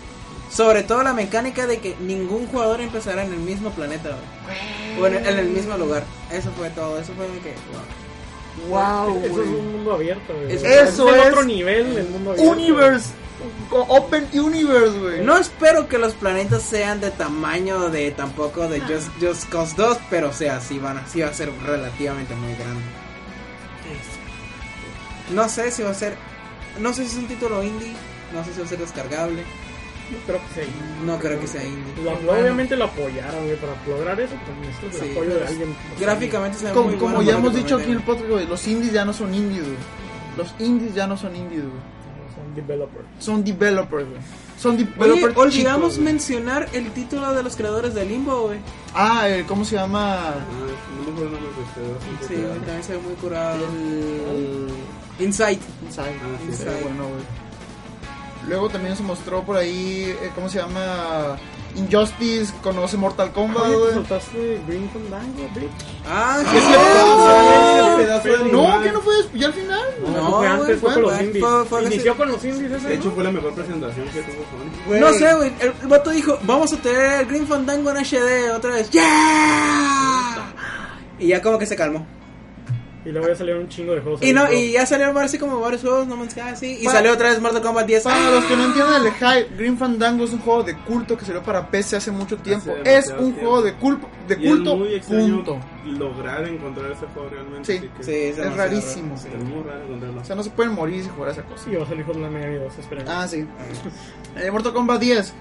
Sobre 0.52 0.84
todo 0.84 1.04
la 1.04 1.14
mecánica 1.14 1.68
de 1.68 1.80
que 1.80 1.96
ningún 2.00 2.48
jugador 2.48 2.82
empezará 2.82 3.24
en 3.24 3.34
el 3.34 3.40
mismo 3.40 3.70
planeta, 3.72 4.10
güey. 4.10 5.00
O 5.00 5.08
en, 5.08 5.26
en 5.26 5.40
el 5.40 5.50
mismo 5.50 5.78
lugar. 5.78 6.04
Eso 6.32 6.52
fue 6.58 6.70
todo, 6.72 7.00
eso 7.00 7.14
fue 7.14 7.28
de 7.28 7.40
que, 7.40 7.54
wow. 7.72 8.03
Wow, 8.70 9.20
Eso 9.24 9.42
es 9.42 9.48
un 9.50 9.72
mundo 9.74 9.94
abierto, 9.94 10.34
güey. 10.34 10.54
Eso- 10.54 10.66
Eso 10.66 10.84
eso 10.84 11.10
es 11.16 11.22
es 11.24 11.28
otro 11.32 11.44
nivel 11.44 11.96
del 11.96 12.08
mundo 12.10 12.32
abierto. 12.32 12.52
Universe. 12.52 13.10
Open 13.72 14.28
Universe, 14.34 14.98
güey. 15.00 15.22
No 15.22 15.38
espero 15.38 15.88
que 15.90 15.98
los 15.98 16.14
planetas 16.14 16.62
sean 16.62 17.02
de 17.02 17.10
tamaño 17.12 17.90
de 17.90 18.12
tampoco 18.12 18.68
de 18.70 18.80
Just, 18.82 19.10
Just 19.20 19.50
Cause 19.50 19.74
2, 19.76 19.98
pero 20.10 20.30
o 20.30 20.34
sea, 20.34 20.62
sí, 20.62 20.78
van 20.80 21.00
a, 21.00 21.08
sí 21.08 21.22
va 21.22 21.28
a 21.30 21.34
ser 21.34 21.52
relativamente 21.66 22.36
muy 22.36 22.54
grande. 22.56 22.82
No 25.32 25.50
sé 25.50 25.72
si 25.72 25.84
va 25.84 25.90
a 25.92 25.94
ser. 25.96 26.16
No 26.80 26.94
sé 26.94 27.04
si 27.06 27.12
es 27.12 27.16
un 27.18 27.28
título 27.28 27.64
indie. 27.64 27.94
No 28.34 28.44
sé 28.44 28.54
si 28.54 28.60
va 28.60 28.66
a 28.66 28.70
ser 28.70 28.80
descargable. 28.80 29.44
No 30.12 30.18
creo 30.28 30.40
que 30.48 30.54
sea. 30.54 30.66
No 31.06 31.20
creo 31.20 31.40
que 31.40 31.48
sea 31.48 31.64
indie. 31.64 31.94
Lo- 32.04 32.12
Bueno, 32.18 32.32
Obviamente 32.42 32.76
lo 32.76 32.86
apoyaron, 32.86 33.46
güey, 33.46 33.56
para 33.58 33.74
lograr 33.88 34.20
eso, 34.20 34.34
pues 34.46 34.58
necesitas 34.68 35.02
el 35.02 35.08
Sí, 35.08 35.12
apoyo 35.12 35.30
de 35.34 35.38
pues, 35.40 35.50
alguien. 35.50 35.76
Gráficamente 36.00 36.58
se 36.60 36.66
ve 36.66 36.72
Como, 36.72 36.88
muy 36.90 36.98
como 36.98 37.16
bueno 37.16 37.32
ya 37.32 37.38
hemos 37.38 37.56
dicho 37.56 37.76
aquí 37.76 37.86
en 37.86 37.98
el 37.98 38.02
podcast, 38.04 38.30
güey, 38.30 38.48
los 38.48 38.68
indies 38.68 38.94
ya 38.94 39.06
no 39.06 39.14
son 39.14 39.34
indies, 39.34 39.64
güey. 39.64 39.78
Los 40.38 40.54
indies 40.60 40.94
ya 40.96 41.08
no 41.08 41.16
son 41.18 41.36
indies, 41.36 41.62
güey. 41.62 41.94
Son 42.36 42.56
developers. 42.56 43.06
Son 43.20 43.44
developers, 43.44 44.10
güey. 44.10 44.22
Son 44.60 44.76
Oye, 44.76 44.86
developers 44.86 45.38
olvidamos 45.38 45.82
chicos, 45.94 45.96
güey. 45.98 46.06
mencionar 46.06 46.70
el 46.74 46.92
título 46.92 47.34
de 47.34 47.44
los 47.44 47.56
creadores 47.56 47.94
de 47.94 48.06
Limbo, 48.06 48.48
güey. 48.48 48.60
Ah, 48.94 49.28
eh, 49.30 49.44
¿cómo 49.48 49.66
se 49.66 49.76
llama? 49.76 50.30
Ah, 50.30 50.36
no 50.98 51.04
me 51.06 51.12
acuerdo 51.12 51.36
el 51.38 51.44
nombre 51.44 51.50
de 51.50 52.22
este, 52.22 52.36
Sí, 52.36 52.42
también 52.66 52.84
se 52.84 52.92
ve 52.94 53.00
muy 53.00 53.14
curado. 53.16 53.56
El... 53.66 54.68
Insight. 55.26 55.60
Inside. 55.86 56.04
Ah, 56.10 56.38
sí, 56.40 56.46
Inside, 56.48 56.82
bueno, 56.84 57.04
güey. 57.10 57.43
Luego 58.48 58.70
también 58.70 58.96
se 58.98 59.04
mostró 59.04 59.42
por 59.44 59.56
ahí, 59.58 60.16
eh, 60.22 60.32
¿cómo 60.36 60.50
se 60.50 60.60
llama? 60.60 61.38
Injustice, 61.76 62.54
conoce 62.62 62.98
Mortal 62.98 63.32
Kombat, 63.32 63.64
Oye, 63.64 63.72
¿te 63.74 63.78
güey. 63.80 63.94
soltaste 63.94 64.62
Green 64.68 64.88
Fandango, 64.92 65.50
bitch? 65.56 65.72
Ah, 66.08 66.40
¿Qué 66.44 66.60
sí, 66.60 66.68
pedo? 66.68 67.96
ese 67.96 68.04
pedazo 68.04 68.28
de 68.28 68.52
No, 68.52 68.82
que 68.84 68.92
no 68.92 69.02
fue 69.02 69.16
después, 69.18 69.42
ya 69.42 69.48
al 69.48 69.54
final. 69.54 69.82
No, 70.16 70.38
fue 70.38 70.48
antes, 70.48 70.68
fue, 70.68 70.78
fue- 70.78 70.94
con 70.94 71.02
los 71.12 71.22
indies. 71.22 71.44
fue- 71.44 71.66
fue- 71.66 71.84
Inició 71.86 72.16
con 72.18 72.28
los 72.32 72.44
indies 72.46 72.72
ese, 72.74 72.88
De 72.90 72.94
hecho, 72.96 73.06
¿no? 73.10 73.12
fue 73.16 73.24
la 73.24 73.32
mejor 73.32 73.54
presentación 73.56 74.06
que 74.10 74.22
tuvo 74.22 74.44
Sony. 74.52 75.00
No 75.00 75.14
sé, 75.14 75.34
güey. 75.34 75.54
El, 75.62 75.74
el 75.82 75.88
vato 75.88 76.10
dijo: 76.12 76.38
Vamos 76.44 76.74
a 76.74 76.78
tener 76.78 77.26
Green 77.26 77.48
Fandango 77.48 77.90
en 77.90 77.98
HD 77.98 78.52
otra 78.56 78.76
vez. 78.76 78.92
¡Yeah! 78.92 80.54
Y 81.18 81.28
ya 81.30 81.42
como 81.42 81.58
que 81.58 81.66
se 81.66 81.76
calmó. 81.76 82.06
Y 83.06 83.10
luego 83.10 83.28
ya 83.28 83.36
salieron 83.36 83.64
un 83.64 83.70
chingo 83.70 83.94
de 83.94 84.00
juegos. 84.02 84.24
Y 84.24 84.32
no, 84.32 84.52
y 84.52 84.72
ya 84.72 84.86
salieron 84.86 85.18
así 85.18 85.38
como 85.38 85.60
varios 85.60 85.82
juegos, 85.82 86.08
no 86.08 86.16
Man's 86.16 86.32
Sky, 86.32 86.56
sí. 86.56 86.78
Y 86.80 86.86
Pa- 86.86 86.92
salió 86.94 87.12
otra 87.14 87.30
vez 87.30 87.42
Mortal 87.42 87.62
Kombat 87.62 87.86
10. 87.86 88.04
Para 88.04 88.16
¡Ah! 88.28 88.32
los 88.32 88.46
que 88.46 88.56
no 88.56 88.64
entienden 88.66 89.06
el 89.06 89.12
hype, 89.14 89.56
Green 89.58 89.78
Fandango 89.78 90.24
es 90.24 90.32
un 90.32 90.40
juego 90.40 90.64
de 90.64 90.78
culto 90.78 91.18
que 91.18 91.26
salió 91.26 91.44
para 91.44 91.70
PC 91.70 91.98
hace 91.98 92.12
mucho 92.12 92.38
tiempo. 92.38 92.72
Hace 92.82 92.98
es 92.98 93.10
un 93.10 93.18
tiempo. 93.34 93.40
juego 93.42 93.62
de, 93.62 93.74
culpo, 93.74 94.08
de 94.30 94.36
Y 94.36 94.48
culto, 94.48 94.72
es 94.74 94.80
muy 94.80 94.94
extraño 94.96 95.36
punto. 95.44 95.60
lograr 95.86 96.48
encontrar 96.48 96.92
ese 96.92 97.06
juego 97.08 97.28
realmente. 97.30 97.66
Sí. 97.66 97.78
así 97.78 97.90
que- 97.98 98.04
Sí, 98.04 98.12
es, 98.14 98.38
Es 98.38 98.56
rarísimo. 98.56 99.16
raro, 99.18 99.38
Es 99.38 99.44
muy 99.44 99.64
raro 99.64 99.84
encontrarlo. 99.84 100.22
O 100.22 100.26
sea, 100.26 100.36
no 100.38 100.44
se 100.44 100.50
pueden 100.52 100.72
morir 100.74 101.04
si 101.04 101.10
jugar 101.10 101.32
esa 101.32 101.44
cosa. 101.44 101.70
Y 101.70 101.76
va 101.76 101.84
a 101.84 101.88
salir 101.88 102.06
Hotline 102.06 102.32
Miami 102.32 102.56
2, 102.56 102.78
esperen. 102.80 103.06
Ah, 103.10 103.28
sí. 103.28 103.46
Eh, 104.38 104.50
Mortal 104.50 104.74
Kombat 104.74 105.02
10. 105.02 105.34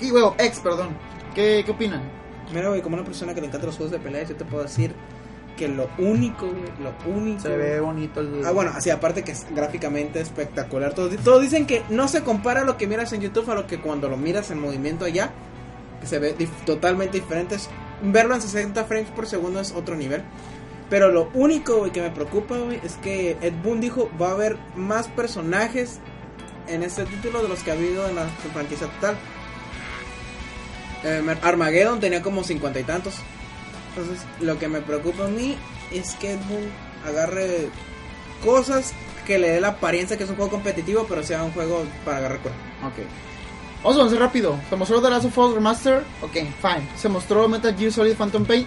Y 0.00 0.10
huevo, 0.10 0.34
ex, 0.38 0.58
perdón. 0.60 0.88
¿Qué, 1.34 1.62
¿Qué 1.66 1.70
opinan? 1.70 2.00
Mira, 2.52 2.68
güey, 2.70 2.80
como 2.80 2.96
una 2.96 3.04
persona 3.04 3.34
que 3.34 3.40
le 3.42 3.46
encanta 3.48 3.66
los 3.66 3.76
juegos 3.76 3.92
de 3.92 3.98
peleas, 3.98 4.28
yo 4.30 4.36
te 4.36 4.44
puedo 4.44 4.62
decir 4.64 4.92
que 5.60 5.68
lo 5.68 5.90
único, 5.98 6.46
güey, 6.46 6.62
lo 6.82 7.12
único. 7.14 7.40
Se 7.42 7.54
ve 7.54 7.80
bonito 7.80 8.20
el. 8.20 8.42
Ah, 8.46 8.50
bueno, 8.50 8.72
así 8.74 8.88
aparte 8.88 9.22
que 9.22 9.32
es 9.32 9.46
gráficamente 9.54 10.18
espectacular. 10.18 10.94
Todos, 10.94 11.14
todos 11.18 11.42
dicen 11.42 11.66
que 11.66 11.82
no 11.90 12.08
se 12.08 12.22
compara 12.22 12.64
lo 12.64 12.78
que 12.78 12.86
miras 12.86 13.12
en 13.12 13.20
YouTube 13.20 13.50
a 13.50 13.54
lo 13.54 13.66
que 13.66 13.78
cuando 13.78 14.08
lo 14.08 14.16
miras 14.16 14.50
en 14.50 14.58
movimiento 14.58 15.04
allá, 15.04 15.32
que 16.00 16.06
se 16.06 16.18
ve 16.18 16.34
dif- 16.34 16.64
totalmente 16.64 17.20
diferente. 17.20 17.56
Verlo 18.02 18.34
en 18.34 18.40
60 18.40 18.84
frames 18.84 19.10
por 19.10 19.26
segundo 19.26 19.60
es 19.60 19.72
otro 19.72 19.96
nivel. 19.96 20.22
Pero 20.88 21.10
lo 21.10 21.28
único, 21.34 21.76
güey, 21.76 21.92
que 21.92 22.00
me 22.00 22.10
preocupa, 22.10 22.56
güey, 22.56 22.80
es 22.82 22.94
que 22.94 23.36
Ed 23.42 23.52
Boon 23.62 23.82
dijo 23.82 24.10
va 24.20 24.28
a 24.28 24.32
haber 24.32 24.56
más 24.76 25.08
personajes 25.08 26.00
en 26.68 26.82
este 26.82 27.04
título 27.04 27.42
de 27.42 27.48
los 27.50 27.62
que 27.62 27.70
ha 27.70 27.74
habido 27.74 28.08
en 28.08 28.14
la 28.16 28.24
franquicia 28.54 28.86
total. 28.86 29.16
Eh, 31.04 31.36
Armageddon 31.42 32.00
tenía 32.00 32.22
como 32.22 32.44
cincuenta 32.44 32.80
y 32.80 32.84
tantos. 32.84 33.14
Entonces, 33.90 34.24
lo 34.40 34.58
que 34.58 34.68
me 34.68 34.80
preocupa 34.80 35.24
a 35.26 35.28
mí 35.28 35.56
es 35.92 36.14
que 36.14 36.32
Ed 36.34 36.38
Boon 36.48 36.68
agarre 37.06 37.68
cosas 38.44 38.92
que 39.26 39.38
le 39.38 39.50
dé 39.50 39.60
la 39.60 39.68
apariencia 39.68 40.16
que 40.16 40.24
es 40.24 40.30
un 40.30 40.36
juego 40.36 40.50
competitivo, 40.50 41.06
pero 41.08 41.22
sea 41.22 41.42
un 41.42 41.52
juego 41.52 41.84
para 42.04 42.18
agarrar 42.18 42.38
cuerda. 42.40 42.58
Ok. 42.86 42.94
Vamos 43.82 43.96
a 43.96 44.00
avanzar 44.00 44.20
rápido. 44.20 44.58
Se 44.68 44.76
mostró 44.76 45.00
The 45.00 45.10
Last 45.10 45.24
of 45.26 45.38
Us 45.38 45.54
Remaster. 45.54 46.02
Ok, 46.22 46.32
fine. 46.32 46.88
Se 46.96 47.08
mostró 47.08 47.48
Metal 47.48 47.74
Gear 47.76 47.92
Solid 47.92 48.14
Phantom 48.14 48.44
Pain. 48.44 48.66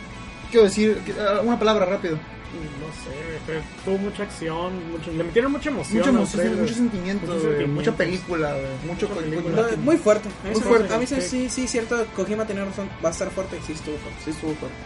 Quiero 0.52 0.66
decir 0.66 1.02
eh, 1.08 1.40
una 1.44 1.58
palabra 1.58 1.86
rápido. 1.86 2.16
No 2.16 2.88
sé, 3.04 3.40
pero 3.48 3.62
tuvo 3.84 3.98
mucha 3.98 4.24
acción, 4.24 4.92
mucho, 4.92 5.12
le 5.12 5.24
metieron 5.24 5.52
mucha 5.52 5.70
emoción. 5.70 5.98
Mucha 6.00 6.10
emoción, 6.12 6.60
mucho 6.62 6.74
sentimiento, 6.76 7.26
Muchos 7.26 7.42
güey, 7.42 7.56
sentimientos. 7.58 7.86
mucha 7.88 7.98
película, 7.98 8.56
mucho 8.86 9.08
Mucha 9.10 9.20
película. 9.22 9.62
No, 9.72 9.78
muy 9.78 9.98
fuerte. 9.98 10.30
A 10.30 10.48
mí 10.48 10.54
Muy 10.54 10.62
fuerte, 10.62 10.94
A 10.94 10.98
mí 11.00 11.08
sí. 11.08 11.22
sí, 11.22 11.50
sí, 11.50 11.68
cierto. 11.68 12.06
Kojima 12.16 12.46
tenía 12.46 12.66
razón. 12.66 12.88
Va 13.04 13.10
a 13.10 13.12
estar 13.12 13.30
fuerte. 13.32 13.60
Sí, 13.66 13.74
estuvo 13.74 13.98
fuerte. 13.98 14.20
Sí, 14.24 14.30
estuvo 14.30 14.54
fuerte. 14.54 14.78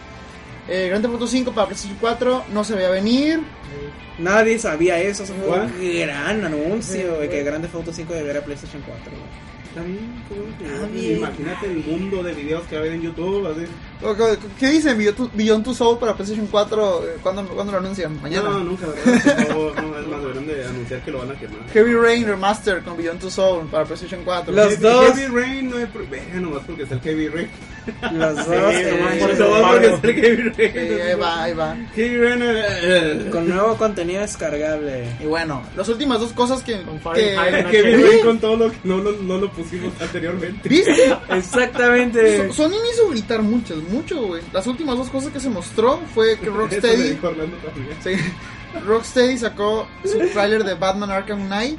Eh, 0.68 0.88
Grand 0.88 1.02
Theft 1.02 1.14
Auto 1.14 1.26
5 1.26 1.52
para 1.52 1.66
PlayStation 1.66 1.96
4 2.00 2.44
no 2.52 2.62
se 2.64 2.74
veía 2.74 2.90
venir. 2.90 3.40
Nadie 4.18 4.58
sabía 4.58 5.00
eso. 5.00 5.24
Eso 5.24 5.34
fue 5.34 5.46
¿Cuál? 5.46 5.62
un 5.66 5.98
gran 6.00 6.44
anuncio. 6.44 6.94
Sí, 6.94 7.02
güey, 7.02 7.14
güey. 7.16 7.28
que 7.30 7.42
Grande 7.44 7.68
Auto 7.72 7.92
5 7.92 8.12
debería 8.12 8.44
PlayStation 8.44 8.82
4. 8.86 9.10
güey. 9.10 9.48
Está 9.68 9.82
bien, 9.82 10.24
qué 10.28 10.34
bueno 10.34 10.58
que 10.58 10.64
Está 10.64 10.76
llegó. 10.86 10.92
bien. 10.92 11.18
Imagínate 11.18 11.66
el 11.66 11.76
mundo 11.84 12.22
de 12.22 12.32
videos 12.32 12.62
que 12.64 12.74
va 12.76 12.80
a 12.80 12.84
haber 12.84 12.94
en 12.94 13.02
YouTube. 13.02 13.46
Así. 13.46 13.66
¿Qué- 14.00 14.06
¿Qué, 14.16 14.38
qué 14.60 14.66
dicen? 14.68 14.96
Beyond 15.34 15.64
Two- 15.64 15.74
Soul 15.74 15.98
para 15.98 16.14
PlayStation 16.14 16.46
4. 16.46 17.02
eh, 17.04 17.16
¿Cuándo, 17.22 17.44
¿Cuándo 17.48 17.72
lo 17.72 17.78
anuncian? 17.78 18.20
Mañana. 18.22 18.48
No, 18.50 18.60
nunca, 18.60 18.86
¿verdad? 18.86 19.36
Por 19.36 19.46
favor, 19.46 19.82
no, 19.82 19.98
es 19.98 20.06
más, 20.06 20.20
deberían 20.22 20.46
de 20.46 20.64
anunciar 20.66 21.00
que 21.02 21.10
lo 21.10 21.18
van 21.18 21.30
a 21.32 21.34
quemar. 21.38 21.58
Heavy 21.72 21.94
Rain 21.94 22.26
Remaster 22.26 22.82
con 22.82 22.96
Beyond 22.96 23.20
Two 23.20 23.30
Soul 23.30 23.66
para 23.68 23.84
PlayStation 23.84 24.22
4. 24.24 24.54
Los 24.54 24.66
Heavy- 24.74 24.82
dos. 24.82 25.16
Heavy 25.16 25.26
Rain 25.34 25.70
no 25.70 26.40
nomás 26.40 26.62
porque 26.66 26.82
está 26.84 26.94
el 26.94 27.00
Heavy 27.00 27.28
Rain. 27.28 27.48
Los 28.12 28.36
dos. 28.36 28.46
Sí, 28.46 28.52
eh, 28.82 29.16
por 29.20 29.38
pago. 29.38 29.68
porque 29.72 29.86
está 29.86 30.08
el 30.08 30.14
Heavy 30.14 30.42
Rain. 30.50 31.00
Ahí 31.08 31.14
va, 31.18 31.42
ahí 31.44 31.54
va. 31.54 31.76
Heavy 31.94 32.16
Rain. 32.18 32.42
eh, 32.42 32.64
eh. 32.82 33.28
con 33.32 33.48
nuevo 33.48 33.76
contenido 33.76 34.20
descargable. 34.20 35.08
Y 35.20 35.24
bueno, 35.26 35.62
las 35.76 35.88
últimas 35.88 36.20
dos 36.20 36.32
cosas 36.32 36.62
que. 36.62 36.82
Con 36.82 36.98
que. 37.14 37.34
Rain 37.36 38.20
con 38.24 38.38
todo 38.38 38.56
lo 38.56 38.70
que 38.70 38.76
no 38.84 38.98
lo, 38.98 39.12
no 39.12 39.38
lo 39.38 39.50
pusimos 39.50 39.92
anteriormente. 40.00 40.68
¿Viste? 40.68 41.16
Exactamente. 41.30 42.48
So- 42.48 42.52
Sony 42.64 42.70
me 42.82 42.90
hizo 42.92 43.08
gritar 43.10 43.42
mucho, 43.42 43.76
mucho, 43.88 44.22
güey. 44.26 44.42
Las 44.52 44.66
últimas 44.66 44.96
dos 44.96 45.08
cosas 45.10 45.32
que 45.32 45.40
se 45.40 45.48
mostró 45.50 45.98
fue 46.14 46.38
que 46.38 46.46
Rocksteady. 46.50 47.18
sí, 48.02 48.10
Rocksteady 48.86 49.38
sacó 49.38 49.86
su 50.04 50.18
trailer 50.32 50.64
de 50.64 50.74
Batman 50.74 51.10
Arkham 51.10 51.46
Knight. 51.46 51.78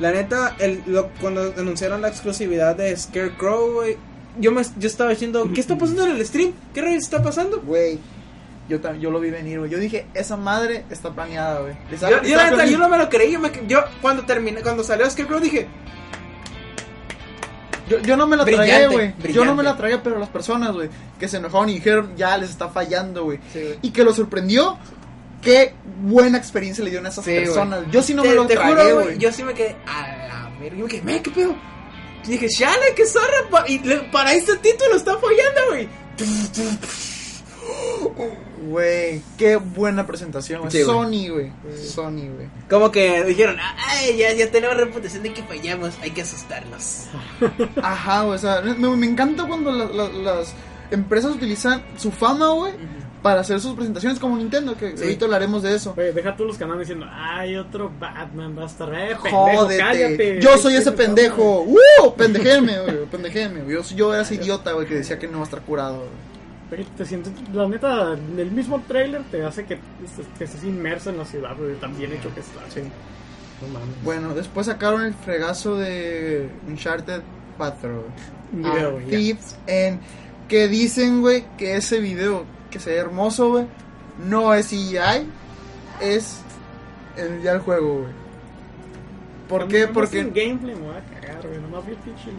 La 0.00 0.10
neta, 0.10 0.56
el, 0.58 0.82
lo- 0.86 1.08
cuando 1.20 1.54
anunciaron 1.56 2.02
la 2.02 2.08
exclusividad 2.08 2.74
de 2.76 2.96
Scarecrow, 2.96 3.74
güey, 3.74 3.96
yo, 4.40 4.50
me, 4.50 4.62
yo 4.78 4.88
estaba 4.88 5.10
diciendo, 5.10 5.48
¿qué 5.54 5.60
está 5.60 5.78
pasando 5.78 6.04
en 6.06 6.16
el 6.16 6.26
stream? 6.26 6.52
¿Qué 6.74 6.82
rayos 6.82 7.04
está 7.04 7.22
pasando? 7.22 7.60
Güey, 7.60 8.00
yo, 8.68 8.78
yo 8.94 9.10
lo 9.12 9.20
vi 9.20 9.30
venir, 9.30 9.60
güey. 9.60 9.70
Yo 9.70 9.78
dije, 9.78 10.06
esa 10.14 10.36
madre 10.36 10.84
está 10.90 11.10
planeada, 11.14 11.60
güey. 11.60 11.74
Yo, 12.10 12.16
la 12.36 12.50
neta, 12.50 12.66
yo 12.72 12.78
no 12.78 12.88
me 12.88 12.98
lo 12.98 13.08
creí. 13.08 13.30
Yo, 13.32 13.38
me- 13.38 13.52
yo 13.68 13.84
cuando 14.02 14.24
terminé, 14.24 14.62
cuando 14.62 14.82
salió 14.82 15.08
Scarecrow 15.08 15.38
dije, 15.38 15.68
Yo, 17.88 17.98
yo 18.00 18.16
no 18.16 18.26
me 18.26 18.36
la 18.36 18.44
Brillante, 18.44 18.70
tragué, 18.70 18.86
güey. 18.88 19.32
Yo 19.32 19.44
no 19.44 19.54
me 19.54 19.62
la 19.62 19.76
tragué, 19.76 19.98
pero 19.98 20.18
las 20.18 20.28
personas, 20.30 20.72
güey, 20.72 20.88
que 21.18 21.28
se 21.28 21.36
enojaron 21.36 21.68
y 21.68 21.74
dijeron, 21.74 22.12
ya 22.16 22.36
les 22.38 22.50
está 22.50 22.68
fallando, 22.68 23.24
güey. 23.24 23.38
Sí, 23.52 23.74
y 23.82 23.90
que 23.90 24.04
lo 24.04 24.12
sorprendió, 24.14 24.78
qué 25.42 25.74
buena 26.00 26.38
experiencia 26.38 26.82
le 26.82 26.90
dieron 26.90 27.06
a 27.06 27.10
esas 27.10 27.24
Sí, 27.24 27.32
personas. 27.34 27.80
Yo 27.90 28.02
sí 28.02 28.14
no 28.14 28.22
te, 28.22 28.28
me 28.30 28.34
lo 28.36 28.46
te 28.46 28.54
tragué, 28.54 28.92
güey. 28.92 29.18
yo 29.18 29.30
sí 29.32 29.42
me 29.42 29.52
quedé 29.54 29.76
a 29.86 30.00
la 30.28 30.50
verga. 30.58 30.76
Yo 30.78 30.84
me 30.84 30.90
quedé, 30.90 31.02
"Me, 31.02 31.22
¿qué 31.22 31.30
pedo? 31.30 31.54
Y 32.26 32.30
dije, 32.30 32.48
Shale, 32.48 32.94
qué 32.96 33.06
zorra. 33.06 33.48
pa- 33.50 33.64
y 33.68 33.78
para 34.10 34.32
este 34.32 34.56
título 34.56 34.96
está 34.96 35.12
fallando, 35.18 35.60
güey. 35.70 35.88
Güey, 38.68 39.22
qué 39.36 39.56
buena 39.56 40.06
presentación, 40.06 40.60
güey. 40.60 40.70
Sí. 40.72 40.82
Sony, 40.84 41.28
güey. 41.30 41.52
Sony, 41.76 42.28
güey. 42.34 42.48
Como 42.70 42.90
que 42.90 43.24
dijeron, 43.24 43.56
ay, 43.60 44.16
ya, 44.16 44.32
ya 44.32 44.50
tenemos 44.50 44.76
reputación 44.76 45.22
de 45.22 45.32
que 45.32 45.42
fallamos, 45.42 45.94
hay 46.02 46.10
que 46.12 46.22
asustarlos. 46.22 47.04
Ajá, 47.82 48.22
güey. 48.22 48.36
O 48.36 48.38
sea, 48.38 48.62
me, 48.62 48.88
me 48.96 49.06
encanta 49.06 49.44
cuando 49.46 49.70
la- 49.72 49.86
la- 49.86 50.08
las 50.08 50.52
empresas 50.90 51.32
utilizan 51.32 51.82
su 51.96 52.10
fama, 52.10 52.48
güey, 52.50 52.72
para 53.22 53.40
hacer 53.40 53.58
sus 53.60 53.74
presentaciones 53.74 54.18
como 54.18 54.36
Nintendo, 54.36 54.76
que 54.76 54.96
Sí. 54.96 55.02
ahorita 55.02 55.24
hablaremos 55.24 55.62
de 55.62 55.74
eso. 55.74 55.94
Güey, 55.94 56.12
deja 56.12 56.36
tú 56.36 56.44
los 56.44 56.60
andan 56.60 56.78
diciendo, 56.78 57.06
ay, 57.10 57.56
otro 57.56 57.90
Batman 57.98 58.56
va 58.56 58.64
a 58.64 58.66
estar, 58.66 58.88
eh, 58.94 59.16
pendejo, 59.22 59.56
Jódete. 59.56 59.78
cállate. 59.82 60.40
Yo 60.40 60.58
soy 60.58 60.72
¿Qué 60.74 60.78
ese 60.78 60.92
pendejo. 60.92 61.62
¡Uh! 61.66 62.14
Pendejéme, 62.16 62.80
güey. 62.80 63.04
Pendejéme. 63.10 63.60
güey. 63.62 63.76
Yo, 63.76 63.82
yo 63.96 64.12
era 64.14 64.22
ese 64.22 64.34
idiota, 64.36 64.72
güey, 64.72 64.86
que 64.86 64.94
decía 64.96 65.18
que 65.18 65.26
no 65.26 65.38
va 65.38 65.44
a 65.44 65.44
estar 65.44 65.60
curado. 65.62 65.96
güey. 65.96 66.33
Te 66.96 67.04
sientes, 67.04 67.32
la 67.52 67.68
neta, 67.68 68.12
el 68.14 68.50
mismo 68.50 68.82
trailer 68.88 69.22
te 69.30 69.44
hace 69.44 69.64
que, 69.64 69.74
estés- 69.74 70.26
que 70.38 70.44
estés 70.44 70.64
inmerso 70.64 71.10
en 71.10 71.18
la 71.18 71.24
ciudad, 71.24 71.56
güey, 71.56 71.74
tan 71.76 71.96
bien 71.96 72.12
hecho 72.12 72.32
que 72.34 72.40
está. 72.40 72.60
Sí. 72.68 72.80
No 73.62 73.68
mames. 73.78 74.02
Bueno, 74.02 74.34
después 74.34 74.66
sacaron 74.66 75.04
el 75.04 75.14
fregazo 75.14 75.76
de 75.76 76.48
Uncharted 76.66 77.20
4. 77.58 78.04
Un 78.52 78.62
güey. 78.62 78.72
video, 78.74 78.96
Ah, 78.98 79.00
ya. 79.02 79.18
Thieves 79.18 79.56
and 79.68 80.00
que 80.48 80.68
dicen, 80.68 81.20
güey, 81.20 81.44
que 81.56 81.76
ese 81.76 82.00
video 82.00 82.44
que 82.70 82.80
se 82.80 82.90
ve 82.90 82.96
hermoso, 82.96 83.50
güey, 83.50 83.66
no 84.26 84.52
es 84.54 84.66
CGI, 84.68 85.26
es 86.00 86.38
el, 87.16 87.40
ya 87.42 87.52
el 87.52 87.60
juego, 87.60 88.00
güey. 88.00 88.12
¿Por 89.48 89.68
qué? 89.68 89.80
Nomás 89.86 89.94
Porque 89.94 90.22
gameplay 90.24 90.74
me 90.74 90.80
voy 90.86 90.96
a 90.96 91.20
cagar, 91.20 91.46
güey. 91.46 91.60
Nomás 91.60 91.86
vi 91.86 91.92
el 91.92 91.98
pinche. 91.98 92.30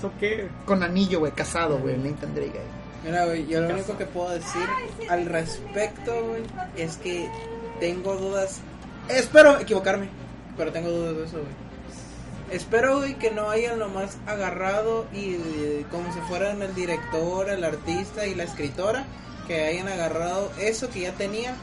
¿Eso 0.00 0.10
qué? 0.18 0.48
con 0.64 0.82
anillo, 0.82 1.18
güey, 1.18 1.32
casado, 1.32 1.78
güey, 1.78 1.94
Nathan 1.98 2.34
Drake. 2.34 2.58
ahí. 2.58 3.04
Mira, 3.04 3.26
güey, 3.26 3.46
yo 3.46 3.60
lo 3.60 3.74
único 3.74 3.98
que 3.98 4.06
puedo 4.06 4.30
decir 4.30 4.66
al 5.10 5.26
respecto, 5.26 6.24
güey, 6.26 6.42
es 6.74 6.96
que 6.96 7.28
tengo 7.80 8.16
dudas. 8.16 8.62
Espero 9.10 9.60
equivocarme, 9.60 10.08
pero 10.56 10.72
tengo 10.72 10.88
dudas 10.88 11.16
de 11.18 11.24
eso, 11.24 11.36
güey. 11.36 11.52
Espero, 12.50 12.96
güey, 12.96 13.14
que 13.16 13.30
no 13.30 13.50
hayan 13.50 13.78
nomás 13.78 14.16
agarrado 14.26 15.06
y 15.12 15.34
eh, 15.34 15.86
como 15.90 16.10
si 16.14 16.20
fueran 16.20 16.62
el 16.62 16.74
director, 16.74 17.50
el 17.50 17.62
artista 17.62 18.26
y 18.26 18.34
la 18.34 18.44
escritora, 18.44 19.04
que 19.46 19.66
hayan 19.66 19.88
agarrado 19.88 20.50
eso 20.58 20.88
que 20.88 21.00
ya 21.00 21.12
tenía, 21.12 21.54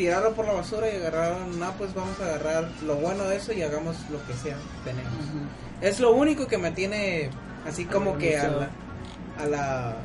tirarlo 0.00 0.32
por 0.32 0.46
la 0.46 0.54
basura 0.54 0.90
y 0.90 0.96
agarraron, 0.96 1.60
no, 1.60 1.72
pues 1.72 1.92
vamos 1.92 2.18
a 2.20 2.24
agarrar 2.24 2.70
lo 2.86 2.94
bueno 2.96 3.24
de 3.24 3.36
eso 3.36 3.52
y 3.52 3.60
hagamos 3.60 3.96
lo 4.08 4.26
que 4.26 4.32
sea 4.32 4.56
tenemos. 4.82 5.12
Uh 5.12 5.36
-huh. 5.36 5.86
Es 5.86 6.00
lo 6.00 6.12
único 6.12 6.46
que 6.46 6.56
me 6.56 6.70
tiene 6.70 7.28
así 7.68 7.84
como 7.84 8.16
que 8.16 8.38
a 8.38 8.48
la, 8.48 8.70
a 9.38 9.46
la 9.46 9.96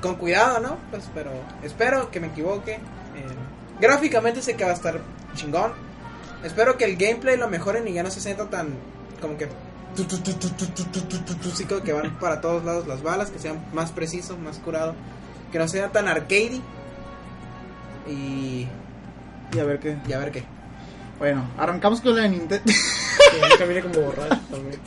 con 0.00 0.16
cuidado, 0.16 0.58
¿no? 0.58 0.78
Pues 0.90 1.04
pero 1.14 1.30
espero 1.62 2.10
que 2.10 2.18
me 2.18 2.26
equivoque. 2.26 2.72
Eh, 2.72 2.80
gráficamente 3.80 4.42
sé 4.42 4.56
que 4.56 4.64
va 4.64 4.70
a 4.70 4.74
estar 4.74 5.00
chingón. 5.36 5.72
Espero 6.42 6.76
que 6.76 6.84
el 6.84 6.96
gameplay 6.96 7.36
lo 7.36 7.48
mejoren 7.48 7.86
y 7.86 7.92
ya 7.92 8.02
no 8.02 8.10
se 8.10 8.20
sienta 8.20 8.50
tan 8.50 8.74
como 9.20 9.36
que 9.36 9.48
sí, 11.54 11.66
que 11.84 11.92
van 11.92 12.18
para 12.18 12.40
todos 12.40 12.64
lados 12.64 12.88
las 12.88 13.00
balas, 13.04 13.30
que 13.30 13.38
sean 13.38 13.64
más 13.72 13.92
preciso, 13.92 14.36
más 14.36 14.58
curado, 14.58 14.96
que 15.52 15.58
no 15.60 15.68
sea 15.68 15.92
tan 15.92 16.08
arcadey. 16.08 16.60
Y 18.08 18.66
y 19.54 19.58
a 19.58 19.64
ver 19.64 19.78
qué. 19.78 19.96
y 20.08 20.12
a 20.12 20.18
ver 20.18 20.30
qué. 20.32 20.44
Bueno, 21.18 21.48
arrancamos 21.56 22.00
con 22.00 22.16
la 22.16 22.22
de 22.22 22.28
Nintendo. 22.30 22.64
Que 22.64 23.40
ya 23.40 23.58
caminé 23.58 23.80
como 23.82 24.00
borracho 24.00 24.40
también. 24.50 24.80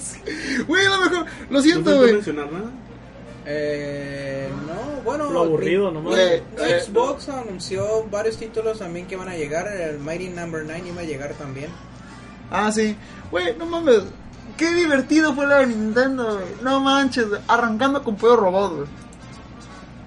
Güey, 0.68 0.86
lo 0.86 0.98
mejor. 1.02 1.26
Lo 1.26 1.58
¿No 1.58 1.62
siento, 1.62 1.98
güey. 1.98 2.14
mencionar 2.14 2.52
nada? 2.52 2.70
Eh, 3.46 4.50
no, 4.68 5.02
bueno, 5.04 5.32
Lo 5.32 5.44
aburrido 5.44 5.90
nomás. 5.92 6.14
Güey, 6.14 6.44
Eh, 6.58 6.82
Xbox 6.86 7.30
anunció 7.30 8.06
varios 8.12 8.38
títulos 8.38 8.80
también 8.80 9.08
que 9.08 9.16
van 9.16 9.30
a 9.30 9.36
llegar. 9.36 9.68
El 9.68 10.00
Mighty 10.00 10.30
Number 10.30 10.64
9 10.66 10.84
iba 10.90 11.02
a 11.02 11.06
llegar 11.06 11.34
también. 11.36 11.70
Ah, 12.52 12.72
sí. 12.74 12.96
Güey, 13.32 13.56
no 13.58 13.66
mames. 13.66 14.02
Qué 14.58 14.74
divertido 14.74 15.34
fue 15.34 15.46
la 15.48 15.60
de 15.60 15.68
Nintendo, 15.68 16.36
güey. 16.36 16.48
No 16.62 16.80
manches, 16.82 17.30
güey. 17.30 17.42
Arrancando 17.48 18.04
con 18.04 18.16
Pollo 18.18 18.36
Robot, 18.36 18.74
güey. 18.76 18.88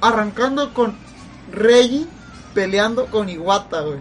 Arrancando 0.03 0.73
con 0.75 0.95
Reggie 1.53 2.07
peleando 2.55 3.07
con 3.07 3.29
Iwata, 3.29 3.81
güey. 3.83 3.99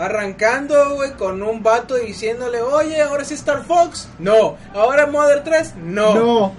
Arrancando, 0.00 0.94
güey, 0.94 1.12
con 1.12 1.42
un 1.42 1.62
vato 1.62 1.94
diciéndole, 1.96 2.62
oye, 2.62 3.00
ahora 3.02 3.24
sí 3.24 3.34
Star 3.34 3.64
Fox. 3.64 4.08
No. 4.18 4.56
Ahora 4.74 5.06
Mother 5.06 5.44
3. 5.44 5.74
No. 5.76 6.14
No. 6.14 6.52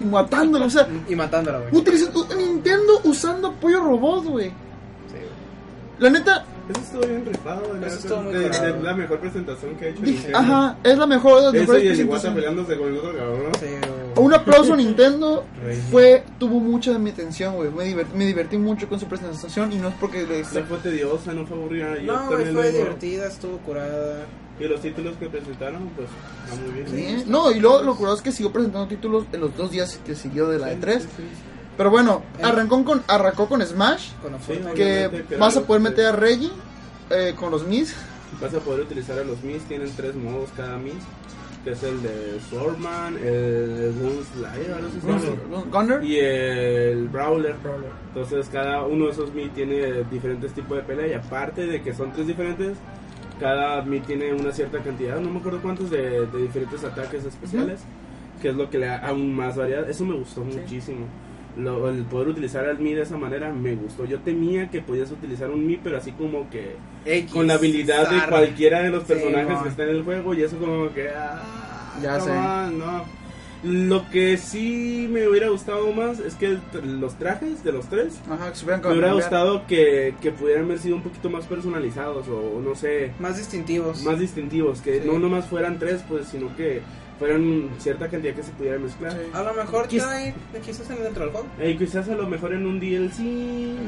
Y 0.00 0.04
matándolo, 0.04 0.66
o 0.66 0.70
sea. 0.70 0.86
Y 1.08 1.14
matándola, 1.14 1.58
güey. 1.60 1.74
Utiliza, 1.74 2.10
u- 2.12 2.34
Nintendo 2.36 3.00
usando 3.04 3.52
Pollo 3.52 3.80
Robot, 3.82 4.24
güey. 4.24 4.48
Sí, 4.50 4.54
güey. 5.12 5.28
La 5.98 6.10
neta, 6.10 6.44
Eso 6.68 6.80
estuvo 6.80 7.00
bien 7.06 7.24
rifado. 7.26 7.74
la 7.80 7.86
Eso 7.86 7.96
estuvo 7.98 8.22
muy 8.22 8.34
de- 8.34 8.42
curado. 8.48 8.64
de 8.76 8.82
la 8.82 8.94
mejor 8.94 9.20
presentación 9.20 9.74
que 9.76 9.84
ha 9.84 9.88
hecho. 9.88 10.02
Nintendo. 10.02 10.38
ajá, 10.38 10.76
es 10.82 10.98
la 10.98 11.06
mejor 11.06 11.36
de 11.38 11.42
las 11.46 11.54
Eso 11.54 11.60
mejores 11.72 11.84
y 11.84 12.00
el 12.02 12.34
peleándose 12.34 12.76
con 12.76 12.88
el 12.88 12.98
otro 12.98 13.16
cabrón. 13.16 13.52
Sí. 13.60 14.20
Un 14.20 14.34
aplauso 14.34 14.72
a 14.72 14.76
Nintendo. 14.76 15.44
Fue, 15.90 16.24
tuvo 16.38 16.58
mucha 16.60 16.92
de 16.92 16.98
mi 16.98 17.10
atención, 17.10 17.54
güey. 17.54 17.70
Me, 17.70 17.84
divert- 17.94 18.12
me 18.14 18.26
divertí 18.26 18.56
mucho 18.56 18.88
con 18.88 18.98
su 18.98 19.06
presentación 19.06 19.72
y 19.72 19.76
no 19.76 19.88
es 19.88 19.94
porque 20.00 20.26
le 20.26 20.42
No 20.42 20.64
fue 20.66 20.78
tediosa, 20.82 21.32
no 21.34 21.46
fue 21.46 21.56
aburrida. 21.56 21.94
No, 22.02 22.26
güey, 22.28 22.52
fue 22.52 22.72
divertida, 22.72 23.26
estuvo 23.28 23.58
curada. 23.58 24.24
Y 24.58 24.64
los 24.64 24.80
títulos 24.80 25.14
que 25.18 25.28
presentaron, 25.28 25.90
pues, 25.94 26.08
va 26.50 26.56
muy 26.62 26.82
bien. 26.82 27.18
Sí, 27.18 27.24
No, 27.28 27.50
y 27.52 27.60
luego 27.60 27.82
lo 27.82 27.94
curioso 27.94 28.16
es 28.16 28.22
que 28.22 28.32
siguió 28.32 28.50
presentando 28.52 28.88
títulos 28.88 29.26
en 29.32 29.40
los 29.42 29.54
dos 29.54 29.70
días 29.70 30.00
que 30.06 30.14
siguió 30.14 30.48
de 30.48 30.58
la 30.58 30.70
Sí, 30.70 30.76
E3. 30.80 30.98
sí, 31.00 31.06
sí. 31.16 31.22
Pero 31.76 31.90
bueno, 31.90 32.22
Eh. 32.38 32.42
arrancó 32.44 32.84
con, 32.84 33.02
arrancó 33.06 33.48
con 33.48 33.60
Smash, 33.64 34.10
Con 34.22 34.32
Sí, 34.40 34.60
que 34.74 35.24
vas 35.38 35.56
a 35.56 35.62
poder 35.62 35.82
que- 35.82 35.88
meter 35.90 36.06
a 36.06 36.12
Reggie 36.12 36.50
eh, 37.10 37.34
con 37.38 37.50
los 37.50 37.66
Mis. 37.66 37.94
Vas 38.40 38.54
a 38.54 38.58
poder 38.60 38.80
utilizar 38.80 39.18
a 39.18 39.24
los 39.24 39.42
Mis, 39.42 39.62
tienen 39.64 39.90
tres 39.96 40.14
modos 40.14 40.48
cada 40.56 40.76
Mis, 40.78 40.94
que 41.64 41.72
es 41.72 41.82
el 41.82 42.02
de 42.02 42.38
Swordman, 42.48 43.16
el 43.22 43.92
Gunner. 45.70 46.02
y 46.04 46.18
el 46.18 47.08
Brawler. 47.08 47.54
Brawler. 47.62 47.90
Entonces 48.08 48.48
cada 48.50 48.84
uno 48.84 49.06
de 49.06 49.12
esos 49.12 49.32
Mi 49.34 49.48
tiene 49.50 50.04
diferentes 50.10 50.52
tipos 50.52 50.76
de 50.78 50.82
pelea 50.84 51.06
y 51.08 51.12
aparte 51.14 51.66
de 51.66 51.82
que 51.82 51.92
son 51.94 52.12
tres 52.12 52.26
diferentes, 52.26 52.76
cada 53.40 53.82
Mi 53.82 54.00
tiene 54.00 54.32
una 54.32 54.52
cierta 54.52 54.78
cantidad, 54.82 55.18
no 55.20 55.30
me 55.30 55.40
acuerdo 55.40 55.60
cuántos, 55.60 55.90
de, 55.90 56.26
de 56.26 56.42
diferentes 56.42 56.82
ataques 56.84 57.24
especiales, 57.24 57.80
que 58.40 58.48
es 58.48 58.54
lo 58.56 58.68
que 58.70 58.78
le 58.78 58.86
da 58.86 58.98
aún 59.06 59.34
más 59.34 59.56
variedad. 59.56 59.88
Eso 59.88 60.04
me 60.04 60.14
gustó 60.16 60.42
muchísimo. 60.42 61.06
Lo- 61.56 61.88
el 61.88 62.04
poder 62.04 62.28
utilizar 62.28 62.66
al 62.66 62.78
Mi 62.78 62.92
de 62.94 63.02
esa 63.02 63.16
manera 63.16 63.52
me 63.52 63.74
gustó. 63.74 64.04
Yo 64.04 64.18
temía 64.20 64.68
que 64.70 64.82
podías 64.82 65.10
utilizar 65.10 65.50
un 65.50 65.66
Mi, 65.66 65.76
pero 65.76 65.96
así 65.96 66.12
como 66.12 66.48
que 66.50 66.76
X, 67.04 67.32
con 67.32 67.46
la 67.46 67.54
habilidad 67.54 68.10
de 68.10 68.28
cualquiera 68.28 68.82
de 68.82 68.90
los 68.90 69.02
Sí, 69.04 69.08
personajes 69.14 69.58
que 69.62 69.68
están 69.70 69.88
en 69.88 69.96
el 69.96 70.02
juego 70.02 70.34
y 70.34 70.42
eso 70.42 70.56
como 70.58 70.92
que 70.92 71.08
ah, 71.08 71.98
Ya 72.02 72.18
come 72.18 72.32
sé. 72.32 72.76
no 72.76 73.26
lo 73.64 74.08
que 74.10 74.36
sí 74.36 75.08
me 75.10 75.26
hubiera 75.26 75.48
gustado 75.48 75.90
más 75.90 76.20
es 76.20 76.34
que 76.34 76.46
el 76.46 76.60
los 77.00 77.14
trajes 77.18 77.64
de 77.64 77.72
los 77.72 77.86
tres 77.88 78.20
Ajá, 78.30 78.52
que 78.52 78.58
me 78.60 78.64
hubiera 78.66 78.80
cambiar. 78.82 79.14
gustado 79.14 79.66
que, 79.66 80.14
que 80.20 80.30
pudieran 80.30 80.66
haber 80.66 80.78
sido 80.78 80.94
un 80.96 81.02
poquito 81.02 81.30
más 81.30 81.46
personalizados 81.46 82.28
o 82.28 82.60
no 82.60 82.74
sé 82.74 83.12
Más 83.18 83.38
distintivos. 83.38 84.04
más 84.04 84.20
distintivos 84.20 84.82
que 84.82 85.00
Sí. 85.00 85.06
no 85.10 85.18
nomás 85.18 85.46
fueran 85.46 85.78
tres 85.78 86.04
pues 86.06 86.28
sino 86.28 86.54
que 86.54 86.82
fueran 87.18 87.70
cierta 87.78 88.08
cantidad 88.08 88.34
que 88.34 88.42
se 88.42 88.50
pudiera 88.52 88.78
mezclar 88.78 89.12
Sí. 89.12 89.18
A 89.32 89.42
lo 89.42 89.54
mejor 89.54 89.86
trae, 89.88 90.34
quizás 90.64 90.90
en 90.90 91.02
dentro 91.02 91.22
del 91.24 91.32
juego. 91.32 91.46
Eh, 91.58 91.76
quizás 91.78 92.08
a 92.08 92.14
lo 92.14 92.26
mejor 92.26 92.52
en 92.52 92.66
un 92.66 92.78
DLC, 92.78 93.20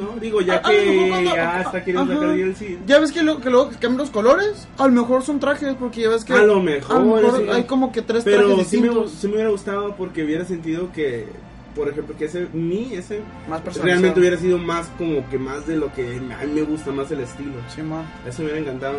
¿no? 0.01 0.18
Digo, 0.20 0.41
ya 0.41 0.55
A- 0.55 0.68
a 0.68 0.72
lo 0.72 0.79
mejor 0.93 1.18
que 1.18 1.24
ya 1.24 1.61
está 1.62 1.85
queriendo 1.85 2.12
ajá. 2.12 2.20
sacar 2.22 2.37
DLC. 2.37 2.79
Ya 2.87 2.99
ves 3.01 3.12
que, 3.12 3.22
lo, 3.22 3.41
que 3.41 3.51
luego 3.51 3.70
cambian 3.72 3.99
los 3.99 4.11
colores. 4.11 4.66
A 4.79 4.87
lo 4.87 4.93
mejor 4.93 5.22
son 5.22 5.41
trajes, 5.41 5.74
porque 5.79 6.01
ya 6.03 6.09
ves 6.09 6.24
que. 6.24 6.33
A 6.33 6.43
lo 6.43 6.61
mejor, 6.62 6.97
a 6.97 6.99
lo 7.01 7.16
mejor 7.16 7.37
sí. 7.43 7.51
hay 7.51 7.64
como 7.64 7.93
que 7.93 8.01
tres 8.03 8.24
Pero 8.24 8.47
trajes 8.49 8.66
sí 8.68 8.81
me, 8.81 8.89
sí 9.09 9.26
me 9.29 9.35
hubiera 9.35 9.51
gustado 9.51 9.95
porque 9.97 10.24
hubiera 10.24 10.45
sentido 10.47 10.91
que, 10.93 11.26
por 11.74 11.89
ejemplo, 11.89 12.16
que 12.16 12.24
ese 12.24 12.47
mi, 12.55 12.95
ese 12.95 13.20
Más 13.49 13.62
realmente 13.76 14.18
hubiera 14.20 14.39
sido 14.39 14.57
más 14.59 14.89
como 14.97 15.29
que 15.29 15.39
más 15.39 15.66
de 15.66 15.76
lo 15.76 15.93
que 15.93 16.16
a 16.16 16.45
mí 16.47 16.53
me 16.55 16.62
gusta 16.62 16.93
más 16.93 17.11
el 17.11 17.20
estilo. 17.20 17.53
Sí, 17.74 17.83
ma. 17.83 18.05
Eso 18.26 18.39
me 18.43 18.47
hubiera 18.47 18.61
encantado. 18.62 18.97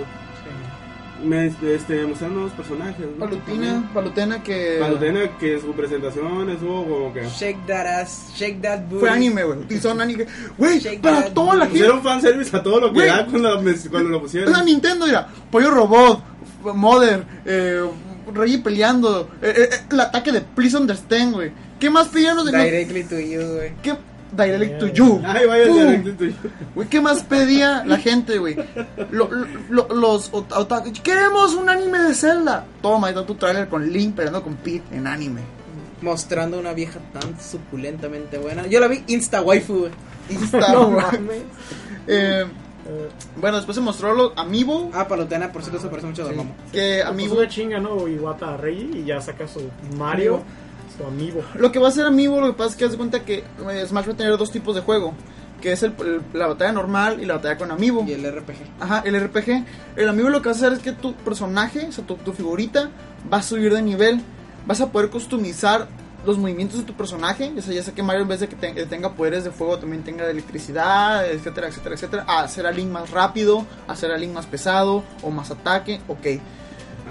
Me 1.24 1.48
este, 1.48 2.06
mostraron 2.06 2.36
nuevos 2.36 2.54
personajes. 2.54 3.06
¿no? 3.06 3.26
Palutina, 3.26 3.92
Palutena 3.94 4.42
que. 4.44 4.78
Palutena, 4.80 5.38
que 5.38 5.60
su 5.60 5.74
presentación 5.74 6.50
estuvo 6.50 6.84
como 6.86 7.14
que. 7.14 7.28
Shake 7.28 7.66
that 7.68 7.86
ass, 8.02 8.32
shake 8.36 8.62
that 8.62 8.82
booty. 8.84 9.00
Fue 9.02 9.10
anime, 9.10 9.44
güey. 9.44 9.60
Utilizó 9.60 9.92
anime. 9.92 10.26
Güey, 10.58 10.80
Shake 10.80 11.02
para 11.02 11.24
that 11.24 11.34
toda 11.34 11.56
la 11.56 11.66
gente. 11.66 11.80
Pusieron 11.80 12.02
fanservice 12.04 12.56
a 12.56 12.64
todo 12.64 12.80
lo 12.80 12.88
que 12.88 12.94
Güey. 13.00 13.08
da 13.08 13.26
cuando, 13.26 13.62
me- 13.62 13.76
cuando 13.90 14.10
lo 14.10 14.22
pusieron. 14.22 14.52
la 14.52 14.64
Nintendo, 14.64 15.06
mira. 15.06 15.28
Pollo 15.52 15.72
Robot, 15.72 16.24
Mother, 16.76 17.26
eh, 17.46 17.84
Reggie 18.34 18.60
peleando. 18.60 19.30
eh, 19.42 19.54
eh, 19.58 19.70
eh, 19.72 19.76
el 19.92 20.00
ataque 20.00 20.32
de 20.32 20.42
Please 20.42 20.78
Understand, 20.78 21.34
güey. 21.34 21.52
¿Qué 21.80 21.90
más 21.90 22.10
pidieron 22.10 22.38
los 22.38 22.46
de 22.52 22.58
Directly 22.64 23.04
to 23.06 23.20
you, 23.20 23.42
güey. 23.56 23.72
¿Qué? 23.82 23.96
Direct 24.32 24.80
to 24.80 24.88
you. 24.88 25.22
Ay, 25.26 25.46
vaya. 25.48 26.04
Güey, 26.76 26.88
¿qué 26.88 27.02
más 27.02 27.24
pedía 27.24 27.84
la 27.86 27.98
gente, 27.98 28.38
güey? 28.38 28.56
Lo- 29.10 29.30
lo- 29.32 29.88
lo- 29.88 29.94
los 29.96 30.32
queremos 31.04 31.56
un 31.56 31.70
anime 31.70 32.00
de 32.00 32.14
Zelda. 32.14 32.66
Toma, 32.82 33.08
ahí 33.08 33.14
está 33.14 33.26
tu 33.26 33.36
trailer 33.36 33.68
con 33.68 33.90
Link 33.92 34.16
peleando 34.16 34.44
con 34.44 34.56
Pete 34.56 34.96
en 34.96 35.08
anime. 35.08 35.42
Mostrando 36.02 36.60
una 36.60 36.74
vieja 36.74 37.00
tan 37.12 37.40
suculentamente 37.42 38.38
buena. 38.38 38.68
Yo 38.68 38.80
la 38.80 38.88
vi 38.88 39.04
insta 39.08 39.42
waifu, 39.42 39.80
güey. 39.80 39.92
Está, 40.30 40.74
No 40.74 40.92
mames. 40.92 41.42
Eh, 42.08 42.46
bueno, 43.36 43.58
después 43.58 43.76
se 43.76 43.82
mostró 43.82 44.14
los 44.14 44.32
Amiibo. 44.38 44.92
Ah, 44.94 45.08
palotena, 45.08 45.52
por 45.52 45.62
cierto, 45.64 45.82
se 45.82 45.88
parece 45.90 46.08
mucho 46.08 46.22
a 46.24 46.26
Sí, 46.26 46.30
Dormammu. 46.36 46.54
que 46.72 47.02
Amiibo 47.04 47.10
Amiibo. 47.34 47.42
de 47.42 47.48
chinga, 47.50 47.80
¿no? 47.80 48.08
Iwata 48.08 48.58
Reggie 48.58 49.00
y 49.00 49.06
ya 49.06 49.20
saca 49.22 49.48
su 49.48 49.62
Mario, 49.98 50.42
amiibo. 51.08 51.42
Lo 51.56 51.72
que 51.72 51.80
va 51.80 51.88
a 51.88 51.92
ser 51.92 52.06
Amiibo, 52.06 52.40
lo 52.42 52.48
que 52.48 52.54
pasa 52.54 52.72
es 52.72 52.76
que 52.76 52.86
haz 52.86 52.92
de 52.92 52.98
cuenta 52.98 53.24
que 53.26 53.38
eh, 53.70 53.86
Smash 53.88 54.08
va 54.10 54.14
a 54.14 54.18
tener 54.18 54.38
dos 54.38 54.52
tipos 54.52 54.76
de 54.76 54.82
juego. 54.82 55.14
Que 55.62 55.74
es 55.74 55.84
el- 55.84 55.94
el- 56.00 56.22
la 56.34 56.48
batalla 56.48 56.72
normal 56.72 57.20
y 57.22 57.26
la 57.26 57.36
batalla 57.36 57.58
con 57.58 57.70
Amiibo. 57.72 58.04
Y 58.08 58.14
el 58.14 58.26
RPG. 58.26 58.56
Ajá, 58.80 59.02
el 59.06 59.16
RPG. 59.20 59.66
El 59.98 60.08
amigo 60.10 60.30
lo 60.30 60.42
que 60.42 60.50
va 60.50 60.54
a 60.54 60.56
hacer 60.56 60.72
es 60.74 60.80
que 60.80 60.94
tu 60.94 61.14
personaje, 61.16 61.88
o 61.88 61.92
sea, 61.92 62.06
tu, 62.06 62.16
tu 62.16 62.32
figurita, 62.32 62.90
va 63.32 63.38
a 63.38 63.42
subir 63.44 63.74
de 63.74 63.82
nivel. 63.82 64.22
Vas 64.66 64.80
a 64.82 64.92
poder 64.92 65.10
customizar 65.10 65.88
los 66.26 66.38
movimientos 66.38 66.80
de 66.80 66.86
tu 66.86 66.94
personaje. 66.94 67.52
O 67.58 67.62
sea, 67.62 67.74
ya 67.74 67.84
sé 67.84 67.92
que 67.94 68.02
Mario 68.04 68.22
en 68.22 68.28
vez 68.30 68.40
de 68.40 68.48
que 68.48 68.56
te- 68.56 68.86
tenga 68.86 69.12
poderes 69.14 69.44
de 69.44 69.52
fuego, 69.52 69.78
también 69.80 70.04
tenga 70.04 70.26
de 70.26 70.32
electricidad, 70.32 71.30
etcétera, 71.30 71.68
etcétera, 71.68 71.96
etcétera. 71.96 72.26
A 72.28 72.42
hacer 72.44 72.66
a 72.66 72.72
Link 72.72 72.90
más 72.90 73.10
rápido, 73.10 73.66
a 73.88 73.94
hacer 73.94 74.12
a 74.12 74.18
Link 74.18 74.32
más 74.34 74.46
pesado 74.46 75.04
o 75.24 75.30
más 75.30 75.52
ataque. 75.52 76.00
Ok. 76.08 76.40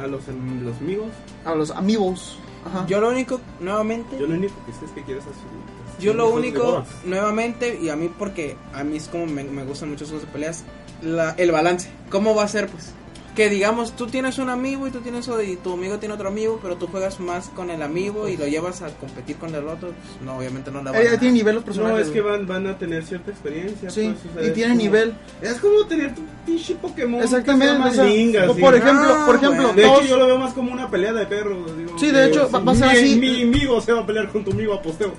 A 0.03 0.07
los, 0.07 0.22
los 0.28 0.76
amigos. 0.80 1.09
A 1.45 1.55
los 1.55 1.70
amigos. 1.70 2.39
Ajá. 2.65 2.87
Yo 2.87 3.01
lo 3.01 3.09
único, 3.11 3.41
nuevamente, 3.61 4.19
Yo 4.19 4.27
lo 4.27 4.35
único 4.35 4.55
que 4.67 4.73
sé 4.73 4.85
es 4.85 4.91
que 4.93 5.03
quiero 5.03 5.21
esas 5.21 5.33
figuritas. 5.35 5.99
yo 6.01 6.15
lo 6.15 6.29
único, 6.31 6.85
nuevamente, 7.05 7.79
y 7.81 7.89
a 7.89 7.97
mí 7.97 8.11
porque 8.19 8.57
a 8.73 8.85
mí 8.85 8.97
es 8.97 9.09
como 9.09 9.27
me, 9.27 9.45
me 9.45 9.65
gustan 9.65 9.91
mucho 9.91 10.05
esos 10.05 10.21
de 10.23 10.27
peleas, 10.27 10.65
la, 11.03 11.31
el 11.39 11.51
balance. 11.53 11.89
¿Cómo 12.11 12.35
va 12.35 12.45
a 12.45 12.49
ser, 12.49 12.69
pues? 12.69 12.93
Que 13.39 13.49
digamos, 13.49 13.93
tú 13.95 14.09
tienes 14.09 14.36
un 14.39 14.49
amigo 14.51 14.89
y 14.89 14.91
tú 14.91 14.99
tienes 14.99 15.30
y 15.47 15.55
tu 15.55 15.74
amigo 15.74 16.01
tiene 16.01 16.12
otro 16.16 16.26
amigo, 16.26 16.59
pero 16.61 16.74
tú 16.74 16.89
juegas 16.89 17.20
más 17.20 17.51
con 17.51 17.70
el 17.70 17.82
amigo 17.82 18.26
y 18.26 18.36
lo 18.36 18.49
llevas 18.49 18.82
a 18.82 18.89
competir 18.89 19.36
con 19.36 19.55
el 19.55 19.64
otro, 19.68 19.91
pues 19.91 20.20
no, 20.24 20.36
obviamente 20.39 20.72
no 20.72 20.82
la 20.82 20.91
va 20.91 20.97
a 20.97 21.01
Eh, 21.01 21.05
ganar. 21.05 21.20
tiene 21.20 21.34
nivel 21.34 21.55
los 21.55 21.62
personajes. 21.62 21.95
No, 21.99 22.03
es 22.05 22.11
que 22.11 22.20
van, 22.20 22.49
van 22.49 22.66
a 22.66 22.76
tener 22.76 23.05
cierta 23.05 23.30
experiencia. 23.30 23.91
Sí, 23.91 24.12
pues, 24.20 24.34
o 24.34 24.41
sea, 24.41 24.49
y 24.49 24.53
tiene 24.55 24.72
como- 24.72 24.82
nivel. 24.82 25.14
Es 25.41 25.55
como 25.61 25.86
tener 25.86 26.16
tu 26.16 26.22
pinche 26.45 26.74
Pokémon. 26.74 27.22
Exactamente, 27.22 27.89
o 27.89 27.93
sea, 27.93 28.05
o 28.51 28.55
sí. 28.57 28.61
por 28.61 28.74
ejemplo, 28.74 29.07
Ah, 29.09 29.22
por 29.24 29.36
ejemplo, 29.36 29.62
bueno. 29.68 29.72
De 29.74 29.86
hecho, 29.86 30.03
yo 30.03 30.16
lo 30.18 30.26
veo 30.26 30.39
más 30.39 30.53
como 30.53 30.72
una 30.72 30.91
pelea 30.91 31.12
de 31.12 31.24
perros. 31.26 31.76
Digo, 31.78 31.97
Sí, 31.97 32.11
de 32.11 32.26
hecho, 32.26 32.51
va- 32.51 32.59
va 32.59 32.72
a 32.72 32.74
ser 32.74 32.89
mi- 32.89 32.93
así. 32.99 33.16
Mi 33.20 33.43
amigo 33.45 33.80
se 33.80 33.93
va 33.93 34.01
a 34.01 34.07
pelear 34.07 34.30
con 34.32 34.45
tu 34.45 34.51
amigo 34.51 34.74
a 34.74 34.82
posteo. 34.82 35.12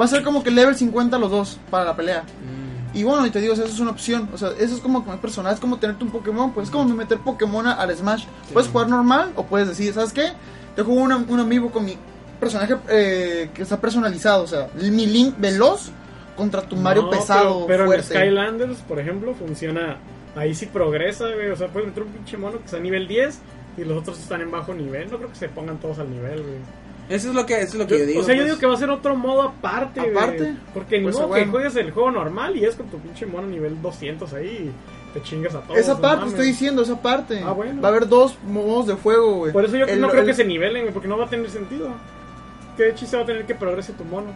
va 0.00 0.04
a 0.04 0.08
ser 0.08 0.22
como 0.24 0.42
que 0.42 0.50
level 0.50 0.74
50 0.76 1.18
los 1.18 1.30
dos 1.30 1.58
para 1.70 1.84
la 1.84 1.94
pelea. 1.96 2.22
Mm. 2.22 2.57
Y 2.98 3.04
bueno, 3.04 3.24
y 3.26 3.30
te 3.30 3.40
digo, 3.40 3.52
o 3.52 3.56
sea, 3.56 3.64
eso 3.64 3.74
es 3.74 3.80
una 3.80 3.90
opción. 3.92 4.28
O 4.32 4.38
sea, 4.38 4.50
eso 4.58 4.74
es 4.74 4.80
como 4.80 5.04
que 5.04 5.10
más 5.10 5.18
personal, 5.20 5.54
es 5.54 5.60
como 5.60 5.78
tenerte 5.78 6.02
un 6.04 6.10
Pokémon. 6.10 6.52
Pues 6.52 6.66
es 6.68 6.70
como 6.72 6.84
meter 6.94 7.18
Pokémon 7.18 7.66
al 7.66 7.96
Smash. 7.96 8.24
Puedes 8.52 8.68
jugar 8.70 8.88
normal 8.88 9.32
o 9.36 9.44
puedes 9.44 9.68
decir, 9.68 9.92
¿sabes 9.94 10.12
qué? 10.12 10.32
Te 10.74 10.82
juego 10.82 11.00
una- 11.00 11.16
un 11.16 11.38
amigo 11.40 11.70
con 11.70 11.84
mi 11.84 11.96
personaje 12.40 12.76
eh, 12.88 13.50
que 13.54 13.62
está 13.62 13.80
personalizado. 13.80 14.42
O 14.44 14.46
sea, 14.46 14.68
mi 14.74 15.06
Link 15.06 15.34
veloz 15.38 15.90
contra 16.36 16.62
tu 16.62 16.76
Mario 16.76 17.02
No, 17.04 17.10
pesado, 17.10 17.66
Pero, 17.66 17.66
pero 17.66 17.82
en 17.82 17.86
fuerte. 17.88 18.14
Skylanders, 18.14 18.78
por 18.80 18.98
ejemplo, 18.98 19.34
funciona. 19.34 19.96
Ahí 20.36 20.54
sí 20.54 20.66
progresa, 20.66 21.24
güey. 21.34 21.50
O 21.50 21.56
sea, 21.56 21.68
puedes 21.68 21.88
meter 21.88 22.02
un 22.04 22.10
pinche 22.10 22.36
mono 22.36 22.58
que 22.58 22.64
está 22.64 22.76
a 22.76 22.80
nivel 22.80 23.08
10 23.08 23.38
y 23.76 23.84
los 23.84 23.98
otros 23.98 24.18
están 24.18 24.40
en 24.40 24.50
bajo 24.50 24.72
nivel. 24.74 25.10
No 25.10 25.16
creo 25.18 25.28
que 25.30 25.36
se 25.36 25.48
pongan 25.48 25.78
todos 25.78 25.98
al 25.98 26.10
nivel, 26.10 26.42
güey. 26.42 26.58
Eso 27.08 27.28
es 27.30 27.34
lo 27.34 27.46
que, 27.46 27.54
eso 27.54 27.72
es 27.72 27.74
lo 27.74 27.86
que 27.86 27.94
yo, 27.94 28.00
Yo- 28.00 28.06
digo. 28.06 28.20
o 28.20 28.22
sea, 28.24 28.34
yo 28.34 28.40
pues. 28.42 28.46
digo 28.50 28.60
que 28.60 28.66
va 28.66 28.74
a 28.74 28.76
ser 28.76 28.90
otro 28.90 29.16
modo 29.16 29.42
aparte, 29.42 30.00
güey. 30.00 30.12
¿Aparte? 30.12 30.54
Porque 30.74 30.98
ni 30.98 31.04
Pues, 31.04 31.16
modo 31.16 31.28
bueno. 31.28 31.44
que 31.44 31.50
juegues 31.50 31.76
el 31.76 31.90
juego 31.90 32.10
normal 32.10 32.56
y 32.56 32.64
es 32.64 32.74
con 32.76 32.86
tu 32.88 32.98
pinche 32.98 33.24
mono 33.26 33.46
nivel 33.46 33.80
200 33.80 34.32
ahí 34.34 34.70
y 34.70 35.14
te 35.14 35.22
chingas 35.22 35.54
a 35.54 35.60
todos. 35.62 35.78
Esa 35.78 35.94
no 35.94 36.00
parte 36.00 36.16
mames. 36.18 36.32
estoy 36.34 36.46
diciendo, 36.48 36.82
esa 36.82 37.00
parte. 37.00 37.40
Ah, 37.44 37.52
bueno. 37.52 37.80
Va 37.80 37.88
a 37.88 37.90
haber 37.92 38.08
dos 38.08 38.36
modos 38.44 38.86
de 38.88 38.94
juego, 38.94 39.36
güey. 39.36 39.52
Por 39.52 39.64
eso 39.64 39.76
yo 39.76 39.86
El- 39.86 40.00
no 40.00 40.08
creo 40.08 40.20
el- 40.22 40.26
que 40.28 40.34
se 40.34 40.44
nivelen, 40.44 40.82
güey, 40.82 40.92
porque 40.92 41.08
no 41.08 41.16
va 41.16 41.24
a 41.24 41.28
tener 41.30 41.48
sentido. 41.50 41.88
¿Qué 42.76 42.92
chiste 42.94 43.16
va 43.16 43.22
a 43.22 43.26
tener 43.26 43.44
que 43.46 43.54
progrese 43.54 43.92
tu 43.94 44.04
mono? 44.04 44.26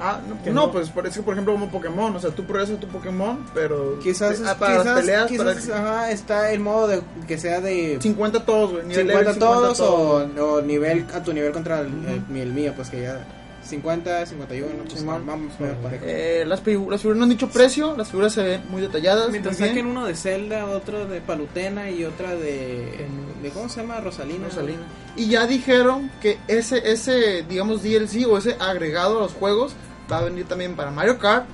Ah, 0.00 0.20
no, 0.28 0.42
Que 0.42 0.50
no, 0.50 0.66
no. 0.66 0.72
pues 0.72 0.88
por- 0.90 1.06
es 1.06 1.14
que 1.14 1.22
por 1.22 1.34
ejemplo 1.34 1.52
como 1.52 1.70
Pokémon, 1.70 2.16
o 2.16 2.20
sea, 2.20 2.30
tú 2.30 2.44
progresas 2.44 2.80
tu 2.80 2.88
Pokémon, 2.88 3.44
pero 3.54 3.98
Quizás, 4.00 4.40
ah, 4.46 4.56
para 4.58 4.72
quizás, 4.78 4.86
las 4.86 5.00
peleas 5.00 5.26
quizás, 5.26 5.66
para 5.66 5.78
ajá, 6.00 6.10
está 6.10 6.52
el 6.52 6.60
modo 6.60 6.88
de 6.88 7.02
que 7.28 7.38
sea 7.38 7.60
de 7.60 7.98
50 8.00 8.44
todos, 8.44 8.70
güey, 8.72 8.82
nivel 8.86 9.06
50 9.06 9.22
level 9.24 9.38
todos, 9.38 9.78
todos. 9.78 10.38
O, 10.38 10.44
o 10.56 10.62
nivel 10.62 11.06
a 11.12 11.22
tu 11.22 11.32
nivel 11.32 11.52
contra 11.52 11.80
el, 11.80 11.88
el- 12.30 12.36
el 12.36 12.52
mío, 12.52 12.72
pues 12.74 12.88
que 12.88 13.02
ya 13.02 13.24
50, 13.62 14.26
51, 14.26 14.68
pues 14.88 15.04
vamos 15.04 15.52
parejo. 15.82 16.04
Eh, 16.04 16.44
las, 16.46 16.64
figu- 16.64 16.90
las 16.90 17.00
figuras 17.02 17.18
no 17.18 17.24
han 17.24 17.28
dicho 17.30 17.48
precio, 17.50 17.94
las 17.96 18.08
figuras 18.08 18.32
se 18.32 18.42
ven 18.42 18.62
muy 18.70 18.80
detalladas. 18.80 19.30
Mientras 19.30 19.58
muy 19.60 19.68
bien. 19.68 19.76
saquen 19.76 19.86
uno 19.90 20.06
de 20.06 20.14
Zelda, 20.16 20.66
otro 20.66 21.06
de 21.06 21.20
Palutena 21.20 21.90
y 21.90 22.04
otra 22.04 22.30
de, 22.34 23.06
de 23.42 23.50
¿cómo 23.50 23.68
se 23.68 23.82
llama? 23.82 24.00
Rosalina. 24.00 24.46
Rosalina. 24.48 24.80
Y 25.14 25.26
ya 25.28 25.46
dijeron 25.46 26.10
que 26.22 26.38
ese, 26.48 26.90
ese, 26.90 27.44
digamos, 27.48 27.82
DLC 27.82 28.26
o 28.26 28.38
ese 28.38 28.56
agregado 28.58 29.18
a 29.18 29.22
los 29.22 29.32
juegos 29.34 29.72
va 30.10 30.18
a 30.18 30.22
venir 30.22 30.46
también 30.46 30.74
para 30.76 30.90
Mario 30.90 31.18
Kart, 31.18 31.46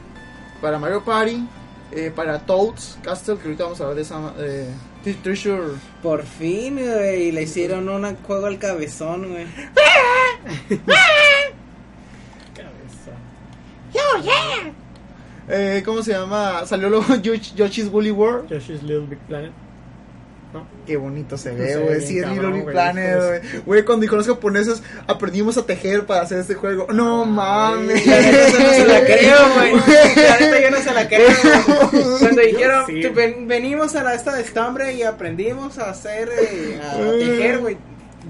para 0.61 0.79
Mario 0.79 1.05
Party, 1.05 1.47
eh, 1.93 2.11
para 2.15 2.39
Toads 2.41 2.99
Castle, 3.03 3.37
que 3.37 3.45
ahorita 3.45 3.65
vamos 3.65 3.81
a 3.81 3.85
hablar 3.85 3.97
de 3.97 4.03
esa. 4.03 4.33
Eh, 4.39 4.69
Tre- 5.05 5.23
Treasure. 5.23 5.75
Por 6.03 6.25
fin, 6.25 6.77
güey, 6.77 7.31
le 7.33 7.43
hicieron 7.43 7.89
un 7.89 8.17
juego 8.17 8.47
al 8.47 8.59
cabezón, 8.59 9.29
güey. 9.31 9.47
Cabeza. 12.55 13.13
Eh, 15.49 15.83
¿Cómo 15.85 16.03
se 16.03 16.13
llama? 16.13 16.67
Salió 16.67 16.89
luego 16.91 17.05
Yosh- 17.23 17.55
Yoshi's 17.55 17.89
Woolly 17.89 18.11
World. 18.11 18.51
Yoshi's 18.51 18.83
Little 18.83 19.07
Big 19.07 19.19
Planet. 19.29 19.53
¿No? 20.53 20.67
Qué 20.87 20.97
bonito 20.97 21.37
se 21.37 21.51
ve, 21.51 21.77
güey. 21.77 22.01
Sí, 22.01 22.19
es 22.19 22.29
Little 22.31 22.63
Planet, 22.63 23.19
güey. 23.19 23.63
Güey, 23.67 23.85
cuando 23.85 24.03
dijo 24.03 24.17
los 24.17 24.27
japoneses 24.27 24.83
aprendimos 25.07 25.59
a 25.59 25.67
tejer 25.67 26.07
para 26.07 26.23
hacer 26.23 26.39
este 26.39 26.55
juego. 26.55 26.87
No 26.93 27.27
mames. 27.27 28.07
La 28.07 28.21
neta, 28.21 28.49
no 28.59 28.71
se 28.73 28.87
la 28.87 29.01
creo, 29.05 29.39
güey. 29.55 29.73
La 29.75 30.39
neta, 30.41 30.61
yo 30.63 30.71
no 30.71 30.79
se 30.79 30.95
la 30.95 31.09
creo, 31.09 31.29
güey. 31.91 32.05
Cuando 32.21 32.43
dijeron, 32.43 32.85
sí. 32.87 33.03
"Tú 33.03 33.13
ven- 33.13 33.47
venimos 33.49 33.95
a 33.97 34.03
la 34.03 34.15
esta 34.15 34.35
de 34.35 34.43
estambre 34.43 34.95
y 34.95 35.03
aprendimos 35.03 35.79
a 35.79 35.91
hacer, 35.91 36.31
eh, 36.41 36.81
a 36.83 36.97
tejer, 37.19 37.59
güey. 37.59 37.77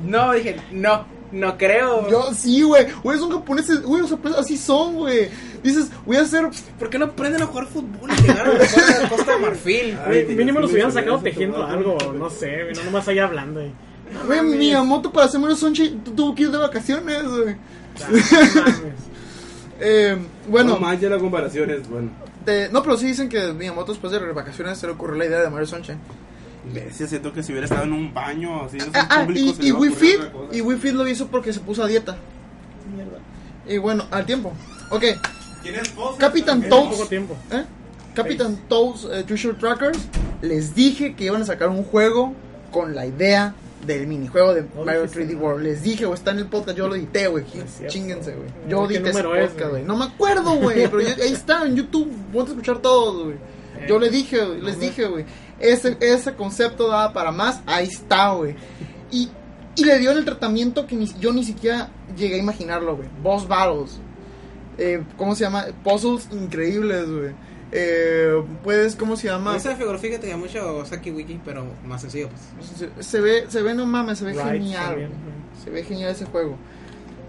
No, 0.05 0.33
dije, 0.33 0.57
no, 0.73 1.07
no 1.33 1.57
creo. 1.59 2.09
Yo 2.09 2.33
sí, 2.35 2.63
güey. 2.63 2.87
Güey, 3.05 3.19
son 3.19 3.31
japoneses. 3.31 3.83
Güey, 3.83 4.01
los 4.03 4.11
japoneses 4.11 4.41
así 4.45 4.57
son, 4.57 4.95
güey. 4.97 5.29
Dices, 5.67 5.91
voy 6.07 6.17
a 6.17 6.23
hacer. 6.23 6.49
¿Por 6.79 6.89
qué 6.91 6.99
no 6.99 7.07
aprenden 7.07 7.43
a 7.43 7.47
jugar 7.47 7.67
fútbol 7.67 8.11
y 8.19 8.23
llegaron 8.23 8.57
a 8.57 8.59
la 9.03 9.09
Costa 9.09 9.33
de 9.35 9.39
Marfil? 9.41 9.99
Ay, 10.07 10.25
mínimo 10.37 10.61
los 10.61 10.71
hubieran 10.73 10.93
sacado 10.93 11.19
tejiendo 11.19 11.65
algo, 11.67 11.99
no 12.17 12.31
sé, 12.31 12.73
no 12.77 12.85
nomás 12.85 13.09
ahí 13.09 13.19
hablando. 13.19 13.61
No 13.63 14.25
Güey. 14.27 14.43
Miyamoto 14.43 15.11
para 15.13 15.27
hacer 15.27 15.41
menos 15.41 15.59
Sunshine 15.59 15.99
tu- 16.05 16.13
tuvo 16.13 16.35
que 16.35 16.45
ir 16.45 16.51
de 16.51 16.59
vacaciones, 16.59 17.25
güey. 17.27 17.57
Ah. 18.01 18.73
Eh, 19.79 20.17
bueno, 20.49 20.75
No 20.75 20.81
manches, 20.81 21.11
la 21.11 21.19
comparación 21.19 21.69
es 21.71 21.87
bueno. 21.89 22.09
de- 22.47 22.71
no, 22.71 22.83
pero 22.83 22.97
sí 22.97 23.09
dicen 23.09 23.29
que 23.29 23.53
Miyamoto 23.53 23.93
después 23.93 24.11
de 24.13 24.19
vacaciones 24.33 24.79
se 24.79 24.87
le 24.87 24.95
ocurrió 24.95 25.17
la 25.17 25.27
idea 25.27 25.41
de 25.41 25.51
Mario 25.51 25.67
Sunshine. 25.67 25.99
Bestia, 26.73 27.07
siento 27.07 27.33
que 27.33 27.43
si 27.43 27.53
hubiera 27.53 27.67
estado 27.67 27.85
en 27.85 27.93
un 27.93 28.15
baño 28.15 28.65
así, 28.65 28.79
Ah, 28.95 29.07
ah, 29.11 29.25
público, 29.27 29.55
y, 29.61 29.69
y 29.69 29.73
Wii 29.73 29.91
Fit, 29.91 30.21
y 30.53 30.61
Wii 30.63 30.79
Fit 30.79 30.95
lo 30.95 31.07
hizo 31.07 31.27
porque 31.29 31.53
se 31.53 31.61
puso 31.61 31.83
a 31.85 31.87
dieta. 31.89 32.17
Y 33.69 33.79
bueno, 33.79 34.05
al 34.11 34.25
tiempo. 34.25 34.53
Ok. 34.91 35.05
Capitán 36.19 36.63
Toads. 36.69 37.11
¿Eh? 37.53 37.65
Capitán 38.15 38.57
Toads 38.69 39.05
eh, 39.13 39.25
Treasure 39.27 39.55
Trackers. 39.55 39.99
Les 40.43 40.75
dije 40.75 41.15
que 41.15 41.25
iban 41.25 41.43
a 41.43 41.47
sacar 41.47 41.69
un 41.69 41.83
juego 41.85 42.35
con 42.71 42.95
la 42.95 43.07
idea 43.07 43.55
del 43.87 44.07
minijuego 44.07 44.53
de 44.55 44.63
No 44.63 44.85
Mario 44.85 45.03
dijiste 45.03 45.25
3D 45.27 45.33
nada. 45.35 45.45
World. 45.45 45.63
Les 45.65 45.83
dije, 45.83 46.05
güey, 46.07 46.19
está 46.19 46.31
en 46.33 46.39
el 46.39 46.47
podcast, 46.47 46.77
yo 46.77 46.89
lo 46.89 46.95
edité, 46.97 47.27
güey. 47.29 47.45
Chinguense, 47.89 48.33
güey. 48.35 48.49
Eh, 48.49 48.53
Yo 48.69 48.87
¿qué 48.89 48.95
edité 48.97 49.11
ese 49.11 49.23
podcast, 49.49 49.71
güey? 49.71 49.83
No 49.85 49.97
me 49.97 50.05
acuerdo, 50.07 50.55
güey, 50.57 50.89
pero 50.89 50.99
ahí 50.99 51.33
está 51.33 51.65
en 51.65 51.77
YouTube. 51.77 52.11
Puedes 52.33 52.51
escuchar 52.51 52.79
todo, 52.79 53.25
güey. 53.27 53.37
Yo 53.87 53.99
le 53.99 54.09
dije, 54.11 54.45
güey, 54.45 54.61
les 54.63 54.81
dije, 54.81 55.05
güey. 55.07 55.25
Ese, 55.61 55.97
ese 56.01 56.35
concepto 56.35 56.89
daba 56.89 57.13
para 57.13 57.31
más, 57.31 57.61
ahí 57.67 57.87
está, 57.87 58.31
güey. 58.33 58.57
Y, 59.11 59.29
y 59.77 59.85
le 59.85 59.99
dio 59.99 60.11
el 60.11 60.25
tratamiento 60.25 60.87
que 60.87 60.97
ni- 60.97 61.13
yo 61.21 61.33
ni 61.33 61.45
siquiera 61.45 61.91
llegué 62.17 62.35
a 62.37 62.39
imaginarlo, 62.39 62.97
güey. 62.97 63.09
Boss 63.23 63.47
battles. 63.47 63.99
Eh, 64.79 65.03
¿Cómo 65.17 65.35
se 65.35 65.45
llama? 65.45 65.67
Puzzles 65.85 66.29
increíbles, 66.33 67.09
güey. 67.11 67.31
Eh, 67.73 68.43
puedes, 68.63 68.95
¿cómo 68.95 69.17
se 69.17 69.27
llama? 69.29 69.57
Esa 69.57 69.75
figura 69.75 69.99
fíjate 69.99 70.29
que 70.29 70.37
mucho 70.37 70.85
Saki 70.87 71.11
Wiki, 71.11 71.41
pero 71.45 71.65
más 71.87 72.01
sencillo, 72.03 72.29
pues. 72.29 72.69
Se, 72.79 73.03
se 73.03 73.21
ve, 73.21 73.47
se 73.49 73.63
ve, 73.63 73.75
no 73.75 73.87
mames, 73.87 74.19
se 74.19 74.25
ve 74.27 74.35
genial. 74.35 74.87
también. 74.91 75.11
Se 75.65 75.71
ve 75.71 75.83
genial 75.83 76.11
ese 76.13 76.27
juego. 76.27 76.57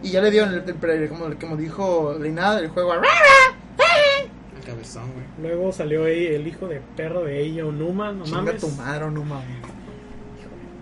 Y 0.04 0.12
ya 0.12 0.22
le 0.22 0.30
dieron 0.30 0.54
el, 0.54 0.64
el- 0.70 0.90
el- 1.02 1.10
como, 1.10 1.26
como 1.40 1.58
dijo 1.58 2.16
Leinada, 2.20 2.60
el 2.60 2.68
juego. 2.70 2.92
Al 2.94 3.02
cabezón, 4.66 5.06
güey. 5.14 5.26
Luego 5.42 5.72
salió 5.72 6.06
ahí 6.06 6.28
el 6.28 6.46
hijo 6.48 6.68
de 6.68 6.82
perro 6.96 7.24
de 7.24 7.42
ella, 7.42 7.66
Onuma, 7.66 8.12
no 8.12 8.24
Chinga 8.26 8.42
mames. 8.42 8.62
tu 8.62 8.68
madre, 8.70 9.10
no 9.10 9.24
mames. 9.24 9.46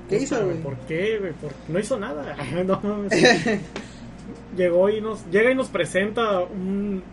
¿Qué 0.10 0.18
hizo, 0.18 0.44
güey? 0.44 0.58
¿Por 0.62 0.76
qué, 0.80 1.18
güey? 1.20 1.32
¿Por- 1.34 1.54
No 1.70 1.80
hizo 1.80 1.98
nada. 1.98 2.36
no 2.66 2.80
mames. 2.84 3.12
Llegó 4.56 4.90
y 4.90 5.02
nos 5.02 5.26
llega 5.32 5.52
y 5.52 5.56
nos 5.56 5.68
presenta 5.70 6.40
un- 6.42 7.04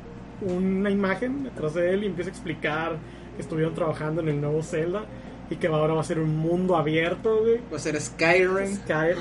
una 0.40 0.90
imagen 0.90 1.44
detrás 1.44 1.74
de 1.74 1.92
él 1.94 2.04
y 2.04 2.06
empieza 2.06 2.30
a 2.30 2.32
explicar 2.32 2.96
que 3.36 3.42
estuvieron 3.42 3.74
trabajando 3.74 4.20
en 4.22 4.28
el 4.28 4.40
nuevo 4.40 4.62
Zelda 4.62 5.04
y 5.50 5.56
que 5.56 5.66
ahora 5.68 5.94
va 5.94 6.00
a 6.00 6.04
ser 6.04 6.18
un 6.18 6.36
mundo 6.36 6.76
abierto, 6.76 7.40
güey. 7.40 7.60
Va 7.72 7.76
a 7.76 7.80
ser 7.80 8.00
Skyrim. 8.00 8.76
Sky- 8.76 9.16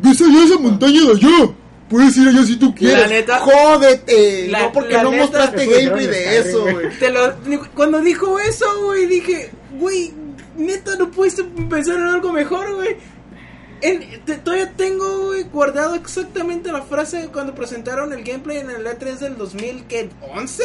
¿Ves 0.00 0.20
allá 0.22 0.44
esa 0.44 0.58
montaña 0.58 1.00
de 1.02 1.10
allá? 1.12 1.52
Puedes 1.88 2.16
ir 2.16 2.28
allá 2.28 2.42
si 2.44 2.56
tú 2.56 2.74
quieres. 2.74 3.00
La 3.00 3.08
neta- 3.08 3.38
Jódete. 3.40 4.48
La- 4.48 4.62
no, 4.62 4.72
porque 4.72 4.94
no 5.02 5.10
neta- 5.10 5.22
mostraste 5.22 5.62
Eso 5.64 5.70
gameplay 5.72 6.06
de 6.06 6.38
eso, 6.38 6.62
güey. 6.62 6.98
Te 6.98 7.10
lo, 7.10 7.34
cuando 7.74 8.00
dijo 8.00 8.38
eso, 8.38 8.64
güey, 8.86 9.06
dije, 9.06 9.50
güey, 9.78 10.12
neta, 10.56 10.96
no 10.96 11.10
pudiste 11.10 11.44
pensar 11.68 11.96
en 11.96 12.04
algo 12.06 12.32
mejor, 12.32 12.74
güey. 12.76 12.96
En- 13.82 14.24
te- 14.24 14.38
todavía 14.38 14.72
tengo, 14.76 15.26
güey, 15.26 15.42
guardado 15.44 15.94
exactamente 15.96 16.70
la 16.72 16.82
frase 16.82 17.28
cuando 17.32 17.54
presentaron 17.54 18.12
el 18.12 18.22
gameplay 18.22 18.58
en 18.58 18.70
el 18.70 18.86
E3 18.86 19.18
del 19.18 19.36
2011. 19.36 20.62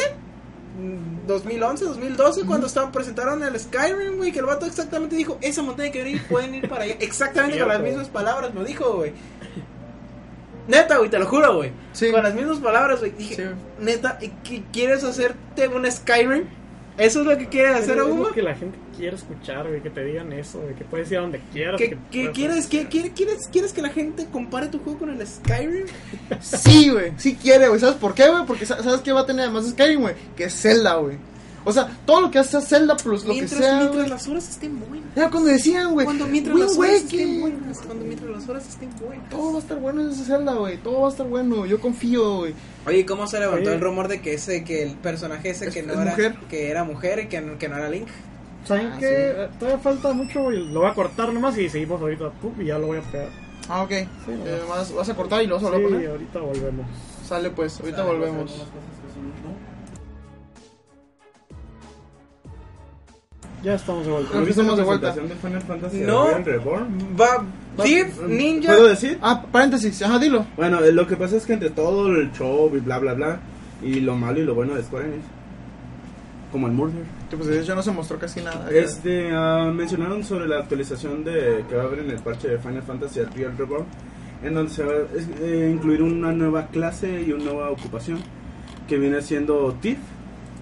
2011, 1.25 1.85
2012, 1.85 2.45
cuando 2.45 2.67
estaban 2.67 2.91
presentaron 2.91 3.41
el 3.43 3.59
Skyrim, 3.59 4.17
güey, 4.17 4.31
que 4.31 4.39
el 4.39 4.45
vato 4.45 4.65
exactamente 4.67 5.15
dijo, 5.15 5.39
esa 5.41 5.63
montaña 5.63 5.91
que 5.91 6.03
venir, 6.03 6.21
pueden 6.27 6.53
ir 6.53 6.69
para 6.69 6.83
allá. 6.83 6.95
Exactamente 6.99 7.57
con 7.59 7.67
las 7.67 7.81
mismas 7.81 8.07
palabras 8.09 8.53
lo 8.53 8.63
dijo, 8.63 8.93
güey. 8.93 9.13
Neta, 10.67 10.97
güey, 10.97 11.09
te 11.09 11.17
lo 11.17 11.25
juro, 11.25 11.55
güey. 11.55 11.71
Sí. 11.93 12.11
Con 12.11 12.21
las 12.23 12.35
mismas 12.35 12.59
palabras, 12.59 12.99
güey. 12.99 13.11
Dije, 13.11 13.35
Sí. 13.35 13.43
neta, 13.79 14.19
¿qué- 14.43 14.63
¿quieres 14.71 15.03
hacerte 15.03 15.67
un 15.69 15.89
Skyrim? 15.91 16.43
¿Eso 16.97 17.21
es 17.21 17.25
lo 17.25 17.37
que 17.37 17.47
quieres 17.47 17.75
hacer, 17.77 17.97
lo 17.97 18.31
que 18.31 18.41
la 18.41 18.55
gente 18.55 18.77
quiero 18.97 19.15
escuchar, 19.15 19.67
güey, 19.67 19.81
que 19.81 19.89
te 19.89 20.03
digan 20.03 20.33
eso, 20.33 20.59
güey, 20.59 20.75
que 20.75 20.83
puedes 20.83 21.09
ir 21.11 21.19
a 21.19 21.21
donde 21.21 21.39
quieras. 21.53 21.77
¿Qué, 21.77 21.89
que 21.91 21.97
qué 22.11 22.19
puedes 22.23 22.35
quieres, 22.35 22.67
qué, 22.67 22.87
quieres, 22.87 23.11
quieres, 23.15 23.47
¿Quieres 23.51 23.73
que 23.73 23.81
la 23.81 23.89
gente 23.89 24.25
compare 24.31 24.67
tu 24.67 24.79
juego 24.79 24.99
con 24.99 25.09
el 25.09 25.25
Skyrim? 25.25 25.85
Sí, 26.41 26.89
güey, 26.89 27.13
sí 27.17 27.35
quiere, 27.41 27.67
güey. 27.67 27.79
¿Sabes 27.79 27.95
por 27.95 28.13
qué, 28.13 28.27
güey? 28.29 28.45
Porque 28.45 28.65
sa- 28.65 28.81
¿sabes 28.83 29.01
qué 29.01 29.11
va 29.13 29.21
a 29.21 29.25
tener 29.25 29.45
además 29.45 29.65
de 29.65 29.71
Skyrim, 29.71 30.01
güey? 30.01 30.15
Que 30.35 30.45
es 30.45 30.53
Zelda, 30.61 30.95
güey. 30.95 31.17
O 31.65 31.73
sea, 31.73 31.89
todo 32.05 32.21
lo 32.21 32.31
que 32.31 32.39
hace 32.39 32.61
Zelda 32.61 32.95
plus 32.95 33.25
lo 33.25 33.33
mientras, 33.33 33.59
que 33.59 33.65
sea, 33.67 33.79
mientras 33.79 34.09
las 34.09 34.25
horas 34.29 34.47
estén 34.47 34.79
buenas. 34.79 35.09
Era 35.17 35.29
cuando 35.29 35.49
decían, 35.49 35.91
güey. 35.91 36.05
Cuando 36.05 36.25
mientras 36.25 36.57
las 36.57 36.77
horas 36.77 36.91
estén 36.93 37.41
buenas. 37.41 37.77
Cuando 37.79 38.05
mientras 38.05 38.29
las 38.31 38.47
horas 38.49 38.69
estén 38.69 38.89
buenas. 39.01 39.29
Todo 39.29 39.51
va 39.51 39.57
a 39.57 39.61
estar 39.61 39.77
bueno 39.81 40.01
en 40.01 40.09
ese 40.11 40.23
Zelda, 40.23 40.53
güey. 40.53 40.77
Todo 40.77 41.01
va 41.01 41.07
a 41.09 41.11
estar 41.11 41.27
bueno. 41.27 41.65
Yo 41.65 41.81
confío, 41.81 42.37
güey. 42.37 42.53
Oye, 42.85 43.05
¿cómo 43.05 43.27
se 43.27 43.39
levantó 43.41 43.63
Oye. 43.67 43.73
el 43.75 43.81
rumor 43.81 44.07
de 44.07 44.21
que 44.21 44.35
ese, 44.35 44.63
que 44.63 44.81
el 44.83 44.91
personaje 44.93 45.49
ese 45.49 45.67
Es- 45.67 45.73
que 45.73 45.83
no 45.83 45.91
es 45.91 45.99
era 45.99 46.11
mujer. 46.11 46.35
que 46.49 46.69
era 46.71 46.83
mujer 46.85 47.19
y 47.19 47.27
que, 47.27 47.41
no- 47.41 47.57
que 47.57 47.67
no 47.67 47.75
era 47.75 47.89
Link? 47.89 48.07
¿Saben 48.67 48.87
Ah, 48.93 48.97
qué? 48.99 49.47
sí. 49.51 49.57
Todavía 49.59 49.79
falta 49.79 50.13
mucho. 50.13 50.49
Lo 50.51 50.81
voy 50.81 50.89
a 50.89 50.93
cortar 50.93 51.31
nomás 51.33 51.57
y 51.57 51.69
seguimos 51.69 52.01
ahorita. 52.01 52.31
Y 52.59 52.65
ya 52.65 52.77
lo 52.77 52.87
voy 52.87 52.97
a 52.97 53.01
pegar. 53.01 53.29
Ah, 53.69 53.83
ok. 53.83 53.91
Eh, 53.91 54.07
vas, 54.69 54.93
vas 54.93 55.09
a 55.09 55.15
cortar 55.15 55.41
y 55.41 55.45
Sí, 55.45 55.49
lo 55.49 55.59
voy 55.59 55.67
a 55.69 55.71
poner. 55.89 56.09
ahorita 56.09 56.39
volvemos. 56.39 56.85
Sale, 57.25 57.49
pues. 57.51 57.79
Ahorita 57.79 58.03
volvemos. 58.03 58.65
Ya 63.63 63.73
estamos 63.73 64.05
de 64.05 64.11
vuelta. 64.11 64.43
Que 64.43 64.49
estamos 64.49 64.77
de 64.77 64.83
vuelta. 64.83 65.13
presentación 65.13 65.29
de 65.29 65.47
Final 65.47 65.61
Fantasy 65.63 65.97
No. 66.01 66.37
Reborn? 66.37 66.99
Va, 67.19 67.43
Thief, 67.83 68.21
Ninja. 68.27 68.67
¿Puedo 68.73 68.87
decir? 68.87 69.17
Ah, 69.21 69.43
paréntesis. 69.51 70.01
Ajá, 70.03 70.19
dilo. 70.19 70.45
Bueno, 70.55 70.79
eh, 70.83 70.91
lo 70.91 71.07
que 71.07 71.15
pasa 71.15 71.37
es 71.37 71.45
que 71.45 71.53
entre 71.53 71.71
todo 71.71 72.07
el 72.07 72.31
show 72.33 72.71
y 72.75 72.79
bla 72.79 72.99
bla 72.99 73.13
bla, 73.13 73.39
y 73.81 73.99
lo 73.99 74.15
malo 74.15 74.39
y 74.39 74.43
lo 74.43 74.53
bueno 74.55 74.75
de 74.75 74.83
Square 74.83 75.07
Enix, 75.07 75.23
como 76.51 76.67
el 76.67 76.73
Murder, 76.73 77.03
Que 77.29 77.35
pues 77.35 77.49
de 77.49 77.61
hecho 77.61 77.75
no 77.75 77.83
se 77.83 77.91
mostró 77.91 78.17
casi 78.17 78.41
nada. 78.41 78.69
este, 78.71 79.29
ah, 79.33 79.69
mencionaron 79.73 80.23
sobre 80.23 80.47
la 80.47 80.59
actualización 80.59 81.23
de 81.23 81.65
que 81.67 81.75
va 81.75 81.83
a 81.83 81.85
haber 81.85 81.99
en 81.99 82.11
el 82.11 82.19
parche 82.19 82.47
de 82.47 82.57
Final 82.57 82.83
Fantasy 82.83 83.21
Real 83.21 83.57
Reborn, 83.57 83.85
en 84.43 84.53
donde 84.53 84.71
se 84.71 84.83
va 84.83 84.93
a 84.93 85.41
eh, 85.41 85.69
incluir 85.73 86.01
una 86.01 86.31
nueva 86.31 86.67
clase 86.67 87.21
y 87.21 87.33
una 87.33 87.45
nueva 87.45 87.69
ocupación, 87.71 88.19
que 88.87 88.97
viene 88.97 89.21
siendo 89.21 89.73
Thief, 89.81 89.97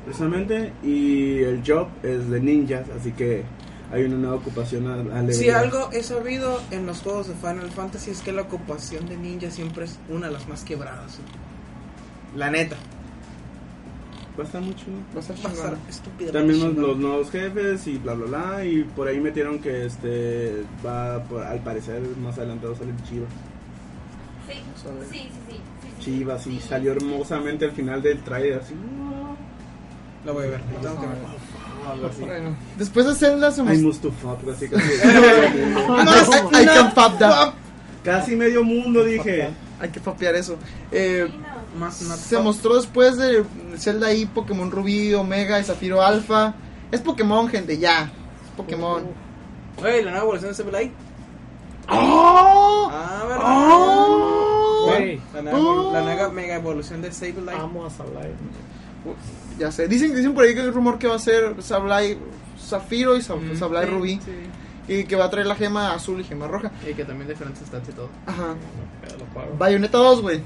precisamente, 0.05 0.73
y 0.83 1.39
el 1.43 1.61
job 1.65 1.87
es 2.01 2.29
de 2.29 2.39
ninjas, 2.39 2.87
así 2.99 3.11
que 3.11 3.43
hay 3.91 4.03
una 4.03 4.15
nueva 4.15 4.35
ocupación 4.37 4.87
a, 4.87 5.19
a 5.19 5.31
Si 5.31 5.49
algo 5.49 5.89
he 5.91 6.01
sabido 6.01 6.59
en 6.71 6.87
los 6.87 7.01
juegos 7.01 7.27
de 7.27 7.35
Final 7.35 7.69
Fantasy 7.69 8.11
es 8.11 8.21
que 8.21 8.31
la 8.31 8.41
ocupación 8.41 9.07
de 9.07 9.17
ninja 9.17 9.51
siempre 9.51 9.85
es 9.85 9.99
una 10.09 10.27
de 10.27 10.33
las 10.33 10.47
más 10.47 10.63
quebradas. 10.63 11.19
La 12.35 12.49
neta. 12.49 12.75
Va 14.37 14.43
a 14.43 14.45
estar 14.45 14.61
mucho. 14.61 14.85
Va 15.15 15.17
a 15.17 15.19
estar 15.21 15.35
Va 15.45 15.49
a 15.49 15.53
estar 15.53 15.77
estúpida. 15.89 16.31
También 16.31 16.75
los, 16.81 16.97
nuevos 16.97 17.31
jefes 17.31 17.87
y 17.87 17.97
bla 17.97 18.13
bla 18.13 18.25
bla 18.25 18.65
y 18.65 18.83
por 18.83 19.07
ahí 19.07 19.19
metieron 19.19 19.59
que 19.59 19.85
este 19.85 20.63
va 20.85 21.23
por- 21.23 21.43
al 21.43 21.59
parecer 21.59 22.01
más 22.21 22.37
adelantado 22.37 22.75
sale 22.75 22.91
Chivas. 23.07 23.29
Sí, 24.47 24.53
Sabe. 24.83 24.95
sí, 25.09 25.17
sí, 25.19 25.29
sí, 25.49 25.55
sí, 25.81 25.87
sí. 25.99 26.03
Chivas 26.05 26.47
y 26.47 26.59
salió 26.59 26.91
hermosamente 26.91 27.65
al 27.65 27.71
final 27.71 28.01
del 28.01 28.19
trailer 28.23 28.59
así. 28.59 28.73
Lo 30.25 30.33
voy 30.33 30.47
a 30.47 30.49
ver. 30.49 30.61
lo 30.73 30.79
tengo 30.89 31.01
que 31.01 31.07
ver. 31.07 31.17
Bueno, 32.27 32.55
después 32.77 33.05
de 33.05 33.13
Zelda 33.13 33.51
se 33.51 33.61
I 33.61 33.77
must 33.77 34.01
to 34.01 34.11
fuck, 34.11 34.39
así 34.49 34.67
casi, 34.67 34.83
I, 35.03 36.63
I 36.63 36.65
can 36.65 36.93
pop 36.95 37.19
that. 37.19 37.53
casi 38.03 38.35
medio 38.35 38.63
mundo 38.63 39.03
dije. 39.05 39.49
Hay 39.79 39.89
que 39.89 39.99
papear 39.99 40.35
eso. 40.35 40.57
Eh. 40.91 41.27
Más 41.79 41.95
se 41.97 42.39
mostró 42.39 42.75
después 42.75 43.17
de 43.17 43.43
Zelda 43.77 44.13
y 44.13 44.25
Pokémon 44.25 44.71
Rubí, 44.71 45.13
Omega 45.13 45.59
y 45.59 45.63
Zafiro 45.63 46.01
Alpha. 46.01 46.53
Es 46.91 47.01
Pokémon, 47.01 47.47
gente, 47.49 47.77
ya. 47.77 48.03
Es 48.43 48.51
Pokémon. 48.55 49.03
Oye, 49.81 50.01
la 50.03 50.11
nueva 50.11 50.23
evolución 50.25 50.51
de 50.51 50.55
Sableye. 50.55 50.91
¡Oh! 51.89 52.89
Ah, 52.91 53.23
¿verdad? 53.27 53.43
¡Oh! 53.45 54.85
Güey, 54.87 55.21
La 55.33 55.41
nueva, 55.41 55.59
Oh. 55.59 55.93
la 55.93 56.01
nueva 56.01 56.29
mega 56.29 56.55
evolución 56.55 57.01
de 57.01 57.11
Sableye. 57.11 57.57
amo 57.59 57.85
a 57.85 57.89
Sableye. 57.89 58.33
Ya 59.59 59.71
sé, 59.71 59.87
dicen, 59.87 60.15
dicen 60.15 60.33
por 60.33 60.43
ahí 60.43 60.53
que 60.53 60.61
hay 60.61 60.67
un 60.67 60.73
rumor 60.73 60.97
que 60.97 61.07
va 61.07 61.15
a 61.15 61.19
ser 61.19 61.61
Sableye 61.61 62.17
Zafiro 62.59 63.15
y 63.15 63.19
Mm, 63.19 63.55
Sableye 63.57 63.85
Rubí. 63.85 64.19
sí. 64.23 64.31
Y 64.87 65.05
que 65.05 65.15
va 65.15 65.25
a 65.25 65.29
traer 65.31 65.47
la 65.47 65.55
gema 65.55 65.93
azul 65.93 66.21
y 66.21 66.23
gema 66.23 66.47
roja. 66.47 66.71
Y 66.87 66.93
que 66.93 67.05
también 67.05 67.27
diferentes 67.27 67.65
stats 67.67 67.89
y 67.89 67.91
todo. 67.93 68.09
Ajá. 68.27 68.53
Bayonetta 69.57 69.97
2, 69.97 70.21
güey. 70.21 70.41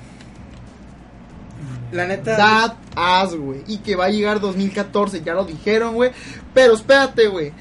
La 1.91 2.05
neta. 2.07 2.37
That 2.37 2.73
ass, 2.95 3.33
güey. 3.35 3.63
Y 3.67 3.77
que 3.77 3.95
va 3.95 4.05
a 4.05 4.09
llegar 4.09 4.39
2014, 4.39 5.21
ya 5.23 5.33
lo 5.33 5.45
dijeron, 5.45 5.95
güey. 5.95 6.11
Pero 6.53 6.73
espérate, 6.75 7.27
güey. 7.27 7.51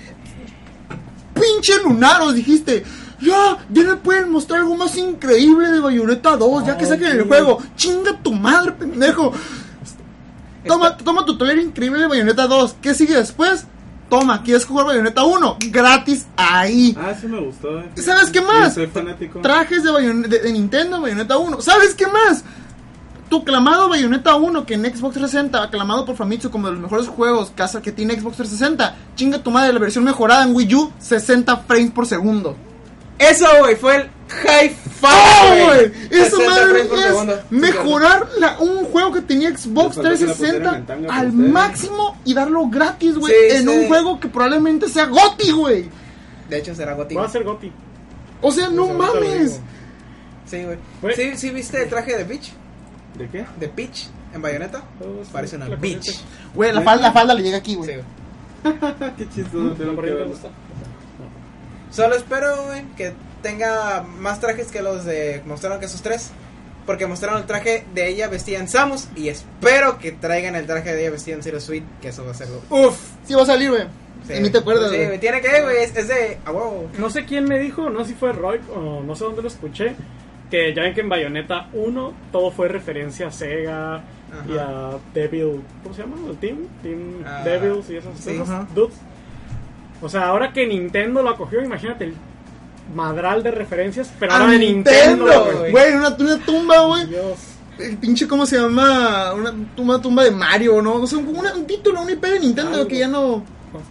Pinche 1.35 1.83
lunaros, 1.83 2.35
dijiste. 2.35 2.85
Ya, 3.21 3.59
ya 3.71 3.83
me 3.85 3.97
pueden 3.97 4.31
mostrar 4.31 4.61
algo 4.61 4.77
más 4.77 4.97
increíble 4.97 5.69
de 5.71 5.81
Bayonetta 5.81 6.37
2, 6.37 6.67
ya 6.67 6.77
que 6.77 6.85
Ay, 6.85 6.91
saquen 6.91 7.07
el 7.09 7.25
juego. 7.25 7.61
Chinga 7.77 8.17
tu 8.23 8.33
madre, 8.33 8.73
pendejo. 8.73 9.33
Toma, 10.67 10.97
toma 10.97 11.25
tu 11.25 11.37
trailer 11.39 11.59
increíble 11.65 12.01
de 12.01 12.07
Bayonetta 12.07 12.47
2. 12.47 12.77
¿Qué 12.83 12.95
sigue 12.95 13.17
después? 13.17 13.65
Toma, 14.09 14.43
¿quieres 14.43 14.65
jugar 14.65 14.87
Bayonetta 14.87 15.25
1? 15.25 15.57
Gratis 15.71 16.27
ahí. 16.37 16.97
Ah, 16.99 17.13
sí 17.21 17.27
me 17.27 17.41
gustó. 17.41 17.81
eh. 17.81 17.91
¿Sabes 17.97 18.31
qué 18.31 18.41
más? 18.41 18.69
Sí, 18.75 18.81
soy 18.81 18.87
fanático. 18.87 19.41
Trajes 19.41 19.83
de, 19.83 19.91
Bayon- 19.91 20.27
de, 20.29 20.39
de 20.41 20.53
Nintendo, 20.53 21.01
Bayonetta 21.01 21.37
1. 21.39 21.61
¿Sabes 21.61 21.95
qué 21.95 22.07
más? 22.07 22.45
Tu 23.29 23.45
clamado 23.45 23.89
Bayonetta 23.91 24.37
1, 24.37 24.65
que 24.65 24.75
en 24.75 24.85
Xbox 24.85 25.15
360, 25.15 25.63
aclamado 25.63 26.07
por 26.07 26.17
Famitsu 26.17 26.51
como 26.51 26.67
de 26.69 26.73
los 26.75 26.81
mejores 26.83 27.09
juegos 27.09 27.53
casa 27.55 27.83
que 27.83 27.93
tiene 27.93 28.15
Xbox 28.19 28.37
360. 28.39 28.97
Chinga 29.17 29.43
tu 29.43 29.51
madre, 29.51 29.73
la 29.73 29.79
versión 29.79 30.05
mejorada 30.05 30.45
en 30.45 30.55
Wii 30.55 30.75
U, 30.75 30.93
60 30.99 31.57
frames 31.59 31.91
por 31.91 32.07
segundo. 32.07 32.57
Eso, 33.19 33.47
güey, 33.59 33.75
fue 33.77 33.97
el 33.97 34.11
high 34.47 34.77
¡Oh, 35.03 35.07
five, 35.09 35.65
güey! 35.65 35.93
Esa 36.11 36.37
60 36.37 36.51
madre 36.51 36.81
es 36.83 36.89
segundo. 36.89 37.39
mejorar 37.51 38.29
la- 38.39 38.59
un 38.61 38.85
juego 38.87 39.13
que 39.13 39.21
tenía 39.23 39.51
Xbox 39.57 39.97
Les 39.97 40.05
faltó 40.07 40.19
que 40.19 40.27
la 40.27 40.33
pusieran 40.33 40.63
360 40.63 40.77
en 40.79 40.87
tanga 40.87 41.07
por 41.09 41.17
al 41.17 41.33
máximo 41.33 42.17
y 42.25 42.35
darlo 42.35 42.69
gratis, 42.69 43.17
güey, 43.19 43.33
Sí, 43.33 43.57
en 43.57 43.63
sí. 43.63 43.69
un 43.69 43.89
juego 43.89 44.21
que 44.21 44.29
probablemente 44.29 44.89
sea 44.89 45.07
GOTY, 45.07 45.51
güey. 45.51 45.89
De 46.49 46.59
hecho, 46.59 46.75
será 46.75 46.95
Goti. 46.95 47.15
Va 47.15 47.27
a 47.27 47.29
ser 47.29 47.45
Goti. 47.45 47.71
O 48.41 48.51
sea, 48.53 48.71
no 48.71 48.87
Pues 48.87 48.99
mames. 48.99 49.61
Sí, 50.47 50.63
güey. 50.65 50.79
Güey. 51.03 51.15
¿Sí, 51.17 51.37
¿Sí 51.37 51.51
viste 51.51 51.83
el 51.83 51.89
traje 51.91 52.17
de 52.17 52.25
Peach? 52.25 52.53
¿De 53.17 53.29
qué? 53.29 53.47
De 53.59 53.69
Peach 53.69 54.09
en 54.35 54.43
Bayonetta. 54.43 54.83
Oh, 55.01 55.25
sí, 55.25 55.31
Parece 55.33 55.57
una 55.57 55.69
la 55.69 55.77
corriente. 55.77 56.13
Güey, 56.55 56.73
la 56.73 56.83
falda, 56.83 57.09
la 57.09 57.13
falda 57.13 57.35
le 57.35 57.43
llega 57.43 57.59
aquí, 57.59 57.73
Sí, 57.73 57.77
güey. 57.77 57.95
güey. 58.65 59.15
Qué 59.17 59.29
chistoso. 59.29 59.75
Verlo. 59.77 60.03
me 60.03 60.25
gusta. 60.25 60.49
Solo 61.91 62.17
espero, 62.17 62.65
güey, 62.67 62.83
que 62.97 63.15
tenga 63.43 64.03
más 64.03 64.41
trajes 64.41 64.71
que 64.71 64.83
los 64.83 65.05
de. 65.05 65.43
Mostraron 65.47 65.81
que 65.81 65.87
esos 65.87 66.03
tres. 66.03 66.31
Porque 66.87 67.07
mostraron 67.07 67.39
el 67.39 67.45
traje 67.47 67.85
de 67.95 68.09
ella 68.09 68.29
vestida 68.29 68.59
en 68.59 68.69
Samus. 68.69 69.09
Y 69.15 69.29
espero 69.29 69.99
que 69.99 70.13
traigan 70.13 70.55
el 70.57 70.67
traje 70.67 70.95
de 70.95 71.03
ella 71.03 71.11
vestida 71.11 71.35
en 71.35 71.43
Zero 71.43 71.61
Suite. 71.61 71.87
Que 72.01 72.09
eso 72.09 72.25
va 72.25 72.31
a 72.31 72.35
ser 72.35 72.49
lo. 72.49 72.63
¡Uf! 72.71 72.99
Sí 73.27 73.35
va 73.35 73.43
a 73.43 73.47
salir, 73.47 73.71
güey. 73.71 73.83
Sí, 74.27 74.35
Y 74.35 74.41
ni 74.41 74.51
te 74.51 74.59
acuerdas, 74.59 74.91
Sí. 74.91 75.19
Tiene 75.21 75.41
que, 75.41 75.63
güey. 75.63 75.77
Es, 75.83 75.95
de. 75.95 76.39
A 76.45 76.51
huevo. 76.51 76.89
No 76.99 77.11
sé 77.11 77.25
quién 77.25 77.45
me 77.45 77.59
dijo, 77.59 77.91
no 77.91 78.01
sé 78.05 78.11
si 78.11 78.15
fue 78.15 78.33
Roy 78.33 78.61
o 78.75 79.03
no 79.03 79.15
sé 79.15 79.25
dónde 79.25 79.43
lo 79.43 79.49
escuché, 79.49 79.95
que 80.51 80.73
ya 80.75 80.83
ven 80.83 80.95
que 80.95 81.01
en 81.03 81.09
Bayonetta 81.09 81.69
1 81.73 82.13
todo 82.33 82.51
fue 82.51 82.69
referencia 82.69 83.29
a 83.29 83.31
Sega 83.33 84.03
y 84.49 84.57
a 84.59 84.99
Devil, 85.15 85.63
¿cómo 85.83 85.95
se 85.95 86.03
llama? 86.03 86.17
¿El 86.29 86.37
Team? 86.39 86.59
Team 86.83 86.99
Ah, 87.27 87.43
Devils 87.45 87.89
y 87.91 87.97
esas 87.97 88.19
sí. 88.19 88.39
dudes. 88.75 88.95
O 90.01 90.09
sea, 90.09 90.27
ahora 90.29 90.53
que 90.53 90.67
Nintendo 90.67 91.23
lo 91.23 91.31
acogió, 91.31 91.63
imagínate 91.63 92.05
el 92.05 92.15
madral 92.95 93.43
de 93.43 93.51
referencias, 93.51 94.13
pero 94.19 94.33
ahora 94.33 94.49
¡A 94.49 94.53
de 94.53 94.59
Nintendo, 94.59 95.25
Nintendo, 95.27 95.59
güey. 95.59 95.71
güey! 95.73 95.93
Una, 95.95 96.09
una 96.19 96.39
tumba, 96.45 96.81
güey. 96.87 97.07
Dios. 97.07 97.39
El 97.79 97.97
pinche, 97.97 98.27
¿cómo 98.27 98.45
se 98.47 98.59
llama? 98.61 99.33
Una 99.35 99.55
tumba, 99.77 100.01
tumba 100.01 100.25
de 100.25 100.31
Mario, 100.31 100.81
¿no? 100.83 100.95
O 100.95 101.07
sea, 101.07 101.19
un, 101.19 101.29
una- 101.29 101.55
un 101.55 101.67
título, 101.67 102.01
un 102.03 102.11
IP 102.11 102.23
de 102.25 102.41
Nintendo 102.41 102.75
Algo. 102.75 102.89
que 102.89 102.99
ya 102.99 103.09
no. 103.09 103.43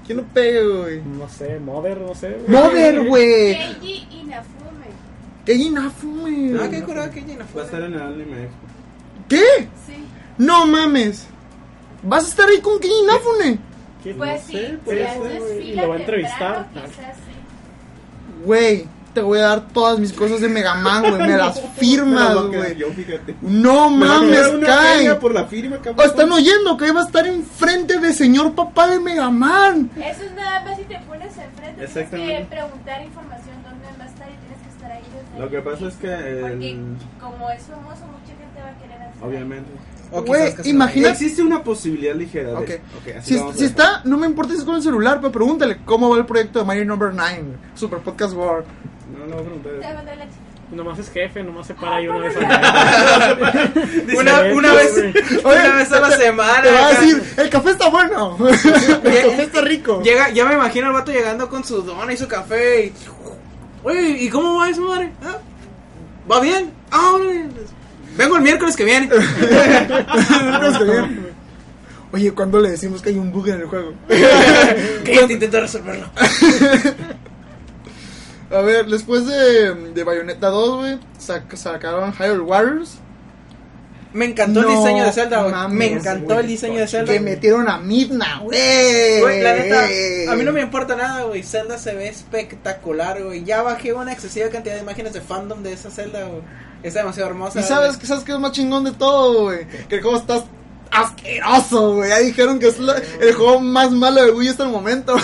Que 0.08 0.14
no 0.14 0.24
pegue, 0.34 0.66
güey. 0.68 1.02
No 1.02 1.30
sé, 1.30 1.60
Mother, 1.60 2.02
no 2.02 2.14
sé. 2.16 2.30
güey. 2.48 2.50
Mother, 2.50 3.00
güey. 3.08 3.58
Keiji 3.80 4.24
Inafume. 5.54 6.32
¡Qué 6.32 6.34
inafume! 6.48 6.60
Ah, 6.62 6.68
qué 6.70 6.84
curada 6.84 7.10
que 7.12 7.22
llena 7.22 7.46
Va 7.56 7.62
a 7.62 7.66
estar 7.66 7.82
en 7.82 7.94
el 7.94 8.02
anime 8.02 8.44
expo. 8.44 8.58
¿Qué? 9.30 9.68
Sí. 9.86 10.06
No 10.38 10.66
mames. 10.66 11.28
¿Vas 12.04 12.26
a 12.26 12.28
estar 12.28 12.48
ahí 12.50 12.60
con 12.62 12.80
Kenny 12.80 12.94
Inafune? 13.04 13.60
Pues 14.04 14.16
No 14.18 14.26
sí, 14.48 14.54
sé, 14.54 14.60
ser, 14.68 14.80
güey. 14.86 15.72
Y 15.72 15.76
lo 15.76 15.90
va 15.90 15.96
a 15.96 16.00
entrevistar. 16.00 16.68
sí. 16.74 16.82
Güey, 18.46 18.86
te 19.14 19.22
voy 19.22 19.40
a 19.40 19.48
dar 19.48 19.68
todas 19.70 20.00
mis 20.00 20.14
cosas 20.14 20.40
de 20.42 20.48
Mega 20.48 20.76
Man, 20.76 21.02
güey. 21.10 21.28
Me 21.28 21.38
las 21.38 21.60
firmas, 21.78 22.36
güey. 22.46 22.76
Yo, 22.78 22.88
fíjate. 22.94 23.36
No 23.42 23.90
mames, 23.90 24.48
Kai. 24.66 25.20
por 25.20 25.34
la 25.34 25.46
firma, 25.46 25.78
¿O 25.78 25.82
cabrón. 25.82 26.06
están 26.08 26.32
oyendo 26.32 26.78
que 26.78 26.86
ahí 26.86 26.92
va 26.92 27.02
a 27.02 27.06
estar 27.06 27.26
enfrente 27.28 27.98
de 28.00 28.14
señor 28.14 28.54
papá 28.54 28.88
de 28.88 29.00
Mega 29.00 29.30
Man? 29.30 29.90
Eso 29.98 30.24
es 30.24 30.32
nada 30.34 30.62
más 30.64 30.78
si 30.78 30.84
te 30.84 31.00
pones 31.00 31.36
enfrente. 31.36 31.58
Tienes 31.74 31.76
que 31.94 32.00
Exactamente. 32.00 32.46
preguntar 32.56 33.02
información 33.04 33.56
dónde 33.64 33.88
va 34.00 34.04
a 34.06 34.08
estar 34.08 34.28
y 34.30 34.47
Lo 35.40 35.50
que 35.50 35.60
pasa 35.62 35.88
es 35.88 35.96
que 35.96 36.08
Porque 36.08 36.72
el- 36.72 36.96
como 37.22 37.50
es 37.52 37.64
famoso, 37.64 38.06
mucha 38.08 38.36
gente 38.38 38.62
va 38.62 38.70
a 38.70 38.78
querer 38.82 39.02
hacer. 39.02 39.24
obviamente 39.24 39.70
Güey, 40.10 40.54
imagina- 40.64 41.10
existe 41.10 41.42
una 41.44 41.62
posibilidad 41.64 42.16
ligera 42.16 42.60
de 42.62 42.82
así 43.18 43.38
Si, 43.56 43.66
está, 43.66 44.02
no 44.06 44.18
me 44.18 44.26
importa 44.26 44.54
si 44.54 44.60
es 44.60 44.64
con 44.66 44.76
el 44.76 44.82
celular, 44.82 45.20
pero 45.20 45.32
pregúntale 45.34 45.80
cómo 45.86 46.10
va 46.10 46.18
el 46.18 46.26
proyecto 46.26 46.60
de 46.60 46.66
Mario 46.66 46.86
Number 46.86 47.14
9, 47.14 47.44
Super 47.76 48.00
Podcast 48.00 48.34
War. 48.34 48.64
No, 49.12 49.26
no, 49.26 49.34
voy 49.36 49.36
a 49.36 49.44
preguntar. 49.44 49.72
Te 49.74 49.80
va 49.80 49.90
a 49.90 49.94
mandar 49.96 50.18
la 50.18 50.24
chica. 50.26 50.38
Nomás 50.70 51.00
es 51.00 51.10
jefe, 51.12 51.44
nomás 51.44 51.66
se 51.68 51.74
para 51.76 51.96
ahí 51.96 52.08
una 52.10 52.20
vez 52.20 52.36
al 52.38 52.46
mes. 52.46 54.16
Una, 54.18 54.42
una 54.54 54.74
vez, 54.74 54.92
una 55.44 55.76
vez 55.76 55.92
a 55.92 56.00
la 56.02 56.12
semana. 56.12 56.62
Te 56.64 56.72
va 56.72 56.80
a 56.80 56.88
acá. 56.90 57.02
decir, 57.02 57.24
el 57.38 57.50
café 57.50 57.70
está 57.72 57.90
bueno, 57.90 58.38
el 58.48 58.52
café 58.52 59.44
está 59.44 59.62
rico. 59.62 60.02
Llega, 60.02 60.30
ya 60.32 60.46
me 60.46 60.54
imagino 60.56 60.88
al 60.88 60.94
vato 60.94 61.12
llegando 61.12 61.50
con 61.50 61.64
su 61.64 61.82
dona 61.84 62.12
y 62.14 62.18
su 62.18 62.28
café 62.28 62.86
y... 62.88 62.94
Oye, 63.88 64.18
¿y 64.24 64.30
cómo 64.30 64.58
va 64.58 64.70
eso, 64.70 64.82
madre? 64.82 65.12
"Ah, 65.24 65.38
¿Va 66.30 66.42
bien? 66.42 66.72
Ah. 66.92 67.16
Vengo 68.18 68.36
el 68.38 68.42
miércoles 68.44 68.76
que 68.76 68.84
viene. 68.84 69.10
Oye, 72.12 72.32
¿cuándo 72.34 72.60
le 72.60 72.72
decimos 72.72 73.02
que 73.02 73.10
hay 73.10 73.18
un 73.18 73.32
bug 73.32 73.48
en 73.50 73.62
el 73.62 73.68
juego? 73.68 73.94
que 74.08 75.24
te 75.28 75.34
intento 75.34 75.60
resolverlo. 75.62 76.08
A 78.50 78.62
ver, 78.62 78.86
después 78.88 79.26
de, 79.28 79.74
de 79.94 80.04
Bayonetta 80.06 80.48
2, 80.48 80.78
güey, 80.80 81.00
sac- 81.20 81.56
sacaron 81.56 82.14
Hyrule 82.14 82.40
Warriors. 82.42 83.00
Me 84.18 84.26
encantó 84.26 84.62
el 84.62 84.68
diseño 84.76 85.06
de 85.06 85.12
Zelda, 85.12 85.42
güey. 85.42 85.52
mames, 85.52 85.78
Me 85.78 85.92
encantó 85.92 86.40
el 86.40 86.48
diseño 86.48 86.80
de 86.80 86.88
Zelda. 86.88 87.14
Que 87.14 87.20
metieron 87.20 87.70
a 87.70 87.78
Midna, 87.78 88.40
güey. 88.40 89.22
Güey, 89.22 89.42
la 89.44 89.54
neta, 89.54 90.32
a 90.32 90.36
mí 90.36 90.44
no 90.44 90.52
me 90.52 90.62
importa 90.62 90.96
nada, 90.96 91.24
güey. 91.26 91.44
Zelda 91.44 91.78
se 91.78 91.94
ve 91.94 92.08
espectacular, 92.08 93.24
güey. 93.24 93.44
Ya 93.44 93.62
bajé 93.62 93.94
una 93.94 94.12
excesiva 94.12 94.50
cantidad 94.50 94.74
de 94.74 94.82
imágenes 94.82 95.14
de 95.14 95.22
fandom 95.22 95.62
de 95.62 95.74
esa 95.74 95.92
Zelda, 95.92 96.24
güey. 96.24 96.42
Es 96.82 96.96
demasiado 96.96 97.30
hermosa. 97.30 97.60
Y 97.60 97.64
sabes, 97.64 97.98
que 97.98 98.08
sabes 98.08 98.24
que 98.24 98.32
es 98.32 98.40
más 98.40 98.54
chingón 98.54 98.86
de 98.86 98.92
todo, 98.94 99.44
güey. 99.44 99.68
Que 99.88 99.98
el 99.98 100.02
juego 100.02 100.18
está 100.18 100.44
asqueroso, 100.92 101.94
güey. 101.96 102.10
Ya 102.10 102.20
dijeron 102.20 102.60
que 102.60 102.68
es 102.68 102.80
la- 102.80 103.02
el 103.22 103.34
juego 103.34 103.60
más 103.60 103.92
malo 103.92 104.24
de 104.24 104.32
Wii 104.32 104.50
hasta 104.50 104.64
el 104.64 104.72
momento. 104.72 105.16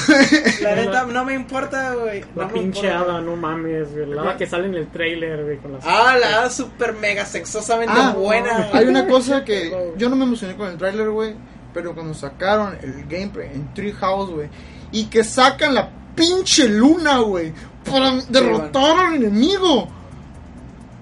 La 0.61 0.75
neta, 0.75 1.05
no 1.05 1.25
me 1.25 1.33
importa, 1.33 1.93
güey. 1.95 2.21
No 2.35 2.41
La 2.43 2.47
pinche 2.49 2.87
importa. 2.87 2.99
hada, 2.99 3.21
no 3.21 3.35
mames, 3.35 3.91
güey. 3.93 4.07
La 4.07 4.21
hada 4.21 4.37
que 4.37 4.45
sale 4.47 4.67
en 4.67 4.75
el 4.75 4.87
trailer, 4.89 5.43
güey, 5.43 5.57
con 5.57 5.73
las... 5.73 5.83
Ah, 5.85 6.15
la 6.19 6.27
hada 6.27 6.49
super 6.49 6.93
mega 6.93 7.25
sexosamente 7.25 7.93
Ah, 7.95 8.13
buena. 8.17 8.69
Hay 8.73 8.85
una 8.85 9.07
cosa 9.07 9.43
que 9.43 9.93
yo 9.97 10.09
no 10.09 10.15
me 10.15 10.23
emocioné 10.25 10.55
con 10.55 10.67
el 10.69 10.77
tráiler, 10.77 11.09
güey, 11.09 11.35
pero 11.73 11.93
cuando 11.93 12.13
sacaron 12.13 12.77
el 12.81 13.05
gameplay 13.07 13.49
en 13.53 13.73
Treehouse, 13.73 14.29
güey, 14.31 14.49
y 14.91 15.05
que 15.05 15.23
sacan 15.23 15.73
la 15.75 15.89
pinche 16.15 16.67
luna, 16.69 17.17
güey, 17.19 17.51
para 17.89 18.13
derrotar 18.29 18.97
al 19.07 19.15
enemigo. 19.15 19.87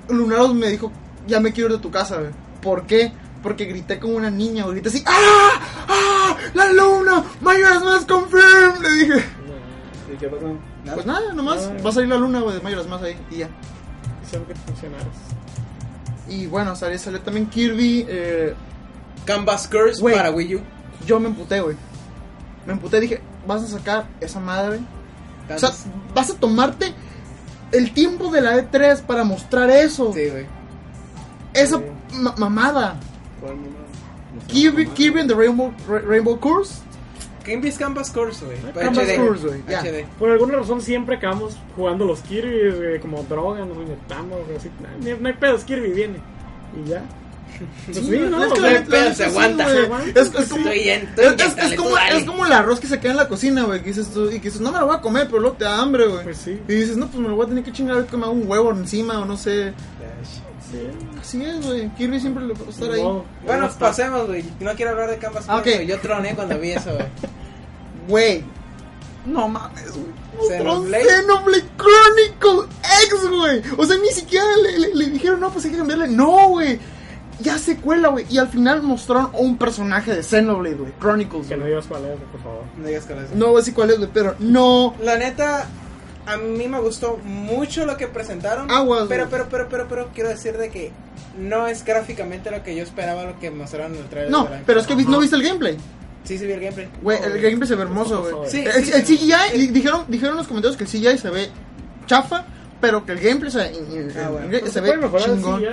Lunaros 0.09 0.53
me 0.53 0.69
dijo, 0.69 0.91
ya 1.27 1.39
me 1.39 1.51
quiero 1.53 1.69
ir 1.69 1.75
de 1.77 1.81
tu 1.81 1.91
casa, 1.91 2.17
güey. 2.17 2.31
¿Por 2.61 2.85
qué? 2.85 3.11
Porque 3.43 3.65
grité 3.65 3.99
como 3.99 4.15
una 4.15 4.29
niña, 4.29 4.63
güey. 4.63 4.75
Grité 4.75 4.89
así, 4.89 5.03
¡ah! 5.07 5.49
¡ah! 5.87 6.37
¡La 6.53 6.71
luna! 6.73 7.23
¡Mayoras 7.41 7.83
más 7.83 8.05
confirm! 8.05 8.81
Le 8.81 8.89
dije. 8.91 9.25
¿Y 10.13 10.17
qué 10.17 10.27
pasó? 10.27 10.57
Pues 10.93 11.05
nada, 11.05 11.33
nomás 11.33 11.63
Ah. 11.71 11.81
va 11.83 11.89
a 11.89 11.93
salir 11.93 12.09
la 12.09 12.17
luna, 12.17 12.41
güey, 12.41 12.55
de 12.55 12.61
Mayoras 12.61 12.87
más 12.87 13.01
ahí, 13.01 13.17
y 13.31 13.37
ya. 13.37 13.49
Quisiera 14.21 14.45
que 14.45 14.55
funcionara. 14.55 15.05
Y 16.27 16.47
bueno, 16.47 16.75
salió, 16.75 16.97
salió 16.99 17.19
también 17.21 17.47
Kirby, 17.47 18.05
eh, 18.07 18.53
Canvas 19.25 19.67
Curse 19.67 20.01
para 20.03 20.31
Wii 20.31 20.55
U. 20.55 20.61
yo 21.05 21.19
me 21.19 21.27
emputé, 21.29 21.61
güey. 21.61 21.75
Me 22.65 22.73
emputé, 22.73 22.99
dije, 22.99 23.21
vas 23.47 23.63
a 23.63 23.67
sacar 23.67 24.07
esa 24.19 24.39
madre. 24.39 24.79
O 25.53 25.57
sea, 25.59 25.71
vas 26.13 26.29
a 26.29 26.35
tomarte 26.35 26.93
el 27.71 27.91
tiempo 27.93 28.29
de 28.31 28.41
la 28.41 28.55
E3 28.57 29.01
para 29.01 29.23
mostrar 29.23 29.69
eso. 29.71 30.13
Sí, 30.13 30.29
güey. 30.29 30.45
Esa 31.53 31.77
Sí. 31.79 31.83
ma- 32.19 32.35
mamada. 32.37 32.95
No 33.41 34.41
Kirby. 34.47 34.87
Kirby 34.87 35.19
and 35.21 35.29
the 35.29 35.35
Rainbow, 35.35 35.73
Ra- 35.87 35.99
Rainbow 35.99 36.39
Course. 36.39 36.81
Canvas 37.43 37.77
Canvas 37.77 38.11
Curse, 38.11 38.45
güey. 38.45 38.57
Ah, 38.67 38.71
Canvas 38.79 39.07
HD. 39.07 39.15
Curse, 39.17 39.47
güey, 39.47 39.63
ya. 39.67 39.81
HD. 39.81 40.05
Por 40.19 40.29
alguna 40.29 40.57
razón 40.57 40.81
siempre 40.81 41.15
acabamos 41.15 41.57
jugando 41.75 42.05
los 42.05 42.21
Kirby, 42.21 42.69
güey, 42.71 42.99
como 42.99 43.23
droga, 43.23 43.65
nos 43.65 43.77
inyectamos, 43.77 44.45
güey, 44.45 44.57
así. 44.57 44.69
No, 45.01 45.17
no 45.19 45.27
hay 45.27 45.33
pedos, 45.33 45.63
Kirby 45.63 45.89
viene. 45.91 46.19
Y 46.85 46.89
ya. 46.89 47.03
Pues 47.85 47.97
sí, 47.97 48.17
¿no? 48.29 48.43
es 48.43 48.53
que 48.53 48.59
O 48.59 48.61
la 48.63 48.69
sea, 48.69 48.79
neta, 48.79 48.91
pedo, 48.91 49.13
se 49.13 49.25
aguanta. 49.25 49.67
es 50.15 50.29
como 52.25 52.45
el 52.45 52.51
arroz 52.53 52.79
que 52.79 52.87
se 52.87 52.99
queda 52.99 53.11
en 53.11 53.17
la 53.17 53.27
cocina, 53.27 53.63
güey. 53.63 53.81
Que 53.81 53.87
dices 53.87 54.09
tú, 54.09 54.27
y 54.29 54.39
que 54.39 54.49
dices, 54.49 54.61
no 54.61 54.71
me 54.71 54.79
lo 54.79 54.87
voy 54.87 54.95
a 54.95 55.01
comer, 55.01 55.27
pero 55.27 55.39
luego 55.39 55.57
te 55.57 55.65
da 55.65 55.79
hambre, 55.81 56.07
güey. 56.07 56.23
Pues 56.23 56.37
sí. 56.37 56.59
Y 56.67 56.73
dices, 56.73 56.97
no, 56.97 57.07
pues 57.07 57.21
me 57.21 57.29
lo 57.29 57.35
voy 57.35 57.45
a 57.45 57.49
tener 57.49 57.63
que 57.63 57.71
chingar 57.71 57.97
a 57.97 57.99
ver 58.01 58.09
que 58.09 58.17
me 58.17 58.23
hago 58.23 58.33
un 58.33 58.49
huevo 58.49 58.71
encima 58.71 59.19
o 59.19 59.25
no 59.25 59.37
sé. 59.37 59.73
Sí. 60.71 60.87
Así 61.19 61.43
es, 61.43 61.65
güey. 61.65 61.89
Kirby 61.95 62.19
siempre 62.19 62.43
le 62.45 62.53
va 62.53 62.59
a 62.65 62.69
estar 62.69 62.91
ahí. 62.91 63.03
Bueno, 63.45 63.69
pasemos, 63.77 64.27
güey. 64.27 64.43
No 64.59 64.73
quiero 64.75 64.91
hablar 64.91 65.09
de 65.09 65.17
Canvas 65.17 65.45
Ah, 65.47 65.55
Curse, 65.57 65.69
ok. 65.71 65.75
güey. 65.77 65.87
Yo 65.87 65.99
troné 65.99 66.33
cuando 66.35 66.57
vi 66.59 66.71
eso, 66.71 66.91
güey. 66.93 67.05
Güey. 68.07 68.43
No 69.25 69.47
mames, 69.47 69.91
güey. 69.91 70.49
Xenoblade. 70.49 71.03
Xenoblade 71.03 71.63
Chronicle 71.77 72.73
X, 73.03 73.29
güey. 73.29 73.61
O 73.77 73.85
sea, 73.85 73.97
ni 73.97 74.09
siquiera 74.09 74.45
le, 74.63 74.79
le- 74.79 74.95
le 74.95 75.05
dijeron, 75.11 75.39
no, 75.39 75.51
pues 75.51 75.65
hay 75.65 75.71
que 75.71 75.77
cambiarle. 75.77 76.07
No, 76.07 76.49
güey. 76.49 76.79
Ya 77.39 77.57
secuela, 77.57 78.09
güey. 78.09 78.25
Y 78.29 78.37
al 78.37 78.47
final 78.49 78.81
mostraron 78.83 79.29
un 79.33 79.57
personaje 79.57 80.13
de 80.13 80.23
Xenoblade, 80.23 80.75
güey. 80.75 80.93
Chronicles, 80.99 81.47
Que 81.47 81.57
no 81.57 81.65
digas 81.65 81.85
cuál 81.87 82.05
es, 82.05 82.19
por 82.31 82.41
favor. 82.41 82.63
No 82.77 82.87
digas 82.87 83.05
con 83.05 83.17
eso. 83.23 83.33
No 83.35 83.47
voy 83.47 83.55
a 83.55 83.57
decir 83.59 83.73
cuál 83.73 83.89
es, 83.91 83.97
güey, 83.97 84.09
pero 84.13 84.35
no. 84.39 84.95
La 85.03 85.17
neta, 85.17 85.67
a 86.25 86.37
mí 86.37 86.67
me 86.67 86.79
gustó 86.79 87.17
mucho 87.23 87.85
lo 87.85 87.97
que 87.97 88.07
presentaron. 88.07 88.69
Aguas, 88.71 89.05
pero, 89.09 89.27
pero, 89.29 89.47
pero, 89.49 89.67
pero, 89.69 89.87
pero, 89.87 90.09
quiero 90.13 90.29
decir 90.29 90.57
de 90.57 90.69
que 90.69 90.91
no 91.37 91.67
es 91.67 91.83
gráficamente 91.83 92.51
lo 92.51 92.63
que 92.63 92.75
yo 92.75 92.83
esperaba, 92.83 93.23
lo 93.23 93.39
que 93.39 93.51
mostraron 93.51 93.95
en 93.95 94.01
el 94.01 94.09
trailer. 94.09 94.31
No, 94.31 94.47
pero 94.65 94.79
es 94.79 94.87
que 94.87 94.95
no 94.95 95.19
viste 95.19 95.35
el 95.35 95.43
gameplay. 95.43 95.77
Sí, 96.23 96.37
sí 96.37 96.45
vi 96.45 96.53
el 96.53 96.59
gameplay. 96.59 96.89
Güey, 97.01 97.17
el 97.23 97.41
gameplay 97.41 97.67
se 97.67 97.75
ve 97.75 97.81
hermoso, 97.83 98.23
güey. 98.23 98.49
Sí, 98.49 98.59
el, 98.63 98.85
sí, 98.85 98.91
el 98.93 99.05
sí. 99.05 99.17
CGI, 99.17 99.67
dijeron, 99.67 100.05
dijeron 100.07 100.33
en 100.33 100.37
los 100.37 100.47
comentarios 100.47 100.77
que 100.77 100.83
el 100.83 100.89
CGI 100.89 101.17
se 101.17 101.29
ve 101.29 101.49
chafa, 102.05 102.45
pero 102.79 103.05
que 103.05 103.13
el 103.13 103.19
gameplay 103.19 103.51
se, 103.51 103.61
Ah, 104.19 104.29
Pues 104.49 104.63
se, 104.65 104.71
se 104.71 104.81
ve 104.81 104.99
chingón. 105.17 105.63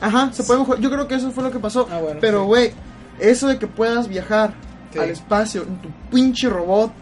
Ajá, 0.00 0.32
se 0.32 0.44
puede 0.44 0.60
mejorar. 0.60 0.80
Yo 0.82 0.90
creo 0.90 1.08
que 1.08 1.14
eso 1.16 1.30
fue 1.32 1.42
lo 1.44 1.50
que 1.50 1.58
pasó. 1.58 1.88
Ah, 1.90 1.98
bueno, 1.98 2.20
pero, 2.20 2.40
sí. 2.42 2.46
güey, 2.46 2.72
eso 3.18 3.48
de 3.48 3.58
que 3.58 3.66
puedas 3.66 4.08
viajar 4.08 4.54
Sí. 4.92 4.98
al 4.98 5.08
espacio 5.08 5.62
en 5.62 5.78
tu 5.80 5.88
pinche 6.10 6.48
robot 6.50 6.92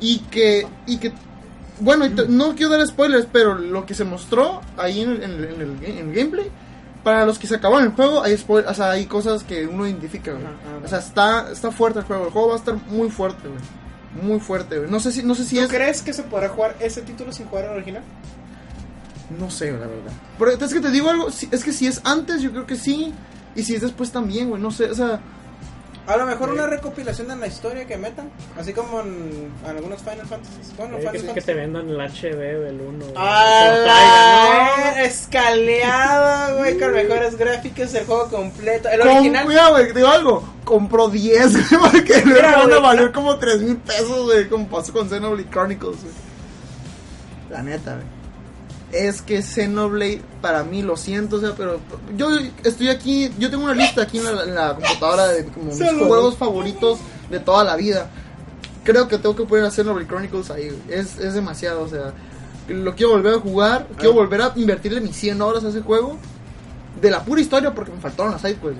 y 0.00 0.18
que. 0.30 0.66
Y 0.86 0.98
que 0.98 1.12
bueno, 1.80 2.06
no 2.28 2.54
quiero 2.54 2.76
dar 2.76 2.86
spoilers, 2.86 3.26
pero 3.32 3.54
lo 3.54 3.84
que 3.86 3.94
se 3.94 4.04
mostró 4.04 4.60
ahí 4.76 5.00
en 5.02 5.10
el, 5.10 5.22
en 5.22 5.32
el- 5.32 5.78
en 5.84 5.98
el 6.08 6.14
gameplay. 6.14 6.50
Para 7.02 7.26
los 7.26 7.38
que 7.38 7.46
se 7.46 7.56
acabaron 7.56 7.84
el 7.84 7.92
juego, 7.92 8.22
hay, 8.22 8.32
spoil- 8.34 8.64
o 8.66 8.72
sea, 8.72 8.92
hay 8.92 9.04
cosas 9.04 9.44
que 9.44 9.66
uno 9.66 9.86
identifica, 9.86 10.32
güey. 10.32 10.44
Ah, 10.44 10.80
O 10.82 10.88
sea, 10.88 11.00
está, 11.00 11.50
está 11.52 11.70
fuerte 11.70 11.98
el 11.98 12.04
juego. 12.06 12.24
El 12.26 12.30
juego 12.32 12.48
va 12.48 12.54
a 12.54 12.58
estar 12.58 12.74
muy 12.88 13.10
fuerte, 13.10 13.46
güey. 13.46 13.60
Muy 14.26 14.40
fuerte, 14.40 14.78
güey. 14.78 14.90
No 14.90 15.00
sé 15.00 15.12
si, 15.12 15.22
no 15.22 15.34
sé 15.34 15.44
si 15.44 15.56
¿Tú 15.56 15.62
es. 15.62 15.68
crees 15.68 16.00
que 16.00 16.14
se 16.14 16.22
podrá 16.22 16.48
jugar 16.48 16.76
ese 16.80 17.02
título 17.02 17.30
sin 17.32 17.44
jugar 17.46 17.66
el 17.66 17.70
original? 17.72 18.02
No 19.38 19.50
sé, 19.50 19.72
la 19.72 19.78
verdad. 19.80 20.12
Pero 20.38 20.50
es 20.52 20.72
que 20.72 20.80
te 20.80 20.90
digo 20.90 21.10
algo, 21.10 21.30
si- 21.30 21.48
es 21.50 21.62
que 21.64 21.72
si 21.72 21.86
es 21.86 22.00
antes, 22.04 22.40
yo 22.40 22.50
creo 22.52 22.66
que 22.66 22.76
sí. 22.76 23.12
Y 23.56 23.62
si 23.64 23.74
es 23.74 23.82
después 23.82 24.10
también, 24.10 24.48
güey. 24.48 24.60
No 24.62 24.70
sé, 24.70 24.90
o 24.90 24.94
sea. 24.94 25.20
A 26.06 26.18
lo 26.18 26.26
mejor 26.26 26.50
una 26.50 26.66
recopilación 26.66 27.28
de 27.28 27.36
la 27.36 27.46
historia 27.46 27.86
que 27.86 27.96
metan, 27.96 28.30
así 28.58 28.74
como 28.74 29.00
en, 29.00 29.50
en 29.64 29.70
algunos 29.70 30.00
Final 30.02 30.26
Fantasy. 30.26 30.74
Bueno, 30.76 30.96
Oye, 30.96 31.06
Final 31.08 31.12
que, 31.12 31.18
que 31.20 31.26
Fantasy. 31.28 31.46
te 31.46 31.54
vendan 31.54 31.88
el 31.88 31.98
HD 31.98 32.36
del 32.62 32.80
1. 32.80 33.06
¡Ah! 33.16 34.92
Escaleada, 34.98 36.54
güey, 36.56 36.78
con 36.78 36.92
mejores 36.92 37.36
gráficos, 37.38 37.94
el 37.94 38.04
juego 38.04 38.28
completo. 38.28 38.88
El 38.90 39.00
original. 39.00 39.44
Cuidado, 39.46 39.70
güey, 39.72 39.92
digo 39.92 40.08
algo. 40.08 40.48
Compró 40.64 41.08
10, 41.08 41.70
güey, 41.78 41.90
porque 41.92 42.22
van 42.22 42.72
a 42.72 42.78
valer 42.80 43.10
como 43.10 43.38
3 43.38 43.62
mil 43.62 43.76
pesos, 43.78 44.24
güey. 44.24 44.46
Como 44.48 44.68
pasó 44.68 44.92
con 44.92 45.08
Xenoblade 45.08 45.48
Chronicles, 45.50 46.02
güey. 46.02 46.14
La 47.50 47.62
neta, 47.62 47.94
güey. 47.94 48.06
Es 48.94 49.22
que 49.22 49.42
Xenoblade, 49.42 50.22
para 50.40 50.62
mí, 50.62 50.82
lo 50.82 50.96
siento, 50.96 51.36
o 51.36 51.40
sea, 51.40 51.54
pero 51.56 51.80
yo 52.16 52.28
estoy 52.62 52.88
aquí, 52.88 53.30
yo 53.38 53.50
tengo 53.50 53.64
una 53.64 53.74
lista 53.74 54.02
aquí 54.02 54.18
en 54.18 54.24
la, 54.36 54.42
en 54.44 54.54
la 54.54 54.74
computadora 54.76 55.26
de 55.28 55.44
como 55.46 55.66
mis 55.66 55.78
juegos 56.06 56.36
favoritos 56.36 56.98
de 57.30 57.40
toda 57.40 57.64
la 57.64 57.74
vida. 57.76 58.10
Creo 58.84 59.08
que 59.08 59.18
tengo 59.18 59.34
que 59.34 59.44
poner 59.44 59.64
a 59.64 59.70
Xenoblade 59.70 60.06
Chronicles 60.06 60.50
ahí. 60.50 60.68
Es, 60.88 61.18
es 61.18 61.34
demasiado, 61.34 61.82
o 61.82 61.88
sea, 61.88 62.12
lo 62.68 62.94
quiero 62.94 63.12
volver 63.12 63.34
a 63.34 63.40
jugar, 63.40 63.88
quiero 63.96 64.12
Ah. 64.12 64.16
volver 64.16 64.42
a 64.42 64.52
invertirle 64.54 65.00
mis 65.00 65.16
100 65.16 65.42
horas 65.42 65.64
a 65.64 65.68
ese 65.70 65.80
juego. 65.80 66.16
De 67.00 67.10
la 67.10 67.24
pura 67.24 67.40
historia, 67.40 67.74
porque 67.74 67.90
me 67.90 68.00
faltaron 68.00 68.30
las 68.32 68.40
sidequests. 68.42 68.78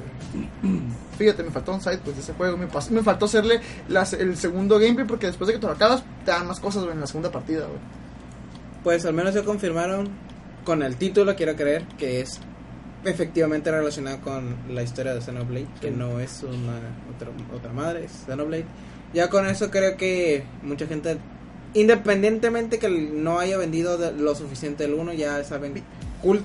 Fíjate, 1.18 1.42
me 1.42 1.50
faltaron 1.50 1.80
sidequests 1.80 2.14
de 2.16 2.20
ese 2.22 2.32
juego. 2.34 2.56
Me, 2.56 2.68
pas- 2.68 2.90
me 2.90 3.02
faltó 3.02 3.24
hacerle 3.26 3.60
las- 3.88 4.12
el 4.12 4.36
segundo 4.36 4.78
gameplay, 4.78 5.06
porque 5.06 5.26
después 5.26 5.48
de 5.48 5.54
que 5.54 5.58
te 5.60 5.66
lo 5.66 5.72
acabas, 5.72 6.02
te 6.24 6.30
dan 6.30 6.46
más 6.46 6.60
cosas, 6.60 6.82
güey, 6.84 6.94
en 6.94 7.00
la 7.00 7.06
segunda 7.06 7.30
partida, 7.32 7.60
güey. 7.66 7.78
Pues 8.84 9.04
al 9.06 9.14
menos 9.14 9.34
ya 9.34 9.42
confirmaron 9.42 10.08
con 10.64 10.82
el 10.82 10.96
título, 10.96 11.34
quiero 11.34 11.56
creer, 11.56 11.84
que 11.98 12.20
es 12.20 12.38
efectivamente 13.04 13.70
relacionado 13.70 14.20
con 14.20 14.54
la 14.68 14.82
historia 14.82 15.14
de 15.14 15.20
Xenoblade, 15.20 15.66
que 15.80 15.90
no 15.90 16.20
es 16.20 16.42
una 16.42 16.78
otra, 17.14 17.30
otra 17.54 17.72
madre, 17.72 18.04
es 18.04 18.12
Xenoblade. 18.26 18.64
Ya 19.12 19.28
con 19.30 19.46
eso 19.46 19.70
creo 19.70 19.96
que 19.96 20.44
mucha 20.62 20.86
gente 20.86 21.18
Independientemente 21.76 22.78
que 22.78 22.88
no 22.88 23.40
haya 23.40 23.58
vendido 23.58 23.98
de- 23.98 24.12
lo 24.12 24.36
suficiente 24.36 24.84
el 24.84 24.94
1, 24.94 25.12
ya 25.14 25.42
saben. 25.42 25.74
Cult, 26.22 26.42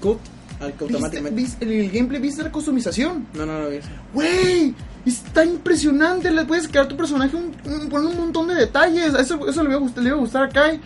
cult, 0.00 0.18
al 0.58 0.72
que 0.72 0.84
¿Viste, 0.84 0.84
automáticamente. 0.94 1.36
viste- 1.42 1.64
el, 1.66 1.72
el 1.72 1.90
gameplay, 1.90 2.18
¿viste 2.18 2.42
la 2.42 2.50
customización? 2.50 3.26
No, 3.34 3.44
no 3.44 3.60
lo 3.60 3.68
vi. 3.68 3.80
Güey, 4.14 4.74
está 5.04 5.44
impresionante. 5.44 6.30
Le 6.30 6.46
puedes 6.46 6.66
crear 6.66 6.86
a 6.86 6.88
tu 6.88 6.96
personaje 6.96 7.36
un, 7.36 7.54
un- 7.70 7.90
con 7.90 8.06
un 8.06 8.16
montón 8.16 8.48
de 8.48 8.54
detalles. 8.54 9.12
Eso, 9.12 9.46
eso 9.46 9.62
le, 9.62 9.68
iba 9.68 9.76
a 9.76 9.80
gustar, 9.80 10.02
le 10.02 10.08
iba 10.08 10.16
a 10.16 10.20
gustar 10.20 10.44
acá. 10.44 10.64
Hay 10.64 10.80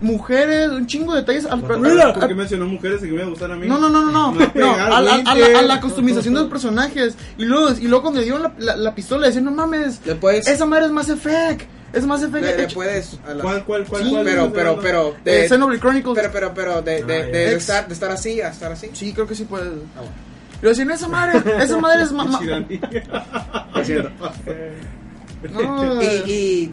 mujeres, 0.00 0.68
un 0.70 0.86
chingo 0.86 1.12
de 1.14 1.20
detalles. 1.20 1.44
Al, 1.46 1.52
al- 1.52 2.12
¿por 2.14 2.28
qué 2.28 2.34
mencionó 2.34 2.66
mujeres 2.66 3.02
y 3.02 3.06
que 3.06 3.12
me 3.12 3.22
a 3.22 3.26
gustar 3.26 3.52
a 3.52 3.56
mí? 3.56 3.66
no, 3.66 3.78
no, 3.78 3.88
no, 3.88 4.04
no, 4.04 4.10
no. 4.32 4.40
A 4.40 4.50
no, 4.54 4.72
a, 4.74 4.76
la- 4.78 4.96
a 4.96 5.00
la, 5.00 5.14
20. 5.46 5.54
a 5.56 5.62
la 5.62 5.80
customización 5.80 6.34
de 6.34 6.40
los 6.40 6.48
personajes. 6.50 7.16
Y 7.38 7.44
luego, 7.44 7.70
y 7.78 7.82
luego 7.88 8.02
cuando 8.02 8.20
le 8.20 8.24
dieron 8.24 8.42
la, 8.42 8.52
la, 8.58 8.76
la 8.76 8.94
pistola, 8.94 9.26
decían, 9.26 9.44
no 9.44 9.50
mames, 9.52 10.00
puedes. 10.20 10.46
esa 10.48 10.66
madre 10.66 10.86
es 10.86 10.92
Mass 10.92 11.08
Effect. 11.08 11.62
Es 11.92 12.06
Mass 12.06 12.22
Effect. 12.22 12.56
le, 12.56 12.68
puedes. 12.68 13.18
a 13.26 13.34
la- 13.34 13.42
¿Cuál, 13.42 13.64
cuál, 13.64 13.84
cuál? 13.84 14.04
Sí, 14.04 14.10
cuál? 14.10 14.24
pero, 14.24 14.52
pero, 14.52 14.78
pero. 14.80 15.14
de 15.24 15.32
De, 15.42 15.48
Xenoblade 15.48 15.80
Chronicles. 15.80 16.14
pero, 16.16 16.30
pero, 16.32 16.54
pero, 16.54 16.82
de, 16.82 17.02
de, 17.02 17.16
Ah, 17.20 17.26
de, 17.26 17.32
de 17.32 17.54
estar, 17.56 17.88
de 17.88 17.94
estar 17.94 18.10
así 18.12 18.40
a 18.40 18.48
estar 18.50 18.70
así. 18.72 18.90
Sí, 18.92 19.12
creo 19.12 19.26
que 19.26 19.34
sí 19.34 19.44
puedes. 19.44 19.66
Ah, 19.96 20.00
bueno. 20.00 20.12
Pero 20.60 20.70
decían, 20.70 20.90
esa 20.90 21.08
madre, 21.08 21.42
esa 21.64 21.78
madre 21.78 22.02
es... 22.02 22.12
ma- 22.12 22.24
ma- 22.26 22.38
Chirani. 22.38 22.80
Eh, 24.46 24.72
no, 25.52 26.02
Y, 26.02 26.06
y. 26.30 26.70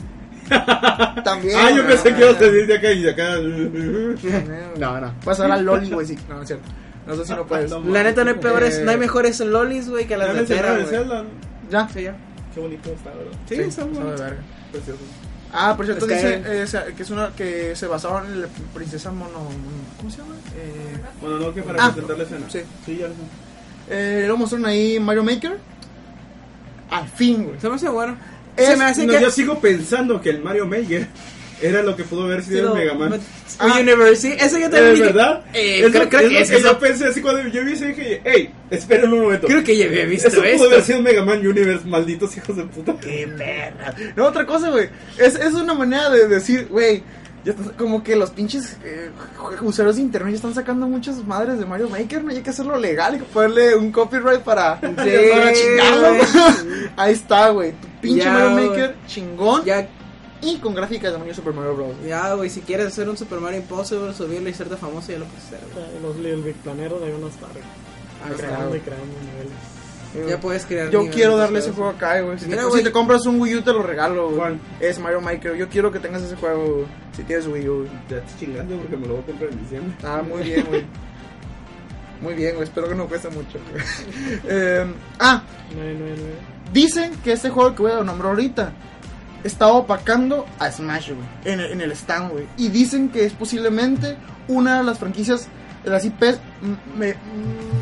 también. 1.24 1.58
Ah, 1.58 1.72
yo 1.72 1.86
pensé 1.86 2.14
que 2.14 2.22
ibas 2.22 2.36
a 2.36 2.40
decir 2.40 2.68
de 2.68 2.76
acá 2.78 2.92
y 2.92 3.02
de 3.04 3.12
acá. 3.12 3.36
No, 4.78 5.02
no. 5.02 5.14
Vas 5.26 5.40
a 5.40 5.54
al 5.54 5.66
Loli, 5.66 5.90
güey, 5.90 6.06
sí. 6.08 6.18
No, 6.30 6.36
no 6.36 6.42
es 6.42 6.48
cierto. 6.48 6.66
No 7.06 7.16
sé 7.16 7.26
si 7.26 7.34
no 7.34 7.46
puedes. 7.48 7.70
No, 7.72 7.80
La 7.86 8.04
neta 8.04 8.24
no 8.24 8.32
hay 8.32 8.38
peores, 8.38 8.80
Eh, 8.80 8.84
no 8.84 8.92
hay 8.92 8.98
mejores 8.98 9.40
lolis, 9.40 9.90
güey, 9.90 10.06
que 10.08 10.18
las 10.18 10.34
de 10.34 10.44
Tera. 10.44 10.78
Ya. 11.70 11.88
Sí, 11.90 12.04
ya. 12.04 12.16
Qué 12.54 12.60
bonito 12.60 12.90
está, 12.92 13.12
¿verdad? 13.12 13.32
Sí, 13.48 13.56
Sí, 13.56 13.62
está 13.62 13.86
verga. 13.86 14.36
Precioso. 14.72 15.00
Ah, 15.54 15.74
por 15.78 15.86
cierto, 15.86 16.06
Es 16.06 16.12
que- 16.12 16.18
dice 16.40 16.88
eh, 16.90 16.94
que 16.96 17.04
es 17.04 17.10
una 17.10 17.30
que 17.30 17.76
se 17.76 17.88
basaba 17.88 18.26
en 18.26 18.42
la 18.42 18.48
princesa 18.74 19.12
mono. 19.12 19.48
¿Cómo 19.98 20.10
se 20.12 20.18
llama? 20.18 20.34
Eh, 20.58 20.98
Bueno, 21.22 21.40
no, 21.40 21.54
que 21.54 21.62
para 21.64 21.86
Ah, 21.86 21.92
presentar 21.94 22.18
la 22.18 22.24
escena. 22.24 22.46
sí. 22.50 22.60
Sí, 22.86 22.98
ya 22.98 23.08
lo 23.08 23.14
sé. 23.14 23.20
eh, 23.90 24.26
lo 24.28 24.36
mostraron 24.36 24.66
ahí 24.66 24.98
en 24.98 25.04
Mario 25.04 25.24
Maker. 25.24 25.58
Al 26.90 27.08
fin, 27.08 27.46
güey. 27.46 27.60
Se 27.62 27.70
me 27.70 27.76
hace 27.76 27.88
bueno. 27.90 28.18
Es- 28.58 28.68
Se 28.70 28.76
me 28.78 28.84
hace 28.86 29.06
No, 29.06 29.14
que. 29.14 29.22
yo 29.22 29.32
sigo 29.32 29.60
pensando 29.62 30.20
que 30.22 30.30
el 30.32 30.42
Mario 30.42 30.66
Maker 30.66 31.08
era 31.62 31.82
lo 31.84 31.96
que 31.96 32.04
pudo 32.04 32.24
haber 32.24 32.44
sido 32.44 32.74
el 32.74 32.80
Mega 32.80 32.94
Man. 32.94 33.20
Ah. 33.60 33.78
Universe, 33.80 34.16
sí, 34.18 34.34
eso 34.40 34.60
yo 34.60 34.66
¿Es 34.66 34.72
también 34.72 34.94
dije. 34.94 35.06
verdad? 35.08 35.44
Eh, 35.54 35.80
es 35.84 35.90
creo, 35.92 36.04
lo, 36.04 36.10
creo 36.10 36.22
es 36.22 36.28
que 36.28 36.34
lo 36.34 36.40
es 36.42 36.50
que 36.52 36.56
eso. 36.58 36.68
yo 36.68 36.80
pensé 36.80 37.06
así 37.08 37.22
cuando 37.22 37.48
yo 37.48 37.66
vi 37.66 37.72
eso 37.74 37.86
dije, 37.86 38.22
hey, 38.24 38.50
esperen 38.70 39.12
un 39.14 39.22
momento. 39.22 39.48
Creo 39.48 39.64
que 39.64 39.76
ya 39.76 39.86
había 39.86 40.06
visto 40.06 40.28
Eso 40.28 40.38
pudo 40.42 40.46
esto. 40.48 40.66
haber 40.66 40.82
sido 40.84 41.02
Mega 41.02 41.24
Man 41.26 41.40
Universe, 41.48 41.88
malditos 41.88 42.38
hijos 42.38 42.56
de 42.56 42.64
puta. 42.66 42.96
Qué 43.02 43.28
perra. 43.36 43.96
No, 44.16 44.26
otra 44.26 44.46
cosa, 44.46 44.70
güey. 44.70 44.90
Es, 45.18 45.34
es 45.36 45.54
una 45.54 45.74
manera 45.74 46.10
de 46.12 46.28
decir, 46.28 46.68
güey. 46.70 47.02
Ya 47.46 47.54
está- 47.54 47.72
como 47.78 48.04
que 48.04 48.16
los 48.16 48.32
pinches 48.32 48.76
eh, 48.84 49.10
usuarios 49.62 49.96
de 49.96 50.02
internet 50.02 50.32
ya 50.32 50.36
están 50.38 50.54
sacando 50.54 50.86
muchas 50.88 51.24
madres 51.26 51.60
de 51.60 51.66
Mario 51.66 51.88
Maker, 51.90 52.24
¿no? 52.24 52.32
Y 52.34 52.38
hay 52.38 52.42
que 52.44 52.50
hacerlo 52.50 52.78
legal 52.78 53.16
y 53.16 53.20
ponerle 53.20 53.76
un 53.76 53.92
copyright 53.92 54.42
para, 54.42 54.80
para 54.82 55.54
chingarlo. 55.54 56.10
güey. 56.16 56.90
Ahí 56.98 57.14
está, 57.14 57.50
güey. 57.50 57.72
Tu 57.74 57.88
pinche 58.02 58.24
Ya, 58.26 58.34
Mario. 58.34 58.70
Maker, 58.70 58.96
chingón. 59.08 59.64
Ya, 59.64 59.88
Y 60.42 60.58
con 60.58 60.76
gráficas 60.76 61.14
de 61.14 61.18
Mario 61.20 61.34
Super 61.34 61.54
Mario 61.54 61.76
Bros. 61.76 61.96
ya, 62.06 62.34
güey, 62.34 62.50
si 62.50 62.62
quieres 62.62 62.88
hacer 62.88 63.08
un 63.08 63.16
Super 63.18 63.40
Mario 63.40 63.60
Impossible, 63.60 64.14
subirlo 64.14 64.50
y 64.50 64.54
serte 64.54 64.76
famoso, 64.76 65.12
ya 65.12 65.20
lo 65.20 65.26
puedes 65.26 65.46
hacer, 65.46 65.60
güey. 65.74 65.86
los, 66.02 66.18
el 66.26 66.42
Big 66.44 66.56
Planero 66.58 67.00
de 67.00 67.14
uno 67.16 67.28
estar 67.28 67.50
Ah, 68.24 68.30
creando 68.36 68.76
y 68.76 68.80
creando 68.80 69.06
niveles. 69.22 69.54
Ya 70.28 70.40
puedes 70.40 70.66
crear. 70.66 70.90
Yo 70.90 71.10
quiero 71.10 71.38
darle 71.38 71.60
ese 71.60 71.72
juego 71.72 71.90
acá, 71.92 72.20
güey. 72.22 72.40
Si, 72.40 72.46
Mira, 72.46 72.60
te, 72.62 72.68
güey. 72.68 72.78
si 72.80 72.84
te 72.84 72.92
compras 72.92 73.26
un 73.26 73.40
Wii 73.42 73.56
U, 73.58 73.62
te 73.62 73.74
lo 73.74 73.84
regalo, 73.84 74.26
güey. 74.28 74.38
¿Cuál? 74.38 74.60
Es 74.80 75.00
Mario 75.00 75.22
Maker. 75.22 75.56
Yo 75.56 75.68
quiero 75.70 75.92
que 75.92 76.00
tengas 76.00 76.22
ese 76.24 76.36
juego, 76.36 76.66
güey, 76.76 76.86
si 77.16 77.24
tienes 77.24 77.48
Wii 77.48 77.70
U. 77.70 77.88
Ya 78.10 78.18
estoy 78.18 78.48
chingando 78.48 78.76
porque 78.78 78.98
me 78.98 79.08
lo 79.08 79.14
voy 79.16 79.24
a 79.24 79.26
comprar 79.26 79.50
en 79.52 79.60
diciembre. 79.60 79.94
Ah, 80.04 80.22
muy 80.28 80.44
bien, 80.44 80.66
güey. 80.70 80.86
Muy 82.22 82.34
bien, 82.34 82.56
güey. 82.56 82.64
Espero 82.64 82.90
que 82.90 82.96
no 82.96 83.06
cueste 83.08 83.30
mucho. 83.30 83.60
güey. 83.72 83.84
Eh, 84.48 84.86
ah, 85.20 85.44
999. 85.76 86.34
dicen 86.74 87.12
que 87.24 87.32
este 87.34 87.50
juego 87.52 87.76
que 87.76 87.84
voy 87.84 87.92
a 87.92 88.04
nombrar 88.04 88.32
ahorita 88.32 88.72
está 89.44 89.68
opacando 89.68 90.46
a 90.58 90.72
Smash, 90.72 91.12
güey. 91.12 91.28
En, 91.46 91.60
el- 91.60 91.72
en 91.74 91.82
el 91.82 91.92
stand, 91.92 92.32
güey. 92.32 92.48
Y 92.58 92.70
dicen 92.70 93.10
que 93.10 93.24
es 93.26 93.34
posiblemente 93.34 94.18
una 94.48 94.80
de 94.80 94.84
las 94.84 94.98
franquicias 94.98 95.48
las 95.90 96.06
IPs 96.06 96.40
me- 96.98 97.16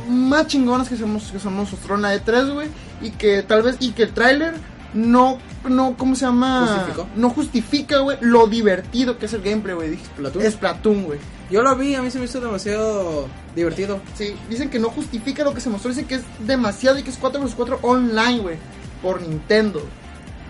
más 0.09 0.47
chingonas 0.47 0.89
que 0.89 0.95
se 0.97 1.05
nos, 1.05 1.31
que 1.31 1.49
mostró 1.49 1.95
en 1.95 2.01
la 2.03 2.15
E3, 2.15 2.53
güey. 2.53 2.67
Y 3.01 3.11
que 3.11 3.43
tal 3.43 3.63
vez, 3.63 3.77
y 3.79 3.91
que 3.91 4.03
el 4.03 4.11
tráiler 4.13 4.55
no, 4.93 5.37
no, 5.67 5.95
¿cómo 5.97 6.15
se 6.15 6.25
llama? 6.25 6.65
¿Justificó? 6.67 7.07
No 7.15 7.29
justifica, 7.29 7.99
güey, 7.99 8.17
lo 8.21 8.47
divertido 8.47 9.17
que 9.17 9.25
es 9.25 9.33
el 9.33 9.41
gameplay, 9.41 9.75
güey. 9.75 9.99
Es 10.41 10.53
Splatoon, 10.53 11.03
güey. 11.03 11.19
Yo 11.51 11.61
lo 11.61 11.75
vi, 11.75 11.93
a 11.95 12.01
mí 12.01 12.09
se 12.09 12.17
me 12.17 12.25
hizo 12.25 12.39
demasiado 12.39 13.27
divertido. 13.55 13.99
Sí, 14.15 14.35
dicen 14.49 14.69
que 14.69 14.79
no 14.79 14.89
justifica 14.89 15.43
lo 15.43 15.53
que 15.53 15.61
se 15.61 15.69
mostró, 15.69 15.89
dicen 15.89 16.05
que 16.05 16.15
es 16.15 16.23
demasiado 16.39 16.97
y 16.97 17.03
que 17.03 17.11
es 17.11 17.17
4 17.17 17.39
vs 17.41 17.53
4 17.55 17.79
online, 17.83 18.39
güey, 18.39 18.55
por 19.03 19.21
Nintendo. 19.21 19.81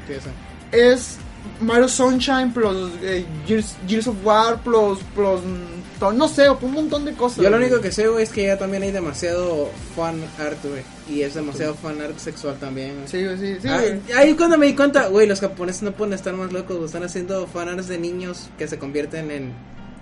Sí, 0.07 0.13
eso. 0.13 0.29
Es 0.71 1.17
Mario 1.61 1.87
Sunshine 1.87 2.51
plus 2.53 2.91
eh, 3.01 3.25
Gears, 3.47 3.75
Gears 3.87 4.07
of 4.07 4.15
War 4.23 4.59
plus, 4.61 4.99
plus 5.13 5.41
mm, 5.41 5.85
no 6.15 6.27
sé, 6.27 6.49
un 6.49 6.71
montón 6.73 7.05
de 7.05 7.13
cosas. 7.13 7.43
Yo 7.43 7.49
lo 7.49 7.57
único 7.57 7.79
que 7.81 7.91
sé, 7.91 8.07
güey, 8.07 8.23
es 8.23 8.29
que 8.31 8.43
ya 8.43 8.57
también 8.57 8.83
hay 8.83 8.91
demasiado 8.91 9.69
fan 9.95 10.21
art, 10.39 10.57
güey. 10.63 10.83
Y 11.09 11.21
es 11.21 11.33
demasiado 11.33 11.73
fan 11.75 12.01
art 12.01 12.17
sexual 12.17 12.57
también. 12.59 12.95
güey. 12.95 13.07
Sí, 13.07 13.23
güey, 13.23 13.37
sí, 13.37 13.57
sí. 13.61 13.67
Güey. 13.67 14.01
ahí 14.17 14.33
cuando 14.35 14.57
me 14.57 14.65
di 14.65 14.75
cuenta, 14.75 15.07
güey, 15.07 15.27
los 15.27 15.39
japoneses 15.39 15.83
no 15.83 15.91
pueden 15.93 16.13
estar 16.13 16.33
más 16.33 16.51
locos, 16.51 16.83
están 16.85 17.03
haciendo 17.03 17.47
fanarts 17.47 17.87
de 17.87 17.97
niños 17.97 18.49
que 18.57 18.67
se 18.67 18.77
convierten 18.77 19.31
en 19.31 19.53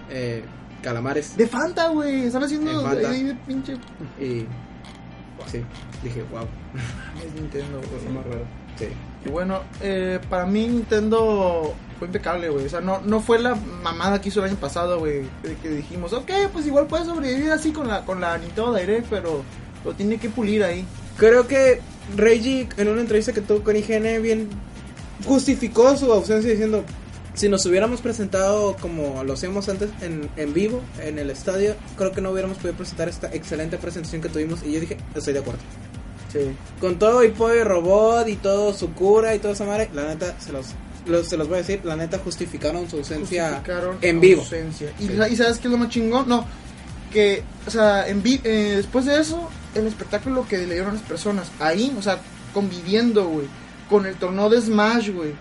eh, 0.09 0.43
calamares. 0.81 1.37
De 1.37 1.47
Fanta, 1.47 1.89
güey, 1.89 2.25
están 2.25 2.43
haciendo 2.43 2.87
De 2.89 3.23
de 3.23 3.35
pinche... 3.47 3.73
Y 4.19 4.45
sí, 5.51 5.61
dije, 6.03 6.23
wow. 6.31 6.47
Es 7.25 7.33
Nintendo, 7.33 7.79
Cosa 7.81 7.91
güey. 8.03 8.13
más 8.13 8.25
rara. 8.25 8.45
Sí. 8.77 8.87
Y 9.25 9.29
bueno, 9.29 9.61
eh, 9.81 10.19
para 10.29 10.45
mí 10.45 10.67
Nintendo 10.67 11.73
fue 11.97 12.07
impecable, 12.07 12.49
güey. 12.49 12.65
O 12.65 12.69
sea, 12.69 12.81
no, 12.81 13.01
no 13.01 13.21
fue 13.21 13.39
la 13.39 13.55
mamada 13.55 14.19
que 14.19 14.29
hizo 14.29 14.39
el 14.43 14.51
año 14.51 14.59
pasado, 14.59 14.99
güey. 14.99 15.23
Que, 15.61 15.69
dijimos, 15.69 16.13
ok, 16.13 16.31
pues 16.51 16.67
igual 16.67 16.87
puede 16.87 17.05
sobrevivir 17.05 17.51
así 17.51 17.71
con 17.71 17.87
la, 17.87 18.05
con 18.05 18.19
la 18.19 18.37
Nintendo 18.37 18.73
Direct, 18.73 19.07
pero 19.09 19.43
lo 19.85 19.93
tiene 19.93 20.17
que 20.17 20.29
pulir 20.29 20.63
ahí. 20.63 20.85
Creo 21.17 21.47
que 21.47 21.81
Reiji 22.15 22.67
en 22.77 22.87
una 22.89 23.01
entrevista 23.01 23.33
que 23.33 23.41
tuvo 23.41 23.63
con 23.63 23.75
IGN 23.75 24.21
bien 24.21 24.49
justificó 25.25 25.95
su 25.95 26.11
ausencia 26.11 26.49
diciendo 26.49 26.83
si 27.33 27.49
nos 27.49 27.65
hubiéramos 27.65 28.01
presentado 28.01 28.75
como 28.75 29.23
lo 29.23 29.33
hacíamos 29.33 29.67
antes 29.69 29.89
en, 30.01 30.29
en 30.37 30.53
vivo 30.53 30.81
en 30.99 31.17
el 31.17 31.29
estadio, 31.29 31.75
creo 31.97 32.11
que 32.11 32.21
no 32.21 32.31
hubiéramos 32.31 32.57
podido 32.57 32.75
presentar 32.75 33.09
esta 33.09 33.33
excelente 33.33 33.77
presentación 33.77 34.21
que 34.21 34.29
tuvimos 34.29 34.63
y 34.63 34.73
yo 34.73 34.79
dije, 34.79 34.97
estoy 35.15 35.33
de 35.33 35.39
acuerdo. 35.39 35.61
Sí. 36.33 36.39
Con 36.81 36.97
todo 36.99 37.23
y 37.23 37.29
Robot 37.63 38.27
y 38.27 38.35
todo 38.37 38.73
su 38.73 38.91
cura 38.93 39.35
y 39.35 39.39
toda 39.39 39.53
esa 39.53 39.65
madre, 39.65 39.89
la 39.93 40.05
neta 40.07 40.35
se 40.39 40.51
los, 40.51 40.67
los- 41.05 41.27
se 41.27 41.37
los 41.37 41.47
voy 41.47 41.55
a 41.55 41.57
decir, 41.59 41.81
la 41.83 41.95
neta 41.95 42.17
justificaron 42.17 42.89
su 42.89 42.97
ausencia 42.97 43.49
Justificaron 43.49 43.97
en 44.01 44.19
vivo. 44.19 44.41
ausencia. 44.41 44.91
Y, 44.99 45.07
Sí. 45.07 45.15
sa- 45.15 45.29
y 45.29 45.35
sabes 45.35 45.59
qué 45.59 45.67
es 45.67 45.71
lo 45.71 45.77
más 45.77 45.89
chingón? 45.89 46.27
No, 46.27 46.45
que, 47.11 47.43
o 47.67 47.69
sea, 47.69 48.07
en 48.07 48.23
vi- 48.23 48.41
eh, 48.43 48.73
después 48.77 49.05
de 49.05 49.21
eso, 49.21 49.47
el 49.75 49.85
espectáculo 49.87 50.47
que 50.47 50.57
le 50.57 50.73
dieron 50.73 50.89
a 50.89 50.93
las 50.93 51.03
personas 51.03 51.51
ahí, 51.59 51.95
o 51.97 52.01
sea, 52.01 52.19
conviviendo, 52.53 53.25
güey, 53.27 53.47
con 53.89 54.05
el 54.07 54.15
torneo 54.15 54.49
de 54.49 54.59
Smash, 54.61 55.11
güey. 55.11 55.33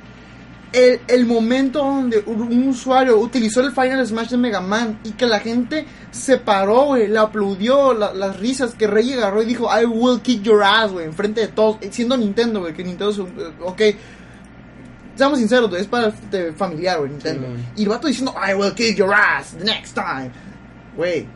El, 0.72 1.00
el 1.06 1.26
momento 1.26 1.80
donde 1.80 2.22
un, 2.24 2.68
usuario 2.68 3.18
utilizó 3.18 3.60
el 3.60 3.72
Final 3.72 4.06
Smash 4.06 4.30
de 4.30 4.38
Mega 4.38 4.60
Man 4.62 5.00
y 5.04 5.10
que 5.10 5.26
la 5.26 5.38
gente 5.40 5.84
se 6.10 6.38
paró, 6.38 6.84
güey, 6.86 7.08
le 7.08 7.18
aplaudió 7.18 7.92
la- 7.92 8.14
las 8.14 8.40
risas, 8.40 8.74
que 8.74 8.86
Rey 8.86 9.12
agarró 9.12 9.42
y 9.42 9.46
dijo, 9.46 9.68
I 9.68 9.84
will 9.84 10.20
kick 10.22 10.42
your 10.42 10.62
ass, 10.62 10.90
güey, 10.90 11.04
enfrente 11.04 11.42
de 11.42 11.48
todos, 11.48 11.76
siendo 11.90 12.16
Nintendo, 12.16 12.60
güey, 12.60 12.72
que 12.72 12.84
Nintendo 12.84 13.10
es 13.10 13.18
un, 13.18 13.28
eh, 13.38 13.52
ok, 13.60 13.82
seamos 15.14 15.38
sinceros, 15.38 15.68
güey, 15.68 15.82
es 15.82 15.88
para 15.88 16.10
de 16.30 16.52
familiar, 16.52 16.98
güey, 17.00 17.10
Nintendo. 17.10 17.48
Sí, 17.54 17.64
y 17.76 17.82
el 17.82 17.88
vato 17.90 18.08
diciendo, 18.08 18.34
I 18.48 18.54
will 18.54 18.72
kick 18.72 18.96
your 18.96 19.12
ass 19.12 19.54
the 19.58 19.64
next 19.64 19.94
time. 19.94 20.30
Güey, 20.96 21.26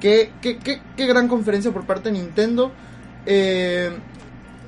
qué, 0.00 0.32
qué, 0.42 0.58
qué, 0.58 0.82
qué 0.96 1.06
gran 1.06 1.28
conferencia 1.28 1.70
por 1.70 1.86
parte 1.86 2.10
de 2.12 2.18
Nintendo. 2.18 2.70
Eh, 3.24 3.90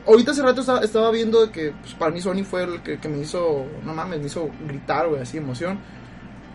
ahorita 0.06 0.31
hace 0.32 0.43
rato 0.43 0.60
estaba, 0.60 0.81
estaba 0.81 1.10
viendo 1.10 1.51
que 1.51 1.72
pues, 1.81 1.94
para 1.94 2.10
mí 2.10 2.20
Sony 2.20 2.44
fue 2.44 2.64
el 2.64 2.82
que, 2.82 2.98
que 2.98 3.09
me 3.09 3.18
hizo, 3.18 3.66
no 3.85 3.94
mames, 3.94 4.20
me 4.20 4.26
hizo 4.26 4.48
gritar, 4.66 5.09
güey, 5.09 5.22
así 5.22 5.36
emoción. 5.39 5.78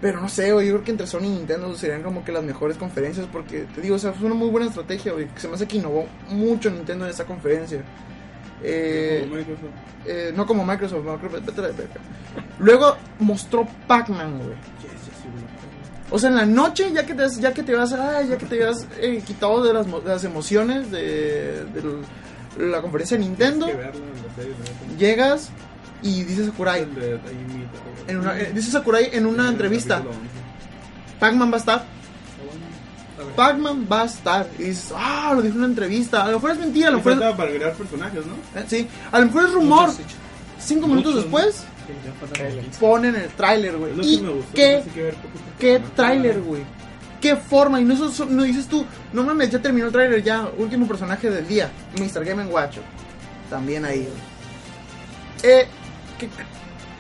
Pero 0.02 0.22
no 0.22 0.30
sé, 0.30 0.54
güey, 0.54 0.68
yo 0.68 0.74
creo 0.76 0.86
que 0.86 0.92
entre 0.92 1.08
Sony 1.08 1.24
y 1.26 1.30
Nintendo 1.30 1.74
serían 1.76 2.04
como 2.04 2.24
que 2.24 2.32
las 2.32 2.44
mejores 2.44 2.78
conferencias 2.78 3.28
porque, 3.32 3.66
te 3.76 3.82
digo, 3.82 3.96
o 3.96 4.00
sea, 4.00 4.14
fue 4.14 4.28
una 4.28 4.36
muy 4.36 4.50
buena 4.50 4.68
estrategia, 4.68 5.12
güey. 5.12 5.28
que 5.28 5.40
Se 5.42 5.48
me 5.50 5.56
hace 5.56 5.68
que 5.68 5.76
innovó 5.78 6.06
mucho 6.30 6.70
Nintendo 6.70 7.04
en 7.06 7.12
esta 7.12 7.26
conferencia. 7.26 7.82
Eh, 8.64 9.20
Como 9.24 9.36
Microsoft. 9.36 9.64
eh, 10.06 10.34
no 10.36 10.46
como 10.46 10.66
Microsoft, 10.66 11.06
no, 11.06 11.18
creo- 11.18 11.32
vete. 11.32 11.88
Luego 12.60 12.96
mostró 13.20 13.68
Pac-Man, 13.88 14.38
güey. 14.38 14.50
Yes, 14.82 15.06
yes, 15.06 15.24
güey. 15.24 15.46
O 16.12 16.18
sea, 16.18 16.30
en 16.30 16.36
la 16.38 16.46
noche, 16.46 16.92
ya 16.94 17.06
que 17.06 17.14
te, 17.14 17.28
ya 17.40 17.54
que 17.54 17.64
te 17.64 17.76
vas, 17.76 17.94
ay, 17.94 18.30
ya 18.30 18.38
que 18.38 18.46
te 18.46 18.66
has 18.66 18.88
eh, 19.00 19.22
quitado 19.26 19.64
de 19.64 19.74
las, 19.74 19.86
de 19.86 20.02
las 20.10 20.24
emociones 20.24 20.92
de, 20.92 21.64
de 21.66 21.82
la 22.60 22.82
conferencia 22.82 23.18
de 23.18 23.24
Nintendo, 23.26 23.68
llegas 24.98 25.50
Y 26.02 26.24
dice 26.24 26.46
Sakurai, 26.46 26.86
en 28.08 28.18
una, 28.20 28.40
eh, 28.40 28.52
dice 28.54 28.72
Sakurai 28.72 29.10
en 29.12 29.26
una 29.26 29.50
entrevista. 29.50 30.02
Pac-Man 31.20 31.52
va 31.52 31.56
a 31.56 31.60
estar. 31.60 31.86
A 33.20 33.24
ver. 33.24 33.34
Pac-Man 33.36 33.88
va 33.92 34.04
a 34.04 34.06
estar. 34.06 34.48
Y 34.58 34.64
dices, 34.64 34.94
ah, 34.96 35.34
lo 35.36 35.42
dijo 35.42 35.56
en 35.56 35.60
una 35.60 35.68
entrevista. 35.68 36.24
A 36.24 36.28
lo 36.28 36.34
mejor 36.38 36.52
es 36.52 36.60
mentira, 36.60 36.88
a 36.88 36.92
lo 36.92 36.98
mejor 37.00 37.12
es, 37.14 37.20
falta 37.20 37.36
para 37.38 37.52
crear 37.52 37.74
personajes, 37.74 38.26
¿no? 38.26 38.34
eh, 38.60 38.66
sí, 38.68 38.88
a 39.12 39.20
lo 39.20 39.26
mejor 39.26 39.44
es 39.46 39.52
rumor. 39.52 39.90
Cinco 40.58 40.88
minutos 40.88 41.16
después, 41.16 41.56
Sí, 41.56 41.94
ya 42.06 42.14
pasaron. 42.28 42.66
ponen 42.80 43.16
el 43.16 43.30
tráiler, 43.30 43.74
Es 43.74 43.80
güey. 43.80 43.96
lo 43.96 44.04
Y 44.04 44.18
que 44.18 44.24
me 44.24 44.30
gustó. 44.32 44.58
ver. 44.58 45.16
¿Qué 45.60 45.82
tráiler, 45.96 46.42
güey? 46.42 46.62
¿Qué 47.22 47.36
forma? 47.36 47.82
Y 47.82 47.84
no, 47.86 47.94
eso- 47.94 48.26
no 48.26 48.44
dices 48.44 48.68
tú, 48.68 48.86
no 49.14 49.24
mames, 49.24 49.50
ya 49.52 49.60
terminó 49.62 49.88
el 49.88 49.92
tráiler, 49.92 50.24
ya, 50.24 50.50
último 50.58 50.88
personaje 50.88 51.30
del 51.30 51.48
día, 51.48 51.70
Mr. 52.00 52.24
Game 52.24 52.46
Watch. 52.46 52.78
También 53.50 53.84
ahí. 53.86 54.08
Eh, 55.44 55.66
¿qué- 56.18 56.30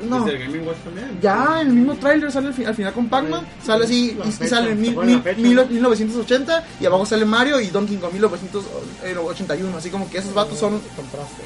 no, 0.05 0.23
¿Desde 0.23 0.37
el 0.37 0.43
Gaming 0.47 0.65
Watch 0.65 0.77
también? 0.77 1.19
ya 1.21 1.59
el 1.61 1.67
mismo 1.69 1.93
tráiler 1.97 2.31
sale 2.31 2.47
al, 2.47 2.53
fi- 2.53 2.63
al 2.63 2.73
final 2.73 2.93
con 2.93 3.09
Pac-Man, 3.09 3.45
sale 3.61 3.83
así, 3.83 4.17
y, 4.25 4.31
sale 4.47 4.71
en 4.71 4.79
mil- 4.81 4.95
mil- 4.97 5.21
fecha, 5.21 5.41
mil- 5.41 5.55
¿no? 5.55 5.65
1980, 5.65 6.63
y 6.79 6.85
abajo 6.85 7.05
sale 7.05 7.25
Mario 7.25 7.59
y 7.59 7.67
Donkey 7.67 7.97
Kong 7.97 8.13
1981, 8.13 9.77
así 9.77 9.89
como 9.89 10.09
que 10.09 10.19
esos 10.19 10.33
vatos 10.33 10.57
son, 10.57 10.81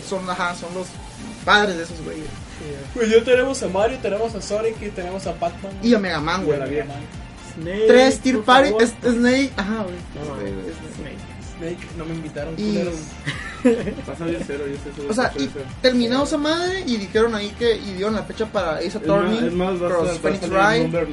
son, 0.08 0.30
ajá, 0.30 0.54
son 0.56 0.74
los 0.76 0.88
padres 1.44 1.78
de 1.78 1.84
esos 1.84 2.00
güeyes. 2.04 2.28
Pues 2.94 3.10
ya 3.10 3.24
tenemos 3.24 3.62
a 3.64 3.68
Mario, 3.68 3.98
tenemos 4.02 4.34
a 4.36 4.42
Sonic 4.42 4.82
y 4.82 4.90
tenemos 4.90 5.26
a 5.28 5.34
Pac-Man. 5.34 5.72
Y 5.82 5.94
a 5.96 6.00
Mega 6.00 6.20
Man, 6.22 6.46
güey. 6.46 6.60
Snake. 7.56 7.88
Tres 7.88 8.20
Tear 8.20 8.40
Party. 8.40 8.70
Favor. 8.70 8.88
Snake. 8.88 9.52
Ajá, 9.58 9.84
güey. 9.84 9.96
No, 10.16 10.36
Snake, 10.36 10.74
Snake. 10.96 11.18
Snake. 11.58 11.88
No 11.98 12.06
me 12.06 12.14
invitaron. 12.16 12.56
Y... 12.58 12.80
Pasa 14.06 14.26
de 14.26 14.44
cero, 14.46 14.66
yo 14.68 14.76
sé 14.76 14.90
eso. 14.90 15.10
O 15.10 15.14
sea, 15.14 15.32
y 15.38 15.50
terminó 15.82 16.24
esa 16.24 16.38
madre 16.38 16.84
y 16.86 16.98
dijeron 16.98 17.34
ahí 17.34 17.50
que. 17.58 17.78
Y 17.78 17.94
dieron 17.94 18.14
la 18.16 18.24
fecha 18.24 18.46
para 18.46 18.78
Ace 18.78 18.98
Attorney. 18.98 19.48
Es 19.48 19.54
más, 19.54 19.78
Cross 19.78 20.20
Phoenix 20.20 20.50
Ride. 20.50 21.08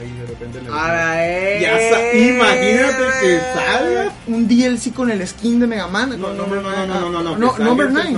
Ahí 0.00 0.10
de 0.18 0.26
repente 0.26 0.60
le 0.60 0.68
ah, 0.72 1.14
eh, 1.24 1.58
ya 1.62 2.18
imagínate 2.18 3.04
que 3.20 3.40
salga 3.54 4.12
un 4.26 4.48
DLC 4.48 4.92
con 4.92 5.08
el 5.08 5.26
skin 5.26 5.60
de 5.60 5.68
Mega 5.68 5.86
Man. 5.86 6.20
No, 6.20 6.34
no, 6.34 6.46
no, 6.46 6.60
no, 6.60 6.86
no, 6.86 7.10
no, 7.10 7.22
no, 7.22 7.36
no, 7.36 7.58
Number 7.58 7.90
9. 7.92 8.10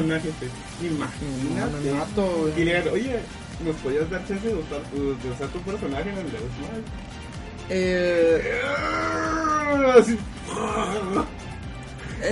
Imagínate. 0.83 1.91
No, 2.17 2.49
y 2.57 2.65
le 2.65 2.75
digan, 2.77 2.89
oye, 2.95 3.21
¿nos 3.63 3.77
podías 3.77 4.11
dar 4.11 4.27
chance 4.27 4.49
de 4.49 4.55
usar, 4.55 4.81
de 4.91 5.31
usar 5.31 5.49
tu 5.49 5.61
personaje 5.61 6.09
en 6.09 6.17
el 6.17 6.25
de 6.25 6.39
Deus 6.39 6.53
eh, 7.69 8.53
Así. 9.99 10.19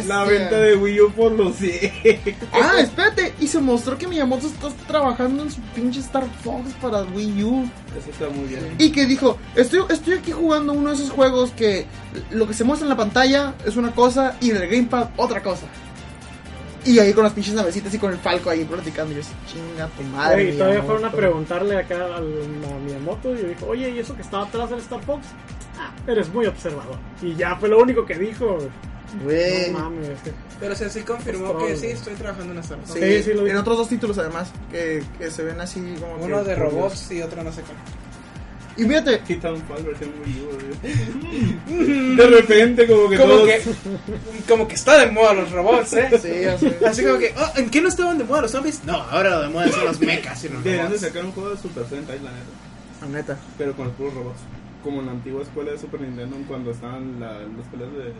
La 0.09 0.24
que- 0.24 0.31
venta 0.31 0.56
de 0.59 0.77
Wii 0.77 1.01
U 1.02 1.12
por 1.12 1.32
los 1.32 1.56
100. 1.56 1.93
Ah, 2.52 2.81
espérate. 2.81 3.35
Y 3.40 3.47
se 3.47 3.61
mostró 3.61 3.97
que 3.98 4.09
Miyamoto 4.09 4.47
está 4.47 4.69
trabajando 4.89 5.43
en 5.44 5.51
su 5.51 5.61
pinche 5.74 6.01
Star 6.01 6.24
Fox 6.43 6.73
para 6.81 7.02
Wii 7.02 7.44
U. 7.44 7.70
Eso 7.97 8.11
está 8.11 8.28
muy 8.28 8.48
bien. 8.48 8.74
Y 8.78 8.90
que 8.90 9.06
dijo, 9.06 9.39
estoy, 9.55 9.82
estoy 9.90 10.15
aquí 10.15 10.32
jugando 10.32 10.73
uno 10.73 10.89
de 10.90 10.97
esos 10.97 11.11
juegos 11.11 11.51
que 11.51 11.86
lo 12.31 12.47
que 12.48 12.55
se 12.55 12.65
muestra 12.65 12.86
en 12.86 12.90
la 12.90 12.97
pantalla 12.97 13.55
es 13.65 13.77
una 13.77 13.93
cosa 13.93 14.36
y 14.40 14.51
en 14.51 14.56
el 14.56 14.69
gamepad 14.69 15.11
otra 15.16 15.43
cosa. 15.43 15.66
Y 16.85 16.98
ahí 16.98 17.12
con 17.12 17.24
las 17.24 17.32
pinches 17.32 17.55
navecitas 17.55 17.93
y 17.94 17.98
con 17.98 18.12
el 18.12 18.19
falco 18.19 18.51
ahí 18.51 18.65
platicando. 18.65 19.12
Y 19.12 19.16
yo, 19.16 19.20
así, 19.23 19.32
chinga 19.52 19.86
tu 19.89 20.02
madre. 20.05 20.44
Güey, 20.44 20.59
todavía 20.59 20.81
Miyamoto". 20.81 20.93
fueron 21.01 21.05
a 21.05 21.16
preguntarle 21.16 21.77
acá 21.78 22.05
al, 22.06 22.15
a 22.15 22.78
Miyamoto 22.85 23.35
y 23.35 23.39
dijo, 23.44 23.66
oye, 23.66 23.90
¿y 23.90 23.98
eso 23.98 24.15
que 24.16 24.23
está 24.23 24.43
atrás 24.43 24.70
del 24.70 24.78
Star 24.81 25.01
Fox? 25.02 25.27
Ah, 25.78 25.93
eres 26.06 26.28
muy 26.32 26.47
observador. 26.47 26.97
Y 27.23 27.35
ya 27.35 27.56
fue 27.56 27.69
lo 27.69 27.78
único 27.78 28.05
que 28.06 28.15
dijo. 28.16 28.59
Güey. 29.23 29.70
No 29.70 29.78
mames. 29.78 30.19
Pero 30.59 30.74
se 30.74 30.89
sí 30.90 31.02
confirmó 31.02 31.56
que 31.59 31.77
sí, 31.77 31.86
estoy 31.89 32.15
trabajando 32.15 32.52
en 32.52 32.59
Star 32.61 32.78
Fox. 32.78 32.93
Sí, 32.94 33.01
Sí, 33.01 33.23
sí, 33.23 33.32
lo 33.35 33.47
en 33.47 33.56
otros 33.56 33.77
dos 33.78 33.89
títulos 33.89 34.19
además, 34.19 34.51
que, 34.70 35.02
que 35.19 35.31
se 35.31 35.43
ven 35.44 35.61
así 35.61 35.81
como 36.01 36.16
que- 36.19 36.24
Uno 36.24 36.43
de 36.44 36.55
robots 36.55 37.11
y 37.12 37.23
otro 37.23 37.43
no 37.44 37.52
sé 37.52 37.62
cuál. 37.62 37.77
Y 38.77 38.85
fíjate, 38.85 39.19
Titanfall 39.19 39.83
versión 39.85 40.11
Wii 40.25 40.41
U. 40.43 42.17
De 42.17 42.27
repente, 42.27 42.87
como 42.87 43.09
que 43.09 43.17
Como 43.17 43.33
todos. 43.35 43.49
que, 43.49 43.63
como 44.49 44.69
que 44.69 44.75
está 44.75 44.99
de 44.99 45.13
moda 45.13 45.35
los 45.35 45.53
robots, 45.53 45.93
¿eh? 45.93 46.09
sí, 46.21 46.41
ya 46.43 46.59
sé. 46.59 46.79
Así 46.85 47.05
como 47.05 47.19
que, 47.19 47.33
oh, 47.37 47.59
¿en 47.59 47.71
qué 47.71 47.81
no 47.81 47.89
estaban 47.89 48.19
de 48.19 48.25
moda 48.25 48.43
los 48.43 48.51
zombies? 48.51 48.85
No, 48.85 48.95
ahora 48.95 49.31
lo 49.31 49.43
de 49.43 49.49
moda 49.49 49.71
son 49.71 49.85
los 49.85 50.01
mechas 50.01 50.45
y 50.45 50.49
los 50.49 50.65
Deberían 50.65 50.91
de 50.91 50.99
sacar 50.99 51.25
un 51.25 51.33
juego 51.33 51.51
de 51.51 51.57
Super 51.57 51.87
Sentai, 51.87 52.19
la 52.19 52.31
neta. 52.33 52.45
La 53.01 53.09
neta. 53.09 53.39
Pero 53.59 53.75
con 53.75 53.87
los 53.87 53.95
puros 53.95 54.15
robots. 54.15 54.41
Como 54.83 55.01
en 55.01 55.07
la 55.07 55.13
antigua 55.13 55.43
escuela 55.43 55.71
de 55.73 55.79
Super 55.79 56.01
Nintendo, 56.01 56.37
cuando 56.47 56.71
estaban 56.73 57.19
la, 57.21 57.33
las 57.33 57.67
peleas 57.71 57.93
de, 57.93 58.13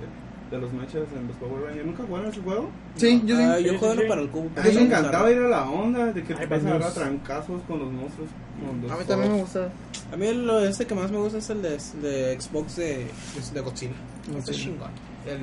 de 0.55 0.61
los 0.61 0.73
mechas 0.73 1.03
en 1.17 1.27
los 1.29 1.37
Power 1.37 1.63
Rangers. 1.65 1.87
¿Nunca 1.87 2.03
jugaron 2.05 2.31
ese 2.31 2.41
juego? 2.41 2.71
Sí, 2.97 3.23
yo 3.25 3.37
sí. 3.37 3.43
Ah, 3.43 3.59
yo 3.61 3.73
sí, 3.73 3.79
juego 3.79 3.95
sí. 3.95 4.09
para 4.09 4.21
el 4.23 4.29
cubo. 4.31 4.51
A 4.57 4.63
mí 4.63 4.75
me 4.75 4.81
encantaba 4.83 5.31
ir 5.31 5.39
a 5.39 5.49
la 5.49 5.69
onda 5.71 6.07
de 6.07 6.23
que 6.23 6.35
te 6.35 6.41
Ay, 6.43 6.47
vas 6.49 6.59
a 6.65 6.69
agarrar 6.69 6.81
Venus. 6.81 6.95
trancazos 6.95 7.63
con 7.69 7.79
los 7.81 7.93
monstruos. 7.93 8.31
con 8.67 8.81
los 8.83 8.91
A 8.93 8.97
mí 8.97 9.05
también 9.07 9.33
me 9.33 9.39
gusta. 9.41 9.69
A 10.13 10.17
mí 10.17 10.33
lo, 10.35 10.61
este 10.65 10.87
que 10.87 10.95
más 10.95 11.11
me 11.11 11.19
gusta 11.19 11.39
es 11.39 11.51
el 11.51 11.63
de, 11.63 11.79
de 12.03 12.41
Xbox 12.41 12.77
de, 12.77 13.07
de 13.53 13.61
Godzilla. 13.61 13.93
Este 14.39 14.51
es 14.53 14.57
chingón. 14.59 14.91
El, 15.27 15.41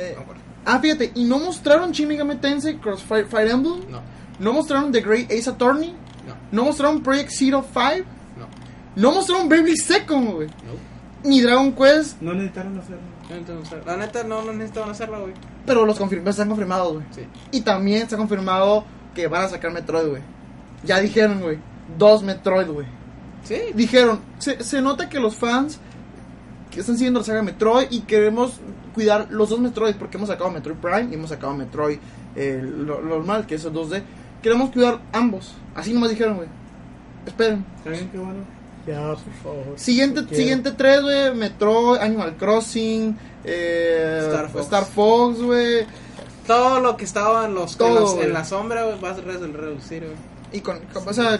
Eh. 0.00 0.14
no. 0.16 0.24
Ah, 0.64 0.78
fíjate, 0.78 1.10
y 1.14 1.24
no 1.24 1.38
mostraron 1.40 1.90
Shin 1.90 2.06
Megami 2.06 2.36
Tensei 2.36 2.76
Crossfire 2.78 3.24
Fire 3.26 3.48
Emblem. 3.50 3.80
no, 3.90 4.00
No 4.38 4.52
mostraron 4.52 4.92
The 4.92 5.00
Great 5.00 5.30
Ace 5.32 5.50
Attorney. 5.50 5.94
no, 6.26 6.34
No 6.52 6.64
mostraron 6.66 7.02
Project 7.02 7.30
Zero 7.30 7.64
5. 7.72 8.08
no, 8.38 8.46
No 8.94 9.12
mostraron 9.12 9.48
Bravely 9.48 9.76
Second, 9.76 10.32
güey. 10.34 10.46
no. 10.48 10.92
Ni 11.28 11.40
Dragon 11.40 11.72
Quest. 11.72 12.20
No 12.20 12.32
necesitaron 12.34 12.78
hacerlo. 12.78 13.02
No. 13.40 13.84
La 13.86 13.96
neta, 13.96 14.24
no, 14.24 14.42
no 14.42 14.52
necesitaban 14.52 14.90
hacerlo, 14.90 15.20
güey. 15.22 15.32
Pero 15.66 15.86
los 15.86 15.98
confirmados 15.98 16.34
están 16.34 16.48
confirmados, 16.48 16.94
güey. 16.94 17.04
Sí. 17.12 17.22
Y 17.50 17.62
también 17.62 18.02
está 18.02 18.16
confirmado 18.16 18.84
que 19.14 19.26
van 19.26 19.44
a 19.44 19.48
sacar 19.48 19.72
Metroid, 19.72 20.08
güey. 20.08 20.22
Ya 20.84 21.00
dijeron, 21.00 21.40
güey. 21.40 21.58
Dos 21.98 22.22
Metroid, 22.22 22.68
güey. 22.68 22.86
Sí. 23.44 23.60
Dijeron, 23.74 24.20
se, 24.38 24.62
se 24.62 24.82
nota 24.82 25.08
que 25.08 25.18
los 25.18 25.36
fans 25.36 25.78
que 26.70 26.80
están 26.80 26.96
siguiendo 26.96 27.20
la 27.20 27.26
saga 27.26 27.42
Metroid 27.42 27.88
y 27.90 28.00
queremos 28.00 28.60
cuidar 28.94 29.28
los 29.30 29.50
dos 29.50 29.60
Metroid 29.60 29.96
porque 29.96 30.16
hemos 30.16 30.28
sacado 30.28 30.50
Metroid 30.50 30.76
Prime 30.76 31.08
y 31.10 31.14
hemos 31.14 31.30
sacado 31.30 31.54
Metroid 31.54 31.98
eh, 32.34 32.60
lo, 32.62 33.00
lo 33.00 33.16
normal, 33.16 33.46
que 33.46 33.56
es 33.56 33.64
el 33.64 33.72
2D. 33.72 34.02
Queremos 34.42 34.70
cuidar 34.70 35.00
ambos. 35.12 35.54
Así 35.74 35.92
nomás 35.92 36.10
dijeron, 36.10 36.36
güey. 36.36 36.48
Esperen. 37.26 37.64
¿Saben 37.84 38.08
qué 38.10 38.18
bueno? 38.18 38.61
Ya, 38.86 39.00
por 39.14 39.32
favor. 39.42 39.64
Siguiente, 39.76 40.22
siguiente 40.34 40.72
3, 40.72 41.02
güey. 41.02 41.34
Metroid, 41.34 42.00
Animal 42.00 42.36
Crossing, 42.36 43.16
eh, 43.44 44.20
Star 44.28 44.48
Fox. 44.50 44.64
Star 44.64 44.84
Fox, 44.84 45.40
güey. 45.42 45.86
Todo 46.46 46.80
lo 46.80 46.96
que 46.96 47.04
estaba 47.04 47.46
en, 47.46 47.54
los, 47.54 47.72
en, 47.72 47.78
Todo, 47.78 48.00
los- 48.00 48.14
güey. 48.14 48.26
en 48.26 48.32
la 48.32 48.44
sombra, 48.44 48.84
güey, 48.84 49.00
va 49.00 49.10
a 49.10 49.14
re- 49.14 49.38
reducir, 49.38 50.02
güey. 50.02 50.16
Y 50.52 50.60
con, 50.60 50.80
con- 50.92 51.08
o 51.08 51.12
sea, 51.12 51.38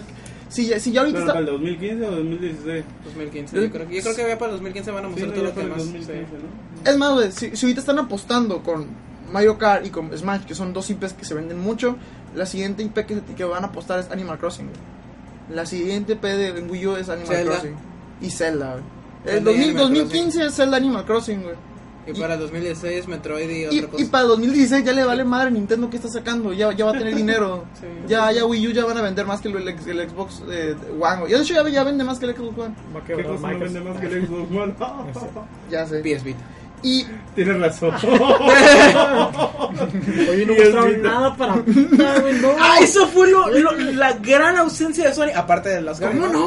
si, 0.49 0.69
ya- 0.69 0.79
si 0.79 0.93
ya 0.93 1.01
ahorita 1.01 1.19
¿Pero 1.19 1.27
está... 1.27 1.33
para 1.35 1.47
el 1.47 1.53
2015 1.53 2.07
o 2.07 2.11
2016? 2.13 2.85
2015. 3.07 3.57
Yo 3.63 3.71
creo, 3.73 3.89
que- 3.89 3.95
yo 3.97 4.03
creo 4.03 4.15
que 4.17 4.29
ya 4.29 4.39
para 4.39 4.51
el 4.53 4.57
2015 4.59 4.91
van 4.93 5.05
a 5.05 5.09
Sí, 5.09 5.11
mostrar 5.13 5.29
no, 5.29 5.35
todo 5.35 5.45
lo 5.45 5.55
que 5.55 5.63
más. 5.65 5.79
2015, 5.79 6.13
sí. 6.13 6.37
¿no? 6.85 6.91
Es 6.91 6.97
más, 6.99 7.13
güey, 7.15 7.33
si, 7.33 7.57
si 7.57 7.67
ahorita 7.67 7.81
están 7.81 7.99
apostando 7.99 8.63
con 8.63 8.87
Mario 9.33 9.59
Kart 9.59 9.85
y 9.85 9.91
con 9.91 10.17
Smash, 10.17 10.45
que 10.45 10.55
son 10.55 10.73
dos 10.73 10.89
IPs 10.91 11.15
que 11.15 11.25
se 11.25 11.35
venden 11.35 11.59
mucho, 11.59 11.97
la 12.37 12.47
siguiente 12.47 12.85
IP 12.85 13.05
que, 13.05 13.21
que 13.37 13.45
van 13.45 13.65
a 13.65 13.69
apostar 13.69 13.99
es 13.99 14.11
Animal 14.13 14.39
Crossing, 14.39 14.67
güey. 14.67 14.79
La 15.55 15.67
siguiente 15.67 16.15
IP 16.15 16.23
de 16.23 16.49
en 16.49 16.71
Wii 16.71 16.87
U 16.87 16.97
es 16.97 17.09
Animal 17.09 17.29
Zelda. 17.29 17.53
Crossing. 17.53 17.75
Y 18.21 18.31
Zelda, 18.31 18.73
güey. 18.73 18.85
El 19.25 19.31
Zelda 19.45 19.51
y 19.51 19.55
2000 19.55 19.63
Animal 19.65 19.83
2015 19.95 20.47
es 20.47 20.55
Zelda 20.55 20.77
Animal 20.77 21.05
Crossing, 21.05 21.43
güey. 21.43 21.55
Y 22.05 22.19
para 22.19 22.35
el 22.35 22.41
2016, 22.41 23.07
Metroid 23.07 23.49
y 23.49 23.63
Y, 23.63 23.67
otra 23.67 23.79
y 23.79 23.83
cosa. 23.83 24.11
para 24.11 24.25
2016 24.25 24.85
ya 24.85 24.93
le 24.93 25.05
vale 25.05 25.23
madre 25.23 25.47
a 25.47 25.51
Nintendo 25.51 25.89
que 25.89 25.97
está 25.99 26.09
sacando, 26.09 26.53
ya, 26.53 26.73
ya 26.73 26.85
va 26.85 26.91
a 26.91 26.99
tener 26.99 27.15
dinero. 27.23 27.65
Sí. 27.81 27.87
Ya, 28.09 28.33
ya 28.33 28.45
Wii 28.45 28.67
U 28.69 28.71
ya 28.73 28.85
van 28.85 28.99
a 28.99 29.03
vender 29.03 29.25
más 29.25 29.41
que 29.41 29.47
el, 29.49 29.57
el- 29.57 29.69
el 29.69 30.11
Xbox 30.11 30.43
eh, 30.51 30.75
One. 31.01 31.31
Ya 31.31 31.37
de 31.37 31.43
hecho 31.45 31.55
ya, 31.55 31.69
ya 31.69 31.85
vende 31.85 32.03
más 32.03 32.19
que 32.19 32.27
el 32.27 32.35
Xbox 32.35 32.59
One. 32.59 32.75
¿Qué 33.07 33.23
cosa 33.23 33.53
no 33.53 33.59
vende 33.61 33.81
más 33.83 34.01
que 34.01 34.07
el 34.07 34.27
Xbox 34.27 34.51
One? 34.51 34.75
Ya 35.71 35.87
sé. 35.87 36.01
PS 36.01 36.25
Vita. 36.25 36.41
Y 36.83 37.07
Tienes 37.35 37.61
razón. 37.61 37.95
Oye, 40.31 40.47
no 40.47 40.55
mostraron 40.55 41.03
nada 41.03 41.37
para 41.37 41.57
no. 41.57 41.63
Ah, 42.59 42.79
eso 42.83 43.07
fue 43.09 43.31
lo, 43.31 43.49
lo- 43.49 43.73
la 43.93 44.13
gran 44.15 44.57
ausencia 44.59 45.07
de 45.09 45.15
Sony. 45.15 45.31
Aparte 45.35 45.69
de 45.71 45.81
las 45.83 46.01
¿Cómo 46.01 46.13
ganas. 46.13 46.33
no, 46.33 46.47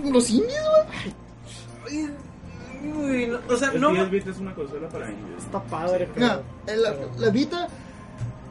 güey? 0.00 0.12
Los 0.12 0.30
indies, 0.30 0.60
güey. 1.84 2.08
Uy, 2.96 3.26
no, 3.26 3.38
o 3.52 3.56
sea, 3.56 3.70
El 3.72 3.80
no. 3.80 3.92
PS 3.92 4.10
Vita 4.10 4.30
es 4.30 4.38
una 4.38 4.54
consola 4.54 4.88
para 4.88 5.10
indios. 5.10 5.42
Está 5.42 5.62
padre, 5.62 6.08
pero... 6.14 6.26
La, 6.66 6.94
la 7.18 7.30
Vita 7.30 7.66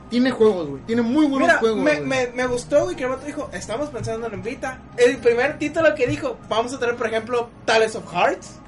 tiene 0.10 0.32
juegos, 0.32 0.68
güey. 0.70 0.82
Tiene 0.84 1.02
muy 1.02 1.26
buenos 1.28 1.48
Mira, 1.48 1.60
juegos. 1.60 1.80
me, 1.84 1.96
güey. 1.96 2.06
me, 2.08 2.28
me 2.36 2.48
gustó, 2.48 2.84
güey, 2.84 2.96
que 2.96 3.04
el 3.04 3.10
vato 3.10 3.26
dijo, 3.26 3.50
estamos 3.54 3.90
pensando 3.90 4.28
en 4.28 4.44
Vita. 4.44 4.80
El 4.98 5.18
primer 5.18 5.58
título 5.58 5.96
que 5.96 6.06
dijo, 6.08 6.38
vamos 6.50 6.74
a 6.74 6.80
traer, 6.80 6.96
por 6.96 7.08
ejemplo, 7.08 7.50
Tales 7.66 7.96
of 7.96 8.12
Hearts. 8.14 8.60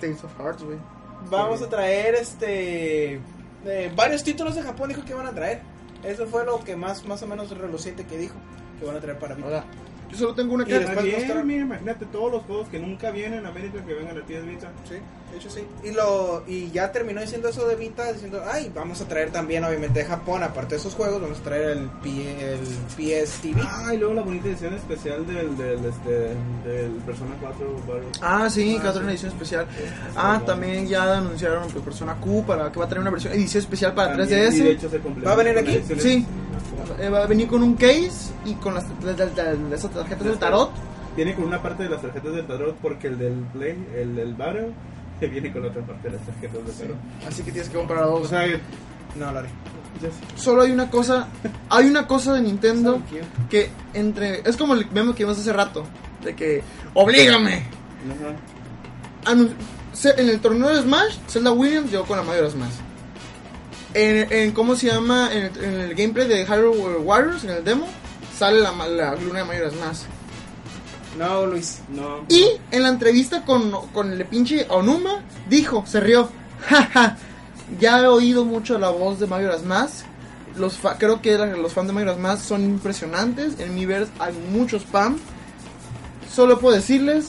Tales 0.00 0.22
of 0.24 0.30
Hearts, 0.38 0.62
güey. 0.62 0.78
Vamos 1.30 1.62
a 1.62 1.68
traer, 1.68 2.14
este... 2.14 3.20
eh, 3.64 3.92
varios 3.94 4.22
títulos 4.22 4.54
de 4.54 4.62
Japón 4.62 4.88
dijo 4.88 5.04
que 5.04 5.12
iban 5.12 5.26
a 5.26 5.32
traer. 5.32 5.60
Eso 6.02 6.26
fue 6.26 6.44
lo 6.44 6.60
que 6.64 6.76
más, 6.76 7.04
más 7.06 7.22
o 7.22 7.26
menos 7.26 7.56
reluciente 7.56 8.04
que 8.04 8.18
dijo, 8.18 8.34
que 8.78 8.86
van 8.86 8.96
a 8.96 9.00
traer 9.00 9.18
para. 9.18 9.34
Ahora, 9.36 9.64
Yo 10.12 10.18
solo 10.18 10.34
tengo 10.34 10.54
una 10.54 10.62
Y 10.64 10.66
que... 10.66 10.78
después 10.78 11.04
Está 11.06 11.34
bien, 11.34 11.46
mira, 11.46 11.60
imagínate 11.62 12.06
todos 12.06 12.30
los 12.30 12.42
juegos 12.44 12.68
que 12.68 12.78
nunca 12.78 13.10
vienen 13.10 13.44
a 13.46 13.48
América 13.48 13.84
que 13.84 13.94
vengan 13.94 14.16
a 14.18 14.20
PS 14.20 14.46
Vita. 14.46 14.70
Sí, 14.88 14.94
de 15.30 15.36
hecho 15.38 15.50
sí. 15.50 15.62
Y, 15.82 15.90
lo, 15.92 16.44
y 16.46 16.70
ya 16.70 16.92
terminó 16.92 17.20
diciendo 17.20 17.48
eso 17.48 17.66
de 17.66 17.76
Vita, 17.76 18.12
diciendo, 18.12 18.42
ay, 18.46 18.70
vamos 18.74 19.00
a 19.00 19.08
traer 19.08 19.30
también, 19.30 19.64
obviamente, 19.64 20.00
de 20.00 20.04
Japón, 20.04 20.42
aparte 20.42 20.74
de 20.74 20.80
esos 20.80 20.94
juegos, 20.94 21.20
vamos 21.20 21.40
a 21.40 21.42
traer 21.42 21.78
el, 21.78 21.88
P- 22.02 22.52
el 22.52 22.58
PS 22.96 23.40
TV. 23.40 23.60
Ah, 23.64 23.94
y 23.94 23.98
luego 23.98 24.14
la 24.14 24.22
bonita 24.22 24.48
edición 24.48 24.74
especial 24.74 25.26
del, 25.26 25.56
del, 25.56 25.84
este, 25.84 26.10
del 26.68 26.90
Persona 27.06 27.30
4 27.40 27.76
Battle. 27.88 28.08
Ah, 28.20 28.50
sí, 28.50 28.76
Ah, 28.76 28.80
que 28.80 28.84
va 28.84 28.90
a 28.90 28.92
tener 28.92 28.92
sí. 28.92 29.00
una 29.04 29.10
edición 29.12 29.32
especial. 29.32 29.66
Ah, 30.14 30.42
también 30.44 30.86
ya 30.86 31.16
anunciaron 31.18 31.68
pues, 31.70 31.82
Persona 31.84 32.14
Q 32.16 32.44
para 32.46 32.70
que 32.70 32.78
va 32.78 32.84
a 32.84 32.88
tener 32.88 33.00
una 33.00 33.10
versión 33.10 33.32
edición 33.32 33.62
especial 33.62 33.94
para 33.94 34.16
También, 34.16 34.28
y 34.28 34.42
de 34.42 34.50
3DS. 34.50 34.66
hecho 34.76 34.90
se 34.90 34.98
¿Va 34.98 35.32
a 35.32 35.36
venir 35.36 35.58
aquí? 35.58 35.80
Sí. 35.98 36.26
Eh, 36.98 37.08
va 37.08 37.22
a 37.24 37.26
venir 37.26 37.48
con 37.48 37.62
un 37.62 37.74
case 37.74 38.32
y 38.44 38.54
con 38.54 38.74
las, 38.74 38.84
las- 39.02 39.18
las- 39.18 39.36
las- 39.36 39.72
esas 39.80 39.90
tarjetas 39.90 40.24
del 40.24 40.38
tarot. 40.38 40.70
Viene 41.16 41.34
con 41.34 41.44
una 41.44 41.60
parte 41.62 41.82
de 41.84 41.88
las 41.90 42.00
tarjetas 42.02 42.32
del 42.34 42.46
tarot 42.46 42.76
porque 42.76 43.08
el 43.08 43.18
del 43.18 43.34
Play, 43.52 43.86
el 43.96 44.14
del 44.16 44.34
Battle, 44.34 44.70
que 45.20 45.26
viene 45.26 45.52
con 45.52 45.62
la 45.62 45.68
otra 45.68 45.82
parte 45.82 46.08
de 46.10 46.16
las 46.16 46.26
tarjetas 46.26 46.64
del 46.66 46.74
tarot. 46.74 46.96
Así 47.28 47.42
que 47.42 47.52
tienes 47.52 47.68
que 47.68 47.76
comprar 47.78 48.04
O 48.04 48.18
dos. 48.20 48.28
sea, 48.28 48.46
No, 49.16 49.30
lo 49.30 49.38
haré. 49.40 49.48
ya 50.00 50.08
sí. 50.08 50.16
Solo 50.42 50.62
hay 50.62 50.70
una 50.72 50.88
cosa, 50.90 51.28
hay 51.68 51.86
una 51.86 52.06
cosa 52.06 52.32
de 52.34 52.40
Nintendo 52.40 53.00
que 53.50 53.70
entre 53.92 54.40
es 54.48 54.56
como 54.56 54.72
el 54.74 54.90
meme 54.90 55.14
que 55.14 55.24
vimos 55.24 55.38
hace 55.38 55.52
rato 55.52 55.84
de 56.24 56.34
que 56.34 56.62
oblígame. 56.94 57.62
Ajá. 59.26 59.36
Se- 59.92 60.18
en 60.20 60.28
el 60.30 60.40
torneo 60.40 60.70
de 60.74 60.80
Smash, 60.80 61.16
Zelda 61.28 61.52
Williams 61.52 61.90
llegó 61.90 62.04
con 62.04 62.16
la 62.16 62.22
mayor 62.24 62.50
Smash. 62.50 62.72
En, 63.94 64.32
en 64.32 64.52
cómo 64.52 64.74
se 64.76 64.86
llama 64.86 65.30
en 65.32 65.44
el, 65.44 65.64
en 65.64 65.80
el 65.80 65.94
gameplay 65.94 66.26
de 66.26 66.44
Hyrule 66.46 66.96
Warriors 66.98 67.44
en 67.44 67.50
el 67.50 67.64
demo 67.64 67.86
sale 68.38 68.60
la, 68.60 68.72
la 68.88 69.14
luna 69.16 69.40
de 69.40 69.44
mayor 69.44 69.70
Smash. 69.70 69.98
No, 71.18 71.46
Luis. 71.46 71.80
No. 71.90 72.24
Y 72.28 72.46
en 72.70 72.82
la 72.82 72.88
entrevista 72.88 73.44
con, 73.44 73.70
con 73.92 74.10
el 74.12 74.24
pinche 74.24 74.66
Onuma, 74.70 75.22
dijo, 75.48 75.84
se 75.86 76.00
rió. 76.00 76.30
Jaja, 76.66 77.18
ya 77.78 78.00
he 78.00 78.06
oído 78.06 78.44
mucho 78.46 78.78
la 78.78 78.88
voz 78.88 79.20
de 79.20 79.26
Majora's 79.26 79.62
Mask. 79.62 80.06
Los 80.56 80.78
fa- 80.78 80.96
creo 80.98 81.20
que 81.20 81.36
los 81.36 81.72
fans 81.72 81.88
de 81.88 81.92
Majora's 81.92 82.18
Mask 82.18 82.44
son 82.44 82.64
impresionantes. 82.64 83.60
En 83.60 83.74
mi 83.74 83.84
verse 83.84 84.10
hay 84.18 84.32
mucho 84.52 84.78
spam. 84.78 85.18
Solo 86.34 86.58
puedo 86.58 86.74
decirles, 86.74 87.28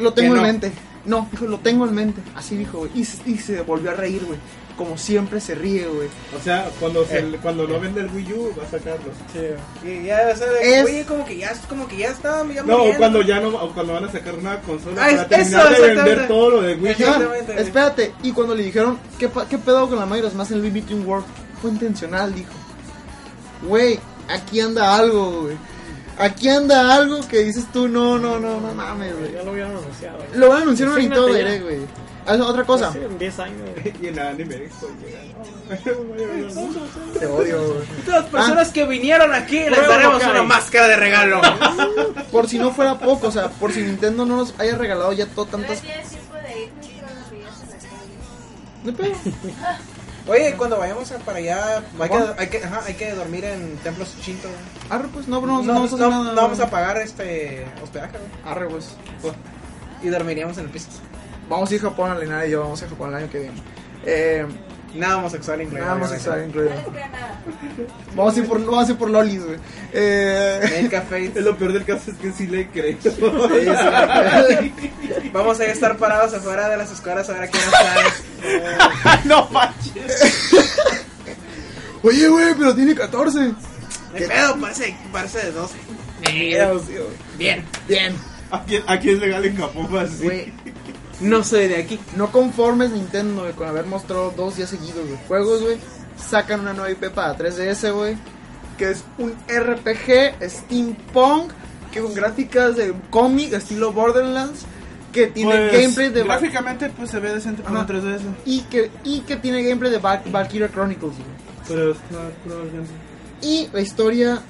lo 0.00 0.12
tengo 0.12 0.34
Que 0.34 0.38
en 0.40 0.42
no. 0.44 0.52
mente. 0.52 0.72
No, 1.04 1.28
dijo, 1.30 1.46
lo 1.46 1.58
tengo 1.60 1.86
en 1.86 1.94
mente. 1.94 2.20
Así 2.34 2.56
dijo, 2.56 2.78
güey. 2.78 2.90
Y, 2.96 3.00
y 3.30 3.38
se 3.38 3.60
volvió 3.62 3.92
a 3.92 3.94
reír, 3.94 4.24
güey. 4.24 4.38
Como 4.76 4.98
siempre 4.98 5.40
se 5.40 5.54
ríe, 5.54 5.86
güey. 5.86 6.08
O 6.38 6.42
sea, 6.44 6.68
cuando, 6.78 7.06
se, 7.06 7.20
Eh. 7.20 7.38
cuando 7.40 7.66
no 7.66 7.80
vende 7.80 8.02
el 8.02 8.10
Wii 8.10 8.32
U, 8.34 8.52
va 8.58 8.64
a 8.64 8.70
sacarlo. 8.70 9.10
Y 9.82 10.04
ya, 10.04 10.28
o 10.34 10.36
sea, 10.36 10.46
Es- 10.60 10.84
oye, 10.84 11.04
como 11.06 11.24
que 11.24 11.38
ya, 11.38 11.54
como 11.66 11.88
que 11.88 11.96
ya 11.96 12.10
está, 12.10 12.44
ya 12.52 12.62
No, 12.62 12.84
o 12.84 12.94
cuando 12.98 13.22
ya 13.22 13.40
no, 13.40 13.48
o 13.48 13.72
cuando 13.72 13.94
van 13.94 14.04
a 14.04 14.12
sacar 14.12 14.34
una 14.34 14.60
consola 14.60 15.02
Ah, 15.02 15.10
es- 15.10 15.16
para 15.16 15.28
terminar 15.28 15.72
eso, 15.72 15.82
de 15.82 15.94
vender 15.94 16.28
todo 16.28 16.50
lo 16.50 16.60
de 16.62 16.74
Wii 16.74 16.92
U. 16.92 17.52
Espérate. 17.56 18.12
Y 18.22 18.32
cuando 18.32 18.54
le 18.54 18.64
dijeron, 18.64 18.98
¿qué, 19.18 19.28
pa- 19.30 19.48
qué 19.48 19.56
pedo 19.56 19.88
con 19.88 19.98
la 19.98 20.04
Mask 20.04 20.50
en 20.52 20.62
el 20.64 20.70
Between 20.70 21.06
World? 21.06 21.24
Fue 21.62 21.70
intencional, 21.70 22.34
dijo. 22.34 22.52
Güey, 23.62 23.98
aquí 24.28 24.60
anda 24.60 24.94
algo, 24.96 25.42
güey. 25.42 25.56
Aquí 26.18 26.48
anda 26.48 26.94
algo 26.94 27.26
que 27.28 27.38
dices 27.44 27.64
tú, 27.72 27.88
no, 27.88 28.18
no, 28.18 28.38
no, 28.38 28.60
no 28.60 28.74
mames, 28.74 29.18
güey. 29.18 29.32
Ya 29.32 29.42
lo 29.42 29.50
habían 29.52 29.70
anunciado. 29.70 30.18
¿eh? 30.18 30.26
Lo 30.34 30.48
van 30.48 30.58
a 30.58 30.62
anunciar. 30.62 30.88
Direct, 31.44 31.62
güey. 31.62 31.78
Ah, 32.26 32.36
Otra 32.42 32.64
cosa, 32.64 32.92
en 32.94 33.18
10 33.18 33.38
años. 33.40 33.68
Y 34.02 34.06
en 34.08 34.18
Anime 34.18 34.56
Expo 34.56 34.88
te 37.18 37.26
odio. 37.26 37.58
Todas 38.04 38.22
las 38.22 38.30
personas 38.30 38.70
que 38.70 38.84
vinieron 38.86 39.32
aquí 39.34 39.58
les 39.58 39.70
Prueba 39.70 39.88
daremos 39.88 40.22
una 40.24 40.42
máscara 40.42 40.88
de 40.88 40.96
regalo. 40.96 41.40
Por 42.32 42.48
si 42.48 42.58
no 42.58 42.72
fuera 42.72 42.98
poco, 42.98 43.28
o 43.28 43.30
sea, 43.32 43.48
por 43.48 43.72
si 43.72 43.82
Nintendo 43.82 44.24
no 44.26 44.36
nos 44.36 44.54
haya 44.58 44.76
regalado 44.76 45.12
ya 45.12 45.26
todo 45.26 45.46
tantas. 45.46 45.82
No. 48.84 48.92
Oye, 50.28 50.54
cuando 50.56 50.78
vayamos 50.78 51.10
a 51.12 51.18
para 51.18 51.38
allá, 51.38 51.82
hay 52.00 52.08
que, 52.08 52.16
hay 52.38 52.46
que, 52.48 52.64
ajá, 52.64 52.82
hay 52.86 52.94
que 52.94 53.12
dormir 53.12 53.44
en 53.44 53.76
templos 53.78 54.14
Shinto. 54.20 54.48
güey. 54.48 54.60
Arre, 54.90 55.08
pues, 55.12 55.28
no, 55.28 55.40
No, 55.40 55.46
no, 55.46 55.56
no, 55.58 55.62
no, 55.62 55.72
vamos 55.74 55.92
a 55.92 55.94
hacer 55.94 56.08
no 56.08 56.24
nada. 56.24 56.34
vamos 56.42 56.60
a 56.60 56.68
pagar 56.70 56.96
este 56.98 57.64
hospedaje. 57.82 58.16
Arre, 58.44 58.66
pues. 58.68 58.90
Y 60.02 60.08
dormiríamos 60.08 60.58
en 60.58 60.64
el 60.64 60.70
piso. 60.70 60.88
Vamos 61.48 61.70
a 61.70 61.74
ir 61.74 61.80
a 61.80 61.84
Japón, 61.84 62.10
Alina 62.10 62.46
y 62.46 62.50
yo 62.50 62.60
vamos 62.62 62.80
a 62.82 62.84
ir 62.84 62.88
a 62.88 62.90
Japón 62.94 63.10
el 63.10 63.14
año 63.16 63.30
que 63.30 63.38
viene. 63.38 63.62
Eh, 64.04 64.46
Nada 64.94 65.18
homosexual 65.18 65.60
incluido. 65.60 65.84
nada 65.84 65.98
No 65.98 66.44
incluido. 66.46 66.70
creo 66.70 67.08
nada. 67.10 67.40
Vamos 68.14 68.34
a 68.36 68.38
ir 68.38 68.46
por, 68.46 68.64
vamos 68.64 68.88
a 68.88 68.92
ir 68.92 68.96
por 68.98 69.10
lolis, 69.10 69.44
güey. 69.44 69.58
Eh. 69.92 70.60
Made 70.62 70.88
café. 70.88 71.26
Es 71.26 71.34
lo 71.44 71.56
peor 71.56 71.72
del 71.74 71.84
caso 71.84 72.10
es 72.12 72.16
que 72.16 72.32
sí 72.32 72.46
le 72.46 72.68
creo. 72.68 72.96
Vamos 75.32 75.60
a 75.60 75.66
estar 75.66 75.96
parados 75.98 76.32
afuera 76.34 76.68
de 76.70 76.76
las 76.78 76.90
escuelas 76.92 77.28
a 77.28 77.32
ver 77.34 77.42
a 77.42 77.48
quién 77.48 77.62
nos 77.66 79.24
no 79.26 79.48
manches. 79.50 80.82
Oye, 82.02 82.28
güey, 82.28 82.54
pero 82.54 82.74
tiene 82.74 82.94
14. 82.94 83.52
¿Qué 84.16 84.26
pedo? 84.28 84.56
Parece, 84.58 84.96
parece 85.12 85.38
de 85.46 85.52
12. 85.52 85.74
Bien. 87.36 87.64
Bien. 87.86 88.14
Aquí, 88.50 88.78
aquí 88.86 89.10
es 89.10 89.18
legal 89.18 89.44
en 89.44 89.56
Japón, 89.56 89.88
así. 89.98 90.22
Güey, 90.24 90.52
No 91.20 91.42
soy 91.44 91.68
de 91.68 91.76
aquí. 91.76 91.98
no 92.16 92.30
conformes 92.30 92.90
Nintendo, 92.90 93.42
güey, 93.42 93.52
con 93.54 93.68
haber 93.68 93.86
mostrado 93.86 94.32
dos 94.36 94.56
días 94.56 94.70
seguidos, 94.70 95.06
güey. 95.06 95.18
Juegos, 95.28 95.62
güey. 95.62 95.78
Sacan 96.18 96.60
una 96.60 96.72
nueva 96.72 96.90
IP 96.90 97.10
para 97.10 97.36
3DS, 97.36 97.92
güey. 97.94 98.16
Que 98.78 98.90
es 98.90 99.04
un 99.18 99.32
RPG 99.48 100.34
steampunk. 100.48 101.52
Que 101.92 102.00
con 102.00 102.12
gráficas 102.14 102.76
de 102.76 102.92
cómic, 103.10 103.52
estilo 103.54 103.92
Borderlands. 103.92 104.64
Que 105.12 105.28
tiene 105.28 105.68
Pues, 105.70 105.72
gameplay 105.80 106.08
de. 106.10 106.22
Gráficamente, 106.24 106.90
pues 106.90 107.10
se 107.10 107.18
ve 107.20 107.32
decente 107.34 107.62
para 107.62 107.80
Ajá. 107.80 107.86
un 107.92 108.02
3DS. 108.02 108.20
Y 108.44 108.60
que, 108.62 108.90
y 109.04 109.20
que 109.20 109.36
tiene 109.36 109.62
gameplay 109.62 109.90
de 109.90 109.98
Val- 109.98 110.22
Valkyria 110.30 110.68
Chronicles, 110.68 111.14
güey. 111.14 111.46
Pero 111.68 111.94
puro 112.44 112.60
alcance. 112.62 112.92
Y 113.40 113.68
la 113.72 113.80
historia 113.80 114.42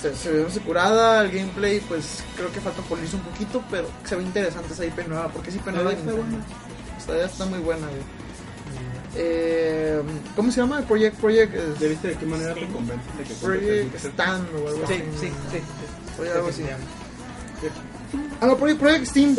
se, 0.00 0.14
se 0.14 0.30
ve 0.30 0.42
más 0.44 0.58
curada, 0.60 1.22
el 1.22 1.30
gameplay 1.30 1.80
pues 1.80 2.22
creo 2.36 2.50
que 2.52 2.60
falta 2.60 2.82
pulirse 2.82 3.16
un 3.16 3.22
poquito, 3.22 3.62
pero 3.70 3.88
se 4.04 4.16
ve 4.16 4.22
interesante 4.22 4.72
esa 4.72 4.84
IP 4.84 5.06
nueva, 5.08 5.28
porque 5.28 5.50
es 5.50 5.56
IP 5.56 5.66
nueva 5.68 5.90
de 5.90 5.96
está 5.96 6.12
buena. 6.12 7.24
Está 7.24 7.46
muy 7.46 7.58
buena, 7.60 7.86
güey. 7.86 8.00
Eh, 9.18 10.02
¿Cómo 10.34 10.50
se 10.52 10.60
llama? 10.60 10.82
Project 10.82 11.16
Project 11.18 11.54
eh, 11.54 11.74
¿Ya 11.80 11.88
viste 11.88 12.08
de 12.08 12.14
qué 12.16 12.26
manera 12.26 12.52
te 12.54 12.66
convences 12.66 13.16
de 13.16 13.24
que 13.24 13.34
Project 13.34 13.94
el- 14.04 14.10
Stand 14.12 14.48
o 14.54 14.68
algo 14.68 14.86
Sí, 14.86 14.92
así. 14.94 15.02
sí, 15.20 15.32
sí. 15.52 15.58
Project 16.16 16.36
algo 16.36 16.48
así. 16.48 16.62
Ah, 18.40 18.46
no, 18.46 18.56
Project, 18.56 18.80
Project 18.80 19.06
Steam. 19.06 19.36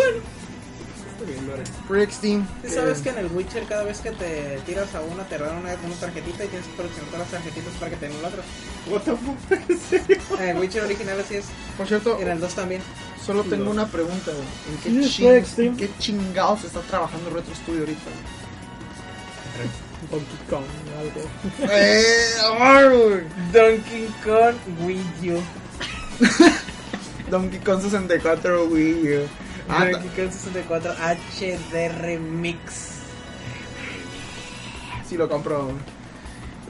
Bien, 1.27 1.45
lo 1.47 1.53
haré. 1.53 1.63
Project 1.87 2.11
Steam. 2.13 2.47
¿Sí 2.63 2.69
sabes 2.73 2.99
Eh, 2.99 3.03
que 3.03 3.09
en 3.09 3.17
el 3.19 3.27
Witcher 3.27 3.63
cada 3.65 3.83
vez 3.83 3.99
que 3.99 4.11
te 4.11 4.59
tiras 4.65 4.93
a 4.95 5.01
una 5.01 5.23
te 5.25 5.37
dan 5.37 5.57
una, 5.57 5.73
una 5.73 5.95
tarjetita 5.99 6.45
y 6.45 6.47
tienes 6.47 6.67
que 6.67 6.75
coleccionar 6.75 7.11
todas 7.11 7.19
las 7.19 7.31
tarjetitas 7.31 7.73
para 7.79 7.91
que 7.91 7.97
te 7.97 8.07
den 8.09 8.21
la 8.21 8.27
otra? 8.29 8.41
What 8.89 9.01
the 9.01 9.11
fuck, 9.11 9.69
¿en 9.69 9.79
serio? 9.79 10.17
En 10.39 10.49
el 10.49 10.57
Witcher 10.57 10.83
original 10.83 11.19
así 11.19 11.35
es. 11.35 11.45
Por 11.77 11.87
cierto, 11.87 12.19
En 12.19 12.27
el 12.29 12.39
2 12.39 12.53
también. 12.55 12.81
solo 13.25 13.43
tengo 13.43 13.65
No. 13.65 13.71
una 13.71 13.87
pregunta, 13.87 14.31
güey. 14.31 14.47
¿En 14.95 15.01
qué, 15.01 15.07
ching- 15.07 15.23
Project 15.23 15.47
Steam. 15.47 15.67
¿en 15.73 15.77
qué 15.77 15.89
chingados 15.99 16.63
está 16.63 16.79
trabajando 16.81 17.29
Retro 17.29 17.53
Studio 17.55 17.81
ahorita? 17.81 18.11
Donkey 20.11 20.37
Kong, 20.49 20.63
algo. 20.99 21.73
eh. 21.73 23.23
Donkey 23.51 24.07
Kong 24.23 24.55
Wii 24.85 25.31
U. 25.33 25.41
Donkey 27.31 27.59
Kong 27.59 27.81
64 27.81 28.65
Wii 28.65 29.17
U. 29.17 29.27
Ah, 29.69 29.79
ta- 29.85 29.97
Donkey 29.99 30.09
Kong 30.09 30.31
64 30.31 30.93
HD 30.93 31.89
Remix. 31.89 32.91
sí 35.07 35.17
lo 35.17 35.27
compro. 35.29 35.69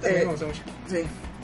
También 0.02 0.22
Eh, 0.22 0.26
me 0.26 0.32
gusta 0.32 0.46
mucho. 0.46 0.62
Sí. 0.90 0.98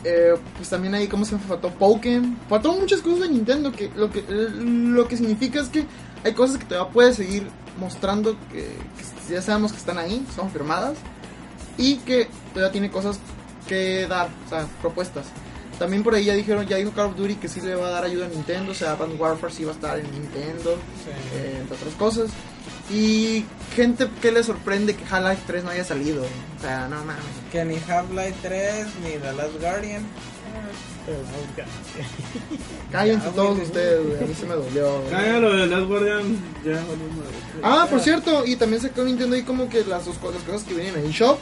Eh, 0.05 0.35
pues 0.57 0.69
también 0.69 0.93
ahí 0.95 1.07
como 1.07 1.25
se 1.25 1.38
faltó 1.39 1.69
Pokémon. 1.71 2.38
Faltó 2.49 2.73
muchas 2.73 3.01
cosas 3.01 3.21
de 3.21 3.30
Nintendo 3.30 3.71
que 3.71 3.89
lo 3.95 4.11
que 4.11 4.23
lo 4.30 5.07
que 5.07 5.17
significa 5.17 5.61
es 5.61 5.69
que 5.69 5.85
hay 6.23 6.34
cosas 6.34 6.57
que 6.57 6.65
todavía 6.65 6.91
puedes 6.91 7.15
seguir 7.15 7.47
mostrando 7.80 8.35
que, 8.51 8.75
que 9.27 9.34
ya 9.34 9.41
sabemos 9.41 9.71
que 9.71 9.77
están 9.80 9.97
ahí, 9.97 10.25
son 10.35 10.51
firmadas 10.51 10.97
y 11.77 11.97
que 11.97 12.27
todavía 12.53 12.71
tiene 12.71 12.91
cosas 12.91 13.19
que 13.67 14.05
dar, 14.07 14.27
o 14.45 14.49
sea, 14.49 14.67
propuestas. 14.81 15.25
También 15.80 16.04
por 16.04 16.16
ahí 16.16 16.26
ya 16.26 16.34
dijeron, 16.34 16.66
ya 16.68 16.78
dijo 16.78 16.91
Call 16.91 17.08
of 17.08 17.16
Duty 17.16 17.36
que 17.36 17.48
sí 17.50 17.60
le 17.62 17.76
va 17.76 17.88
a 17.88 17.91
dar 17.91 18.04
ayuda 18.06 18.26
a 18.26 18.30
Nintendo, 18.30 18.72
o 18.72 18.76
sea, 18.76 18.91
Advanced 18.91 19.20
Warfare 19.20 19.54
sí 19.54 19.64
va 19.64 19.72
a 19.72 19.76
estar 19.76 20.00
en 20.00 20.10
Nintendo, 20.12 20.78
eh, 21.36 21.58
entre 21.62 21.76
otras 21.76 21.94
cosas. 21.95 22.30
Y 22.91 23.45
gente 23.76 24.08
que 24.22 24.32
le 24.32 24.44
sorprende 24.44 24.95
que 24.95 25.04
Half-Life 25.04 25.44
3 25.48 25.64
no 25.64 25.70
haya 25.72 25.84
salido, 25.84 26.24
o 26.24 26.62
sea, 26.62 26.88
no 26.88 26.98
mames. 27.04 27.24
Que 27.52 27.64
ni 27.66 27.76
Half-Life 27.76 28.36
3 28.41 28.88
ni 29.04 29.12
The 29.20 29.34
Last 29.34 29.60
Guardian. 29.60 30.04
Cállense 32.91 33.26
Ya, 33.28 33.32
todos 33.34 33.60
ustedes, 33.60 34.06
güey, 34.06 34.24
a 34.24 34.28
mí 34.28 34.34
se 34.34 34.45
me 34.45 34.56
dolió. 34.56 35.02
güey. 35.02 35.14
Ah, 35.14 35.40
de 35.40 35.68
Last 35.68 35.88
Guardian, 35.88 36.38
ya. 36.64 36.84
Ah, 37.62 37.88
por 37.90 38.00
cierto, 38.00 38.45
y 38.45 38.56
también 38.56 38.82
sacó 38.82 39.04
Nintendo 39.04 39.36
ahí 39.36 39.44
como 39.44 39.68
que 39.70 39.84
las 39.86 40.06
dos 40.06 40.18
cosas, 40.18 40.36
las 40.36 40.44
cosas 40.44 40.64
que 40.68 40.74
vienen 40.74 40.95
en 41.00 41.06
el 41.06 41.12
shop. 41.12 41.38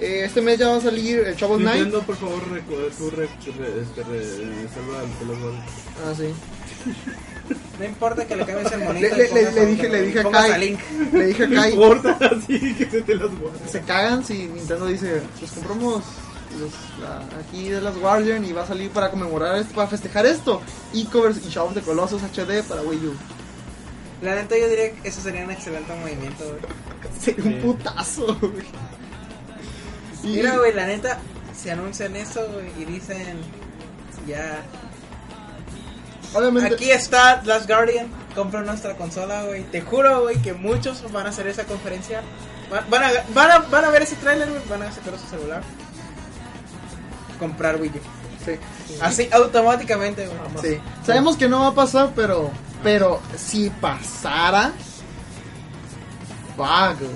Eh, 0.00 0.22
este 0.24 0.40
mes 0.40 0.58
ya 0.58 0.68
va 0.68 0.76
a 0.76 0.80
salir 0.80 1.18
el 1.20 1.36
Shovel 1.36 1.58
Knight. 1.60 1.82
Nintendo, 1.82 2.02
por 2.06 2.16
favor, 2.16 2.40
tú 2.96 3.10
este. 3.10 4.02
Ah, 6.04 6.14
sí. 6.16 6.32
No 7.78 7.84
importa 7.84 8.26
que 8.26 8.36
le 8.36 8.46
cambies 8.46 8.72
el 8.72 8.80
monito. 8.84 9.08
Le- 9.16 9.28
le- 9.28 9.52
le 9.52 9.60
a- 9.60 9.64
dije- 9.64 9.88
le 9.88 10.02
dije 10.02 10.20
a 10.20 10.30
Kai. 10.30 10.52
a 10.52 10.58
Link. 10.58 10.80
Le 11.12 11.26
dije 11.26 11.44
a 11.44 11.46
No 11.48 11.60
Kai, 11.60 11.72
importa, 11.72 12.18
así 12.36 12.74
que 12.74 12.86
se 12.90 13.02
te 13.02 13.14
las 13.14 13.30
guarda. 13.38 13.68
se 13.68 13.80
cagan 13.82 14.24
si 14.24 14.46
Nintendo 14.46 14.86
dice, 14.86 15.20
pues 15.38 15.50
compramos 15.52 16.02
los- 16.58 17.00
la- 17.02 17.24
aquí 17.40 17.68
de 17.68 17.80
las 17.80 17.96
Guardian 17.98 18.44
y 18.44 18.52
va 18.52 18.62
a 18.62 18.66
salir 18.66 18.90
para 18.90 19.10
conmemorar 19.10 19.56
esto, 19.58 19.74
para 19.74 19.88
festejar 19.88 20.26
esto. 20.26 20.62
Y 20.92 21.04
covers 21.06 21.38
y 21.44 21.48
Shadow 21.50 21.68
of 21.68 21.74
the 21.74 21.80
Colossus 21.82 22.22
HD 22.22 22.62
para 22.62 22.82
Wii 22.82 23.06
U. 23.06 23.14
La 24.22 24.34
neta, 24.34 24.56
yo 24.58 24.68
diría 24.68 24.92
que 24.92 25.08
eso 25.08 25.20
sería 25.22 25.44
un 25.44 25.50
excelente 25.50 25.94
movimiento, 25.96 26.44
güey. 26.44 26.60
Sería 27.20 27.44
un 27.44 27.60
putazo, 27.62 28.36
güey. 28.40 28.64
Mira, 30.22 30.56
güey, 30.56 30.72
la 30.74 30.86
neta, 30.86 31.18
se 31.56 31.70
anuncian 31.70 32.14
eso, 32.16 32.46
güey, 32.52 32.70
y 32.78 32.84
dicen, 32.84 33.38
ya, 34.26 34.62
Obviamente, 36.34 36.74
aquí 36.74 36.90
está 36.90 37.42
Last 37.44 37.66
Guardian, 37.68 38.06
compra 38.36 38.62
nuestra 38.62 38.96
consola, 38.96 39.42
güey. 39.44 39.64
Te 39.64 39.80
juro, 39.80 40.22
güey, 40.22 40.36
que 40.40 40.52
muchos 40.52 41.10
van 41.10 41.26
a 41.26 41.30
hacer 41.30 41.48
esa 41.48 41.64
conferencia. 41.64 42.22
Va- 42.72 42.84
Van 42.88 43.02
a, 43.02 43.08
van 43.34 43.50
a, 43.50 43.58
van 43.58 43.84
a 43.84 43.90
ver 43.90 44.02
ese 44.02 44.14
trailer, 44.16 44.48
güey, 44.48 44.62
van 44.68 44.82
a 44.84 44.92
sacar 44.92 45.18
su 45.18 45.26
celular. 45.26 45.62
Comprar 47.40 47.80
Wii 47.80 47.90
U. 47.90 47.92
sí, 48.44 48.52
Así, 49.00 49.28
automáticamente, 49.32 50.26
güey. 50.28 50.38
sí. 50.76 50.80
Sabemos 51.04 51.36
que 51.36 51.48
no 51.48 51.60
va 51.62 51.66
a 51.68 51.74
pasar, 51.74 52.12
pero, 52.14 52.50
pero 52.84 53.20
si 53.36 53.68
pasara, 53.70 54.70
fuck, 56.56 56.98
güey. 57.00 57.10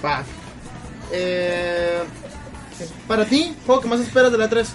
Fuck. 0.00 0.26
Eh, 1.12 2.02
para 3.06 3.24
ti, 3.26 3.54
juego 3.66 3.80
que 3.80 3.88
más 3.88 4.00
esperas 4.00 4.32
de 4.32 4.38
la 4.38 4.48
3, 4.48 4.68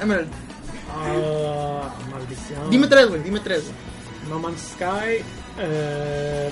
Emerald. 0.00 0.28
Ah, 0.92 1.94
maldición. 2.10 2.70
Dime 2.70 2.86
tres, 2.86 3.08
güey, 3.08 3.22
dime 3.22 3.40
tres. 3.40 3.62
güey. 3.64 3.74
No 4.28 4.38
Man's 4.38 4.60
Sky. 4.74 5.22
Eh, 5.58 6.50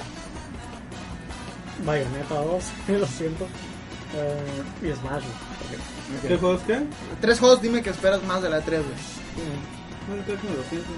Bayonetta 1.84 2.34
2. 2.34 2.64
lo 3.00 3.06
siento. 3.06 3.46
Eh, 4.14 4.62
y 4.82 4.92
Smash. 4.94 5.22
porque- 5.22 6.28
¿Qué 6.28 6.36
juegos 6.38 6.60
qué? 6.66 6.80
Tres 7.20 7.38
juegos, 7.38 7.60
dime 7.60 7.82
que 7.82 7.90
esperas 7.90 8.22
más 8.24 8.42
de 8.42 8.48
la 8.50 8.60
3, 8.62 8.80
güey. 8.80 8.94
Bueno, 10.08 10.22
déjame 10.26 10.56
lo 10.56 10.62
siento. 10.64 10.88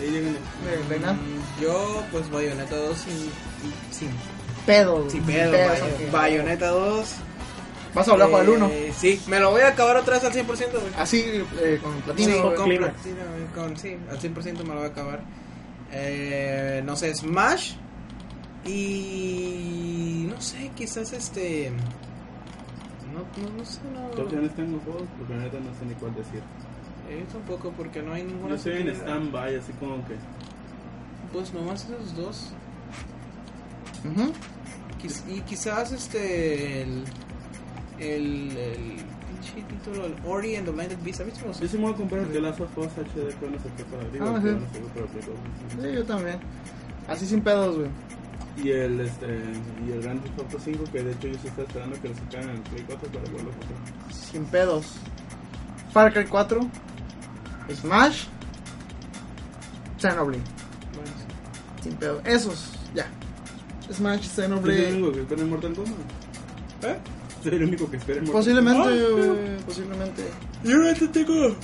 Ahí 0.00 0.10
llegan. 0.10 1.16
Mm, 1.16 1.62
Yo, 1.62 2.02
pues, 2.12 2.28
Bayonetta 2.30 2.76
2 2.76 2.98
sin, 2.98 3.30
sin, 3.90 4.10
Pedo, 4.66 5.08
sin 5.10 5.22
pedo. 5.24 5.52
Bayonetta 6.12 6.68
2. 6.68 7.08
Vas 7.98 8.08
a 8.08 8.12
hablar 8.12 8.30
para 8.30 8.42
el 8.44 8.48
1. 8.50 8.66
Eh, 8.70 8.92
Sí, 8.96 9.20
me 9.28 9.38
lo 9.40 9.50
voy 9.50 9.60
a 9.62 9.68
acabar 9.68 9.96
otra 9.96 10.14
vez 10.14 10.24
al 10.24 10.32
100%, 10.32 10.46
güey. 10.80 10.92
Así, 10.96 11.20
eh, 11.60 11.80
con 11.82 11.94
platino. 12.02 12.32
Sí, 12.34 12.40
con, 13.54 13.64
con- 13.64 13.76
sí, 13.76 13.96
al 14.10 14.18
100% 14.20 14.62
me 14.62 14.68
lo 14.70 14.74
voy 14.76 14.84
a 14.84 14.92
acabar. 14.92 15.20
Eh, 15.92 16.82
no 16.84 16.96
sé, 16.96 17.14
Smash. 17.14 17.72
Y. 18.64 20.26
No 20.28 20.40
sé, 20.40 20.70
quizás 20.76 21.12
este. 21.12 21.70
No, 23.12 23.20
no, 23.42 23.56
no 23.56 23.64
sé, 23.64 23.80
no. 23.92 24.10
¿Qué 24.12 24.22
opciones 24.22 24.54
tengo 24.54 24.78
juegos? 24.80 25.02
Porque 25.18 25.34
la 25.34 25.40
neta 25.40 25.58
no 25.58 25.72
sé 25.78 25.84
ni 25.86 25.94
cuál 25.94 26.14
decir. 26.14 26.42
Eh, 27.08 27.24
tampoco, 27.32 27.72
porque 27.76 28.02
no 28.02 28.12
hay 28.12 28.22
ninguna. 28.22 28.50
Yo 28.50 28.54
estoy 28.56 28.76
en 28.82 28.88
stand-by, 28.90 29.56
así 29.56 29.72
como 29.80 30.06
que. 30.06 30.14
Pues 31.32 31.52
nomás 31.54 31.84
esos 31.84 32.16
dos. 32.16 32.50
Ujú. 34.04 34.32
Quiz- 35.02 35.24
y 35.28 35.40
quizás 35.42 35.92
este. 35.92 36.82
El. 36.82 37.04
El. 38.00 38.56
el 38.56 38.96
pinche 39.28 39.62
título, 39.68 40.06
el 40.06 40.14
Ori 40.26 40.56
and 40.56 40.66
the 40.66 40.72
Blinded 40.72 40.98
Beast. 41.04 41.20
¿Has 41.20 41.26
visto 41.26 41.46
los- 41.46 41.60
Yo 41.60 41.68
sí 41.68 41.76
me 41.76 41.84
voy 41.84 41.92
a 41.92 41.96
comprar 41.96 42.22
el 42.22 42.28
The 42.28 42.40
Last 42.40 42.60
of 42.60 42.76
Us 42.78 42.86
HD 42.86 43.28
a 43.28 43.32
sacar 43.32 43.86
para 43.90 44.08
digo, 44.10 44.26
Ah, 44.26 44.40
que 44.42 44.50
sí. 44.50 44.56
Play 44.72 44.82
cuatro. 44.94 45.34
Sí, 45.82 45.92
yo 45.94 46.04
también. 46.04 46.38
Así 47.08 47.26
sin 47.26 47.40
pedos, 47.40 47.76
güey. 47.76 47.88
Y 48.62 48.70
el 48.70 49.00
este 49.00 49.26
y 49.86 49.92
el 49.92 50.02
Grand 50.02 50.20
Theft 50.22 50.38
Auto 50.40 50.58
5 50.58 50.84
que 50.92 51.02
de 51.04 51.12
hecho 51.12 51.28
yo 51.28 51.34
sí 51.40 51.46
estoy 51.48 51.64
esperando 51.64 52.00
que 52.02 52.08
lo 52.08 52.14
sacaran 52.16 52.50
en 52.50 52.56
el 52.56 52.62
Play 52.62 52.84
4 52.88 53.08
para 53.08 53.24
volverlo 53.26 53.50
a 53.50 53.54
jugar. 53.54 54.12
Sin 54.12 54.44
pedos. 54.46 54.86
Far 55.92 56.12
Cry 56.12 56.24
4. 56.26 56.60
Smash. 57.72 58.24
Xenoblade. 59.98 60.42
Bueno, 60.94 61.10
Sin 61.82 61.92
pedos. 61.94 62.20
Esos, 62.24 62.72
ya. 62.94 63.06
Smash, 63.92 64.22
¿Soy 64.22 64.44
el 64.44 64.50
Xenoblade. 64.50 64.92
único 65.02 65.26
que 65.28 65.34
en 65.34 65.50
Mortal 65.50 65.74
Kombat? 65.74 65.94
¿Eh? 66.82 66.96
Soy 67.42 67.54
el 67.54 67.62
único 67.64 67.90
que 67.90 67.96
espera 67.98 68.20
Posiblemente, 68.30 68.82
güey. 69.10 69.56
Posiblemente. 69.66 70.22
Yo 70.64 70.76
realmente 70.78 71.08
tengo, 71.08 71.56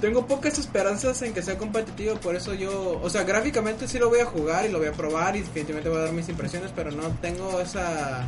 tengo 0.00 0.26
pocas 0.26 0.58
esperanzas 0.58 1.20
en 1.22 1.32
que 1.34 1.42
sea 1.42 1.58
competitivo, 1.58 2.14
por 2.16 2.34
eso 2.36 2.54
yo, 2.54 3.00
o 3.02 3.10
sea, 3.10 3.24
gráficamente 3.24 3.88
sí 3.88 3.98
lo 3.98 4.08
voy 4.08 4.20
a 4.20 4.24
jugar 4.26 4.66
y 4.66 4.68
lo 4.72 4.78
voy 4.78 4.88
a 4.88 4.92
probar 4.92 5.36
y 5.36 5.40
definitivamente 5.40 5.88
voy 5.88 5.98
a 5.98 6.02
dar 6.02 6.12
mis 6.12 6.28
impresiones, 6.28 6.70
pero 6.74 6.90
no 6.90 7.08
tengo 7.20 7.60
esas 7.60 8.24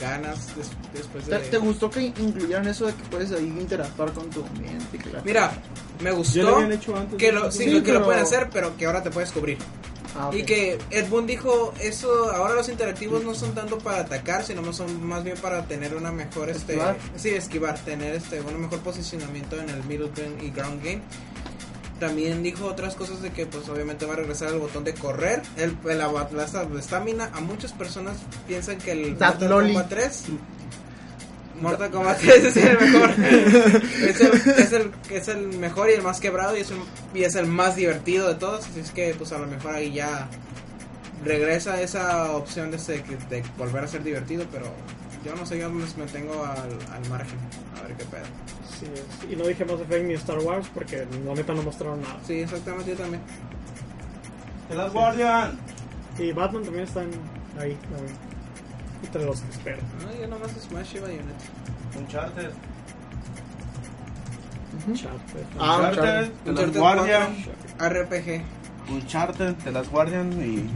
ganas 0.00 0.54
des- 0.56 0.70
después 0.92 1.24
¿Te, 1.24 1.38
de... 1.38 1.48
te 1.48 1.56
gustó 1.58 1.88
que 1.90 2.02
incluyeran 2.02 2.66
eso 2.68 2.86
de 2.86 2.92
que 2.94 3.02
puedes 3.10 3.32
ahí 3.32 3.44
interactuar 3.46 4.12
con 4.12 4.28
tu 4.30 4.44
ambiente? 4.44 4.84
y 4.94 4.98
que 4.98 5.10
la- 5.10 5.22
Mira, 5.22 5.52
me 6.00 6.04
Ya 6.04 6.10
lo 6.10 6.16
gustó 6.16 6.54
habían 6.56 6.72
hecho 6.72 6.96
antes. 6.96 7.18
que 7.18 7.32
lo, 7.32 7.50
sí, 7.50 7.64
Sí, 7.64 7.70
lo- 7.70 7.82
que 7.82 7.92
lo 7.92 8.04
pueden 8.04 8.22
hacer, 8.22 8.48
pero 8.52 8.76
que 8.76 8.86
ahora 8.86 9.02
te 9.02 9.10
puedes 9.10 9.32
cubrir. 9.32 9.58
Ah. 10.18 10.30
Y 10.32 10.44
que 10.44 10.78
Ed 10.90 11.08
Boon 11.08 11.26
dijo, 11.26 11.74
eso, 11.80 12.30
ahora 12.32 12.54
los 12.54 12.68
interactivos 12.68 13.22
no 13.24 13.34
son 13.34 13.54
tanto 13.54 13.78
para 13.78 14.00
atacar, 14.00 14.44
sino 14.44 14.62
más 14.62 14.72
son 14.72 15.06
más 15.06 15.22
bien 15.24 15.36
para 15.36 15.66
tener 15.66 15.94
una 15.94 16.10
mejor, 16.10 16.48
este, 16.48 16.78
sí, 17.16 17.30
esquivar, 17.30 17.78
tener 17.80 18.14
este, 18.14 18.40
un 18.40 18.60
mejor 18.60 18.80
posicionamiento 18.80 19.56
en 19.60 19.68
el 19.70 19.82
middle 19.84 20.10
game 20.16 20.42
y 20.42 20.50
ground 20.50 20.82
game. 20.82 21.02
También 22.00 22.42
dijo 22.42 22.66
otras 22.66 22.94
cosas 22.94 23.22
de 23.22 23.30
que 23.30 23.46
pues 23.46 23.68
obviamente 23.70 24.04
va 24.04 24.12
a 24.12 24.16
regresar 24.16 24.48
el 24.52 24.58
botón 24.58 24.84
de 24.84 24.92
correr, 24.92 25.40
el, 25.56 25.76
el 25.88 25.98
la 25.98 26.44
esta- 26.44 26.64
la 26.64 26.80
estamina. 26.80 27.30
A 27.32 27.40
muchas 27.40 27.72
personas 27.72 28.16
piensan 28.46 28.76
que 28.78 28.92
el 28.92 29.16
That 29.16 29.30
Mortal 29.40 29.48
loli. 29.50 29.72
Kombat 29.72 29.88
3 29.88 30.22
Mortal 31.60 31.90
Kombat 31.90 32.18
3 32.20 32.44
es 32.44 32.56
el 32.56 32.78
mejor. 32.78 33.10
es, 33.20 34.20
el, 34.20 34.32
es, 34.58 34.72
el, 34.72 34.90
es 35.10 35.28
el 35.28 35.46
mejor 35.58 35.90
y 35.90 35.94
el 35.94 36.02
más 36.02 36.20
quebrado 36.20 36.56
y 36.56 36.60
es 36.60 36.70
el, 36.70 36.78
y 37.14 37.24
es 37.24 37.34
el 37.34 37.46
más 37.46 37.76
divertido 37.76 38.28
de 38.28 38.34
todos. 38.34 38.66
Así 38.66 38.80
es 38.80 38.90
que, 38.90 39.14
pues 39.14 39.32
a 39.32 39.38
lo 39.38 39.46
mejor 39.46 39.74
ahí 39.74 39.92
ya 39.92 40.28
regresa 41.24 41.80
esa 41.80 42.32
opción 42.32 42.70
de, 42.70 42.76
ese- 42.76 43.02
de 43.30 43.42
volver 43.58 43.84
a 43.84 43.88
ser 43.88 44.02
divertido. 44.02 44.44
Pero 44.52 44.66
yo 45.24 45.34
no 45.34 45.46
sé, 45.46 45.58
yo 45.58 45.70
me 45.70 45.84
me 45.84 46.06
tengo 46.12 46.44
al, 46.44 46.70
al 46.94 47.08
margen. 47.10 47.38
A 47.78 47.86
ver 47.86 47.96
qué 47.96 48.04
pedo. 48.04 48.24
Sí, 48.78 48.86
es- 48.94 49.32
y 49.32 49.36
no 49.36 49.46
dije 49.46 49.64
Mass 49.64 49.80
Effect 49.80 50.04
ni 50.04 50.14
Star 50.14 50.38
Wars 50.38 50.68
porque 50.74 51.06
la 51.24 51.34
neta 51.34 51.54
no 51.54 51.62
mostraron 51.62 52.02
nada. 52.02 52.18
Sí, 52.26 52.34
exactamente, 52.40 52.90
yo 52.90 52.96
también. 52.98 53.22
¡The 54.68 54.74
Last 54.74 54.92
Guardian! 54.92 55.58
Y 56.18 56.32
Batman 56.32 56.64
también 56.64 56.84
están 56.84 57.08
ahí, 57.60 57.76
también 57.90 58.25
entre 59.04 59.24
los 59.24 59.40
que 59.40 59.50
espero. 59.50 59.78
No, 60.02 60.20
yo 60.20 60.26
nomás 60.28 60.50
Smash 60.52 60.96
y 60.96 60.98
Bayonetta. 60.98 61.44
Uncharted. 61.98 62.50
Uncharted. 64.86 65.44
Ah, 65.58 65.88
Uncharted, 65.90 66.30
The 66.44 66.52
Last 66.52 66.76
Guardian. 66.76 67.36
RPG. 67.78 68.42
Uncharted, 68.90 69.54
The 69.64 69.72
Last 69.72 69.90
Guardian 69.90 70.32
y. 70.32 70.70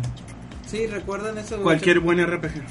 Sí, 0.67 0.87
recuerdan 0.87 1.39
eso. 1.39 1.61
Cualquier 1.63 2.01
buen 2.01 2.25
RPG. 2.25 2.51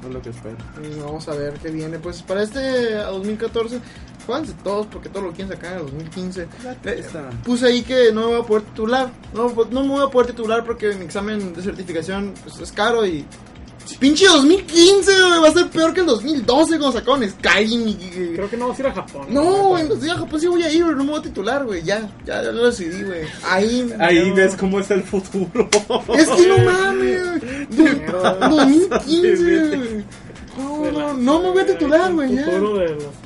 Es 0.00 0.14
lo 0.14 0.22
que 0.22 0.30
espero. 0.30 0.56
Pues 0.76 0.96
vamos 1.02 1.28
a 1.28 1.34
ver 1.34 1.54
qué 1.54 1.70
viene. 1.70 1.98
Pues 1.98 2.22
para 2.22 2.44
este 2.44 2.94
2014 2.94 3.80
fans 4.28 4.48
de 4.48 4.54
todos 4.62 4.86
porque 4.86 5.08
todos 5.08 5.24
lo 5.24 5.32
quieren 5.32 5.48
sacar 5.48 5.72
en 5.72 5.78
el 5.78 5.84
2015. 5.86 6.46
Eh, 6.84 7.04
puse 7.44 7.66
ahí 7.66 7.82
que 7.82 8.12
no 8.12 8.20
me 8.20 8.26
voy 8.26 8.40
a 8.42 8.46
poder 8.46 8.62
titular. 8.64 9.10
No, 9.34 9.52
no 9.70 9.82
me 9.82 9.88
voy 9.88 10.06
a 10.06 10.10
poder 10.10 10.28
titular 10.28 10.64
porque 10.64 10.92
mi 10.94 11.06
examen 11.06 11.54
de 11.54 11.62
certificación 11.62 12.34
pues, 12.44 12.60
es 12.60 12.70
caro 12.72 13.06
y. 13.06 13.24
Pinche 13.98 14.26
2015, 14.26 15.12
va 15.42 15.48
a 15.48 15.52
ser 15.52 15.70
peor 15.70 15.94
que 15.94 16.00
el 16.00 16.06
2012 16.06 16.78
cuando 16.78 16.92
sacaron 16.92 17.26
Skyrim. 17.26 17.88
Y, 17.88 17.94
Creo 18.34 18.50
que 18.50 18.58
no 18.58 18.68
vas 18.68 18.78
a 18.78 18.82
ir 18.82 18.88
a 18.88 18.92
Japón. 18.92 19.26
No, 19.30 19.68
güey, 19.68 19.88
no, 19.88 19.94
a 19.94 20.18
Japón 20.18 20.40
sí 20.40 20.46
voy 20.46 20.62
a 20.62 20.70
ir, 20.70 20.84
pero 20.84 20.94
no 20.94 21.04
me 21.04 21.10
voy 21.12 21.20
a 21.20 21.22
titular, 21.22 21.64
güey. 21.64 21.82
Ya, 21.82 22.06
ya, 22.26 22.42
ya, 22.42 22.52
lo 22.52 22.66
decidí, 22.66 23.02
güey. 23.02 23.22
Ahí, 23.44 23.90
Ahí 23.98 24.28
no. 24.28 24.34
ves 24.34 24.56
cómo 24.56 24.78
es 24.78 24.90
el 24.90 25.02
futuro. 25.02 25.70
Es 26.14 26.28
que 26.28 26.48
no 26.48 26.58
mames, 26.58 27.22
2015, 27.70 29.76
güey. 29.76 30.04
No, 30.58 30.90
no, 30.90 31.14
no 31.14 31.40
me 31.42 31.50
voy 31.50 31.62
a 31.62 31.66
titular, 31.66 32.12
güey, 32.12 32.30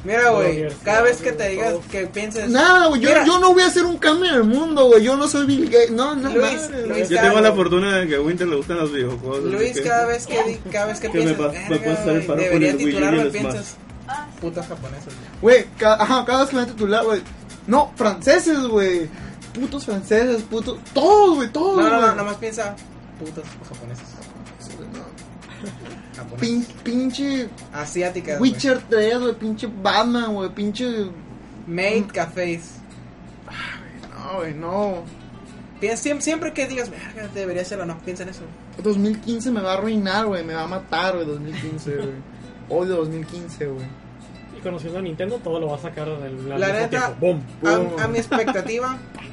Mira, 0.05 0.31
güey, 0.31 0.69
cada 0.85 1.03
vez 1.03 1.19
que 1.23 1.33
te 1.33 1.49
digas 1.49 1.75
que 1.91 2.07
pienses. 2.07 2.51
Nada, 2.51 2.87
güey, 2.89 3.01
yo, 3.01 3.09
Mira. 3.09 3.25
yo 3.25 3.39
no 3.39 3.53
voy 3.55 3.63
a 3.63 3.67
hacer 3.67 3.85
un 3.85 3.97
cambio 3.97 4.29
en 4.31 4.35
el 4.37 4.45
mundo, 4.45 4.87
güey. 4.87 5.03
Yo 5.03 5.17
no 5.17 5.27
soy 5.29 5.47
Bill 5.47 5.67
Gates. 5.67 5.91
No, 5.93 6.15
no, 6.15 6.29
Luis, 6.31 6.43
madre, 6.43 6.87
Luis, 6.87 7.09
Yo 7.09 7.17
cada- 7.17 7.29
tengo 7.29 7.41
la 7.41 7.53
fortuna 7.53 7.97
de 7.99 8.09
que 8.09 8.17
a 8.17 8.21
Winter 8.21 8.47
le 8.49 8.57
gustan 8.57 8.79
los 8.79 8.93
videojuegos. 8.93 9.39
así 9.39 9.49
Luis, 9.49 9.73
que- 9.73 9.83
cada 9.83 10.07
vez 10.07 10.27
que, 10.27 10.43
di- 10.45 10.61
cada 10.71 10.87
vez 10.87 11.01
que, 11.01 11.09
Que 11.11 11.19
me 11.19 11.25
piensas, 11.35 11.53
me 11.53 11.69
"Verga, 11.69 11.87
va 11.87 11.93
a 11.93 11.97
pasar 11.97 12.09
el 12.09 12.15
güey, 12.15 12.27
paro 12.27 12.27
con 12.27 12.45
debería 12.45 12.71
el 12.71 12.77
Wii 12.77 12.85
U 12.85 12.89
y 12.89 12.91
titularme, 12.93 13.23
el 13.23 13.31
piensas, 13.31 13.77
putas 14.41 14.67
japonesas. 14.67 15.15
Güey, 15.41 15.65
ca- 15.79 15.95
ajá, 16.03 16.25
cada 16.27 16.41
vez 16.41 16.51
que 16.51 16.57
me 16.57 16.63
voy 16.63 16.71
a 16.71 16.75
titular, 16.75 17.05
güey. 17.05 17.23
No, 17.67 17.93
franceses, 17.97 18.59
güey. 18.67 19.09
Putos 19.55 19.85
franceses, 19.85 20.43
putos. 20.43 20.79
Todos, 20.93 21.37
güey, 21.37 21.49
todos. 21.51 21.77
No, 21.77 21.83
no, 21.89 21.91
no, 21.97 22.03
güey. 22.03 22.17
nomás 22.17 22.37
piensa, 22.37 22.75
putas 23.19 23.45
japonesas. 23.69 24.05
Pin- 26.43 26.66
pinche 26.85 27.48
Asiáticas. 27.73 28.39
güey. 28.39 28.52
Witcher 28.52 28.81
3, 28.89 29.19
güey, 29.20 29.35
pinche 29.35 29.66
Batman, 29.82 30.35
güey, 30.35 30.51
pinche... 30.51 31.06
Made 31.66 32.06
cafés. 32.12 32.77
No, 34.19 34.39
güey, 34.39 34.55
no. 34.55 35.02
Siempre, 35.97 36.23
siempre 36.23 36.52
que 36.52 36.66
digas, 36.69 36.90
verga, 36.90 37.28
debería 37.35 37.62
hacerlo, 37.62 37.86
no, 37.86 37.98
piensa 37.98 38.23
en 38.23 38.28
eso. 38.28 38.43
2015 38.82 39.51
me 39.51 39.60
va 39.60 39.73
a 39.73 39.74
arruinar, 39.78 40.27
güey, 40.27 40.44
me 40.44 40.55
va 40.55 40.62
a 40.62 40.66
matar, 40.69 41.14
güey, 41.14 41.27
2015, 41.27 41.94
güey. 41.97 42.09
Odio 42.69 42.97
2015, 42.97 43.66
güey. 43.66 43.85
Y 44.56 44.60
conociendo 44.60 44.98
a 44.98 45.02
Nintendo, 45.02 45.36
todo 45.39 45.59
lo 45.59 45.69
va 45.69 45.77
a 45.77 45.81
sacar 45.81 46.09
al 46.09 46.48
La 46.60 46.69
neta. 46.73 47.14
¡Boom! 47.20 47.43
Boom. 47.60 47.89
A, 47.98 48.05
a 48.05 48.09
mi 48.09 48.19
expectativa, 48.19 48.97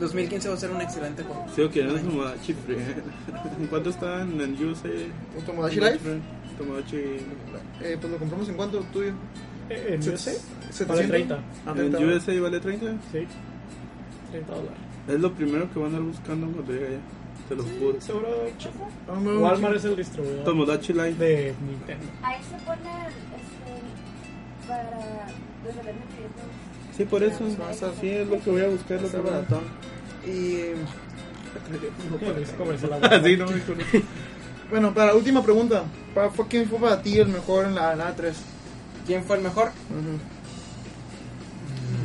2015 0.00 0.48
va 0.48 0.54
a 0.54 0.58
ser 0.58 0.70
un 0.70 0.80
excelente 0.80 1.22
juego. 1.22 1.46
Sigo 1.54 1.70
queriendo 1.70 2.00
Tomodachi 2.00 2.52
Free. 2.54 2.76
¿En 3.60 3.66
cuánto 3.68 3.90
están 3.90 4.40
en 4.40 4.64
USA? 4.66 4.88
¿Un 5.36 5.44
Tomodachi 5.44 5.80
Life? 5.80 6.20
Tomodachi. 6.58 6.96
Eh, 7.82 7.96
pues 8.00 8.12
lo 8.12 8.18
compramos 8.18 8.48
en 8.48 8.54
cuánto, 8.56 8.80
tuyo. 8.92 9.12
Eh, 9.68 9.94
¿En 9.94 10.00
USA? 10.00 10.32
700. 10.70 10.88
Vale 10.88 11.06
30. 11.08 11.34
Ah, 11.66 11.70
En 11.70 11.74
30. 11.92 11.98
USA 12.00 12.40
vale 12.40 12.60
30. 12.60 12.86
Sí. 13.12 13.26
30 14.30 14.52
dólares. 14.54 14.78
Es 15.08 15.20
lo 15.20 15.32
primero 15.32 15.72
que 15.72 15.78
van 15.78 15.94
a 15.94 15.96
andar 15.96 16.02
buscando 16.12 16.46
cuando 16.52 16.72
llegue 16.72 16.86
allá. 16.86 16.98
Te 17.48 17.56
lo 17.56 17.62
juro. 17.64 18.00
Seguro 18.00 18.28
Ah, 19.08 19.18
no, 19.20 19.40
Walmart 19.40 19.76
es 19.76 19.84
el 19.84 19.96
distribuidor 19.96 20.44
Tomodachi 20.44 20.92
Life. 20.92 21.14
de 21.24 21.54
Nintendo. 21.66 22.06
Ahí 22.22 22.38
se 22.44 22.56
pone 22.64 22.80
este, 23.10 24.68
para 24.68 24.90
resolver 25.64 25.94
mecanismos. 25.94 26.96
Sí, 26.96 27.04
por 27.06 27.22
eso. 27.22 27.44
Así 27.70 28.08
es 28.08 28.28
lo 28.28 28.38
que 28.40 28.50
voy 28.50 28.62
a 28.62 28.68
buscar. 28.68 29.00
Lo 29.02 29.10
que 29.10 29.16
voy 29.16 29.28
a 29.30 29.32
baratón. 29.32 29.60
Y 30.26 30.74
sí, 33.24 33.36
no 33.36 33.46
bueno, 34.70 34.94
para 34.94 35.14
última 35.14 35.42
pregunta, 35.42 35.84
¿para, 36.14 36.30
fue, 36.30 36.46
¿quién 36.48 36.68
fue 36.68 36.78
para 36.78 37.02
ti 37.02 37.18
el 37.18 37.28
mejor 37.28 37.66
en 37.66 37.74
la, 37.74 37.92
en 37.92 37.98
la 37.98 38.16
A3? 38.16 38.32
¿Quién 39.06 39.24
fue 39.24 39.36
el 39.36 39.42
mejor? 39.42 39.70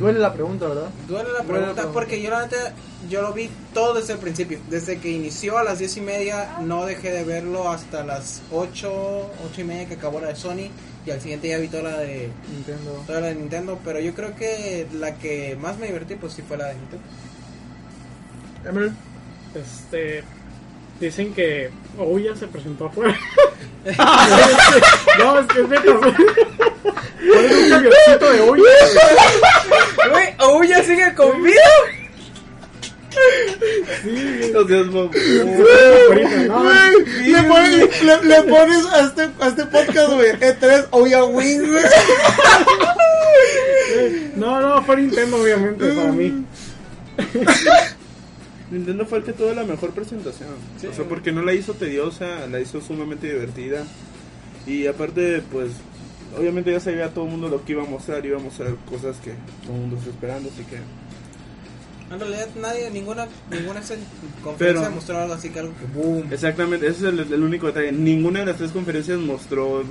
Duele 0.00 0.18
la 0.18 0.32
pregunta, 0.32 0.68
¿verdad? 0.68 0.90
Duele 1.08 1.32
la 1.32 1.38
la 1.38 1.44
pregunta. 1.44 1.92
porque 1.92 2.20
yo 2.20 2.30
la 2.30 2.42
neta, 2.42 2.74
yo 3.08 3.22
lo 3.22 3.32
vi 3.32 3.48
todo 3.72 3.94
desde 3.94 4.14
el 4.14 4.18
principio. 4.18 4.58
Desde 4.68 4.98
que 4.98 5.10
inició 5.10 5.56
a 5.58 5.64
las 5.64 5.78
10 5.78 5.96
y 5.96 6.00
media, 6.02 6.58
no 6.60 6.84
dejé 6.84 7.12
de 7.12 7.24
verlo 7.24 7.70
hasta 7.70 8.04
las 8.04 8.42
8, 8.52 9.30
8 9.50 9.60
y 9.60 9.64
media 9.64 9.86
que 9.86 9.94
acabó 9.94 10.20
la 10.20 10.28
de 10.28 10.36
Sony. 10.36 10.70
Y 11.06 11.10
al 11.10 11.20
siguiente 11.20 11.48
ya 11.48 11.58
vi 11.58 11.68
toda 11.68 11.84
la 11.84 11.98
de, 11.98 12.30
Nintendo. 12.52 13.02
toda 13.06 13.20
la 13.20 13.28
de 13.28 13.36
Nintendo. 13.36 13.78
Pero 13.84 14.00
yo 14.00 14.12
creo 14.14 14.34
que 14.36 14.86
la 14.92 15.14
que 15.14 15.56
más 15.60 15.78
me 15.78 15.86
divertí, 15.86 16.16
pues 16.16 16.34
sí 16.34 16.42
fue 16.42 16.58
la 16.58 16.66
de 16.66 16.74
Nintendo. 16.74 17.04
Emerald. 18.68 18.94
Este. 19.54 20.24
Dicen 21.00 21.34
que 21.34 21.70
Ouya 21.98 22.34
se 22.34 22.46
presentó 22.46 22.86
afuera. 22.86 23.18
no, 25.18 25.38
es 25.38 25.46
que 25.46 25.60
es 25.60 25.68
neta. 25.68 25.92
güey. 25.92 26.14
Ponen 27.34 27.64
un 27.64 27.70
camioncito 27.70 28.32
de 28.32 28.40
Ouya. 28.40 28.62
Güey, 30.10 30.34
Ouya 30.38 30.82
sigue 30.84 31.14
con 31.14 31.42
vida. 31.42 31.60
Mamón. 34.54 35.10
Ahorita, 36.08 36.28
no, 36.48 36.90
le, 37.24 37.42
pones, 37.44 38.02
le, 38.02 38.22
le 38.24 38.42
pones 38.42 38.86
a 38.86 39.00
este, 39.00 39.28
a 39.40 39.48
este 39.48 39.66
podcast, 39.66 40.12
güey, 40.12 40.32
E3 40.32 40.86
Oya 40.90 41.24
Wings, 41.24 41.70
güey. 41.70 41.84
No, 44.36 44.60
no, 44.60 44.82
fue 44.82 44.96
Nintendo, 44.96 45.40
obviamente, 45.40 45.86
para 45.92 46.12
mí. 46.12 46.44
Nintendo 48.70 49.06
fue 49.06 49.18
el 49.18 49.24
que 49.24 49.32
tuvo 49.32 49.52
la 49.52 49.64
mejor 49.64 49.90
presentación. 49.90 50.50
o 50.76 50.94
sea, 50.94 51.04
porque 51.08 51.32
no 51.32 51.42
la 51.42 51.54
hizo 51.54 51.74
tediosa, 51.74 52.46
la 52.46 52.60
hizo 52.60 52.80
sumamente 52.80 53.32
divertida. 53.32 53.84
Y 54.66 54.86
aparte, 54.86 55.42
pues, 55.52 55.72
obviamente 56.36 56.72
ya 56.72 56.80
sabía 56.80 57.10
todo 57.10 57.26
el 57.26 57.30
mundo 57.30 57.48
lo 57.48 57.64
que 57.64 57.72
iba 57.72 57.82
a 57.82 57.86
mostrar. 57.86 58.24
Iba 58.26 58.38
a 58.38 58.42
mostrar 58.42 58.74
cosas 58.90 59.18
que 59.18 59.32
todo 59.62 59.74
el 59.74 59.80
mundo 59.82 59.96
está 59.96 60.10
esperando, 60.10 60.48
así 60.48 60.64
que. 60.64 60.78
En 62.10 62.20
realidad 62.20 62.46
nadie, 62.60 62.88
ninguna, 62.90 63.26
ninguna 63.50 63.80
conferencia 64.42 64.56
Pero- 64.82 64.90
mostró 64.94 65.18
algo 65.18 65.34
así 65.34 65.50
que 65.50 65.58
algo 65.58 65.72
que 65.76 65.86
boom. 65.98 66.32
Exactamente, 66.32 66.86
ese 66.86 66.98
es 66.98 67.12
el, 67.12 67.18
el 67.32 67.42
único 67.42 67.66
detalle. 67.66 67.90
Ninguna 67.90 68.40
de 68.40 68.46
las 68.46 68.56
tres 68.56 68.70
conferencias 68.70 69.18
mostró. 69.18 69.82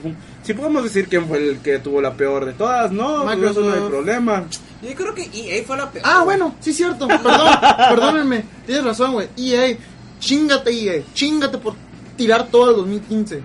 Si 0.43 0.53
podemos 0.53 0.83
decir 0.83 1.07
quién 1.09 1.27
fue 1.27 1.39
el 1.39 1.59
que 1.59 1.79
tuvo 1.79 1.99
la 2.01 2.13
peor 2.13 2.45
de 2.45 2.53
todas, 2.53 2.89
no, 2.91 3.23
pues 3.23 3.37
eso 3.37 3.59
no 3.61 3.67
hay 3.67 3.81
Microsoft. 3.81 3.89
problema. 3.89 4.45
Yo 4.81 4.95
creo 4.95 5.13
que 5.13 5.23
EA 5.33 5.63
fue 5.65 5.75
la 5.75 5.91
peor. 5.91 6.05
Ah, 6.07 6.23
bueno, 6.23 6.55
sí, 6.61 6.71
cierto. 6.71 7.05
Perdón, 7.07 7.49
perdónenme. 7.89 8.43
Tienes 8.65 8.85
razón, 8.85 9.11
güey. 9.13 9.27
EA, 9.37 9.75
chingate, 10.19 10.71
EA. 10.71 11.03
Chingate 11.13 11.57
por 11.57 11.73
tirar 12.15 12.47
todo 12.47 12.69
el 12.69 12.75
2015. 12.77 13.41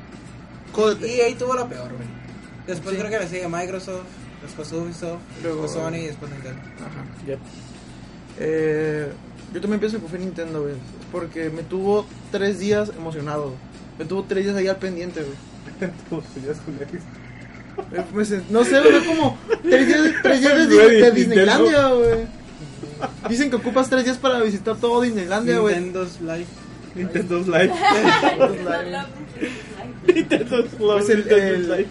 Jódete. 0.73 1.29
EA 1.29 1.37
tuvo 1.37 1.55
la 1.55 1.67
peor, 1.69 1.89
güey. 1.89 2.09
Después 2.69 2.95
Sí. 2.95 3.01
creo 3.03 3.11
que 3.11 3.19
le 3.25 3.29
sigue 3.29 3.49
Microsoft, 3.49 4.05
después 4.43 4.71
Ubisoft, 4.73 5.19
Luego- 5.43 5.63
después 5.63 5.73
Sony 5.85 5.97
y 5.97 6.07
después 6.07 6.31
Nintendo. 6.31 6.61
Ajá. 6.79 7.05
Ya. 7.27 7.37
Eh, 8.41 9.09
yo 9.53 9.61
también 9.61 9.79
pienso 9.81 10.01
que 10.01 10.09
fue 10.09 10.19
Nintendo, 10.19 10.63
güey. 10.63 10.75
Porque 11.13 11.51
me 11.51 11.63
tuvo 11.63 12.07
tres 12.33 12.59
días 12.59 12.91
emocionado. 12.97 13.55
Me 13.99 14.05
tuvo 14.07 14.25
tres 14.25 14.45
días 14.45 14.57
ahí 14.57 14.67
al 14.69 14.77
pendiente, 14.77 15.23
güey. 15.23 15.91
Eh, 17.93 18.03
me 18.13 18.23
sent- 18.25 18.45
No 18.51 18.65
sé, 18.65 18.81
güey, 18.81 18.93
fue 19.01 19.05
como 19.17 19.39
tres 19.63 19.87
días, 19.87 20.01
tres 20.23 20.41
días 20.41 20.69
de. 20.69 21.11
Disneylandia, 21.15 21.89
güey. 21.89 22.27
Dicen 23.29 23.49
que 23.51 23.57
ocupas 23.57 23.89
tres 23.89 24.05
días 24.05 24.19
para 24.19 24.41
visitar 24.43 24.77
todo 24.77 25.01
Disneylandia, 25.01 25.59
güey. 25.59 25.77
Nintendo's 25.77 26.21
Live. 26.21 26.47
Nintendo's 26.95 27.47
Live. 27.47 27.73
Nintendo's 30.07 30.67
Pues 30.79 31.09
Live. 31.09 31.13
el- 31.13 31.19
Nintendo's 31.19 31.33
el- 31.33 31.69
Live. 31.71 31.87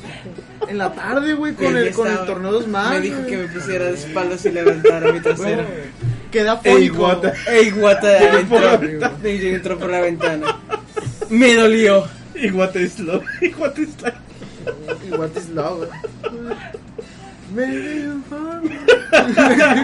En 0.67 0.77
la 0.77 0.93
tarde, 0.93 1.33
güey, 1.33 1.53
con 1.53 1.75
el, 1.77 1.91
con 1.93 2.07
el 2.07 2.25
torneo 2.25 2.59
de 2.59 2.65
Smash. 2.65 2.89
Me 2.91 3.01
dijo 3.01 3.25
que 3.25 3.37
me 3.37 3.47
pusiera 3.47 3.85
de 3.85 3.93
espaldas 3.93 4.45
y 4.45 4.51
levantara 4.51 5.11
mi 5.11 5.19
trasero. 5.21 5.63
Queda 6.31 6.59
Ey, 6.63 6.71
fónico. 6.73 6.95
guata. 6.97 7.33
¡Ey, 7.47 7.69
guata! 7.71 8.17
por 8.47 8.61
la 8.61 8.73
Entró, 8.75 9.09
entró 9.23 9.79
por 9.79 9.89
la 9.89 10.01
ventana. 10.01 10.57
Me 11.29 11.55
dolió. 11.55 12.07
Y 12.35 12.51
what 12.51 12.75
is 12.75 12.99
love. 12.99 13.23
Y 13.41 13.49
what 13.55 13.77
is 13.77 13.89
life. 14.01 14.17
Y 15.07 15.11
what 15.11 15.35
is 15.35 15.49
love, 15.49 15.87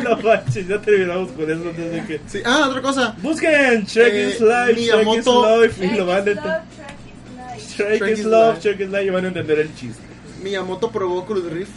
no 0.03 0.17
manches, 0.21 0.67
ya 0.67 0.79
terminamos 0.81 1.31
con 1.31 1.49
eso 1.49 1.69
antes 1.69 1.91
de 1.91 2.03
que. 2.05 2.21
Sí, 2.27 2.41
Ah, 2.45 2.67
otra 2.69 2.81
cosa. 2.81 3.15
Busquen 3.21 3.83
Shrek 3.85 4.13
Eh, 4.13 4.27
is 4.29 4.39
Life, 4.41 4.73
Shrek 4.75 4.77
is 4.77 5.25
Miyamoto- 5.25 5.61
Life 5.63 5.85
y 5.85 5.89
lo 5.97 6.05
van 6.05 6.15
a 6.15 6.19
entender. 6.19 6.61
Shrek 7.75 7.99
Shrek 7.99 8.11
is 8.11 8.19
is 8.19 8.25
Love. 8.25 8.59
Shrek 8.61 8.79
is 8.81 8.89
Life 8.89 9.05
y 9.05 9.09
van 9.09 9.25
a 9.25 9.27
entender 9.29 9.59
el 9.59 9.73
chiste. 9.75 10.01
Miyamoto 10.43 10.91
probó 10.91 11.25
Cruz 11.25 11.51
Rift. 11.51 11.71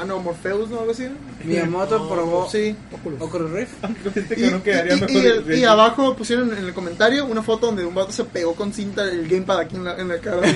Ah, 0.00 0.04
no, 0.06 0.18
Morpheus, 0.20 0.70
¿no? 0.70 0.80
Algo 0.80 0.92
así. 0.92 1.06
Miyamoto 1.44 2.08
probó 2.08 2.48
Sí. 2.50 2.74
Oculus 3.20 3.50
Rift. 3.50 3.72
Este 4.16 4.34
Y, 4.34 4.36
que 4.44 4.50
no 4.50 4.62
quedaría 4.62 4.94
y- 4.96 5.00
mejor. 5.00 5.10
y- 5.22 5.26
el- 5.52 5.58
y 5.58 5.64
abajo 5.64 6.16
pusieron 6.16 6.50
en 6.56 6.64
el 6.64 6.72
comentario 6.72 7.26
una 7.26 7.42
foto 7.42 7.66
donde 7.66 7.84
un 7.84 7.94
vato 7.94 8.10
se 8.12 8.24
pegó 8.24 8.54
con 8.54 8.72
cinta 8.72 9.04
el 9.04 9.28
gamepad 9.28 9.58
aquí 9.60 9.76
en 9.76 9.84
la, 9.84 9.96
en 9.96 10.08
la 10.08 10.18
cara. 10.18 10.40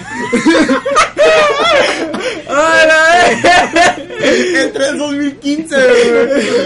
Entre 4.63 4.89
el 4.89 4.99
2015, 4.99 5.77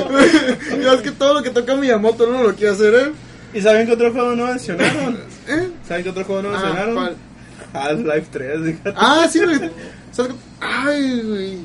güey. 0.08 0.94
Es 0.94 1.00
que 1.02 1.10
todo 1.12 1.34
lo 1.34 1.42
que 1.42 1.50
toca 1.50 1.74
Miyamoto 1.76 2.26
no 2.26 2.42
lo 2.42 2.54
quiere 2.54 2.72
hacer, 2.72 2.94
¿eh? 2.94 3.12
¿Y 3.52 3.60
saben 3.60 3.86
qué 3.86 3.92
otro 3.94 4.12
juego 4.12 4.34
no 4.36 4.46
mencionaron? 4.46 5.18
¿Eh? 5.48 5.70
¿Saben 5.86 6.04
qué 6.04 6.10
otro 6.10 6.24
juego 6.24 6.42
no 6.42 6.48
Ah, 6.50 6.52
mencionaron? 6.52 6.94
¿cuál? 6.94 7.16
Half-Life 7.72 8.26
3, 8.32 8.60
fíjate. 8.64 8.92
Ah, 8.96 9.28
sí, 9.30 9.40
güey. 9.44 9.70
¿Sabes 10.12 10.32
qué? 10.32 10.38
Ay, 10.60 11.20
güey. 11.22 11.58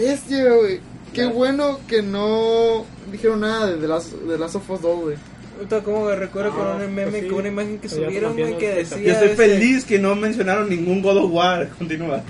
Bestia, 0.00 0.52
güey. 0.52 0.80
Qué 1.12 1.26
bueno 1.26 1.80
que 1.88 2.02
no 2.02 2.84
dijeron 3.10 3.40
nada 3.40 3.66
de 3.66 3.76
The 3.76 3.88
Last, 3.88 4.12
de 4.12 4.38
Last 4.38 4.56
of 4.56 4.70
Us 4.70 4.80
2, 4.82 5.00
güey. 5.00 5.16
¿Cómo 5.84 6.06
me 6.06 6.16
recuerdo 6.16 6.52
con 6.52 6.66
Ah, 6.66 6.74
un 6.76 6.94
meme, 6.94 7.10
pues 7.10 7.22
sí. 7.24 7.28
con 7.28 7.38
una 7.40 7.48
imagen 7.48 7.78
que 7.80 7.88
subieron, 7.90 8.34
güey, 8.34 8.56
que 8.56 8.70
decía... 8.76 8.96
Yo 8.98 9.12
estoy 9.12 9.28
este, 9.30 9.36
feliz 9.36 9.84
que 9.84 9.98
no 9.98 10.14
mencionaron 10.14 10.70
ningún 10.70 11.02
God 11.02 11.18
of 11.18 11.30
War. 11.32 11.68
Continúa. 11.78 12.22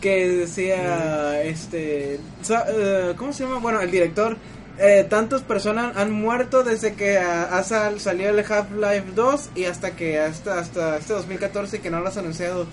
que 0.00 0.28
decía 0.28 1.42
este 1.42 2.20
sa- 2.40 2.64
eh, 2.68 3.14
cómo 3.16 3.32
se 3.32 3.42
llama 3.42 3.58
bueno 3.58 3.80
el 3.80 3.90
director 3.90 4.36
eh, 4.78 5.04
tantas 5.10 5.42
personas 5.42 5.96
han 5.96 6.12
muerto 6.12 6.62
desde 6.62 6.94
que 6.94 7.18
ha 7.18 7.60
sal- 7.64 7.98
salió 7.98 8.28
el 8.30 8.38
Half-Life 8.38 9.06
2 9.16 9.50
y 9.56 9.64
hasta 9.64 9.96
que 9.96 10.20
hasta 10.20 10.60
hasta 10.60 10.98
este 10.98 11.14
2014 11.14 11.80
que 11.80 11.90
no 11.90 11.98
lo 11.98 12.06
has 12.08 12.16
anunciado 12.16 12.68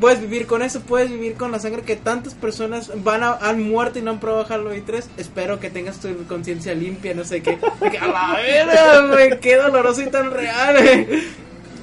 puedes 0.00 0.20
vivir 0.20 0.46
con 0.46 0.62
eso 0.62 0.80
puedes 0.80 1.10
vivir 1.10 1.34
con 1.34 1.52
la 1.52 1.58
sangre 1.58 1.82
que 1.82 1.96
tantas 1.96 2.34
personas 2.34 2.90
van 3.02 3.22
a, 3.22 3.32
han 3.34 3.62
muerto 3.62 3.98
y 3.98 4.02
no 4.02 4.10
han 4.12 4.20
probado 4.20 4.46
Half-Life 4.48 4.84
3 4.86 5.10
espero 5.16 5.60
que 5.60 5.70
tengas 5.70 6.00
tu 6.00 6.08
conciencia 6.26 6.74
limpia 6.74 7.14
no 7.14 7.24
sé 7.24 7.42
qué 7.42 7.58
que, 7.90 7.98
a 7.98 8.06
la 8.06 8.34
verga 8.34 9.06
güey 9.08 9.40
qué 9.40 9.56
doloroso 9.56 10.02
y 10.02 10.06
tan 10.06 10.30
real 10.30 10.76
eh. 10.78 11.22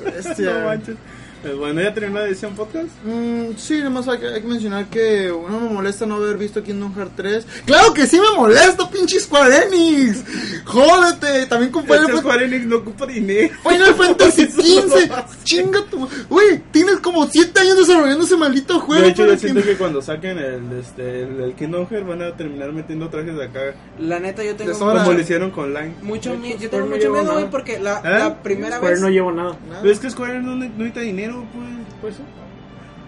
Bestia. 0.03 0.53
No 0.53 0.65
manches. 0.65 0.95
Pues 1.41 1.55
bueno, 1.55 1.81
ya 1.81 1.93
terminó 1.93 2.19
la 2.19 2.27
edición 2.27 2.53
podcast. 2.53 2.89
Mm, 3.05 3.55
sí, 3.55 3.77
nada 3.77 3.89
más 3.91 4.09
hay 4.09 4.19
que, 4.19 4.27
hay 4.27 4.41
que 4.41 4.47
mencionar 4.47 4.87
que 4.87 5.27
no 5.29 5.59
me 5.61 5.69
molesta 5.69 6.05
no 6.05 6.15
haber 6.15 6.37
visto 6.37 6.61
Kingdom 6.61 6.93
Hearts 6.93 7.15
3. 7.15 7.47
¡Claro 7.65 7.93
que 7.93 8.07
sí 8.07 8.19
me 8.19 8.35
molesta, 8.35 8.89
pinche 8.89 9.21
Square 9.21 9.67
Enix! 9.67 10.21
¡Jódete! 10.65 11.45
También 11.45 11.71
Final, 11.71 12.01
Este 12.01 12.17
Square 12.17 12.45
Enix 12.45 12.65
no 12.65 12.77
ocupa 12.77 13.05
dinero. 13.05 13.55
Final 13.63 13.95
Fantasy 13.95 14.45
XV. 14.51 15.11
Chinga 15.49 15.83
tu. 15.85 16.07
Güey, 16.29 16.61
tienes 16.71 16.97
como 16.97 17.27
7 17.27 17.59
años 17.59 17.77
desarrollando 17.77 18.23
ese 18.23 18.37
maldito 18.37 18.79
juego. 18.79 19.01
De 19.01 19.09
hecho, 19.09 19.25
yo 19.25 19.37
siento 19.37 19.63
que 19.63 19.75
cuando 19.75 20.01
saquen 20.01 20.37
el, 20.37 20.79
este, 20.79 21.23
el, 21.23 21.41
el 21.41 21.53
Kingdom 21.55 21.87
Hearts 21.87 22.07
van 22.07 22.21
a 22.21 22.35
terminar 22.35 22.71
metiendo 22.71 23.09
trajes 23.09 23.35
de 23.35 23.45
acá. 23.45 23.59
La 23.99 24.19
neta, 24.19 24.43
yo 24.43 24.55
tengo. 24.55 24.77
Como 24.77 25.13
lo 25.13 25.19
hicieron 25.19 25.51
con 25.51 25.73
Line. 25.73 25.95
mucho 26.01 26.31
hecho, 26.31 26.39
miedo. 26.39 26.59
Yo 26.59 26.67
Square 26.67 26.69
tengo 26.69 26.85
no 26.85 26.89
mucho 26.91 27.01
llevó 27.01 27.15
miedo, 27.15 27.33
güey, 27.33 27.49
porque 27.49 27.79
la, 27.79 27.99
¿Eh? 27.99 28.19
la 28.19 28.43
primera 28.43 28.77
Square 28.77 28.93
vez. 28.93 29.01
no 29.01 29.09
llevo 29.09 29.31
nada. 29.31 29.57
Nada. 29.67 29.81
Pero 29.81 29.93
es 29.93 29.99
que 29.99 30.09
Square 30.09 30.39
no, 30.41 30.55
no 30.55 30.65
necesita 30.67 30.99
dinero, 31.01 31.43
pues. 31.53 31.65
Pues 32.01 32.15
sí. 32.15 32.21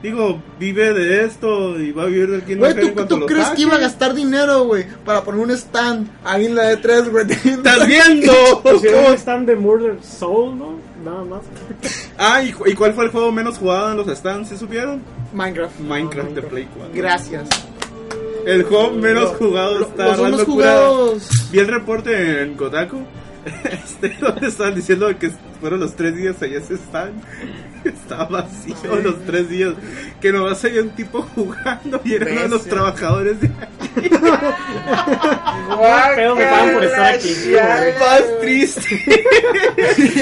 Digo, 0.02 0.42
vive 0.60 0.94
de 0.94 1.26
esto 1.26 1.80
y 1.80 1.92
va 1.92 2.04
a 2.04 2.06
vivir 2.08 2.32
del 2.32 2.42
Kingdom 2.42 2.72
Güey, 2.72 2.74
Hearts 2.74 3.02
en 3.02 3.08
¿tú, 3.08 3.20
tú 3.20 3.26
crees 3.28 3.50
que 3.50 3.62
iba 3.62 3.76
a 3.76 3.80
gastar 3.80 4.16
dinero, 4.16 4.64
güey, 4.64 4.86
para 5.06 5.24
poner 5.24 5.42
un 5.42 5.52
stand 5.52 6.10
ahí 6.24 6.48
en 6.48 6.56
la 6.56 6.74
E3, 6.74 7.10
güey? 7.12 7.32
¡Estás 7.32 7.88
viendo! 7.88 8.34
Pusieron 8.64 9.06
un 9.06 9.14
stand 9.14 9.48
de 9.48 9.56
Murder 9.56 9.98
Soul, 10.02 10.58
¿no? 10.58 10.91
Nada 11.04 11.24
más. 11.24 11.42
ah, 12.18 12.42
¿y, 12.44 12.52
cu- 12.54 12.68
y 12.68 12.74
cuál 12.74 12.94
fue 12.94 13.06
el 13.06 13.12
juego 13.12 13.32
menos 13.32 13.58
jugado 13.58 13.92
en 13.92 13.98
los 13.98 14.08
stands? 14.18 14.50
¿Sí 14.50 14.58
supieron? 14.58 15.02
Minecraft. 15.34 15.80
Minecraft 15.80 16.30
de 16.30 16.42
Minecraft. 16.42 16.50
Play 16.50 16.68
4. 16.76 16.92
Gracias. 16.94 17.50
El 18.46 18.64
juego 18.64 18.92
menos 18.92 19.36
jugado 19.38 19.80
Lo- 19.80 19.86
está 19.88 20.18
los 20.18 20.44
jugados. 20.44 21.30
Vi 21.52 21.60
el 21.60 21.68
reporte 21.68 22.42
en 22.44 22.56
Kotaku. 22.56 23.02
Este, 23.64 24.16
donde 24.22 24.48
estaban 24.48 24.76
diciendo 24.76 25.08
que 25.18 25.32
fueron 25.60 25.80
los 25.80 25.96
tres 25.96 26.16
días 26.16 26.40
allá 26.44 26.60
ese 26.60 26.76
stand. 26.76 27.20
Estaba 27.90 28.26
vacío 28.42 28.96
los 29.04 29.24
tres 29.26 29.50
días. 29.50 29.74
Que 30.20 30.32
nomás 30.32 30.64
había 30.66 30.82
un 30.82 30.90
tipo 30.92 31.22
jugando 31.36 32.00
y 32.04 32.14
era 32.16 32.32
uno 32.32 32.42
de 32.42 32.48
los 32.50 32.64
trabajadores 32.66 33.40
de 33.42 33.50
Guácala, 35.68 36.16
pedo 36.16 36.36
me 36.36 36.46
pagan 36.46 36.74
por 36.74 36.84
estar 36.84 37.14
aquí, 37.16 37.36
chale, 37.54 37.94
más 38.00 38.24
triste. 38.42 39.02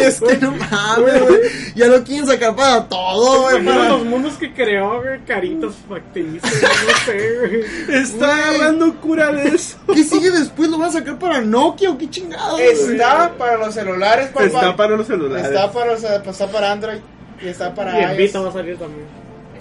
es 0.08 0.20
que 0.22 0.38
no 0.38 0.52
mames, 0.52 1.22
güey. 1.28 1.40
Ya 1.76 1.88
lo 1.88 2.04
quieren 2.04 2.28
sacar 2.28 2.56
para 2.56 2.88
todo, 2.88 3.42
güey. 3.44 3.64
Para- 3.66 3.90
los 3.90 4.06
mundos 4.06 4.34
que 4.38 4.54
creó, 4.54 5.02
güey, 5.02 5.20
caritas 5.26 5.74
factices, 5.88 6.42
no 6.44 7.06
sé, 7.06 7.38
güey. 7.40 7.64
Está 8.02 8.18
Güey. 8.28 8.32
agarrando 8.56 8.96
cura 8.96 9.32
de 9.32 9.50
eso. 9.50 9.78
¿Qué 9.94 10.04
sigue 10.04 10.32
después? 10.32 10.70
¿Lo 10.70 10.78
van 10.78 10.90
a 10.90 10.94
sacar 10.94 11.18
para 11.20 11.42
Nokia 11.42 11.92
o 11.92 11.98
qué 11.98 12.10
chingados? 12.10 12.60
güey? 12.60 12.72
Está 12.94 13.32
para 13.38 13.58
los 13.58 13.74
celulares, 13.74 14.28
papá. 14.30 14.46
Está 14.46 14.76
para 14.76 14.96
los 14.98 15.08
celulares. 15.08 15.48
Está 15.48 15.72
para, 15.72 15.92
los- 15.94 16.04
está 16.04 16.48
para 16.48 16.72
Android. 16.72 17.00
Y 17.44 17.48
está 17.48 17.74
para 17.74 18.00
Y 18.00 18.04
en. 18.12 18.18
Vita 18.18 18.40
va 18.42 18.50
a 18.50 18.54
salir 18.54 18.78
también. 18.78 19.06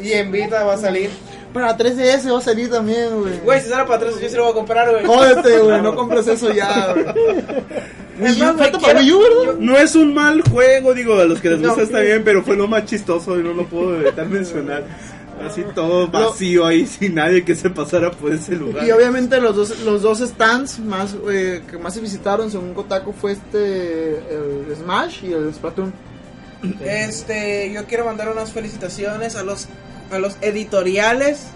Y 0.00 0.12
en 0.12 0.30
Vita 0.30 0.64
va 0.64 0.74
a 0.74 0.78
salir. 0.78 1.10
Para 1.52 1.76
3DS 1.76 2.30
va 2.32 2.38
a 2.38 2.42
salir 2.42 2.70
también, 2.70 3.20
güey. 3.20 3.38
Güey, 3.40 3.60
si 3.60 3.68
sale 3.68 3.84
para 3.84 3.96
atrás, 3.96 4.20
yo 4.20 4.28
se 4.28 4.36
lo 4.36 4.44
voy 4.44 4.52
a 4.52 4.55
comprar, 4.55 4.90
güey. 4.90 5.05
Jódete, 5.05 5.59
güey. 5.59 5.80
No 5.82 5.94
compres 5.96 6.26
eso 6.28 6.52
ya, 6.52 6.92
güey. 6.92 7.06
Wii 8.20 8.42
U, 8.42 8.59
falta 8.59 8.78
para 8.78 8.98
Wii 9.00 9.12
U, 9.12 9.20
¿verdad? 9.20 9.55
No 9.59 9.76
es 9.76 9.94
un 9.94 10.12
mal 10.12 10.42
juego, 10.42 10.92
digo, 10.92 11.14
a 11.18 11.24
los 11.24 11.40
que 11.40 11.50
les 11.50 11.60
No. 11.60 11.68
gusta 11.68 11.82
está 11.84 12.00
bien, 12.00 12.22
pero 12.24 12.42
fue 12.42 12.56
lo 12.56 12.66
más 12.68 12.84
chistoso 12.84 13.38
y 13.38 13.42
no 13.42 13.55
lo 13.55 13.64
puedo 13.66 14.00
evitar 14.00 14.26
mencionar. 14.26 14.84
Así 15.46 15.64
todo 15.72 16.09
vacío 16.09 16.66
ahí, 16.66 16.84
sin 16.84 17.14
nadie 17.14 17.44
que 17.44 17.55
se 17.55 17.70
pasara 17.70 18.10
por 18.10 18.32
ese 18.32 18.56
lugar. 18.56 18.84
Y 18.84 18.90
obviamente 18.90 19.40
los 19.40 19.55
dos, 19.55 19.78
los 19.80 20.02
dos 20.02 20.18
stands 20.18 20.80
más 20.80 21.16
eh, 21.30 21.62
que 21.70 21.78
más 21.78 21.94
se 21.94 22.00
visitaron 22.00 22.50
según 22.50 22.74
Kotaku 22.74 23.12
fue 23.12 23.32
este 23.32 24.16
el 24.18 24.66
Smash 24.76 25.24
y 25.24 25.32
el 25.32 25.55
Splatoon. 25.55 25.92
Este, 26.85 27.70
yo 27.72 27.86
quiero 27.86 28.05
mandar 28.05 28.28
unas 28.30 28.52
felicitaciones 28.52 29.36
a 29.36 29.43
los 29.43 29.68
a 30.10 30.18
los 30.18 30.36
editoriales 30.40 31.48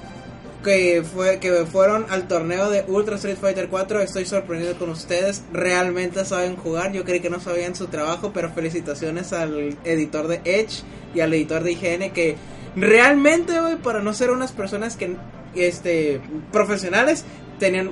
que 0.62 1.02
fue 1.02 1.40
que 1.40 1.66
fueron 1.66 2.06
al 2.08 2.28
torneo 2.28 2.70
de 2.70 2.84
Ultra 2.86 3.16
Street 3.16 3.36
Fighter 3.40 3.68
4. 3.68 4.00
Estoy 4.00 4.26
sorprendido 4.26 4.78
con 4.78 4.90
ustedes. 4.90 5.42
Realmente 5.52 6.24
saben 6.24 6.56
jugar. 6.56 6.92
Yo 6.92 7.04
creí 7.04 7.20
que 7.20 7.30
no 7.30 7.40
sabían 7.40 7.74
su 7.74 7.88
trabajo, 7.88 8.32
pero 8.32 8.50
felicitaciones 8.52 9.32
al 9.32 9.76
editor 9.84 10.28
de 10.28 10.40
Edge 10.44 10.84
y 11.14 11.20
al 11.20 11.34
editor 11.34 11.64
de 11.64 11.72
IGN 11.72 12.10
que 12.12 12.36
realmente, 12.76 13.60
güey, 13.60 13.76
para 13.76 14.02
no 14.02 14.14
ser 14.14 14.30
unas 14.30 14.52
personas 14.52 14.96
que 14.96 15.16
este 15.54 16.20
profesionales 16.52 17.24
tenían 17.58 17.90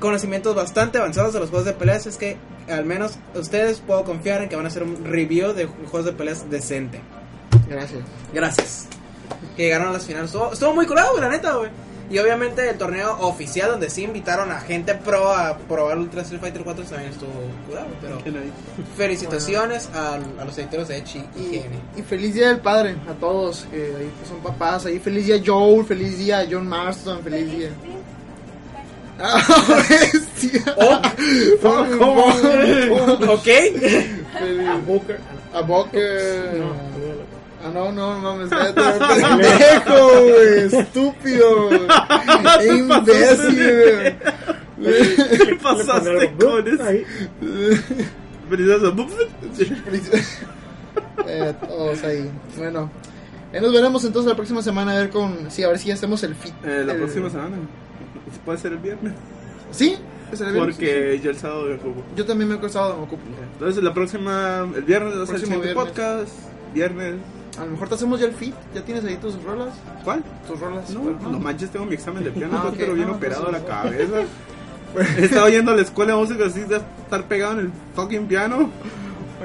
conocimientos 0.00 0.54
bastante 0.54 0.98
avanzados 0.98 1.32
de 1.32 1.40
los 1.40 1.50
juegos 1.50 1.66
de 1.66 1.72
peleas, 1.72 2.06
es 2.06 2.16
que 2.16 2.36
al 2.68 2.84
menos 2.84 3.18
ustedes 3.34 3.80
puedo 3.80 4.04
confiar 4.04 4.42
en 4.42 4.48
que 4.48 4.56
van 4.56 4.64
a 4.64 4.68
hacer 4.68 4.82
un 4.82 5.04
review 5.04 5.52
de 5.52 5.66
juegos 5.66 6.04
de 6.04 6.12
peleas 6.12 6.50
decente. 6.50 7.00
Gracias. 7.68 8.00
Gracias. 8.32 8.86
Que 9.56 9.64
llegaron 9.64 9.88
a 9.88 9.92
las 9.92 10.06
finales. 10.06 10.26
Estuvo, 10.26 10.52
estuvo 10.52 10.74
muy 10.74 10.86
curado, 10.86 11.18
la 11.20 11.28
neta, 11.28 11.54
güey. 11.56 11.70
Y 12.12 12.18
obviamente 12.18 12.68
el 12.68 12.76
torneo 12.76 13.16
oficial 13.20 13.70
donde 13.70 13.88
sí 13.88 14.02
invitaron 14.02 14.52
a 14.52 14.60
gente 14.60 14.94
pro 14.94 15.32
a 15.32 15.56
probar 15.56 15.96
Ultra 15.96 16.20
Street 16.20 16.42
Fighter 16.42 16.62
4 16.62 16.84
también 16.84 17.10
estuvo 17.10 17.30
curado, 17.66 17.86
pero 18.02 18.18
felicitaciones 18.98 19.88
a, 19.94 20.16
a 20.16 20.44
los 20.44 20.58
editores 20.58 20.88
de 20.88 20.98
Edge 20.98 21.24
y 21.36 21.40
IGN. 21.40 21.72
y 21.96 22.02
feliz 22.02 22.34
día 22.34 22.48
del 22.48 22.58
padre 22.60 22.96
a 23.08 23.14
todos 23.14 23.66
que 23.70 23.76
ahí 23.76 24.12
que 24.20 24.28
son 24.28 24.40
papás. 24.42 24.84
Ahí 24.84 24.98
feliz 24.98 25.24
día 25.24 25.40
Joel, 25.44 25.86
feliz 25.86 26.18
día 26.18 26.46
John 26.50 26.68
Marston, 26.68 27.22
feliz 27.22 27.50
día. 27.50 27.70
Ah, 29.20 29.40
bestia. 29.88 30.74
¿Ok? 33.28 33.48
A 34.68 34.76
Booker. 34.86 35.20
A 35.54 35.60
Booker. 35.62 36.54
No, 36.58 36.92
Ah, 37.64 37.70
no, 37.72 37.92
no, 37.92 38.20
no, 38.20 38.34
me 38.34 38.42
está 38.42 38.74
pendejo, 38.74 40.20
güey, 40.24 40.64
estúpido, 40.80 41.70
imbécil, 42.66 44.16
güey. 44.76 44.98
¿Qué 45.46 45.54
pasaste 45.62 46.32
con 46.40 46.66
eso? 46.66 46.82
Ahí. 46.82 47.04
Eh, 51.28 51.54
todos 51.68 52.02
ahí. 52.02 52.28
Bueno, 52.56 52.90
ahí 53.52 53.60
nos 53.60 53.72
veremos 53.72 54.04
entonces 54.04 54.28
la 54.28 54.34
próxima 54.36 54.60
semana 54.62 54.92
a 54.92 54.96
ver 54.96 55.10
con. 55.10 55.48
Sí, 55.50 55.62
a 55.62 55.68
ver 55.68 55.78
si 55.78 55.88
ya 55.88 55.94
hacemos 55.94 56.22
el 56.24 56.34
fit. 56.34 56.52
Eh, 56.64 56.82
la 56.84 56.92
el- 56.94 56.98
próxima 56.98 57.30
semana. 57.30 57.56
Puede 58.44 58.58
ser 58.58 58.72
el 58.72 58.78
viernes. 58.78 59.12
Sí, 59.70 59.96
el 60.32 60.52
viernes, 60.52 60.76
sí, 60.76 60.82
Porque 60.84 61.20
yo 61.22 61.30
el 61.30 61.36
sábado 61.36 61.64
me 61.66 61.74
ocupo. 61.74 62.02
Yo 62.16 62.24
también 62.24 62.48
me 62.48 62.54
he 62.54 62.58
acostado, 62.58 62.96
me 62.96 63.02
ocupo. 63.04 63.22
Entonces 63.52 63.82
la 63.82 63.94
próxima, 63.94 64.66
el 64.74 64.82
viernes 64.82 65.18
va 65.18 65.22
a 65.22 65.26
ser 65.26 65.52
el 65.52 65.74
podcast. 65.74 66.30
Viernes. 66.74 67.16
A 67.58 67.64
lo 67.66 67.72
mejor 67.72 67.88
te 67.88 67.94
hacemos 67.96 68.18
ya 68.18 68.26
el 68.26 68.32
fit. 68.32 68.54
¿Ya 68.74 68.82
tienes 68.82 69.04
ahí 69.04 69.16
tus 69.16 69.42
rolas? 69.42 69.74
¿Cuál? 70.04 70.22
Tus 70.48 70.58
rolas. 70.58 70.88
No, 70.90 71.00
Bueno, 71.00 71.18
no 71.30 71.38
manches, 71.38 71.70
tengo 71.70 71.84
mi 71.84 71.94
examen 71.94 72.24
de 72.24 72.30
piano, 72.32 72.56
Ah, 72.56 72.62
no, 72.64 72.70
ok, 72.70 72.76
pero 72.78 72.94
bien 72.94 73.08
no, 73.08 73.14
operado 73.14 73.44
pues, 73.50 73.62
la 73.62 73.68
cabeza. 73.68 74.16
He 75.18 75.24
estado 75.24 75.48
yendo 75.48 75.72
a 75.72 75.76
la 75.76 75.82
escuela 75.82 76.12
de 76.12 76.18
música 76.18 76.46
así 76.46 76.60
de 76.60 76.76
estar 76.76 77.24
pegado 77.26 77.54
en 77.54 77.58
el 77.60 77.72
fucking 77.94 78.26
piano. 78.26 78.70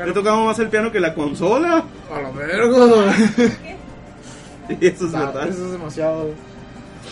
He 0.05 0.11
tocado 0.11 0.45
más 0.45 0.59
el 0.59 0.67
piano 0.69 0.91
que 0.91 0.99
la 0.99 1.13
consola. 1.13 1.83
A 2.13 2.21
la 2.21 2.31
verga. 2.31 3.15
Y 4.69 4.85
eso 4.87 5.05
es 5.05 5.11
verdad. 5.11 5.47
Eso 5.47 5.65
es 5.65 5.71
demasiado. 5.71 6.29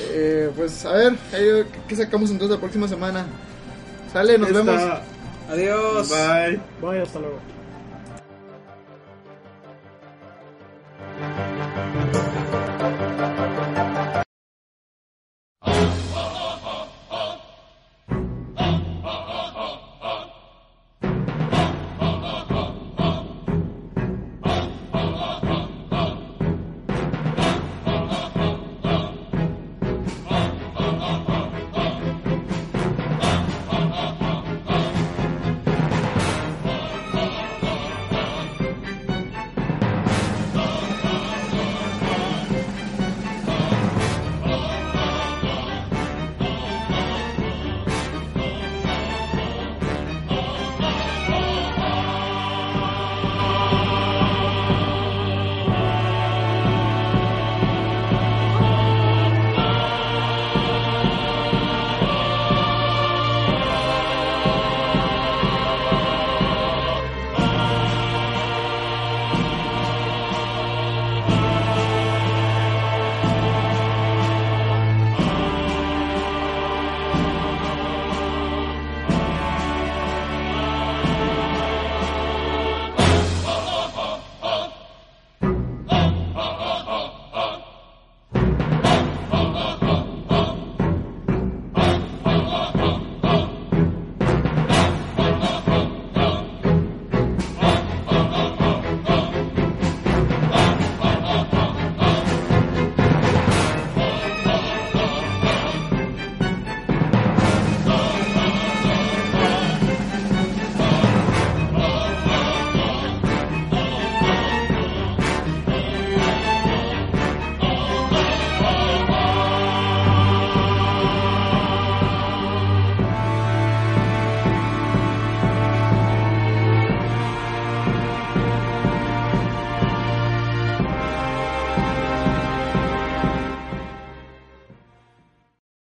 Eh, 0.01 0.51
pues 0.55 0.85
a 0.85 0.93
ver, 0.93 1.13
eh, 1.33 1.65
¿qué 1.87 1.95
sacamos 1.95 2.29
entonces 2.29 2.55
la 2.55 2.61
próxima 2.61 2.87
semana? 2.87 3.25
Sale, 4.11 4.37
nos 4.37 4.49
Está- 4.49 4.59
vemos. 4.63 4.81
Adiós. 5.49 6.09
Bye. 6.09 6.59
Vaya, 6.81 7.03
hasta 7.03 7.19
luego. 7.19 7.39